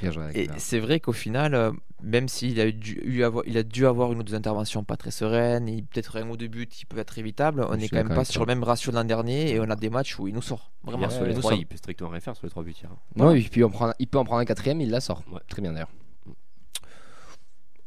Bien 0.00 0.10
joué 0.12 0.24
avec 0.24 0.36
et 0.36 0.48
c'est 0.56 0.78
vrai 0.78 0.98
qu'au 0.98 1.12
final, 1.12 1.54
euh, 1.54 1.72
même 2.02 2.26
s'il 2.28 2.58
a, 2.60 2.70
dû, 2.70 2.98
eu 3.04 3.22
avoir, 3.22 3.44
il 3.46 3.58
a 3.58 3.62
dû 3.62 3.86
avoir 3.86 4.12
une 4.12 4.20
ou 4.20 4.22
deux 4.22 4.34
interventions 4.34 4.82
pas 4.82 4.96
très 4.96 5.10
sereines, 5.10 5.68
et 5.68 5.82
peut-être 5.82 6.16
un 6.18 6.28
ou 6.30 6.36
deux 6.38 6.48
buts 6.48 6.66
qui 6.66 6.86
peuvent 6.86 6.98
être 7.00 7.18
évitables, 7.18 7.66
on 7.68 7.76
n'est 7.76 7.88
quand 7.88 7.96
même 7.96 8.08
pas 8.08 8.24
sur 8.24 8.40
le 8.40 8.46
même 8.46 8.62
ratio 8.64 8.90
de 8.92 8.96
l'an 8.96 9.04
dernier 9.04 9.50
et 9.52 9.60
on 9.60 9.68
a 9.68 9.76
des 9.76 9.90
matchs 9.90 10.18
où 10.18 10.26
il 10.26 10.34
nous 10.34 10.40
sort. 10.42 10.70
Vraiment, 10.84 11.00
Hier, 11.02 11.12
sur 11.12 11.24
les 11.24 11.32
il 11.34 11.38
trois, 11.38 11.52
peut 11.52 11.76
strictement 11.76 12.08
rien 12.08 12.20
faire 12.20 12.34
sur 12.36 12.46
les 12.46 12.50
trois 12.50 12.62
buts. 12.62 12.74
hier. 12.80 12.90
Non, 13.16 13.32
et 13.34 13.42
puis 13.42 13.62
on 13.62 13.68
prend- 13.70 13.92
il 13.98 14.06
peut 14.06 14.18
en 14.18 14.24
prendre 14.24 14.40
un 14.40 14.46
quatrième, 14.46 14.80
il 14.80 14.90
la 14.90 15.00
sort. 15.00 15.22
Ouais. 15.30 15.40
Très 15.48 15.60
bien 15.60 15.72
d'ailleurs. 15.72 15.90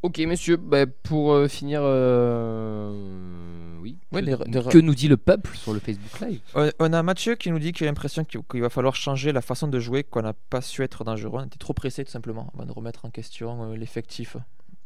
Ok, 0.04 0.20
messieurs, 0.20 0.58
bah, 0.58 0.86
pour 0.86 1.32
euh, 1.32 1.48
finir, 1.48 1.80
euh, 1.82 2.92
oui. 3.82 3.98
Ouais, 4.12 4.22
Que- 4.22 4.78
nous 4.80 4.94
dit 4.96 5.08
le 5.08 5.16
peuple 5.16 5.56
sur 5.56 5.74
le 5.74 5.80
Facebook 5.80 6.20
Live? 6.20 6.42
On 6.56 6.70
on 6.80 6.92
a 6.92 7.02
Mathieu 7.04 7.36
qui 7.36 7.50
nous 7.52 7.60
dit 7.60 7.72
qu'il 7.72 7.88
a 7.88 7.90
l'impression 7.90 8.26
qu'il 8.26 8.62
va 8.62 8.70
falloir 8.70 8.96
changer 8.96 9.32
la 9.32 9.42
façon 9.42 9.70
de 9.70 9.80
jouer, 9.80 10.04
qu'on 10.04 10.22
n'a 10.22 10.34
pas 10.50 10.60
su 10.60 10.84
être 10.84 11.06
dangereux. 11.06 11.40
On 11.42 11.46
était 11.46 11.58
trop 11.58 11.74
pressé 11.74 12.04
tout 12.04 12.12
simplement 12.12 12.52
avant 12.54 12.66
de 12.66 12.72
remettre 12.74 13.06
en 13.06 13.10
question 13.12 13.64
euh, 13.72 13.78
l'effectif, 13.78 14.36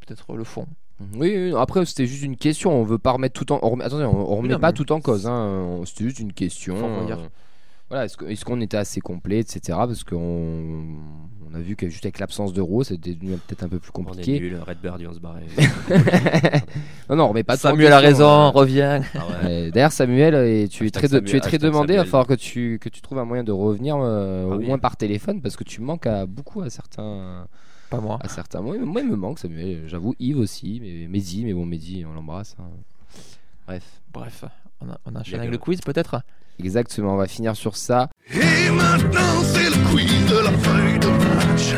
peut-être 0.05 0.35
le 0.35 0.43
fond. 0.43 0.67
Oui, 1.15 1.51
après 1.57 1.83
c'était 1.85 2.05
juste 2.05 2.23
une 2.23 2.37
question. 2.37 2.71
On 2.71 2.83
veut 2.83 2.99
pas 2.99 3.11
remettre 3.11 3.39
tout 3.43 3.51
en. 3.51 3.59
On 3.63 3.71
remet, 3.71 3.85
attendez, 3.85 4.05
on, 4.05 4.31
on 4.31 4.35
remet 4.35 4.49
non, 4.49 4.59
pas 4.59 4.71
tout 4.71 4.91
en 4.91 5.01
cause. 5.01 5.25
Hein. 5.25 5.81
C'était 5.85 6.03
juste 6.03 6.19
une 6.19 6.33
question. 6.33 6.75
Voilà, 7.89 8.05
est-ce 8.05 8.17
que- 8.17 8.25
est-ce 8.25 8.43
qu'on 8.43 8.59
était 8.61 8.77
assez 8.77 8.99
complet, 8.99 9.39
etc. 9.39 9.59
Parce 9.69 10.03
qu'on 10.03 10.17
on 11.49 11.53
a 11.55 11.59
vu 11.59 11.77
que 11.77 11.87
juste 11.87 12.05
avec 12.05 12.19
l'absence 12.19 12.51
d'euros, 12.51 12.83
c'était 12.83 13.13
devenu 13.13 13.31
peut-être 13.37 13.63
un 13.63 13.69
peu 13.69 13.79
plus 13.79 13.91
On 13.95 14.01
est 14.01 14.05
compliqué. 14.05 14.39
nul, 14.41 14.59
Redbird, 14.65 15.01
vont 15.01 15.13
se 15.13 15.19
barrer. 15.19 15.45
non, 17.09 17.15
non, 17.15 17.23
on 17.23 17.27
remet 17.29 17.43
pas 17.43 17.55
Samuel 17.55 17.93
a 17.93 17.99
raison, 17.99 18.25
euh. 18.27 18.49
reviens. 18.49 19.01
Ah 19.15 19.25
ouais. 19.45 19.71
D'ailleurs, 19.71 19.93
Samuel, 19.93 20.35
et 20.35 20.67
tu 20.67 20.85
es 20.85 20.89
très, 20.91 21.07
tu 21.07 21.15
es 21.15 21.57
demandé. 21.57 21.93
Il 21.93 21.97
va 21.97 22.03
Samuel. 22.03 22.05
falloir 22.07 22.27
que 22.27 22.33
tu, 22.33 22.77
que 22.81 22.89
tu 22.89 23.01
trouves 23.01 23.19
un 23.19 23.25
moyen 23.25 23.45
de 23.45 23.53
revenir 23.53 23.95
euh, 23.97 24.49
Ah 24.51 24.55
au 24.55 24.57
oui. 24.59 24.65
moins 24.67 24.79
par 24.79 24.97
téléphone 24.97 25.41
parce 25.41 25.55
que 25.55 25.63
tu 25.63 25.79
manques 25.81 26.07
à 26.07 26.25
beaucoup 26.25 26.61
à 26.61 26.69
certains. 26.69 27.47
Pas 27.89 28.01
moi. 28.01 28.19
À 28.21 28.27
certains. 28.27 28.59
Moi, 28.59 28.77
moi, 28.79 28.99
il 28.99 29.07
me 29.07 29.15
manque, 29.15 29.39
Samuel. 29.39 29.83
J'avoue, 29.87 30.13
Yves 30.19 30.39
aussi, 30.39 30.79
mais 30.83 31.07
Mehdi, 31.07 31.45
mais 31.45 31.53
bon, 31.53 31.65
Mehdi, 31.65 32.03
on 32.05 32.13
l'embrasse. 32.13 32.57
hein. 32.59 32.65
Bref. 33.65 34.01
Bref, 34.13 34.43
on, 34.81 34.89
a, 34.89 34.97
on 35.05 35.15
enchaîne 35.15 35.39
avec 35.39 35.51
le 35.51 35.57
quiz 35.57 35.81
peut-être 35.81 36.21
Exactement, 36.59 37.13
on 37.13 37.17
va 37.17 37.27
finir 37.27 37.55
sur 37.55 37.75
ça. 37.77 38.09
Et 38.33 38.69
maintenant, 38.71 39.43
c'est 39.43 39.69
le 39.69 39.91
quiz 39.91 40.25
de 40.25 40.37
la 40.43 40.51
feuille 40.51 40.99
de 40.99 41.07
match. 41.07 41.75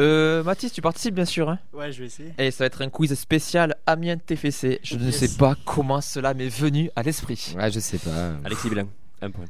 Euh, 0.00 0.42
Mathis, 0.42 0.72
tu 0.72 0.82
participes 0.82 1.14
bien 1.14 1.24
sûr. 1.24 1.48
Hein. 1.48 1.58
Ouais, 1.72 1.90
je 1.92 2.00
vais 2.00 2.06
essayer. 2.06 2.32
Et 2.38 2.50
ça 2.50 2.64
va 2.64 2.66
être 2.66 2.82
un 2.82 2.90
quiz 2.90 3.14
spécial 3.14 3.76
Amiens 3.86 4.18
TFC. 4.18 4.80
Je 4.82 4.96
ne 4.96 5.10
sais 5.10 5.36
pas 5.38 5.54
comment 5.64 6.00
cela 6.00 6.34
m'est 6.34 6.48
venu 6.48 6.90
à 6.96 7.02
l'esprit. 7.02 7.54
Ouais, 7.56 7.70
je 7.70 7.80
sais 7.80 7.98
pas. 7.98 8.32
Alexis 8.44 8.68
Blanc, 8.70 8.88
un 9.22 9.30
point. 9.30 9.44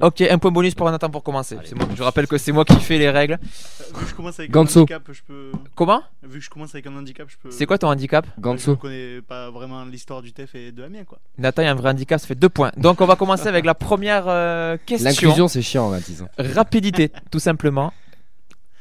Ok, 0.00 0.20
un 0.22 0.38
point 0.38 0.50
bonus 0.50 0.74
pour 0.74 0.90
Nathan 0.90 1.10
pour 1.10 1.22
commencer. 1.22 1.56
Allez. 1.56 1.66
C'est 1.68 1.74
moi- 1.74 1.86
je 1.94 2.02
rappelle 2.02 2.26
que 2.26 2.38
c'est 2.38 2.52
moi 2.52 2.64
qui 2.64 2.76
fais 2.76 2.98
les 2.98 3.10
règles. 3.10 3.38
Vu 3.42 4.04
que 4.04 4.10
je 4.10 4.14
commence 4.14 4.38
avec 4.38 4.50
Ganso. 4.50 4.78
un 4.80 4.82
handicap, 4.82 5.02
je 5.12 5.20
peux. 5.26 5.52
Comment 5.74 6.02
Vu 6.22 6.38
que 6.38 6.44
je 6.44 6.50
commence 6.50 6.74
avec 6.74 6.86
un 6.86 6.96
handicap, 6.96 7.28
je 7.28 7.36
peux. 7.42 7.50
C'est 7.50 7.66
quoi 7.66 7.76
ton 7.78 7.88
handicap 7.88 8.26
Je 8.36 8.42
Ganso. 8.42 8.76
connais 8.76 9.20
pas 9.20 9.50
vraiment 9.50 9.84
l'histoire 9.84 10.22
du 10.22 10.32
TEF 10.32 10.54
et 10.54 10.72
de 10.72 10.82
Amiens, 10.82 11.04
quoi. 11.04 11.18
Nathan, 11.38 11.62
il 11.62 11.64
y 11.66 11.68
a 11.68 11.72
un 11.72 11.74
vrai 11.74 11.90
handicap, 11.90 12.20
ça 12.20 12.26
fait 12.26 12.34
deux 12.34 12.48
points. 12.48 12.72
Donc 12.76 13.00
on 13.00 13.06
va 13.06 13.16
commencer 13.16 13.48
avec 13.48 13.64
la 13.64 13.74
première 13.74 14.24
euh, 14.28 14.76
question. 14.86 15.08
L'inclusion, 15.10 15.48
c'est 15.48 15.62
chiant, 15.62 15.90
Mathis. 15.90 16.22
Rapidité, 16.38 17.10
tout 17.30 17.38
simplement. 17.40 17.92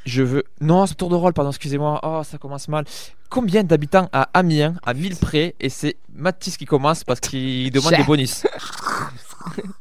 Je 0.06 0.24
veux. 0.24 0.44
Non, 0.62 0.88
c'est 0.88 0.96
tour 0.96 1.10
de 1.10 1.16
rôle, 1.16 1.34
pardon, 1.34 1.52
excusez-moi. 1.52 2.00
Oh, 2.04 2.22
ça 2.24 2.38
commence 2.40 2.68
mal. 2.68 2.86
Combien 3.30 3.64
d'habitants 3.64 4.10
à 4.12 4.30
Amiens, 4.34 4.74
à 4.84 4.94
1000 4.94 5.16
près 5.18 5.56
Et 5.60 5.70
c'est 5.70 5.96
Mathis 6.14 6.58
qui 6.58 6.66
commence 6.66 7.04
parce 7.04 7.20
qu'il 7.20 7.70
demande 7.72 7.94
des 7.94 8.04
bonus? 8.04 8.46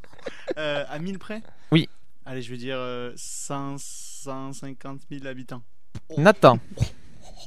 Euh, 0.57 0.83
à 0.89 0.99
1000 0.99 1.19
près 1.19 1.41
Oui. 1.71 1.87
Allez, 2.25 2.41
je 2.41 2.51
vais 2.51 2.57
dire 2.57 2.77
euh, 2.77 3.11
100, 3.15 3.77
150 3.79 5.01
000 5.11 5.25
habitants. 5.27 5.61
Nathan, 6.17 6.59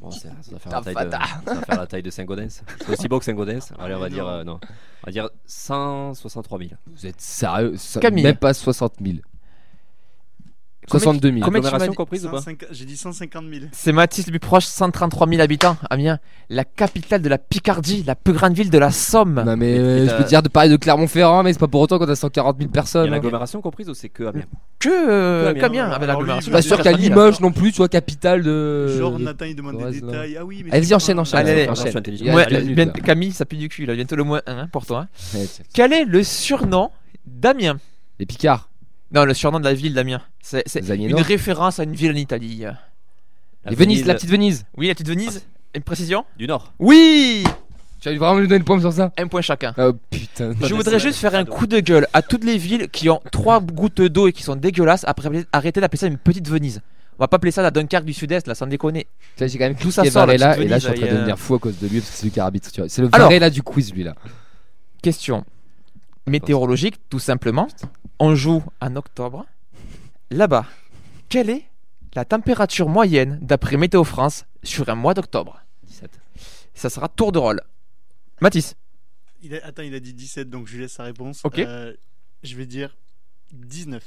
Bon, 0.02 0.10
ça, 0.10 0.28
ça 0.42 0.50
va 0.52 0.58
faire 0.58 0.72
la 0.72 0.82
taille 0.82 0.94
de, 0.94 1.10
fata. 1.12 1.20
ça 1.44 1.54
va 1.54 1.60
faire 1.62 1.78
la 1.78 1.86
taille 1.86 2.02
de 2.02 2.10
Saint-Gaudens. 2.10 2.48
C'est 2.50 2.88
aussi 2.90 3.06
beau 3.08 3.18
que 3.20 3.24
Saint-Gaudens. 3.24 3.60
Allez, 3.78 3.94
on 3.94 4.00
va 4.00 4.08
dire 4.08 4.24
non. 4.24 4.30
euh, 4.30 4.44
non. 4.44 4.60
On 4.62 5.06
va 5.06 5.12
dire 5.12 5.28
163 5.46 6.58
000. 6.58 6.70
Vous 6.86 7.06
êtes 7.06 7.20
sérieux? 7.20 7.76
Ça- 7.76 8.00
Camille. 8.00 8.24
Même 8.24 8.36
pas 8.36 8.52
60 8.54 8.94
000. 9.00 9.18
Combien- 10.90 11.02
62 11.04 11.28
000. 11.32 11.40
combien 11.44 11.60
tu 11.60 11.88
dit 11.88 11.94
comprise 11.96 12.26
ou 12.26 12.28
pas 12.30 12.38
150 12.38 12.68
J'ai 12.72 12.84
dit 12.84 12.96
150 12.96 13.44
000. 13.50 13.64
c'est 13.72 13.92
Mathis 13.92 14.26
le 14.26 14.32
plus 14.32 14.38
proche, 14.38 14.66
133 14.66 15.26
000 15.28 15.40
habitants. 15.40 15.76
Amiens, 15.90 16.18
la 16.50 16.64
capitale 16.64 17.22
de 17.22 17.28
la 17.28 17.38
Picardie, 17.38 18.02
la 18.06 18.14
plus 18.14 18.32
grande 18.34 18.52
ville 18.54 18.70
de 18.70 18.78
la 18.78 18.90
Somme. 18.90 19.42
Non, 19.44 19.56
mais 19.56 19.78
euh, 19.78 20.06
je 20.08 20.14
peux 20.14 20.24
dire 20.24 20.42
de 20.42 20.48
parler 20.48 20.70
de 20.70 20.76
Clermont-Ferrand, 20.76 21.42
mais 21.42 21.52
c'est 21.52 21.58
pas 21.58 21.68
pour 21.68 21.80
autant 21.80 21.98
qu'on 21.98 22.08
a 22.08 22.14
140 22.14 22.56
000 22.58 22.66
Il 22.66 22.70
y 22.70 22.72
personnes. 22.72 23.04
a 23.04 23.06
hein. 23.06 23.10
l'agglomération 23.12 23.60
comprise 23.62 23.88
ou 23.88 23.94
c'est 23.94 24.08
que 24.10 24.24
Amiens 24.24 24.44
Que 24.78 24.88
euh, 24.90 25.54
Que 25.54 25.64
Amiens. 25.64 25.90
avec 25.90 26.06
l'agglomération. 26.06 26.50
je 26.50 26.52
Pas 26.52 26.62
sûr 26.62 26.76
qu'à 26.76 26.92
400 26.92 26.98
000. 27.00 27.08
Limoges 27.10 27.40
non 27.40 27.52
plus, 27.52 27.72
soit 27.72 27.88
capitale 27.88 28.42
de. 28.42 28.88
Genre, 28.98 29.18
Nathan, 29.18 29.46
il 29.46 29.56
demande 29.56 29.78
des 29.90 30.00
détails. 30.00 30.36
Ah 30.38 30.44
oui, 30.44 30.62
mais. 30.64 30.72
Allez-y, 30.74 30.94
enchaîne, 30.94 31.18
enchaîne. 31.18 31.40
Allez, 31.46 31.66
là. 31.66 32.84
Camille, 33.04 33.32
ça 33.32 33.44
pue 33.44 33.56
du 33.56 33.68
cul, 33.68 33.86
là. 33.86 33.94
bientôt 33.94 34.16
le 34.16 34.24
moins 34.24 34.42
1 34.46 34.66
pour 34.68 34.86
toi. 34.86 35.06
Tiens. 35.30 35.40
Quel 35.72 35.92
est 35.92 36.04
le 36.04 36.22
surnom 36.22 36.90
d'Amiens? 37.26 37.78
Les 38.18 38.26
Picards. 38.26 38.68
Non, 39.14 39.24
le 39.24 39.32
surnom 39.32 39.60
de 39.60 39.64
la 39.64 39.74
ville 39.74 39.94
d'Amiens. 39.94 40.22
C'est 40.40 40.64
une 40.90 41.14
référence 41.14 41.78
à 41.78 41.84
une 41.84 41.94
ville 41.94 42.10
en 42.10 42.16
Italie. 42.16 42.64
La 43.64 43.74
Venise, 43.74 44.04
la 44.06 44.14
petite 44.14 44.30
Venise. 44.30 44.66
Oui, 44.76 44.88
la 44.88 44.94
petite 44.94 45.08
Venise 45.08 45.46
Une 45.74 45.82
précision 45.82 46.24
Du 46.36 46.46
Nord. 46.46 46.72
Oui 46.80 47.44
Tu 48.00 48.10
vas 48.10 48.26
vraiment 48.26 48.40
lui 48.40 48.48
donner 48.48 48.58
le 48.58 48.64
point 48.64 48.80
sur 48.80 48.92
ça 48.92 49.12
Un 49.16 49.28
point 49.28 49.40
chacun. 49.40 49.72
Oh 49.78 49.92
putain. 50.10 50.52
Je 50.60 50.74
voudrais 50.74 50.98
juste 50.98 51.18
faire 51.18 51.34
un 51.34 51.44
coup 51.44 51.66
de 51.66 51.78
gueule 51.78 52.08
à 52.12 52.22
toutes 52.22 52.44
les 52.44 52.58
villes 52.58 52.88
qui 52.90 53.08
ont 53.08 53.20
trois 53.30 53.60
gouttes 53.60 54.02
d'eau 54.02 54.26
et 54.26 54.32
qui 54.32 54.42
sont 54.42 54.56
dégueulasses. 54.56 55.04
Après, 55.06 55.30
arrêtez 55.52 55.80
d'appeler 55.80 55.98
ça 55.98 56.06
une 56.08 56.18
petite 56.18 56.48
Venise. 56.48 56.82
On 57.18 57.22
va 57.22 57.28
pas 57.28 57.36
appeler 57.36 57.52
ça 57.52 57.62
la 57.62 57.70
Dunkerque 57.70 58.04
du 58.04 58.12
Sud-Est, 58.12 58.48
là, 58.48 58.56
sans 58.56 58.66
déconner. 58.66 59.06
J'ai 59.38 59.46
quand 59.56 59.60
même 59.60 59.76
Tout 59.76 59.92
ça 59.92 60.04
sort, 60.04 60.26
la 60.26 60.36
Varela 60.36 60.54
petite 60.56 60.66
et 60.66 60.68
là 60.68 60.78
je 60.78 60.80
suis 60.80 60.88
en 60.88 60.92
Venise, 60.92 61.06
train 61.06 61.14
de 61.14 61.20
devenir 61.20 61.38
fou 61.38 61.54
à 61.54 61.58
cause 61.60 61.78
de 61.78 61.86
lui 61.86 62.00
parce 62.00 62.10
que 62.10 62.16
c'est 62.16 62.24
lui 62.24 62.32
qui 62.32 62.40
arbitre. 62.40 62.72
tu 62.72 62.80
vois. 62.80 62.88
C'est 62.88 63.00
le 63.00 63.08
Alors. 63.12 63.28
Varela 63.28 63.48
du 63.48 63.62
quiz 63.62 63.94
lui 63.94 64.02
là. 64.02 64.16
Question 65.00 65.44
météorologique, 66.26 66.96
tout 67.08 67.18
simplement. 67.18 67.68
On 68.18 68.34
joue 68.34 68.62
en 68.80 68.96
octobre. 68.96 69.46
Là-bas, 70.30 70.66
quelle 71.28 71.50
est 71.50 71.64
la 72.14 72.24
température 72.24 72.88
moyenne 72.88 73.38
d'après 73.42 73.76
Météo 73.76 74.04
France 74.04 74.46
sur 74.62 74.88
un 74.88 74.94
mois 74.94 75.14
d'octobre? 75.14 75.60
17. 75.86 76.10
Ça 76.74 76.90
sera 76.90 77.08
tour 77.08 77.32
de 77.32 77.38
rôle. 77.38 77.60
Mathis, 78.40 78.74
Il 79.42 79.54
a- 79.54 79.64
Attends, 79.66 79.82
il 79.82 79.94
a 79.94 80.00
dit 80.00 80.14
17, 80.14 80.48
donc 80.48 80.66
je 80.66 80.74
lui 80.74 80.82
laisse 80.82 80.92
sa 80.92 81.02
réponse. 81.04 81.40
Ok. 81.44 81.58
Euh, 81.58 81.92
je 82.42 82.56
vais 82.56 82.66
dire 82.66 82.96
19. 83.52 84.02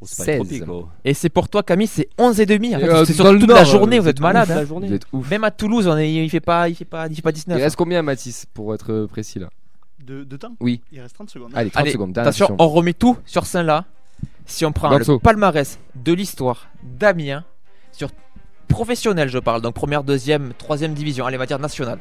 Oh, 0.00 0.06
c'est 0.06 0.16
pas 0.16 0.24
16. 0.24 0.32
les 0.32 0.38
tropiques, 0.44 0.64
gros. 0.64 0.88
et 1.04 1.14
c'est 1.14 1.28
pour 1.28 1.48
toi 1.48 1.62
Camille, 1.62 1.86
c'est 1.86 2.08
11 2.18 2.40
et 2.40 2.46
demi. 2.46 2.70
Fait, 2.74 2.82
Euh, 2.82 3.04
c'est 3.04 3.12
sur 3.12 3.24
toute 3.30 3.46
Nord, 3.48 3.56
la 3.56 3.64
journée, 3.64 3.98
vous 3.98 4.08
êtes 4.08 4.20
malade. 4.20 4.48
La 4.48 4.58
hein. 4.58 4.64
Vous 4.64 4.92
êtes 4.92 5.06
ouf. 5.12 5.30
Même 5.30 5.44
à 5.44 5.50
Toulouse, 5.50 5.86
on 5.86 5.96
est, 5.96 6.12
il 6.12 6.28
fait 6.30 6.40
pas, 6.40 6.68
il 6.68 6.74
fait 6.74 6.84
pas, 6.84 7.06
il 7.06 7.14
fait 7.14 7.22
pas 7.22 7.30
Il 7.30 7.34
19. 7.34 7.58
reste 7.60 7.76
combien 7.76 8.02
Mathis 8.02 8.46
pour 8.52 8.74
être 8.74 8.92
euh, 8.92 9.06
précis 9.06 9.38
là? 9.38 9.50
De, 10.04 10.22
de 10.24 10.36
temps 10.36 10.52
Oui. 10.60 10.80
Il 10.92 11.00
reste 11.00 11.14
30 11.14 11.30
secondes. 11.30 11.50
Allez 11.54 11.70
30 11.70 11.80
Allez, 11.82 11.92
secondes. 11.92 12.12
dernière 12.12 12.28
attention, 12.28 12.46
question. 12.48 12.64
on 12.64 12.68
remet 12.68 12.92
tout 12.92 13.16
sur 13.24 13.46
Saint-La. 13.46 13.84
Si 14.46 14.66
on 14.66 14.72
prend 14.72 14.90
le 14.98 15.18
palmarès 15.18 15.78
de 15.94 16.12
l'histoire 16.12 16.66
d'Amiens, 16.82 17.44
sur 17.92 18.10
professionnel, 18.68 19.28
je 19.28 19.38
parle, 19.38 19.62
donc 19.62 19.74
première, 19.74 20.04
deuxième, 20.04 20.52
troisième 20.58 20.92
division, 20.92 21.24
allez, 21.24 21.36
on 21.36 21.40
va 21.40 21.46
dire 21.46 21.58
nationale. 21.58 21.98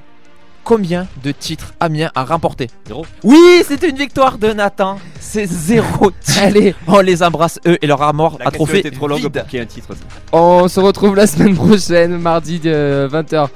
Combien 0.66 1.08
de 1.24 1.32
titres 1.32 1.74
Amiens 1.82 2.10
a 2.16 2.24
remporté 2.24 2.70
Zéro. 2.88 3.06
Oui, 3.24 3.64
c'était 3.66 3.90
une 3.90 3.98
victoire 3.98 4.38
de 4.38 4.54
Nathan. 4.54 4.98
C'est 5.20 5.46
zéro 5.46 6.10
titre. 6.22 6.40
Allez, 6.42 6.74
On 6.88 7.02
les 7.02 7.22
embrasse 7.22 7.60
eux 7.68 7.78
et 7.82 7.88
leur 7.88 8.02
armor 8.02 8.38
La 8.40 8.48
à 8.48 8.50
question 8.52 8.66
trophée 8.66 8.80
était 8.80 8.92
trop 8.92 9.08
longue 9.10 9.20
vide. 9.20 9.32
pour 9.34 9.44
qu'il 9.48 9.60
y 9.60 9.62
ait 9.62 9.66
un 9.66 9.68
titre. 9.68 9.90
ça. 9.94 10.04
on 10.32 10.68
se 10.70 10.80
retrouve 10.80 11.16
la 11.16 11.28
semaine 11.28 11.56
prochaine, 11.56 12.18
mardi 12.18 12.60
de 12.60 13.10
20h. 13.12 13.50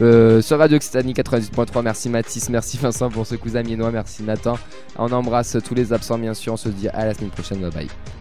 Euh, 0.00 0.40
sur 0.40 0.58
Radio 0.58 0.76
Occitanie 0.76 1.12
98.3, 1.12 1.82
merci 1.82 2.08
Mathis, 2.08 2.48
merci 2.48 2.78
Vincent 2.78 3.10
pour 3.10 3.26
ce 3.26 3.34
cousin 3.34 3.62
miennois, 3.62 3.90
merci 3.90 4.22
Nathan. 4.22 4.58
On 4.96 5.10
embrasse 5.12 5.56
tous 5.64 5.74
les 5.74 5.92
absents 5.92 6.18
bien 6.18 6.34
sûr, 6.34 6.54
on 6.54 6.56
se 6.56 6.68
dit 6.68 6.88
à 6.88 7.04
la 7.04 7.14
semaine 7.14 7.30
prochaine, 7.30 7.60
bye 7.60 7.70
bye. 7.70 8.19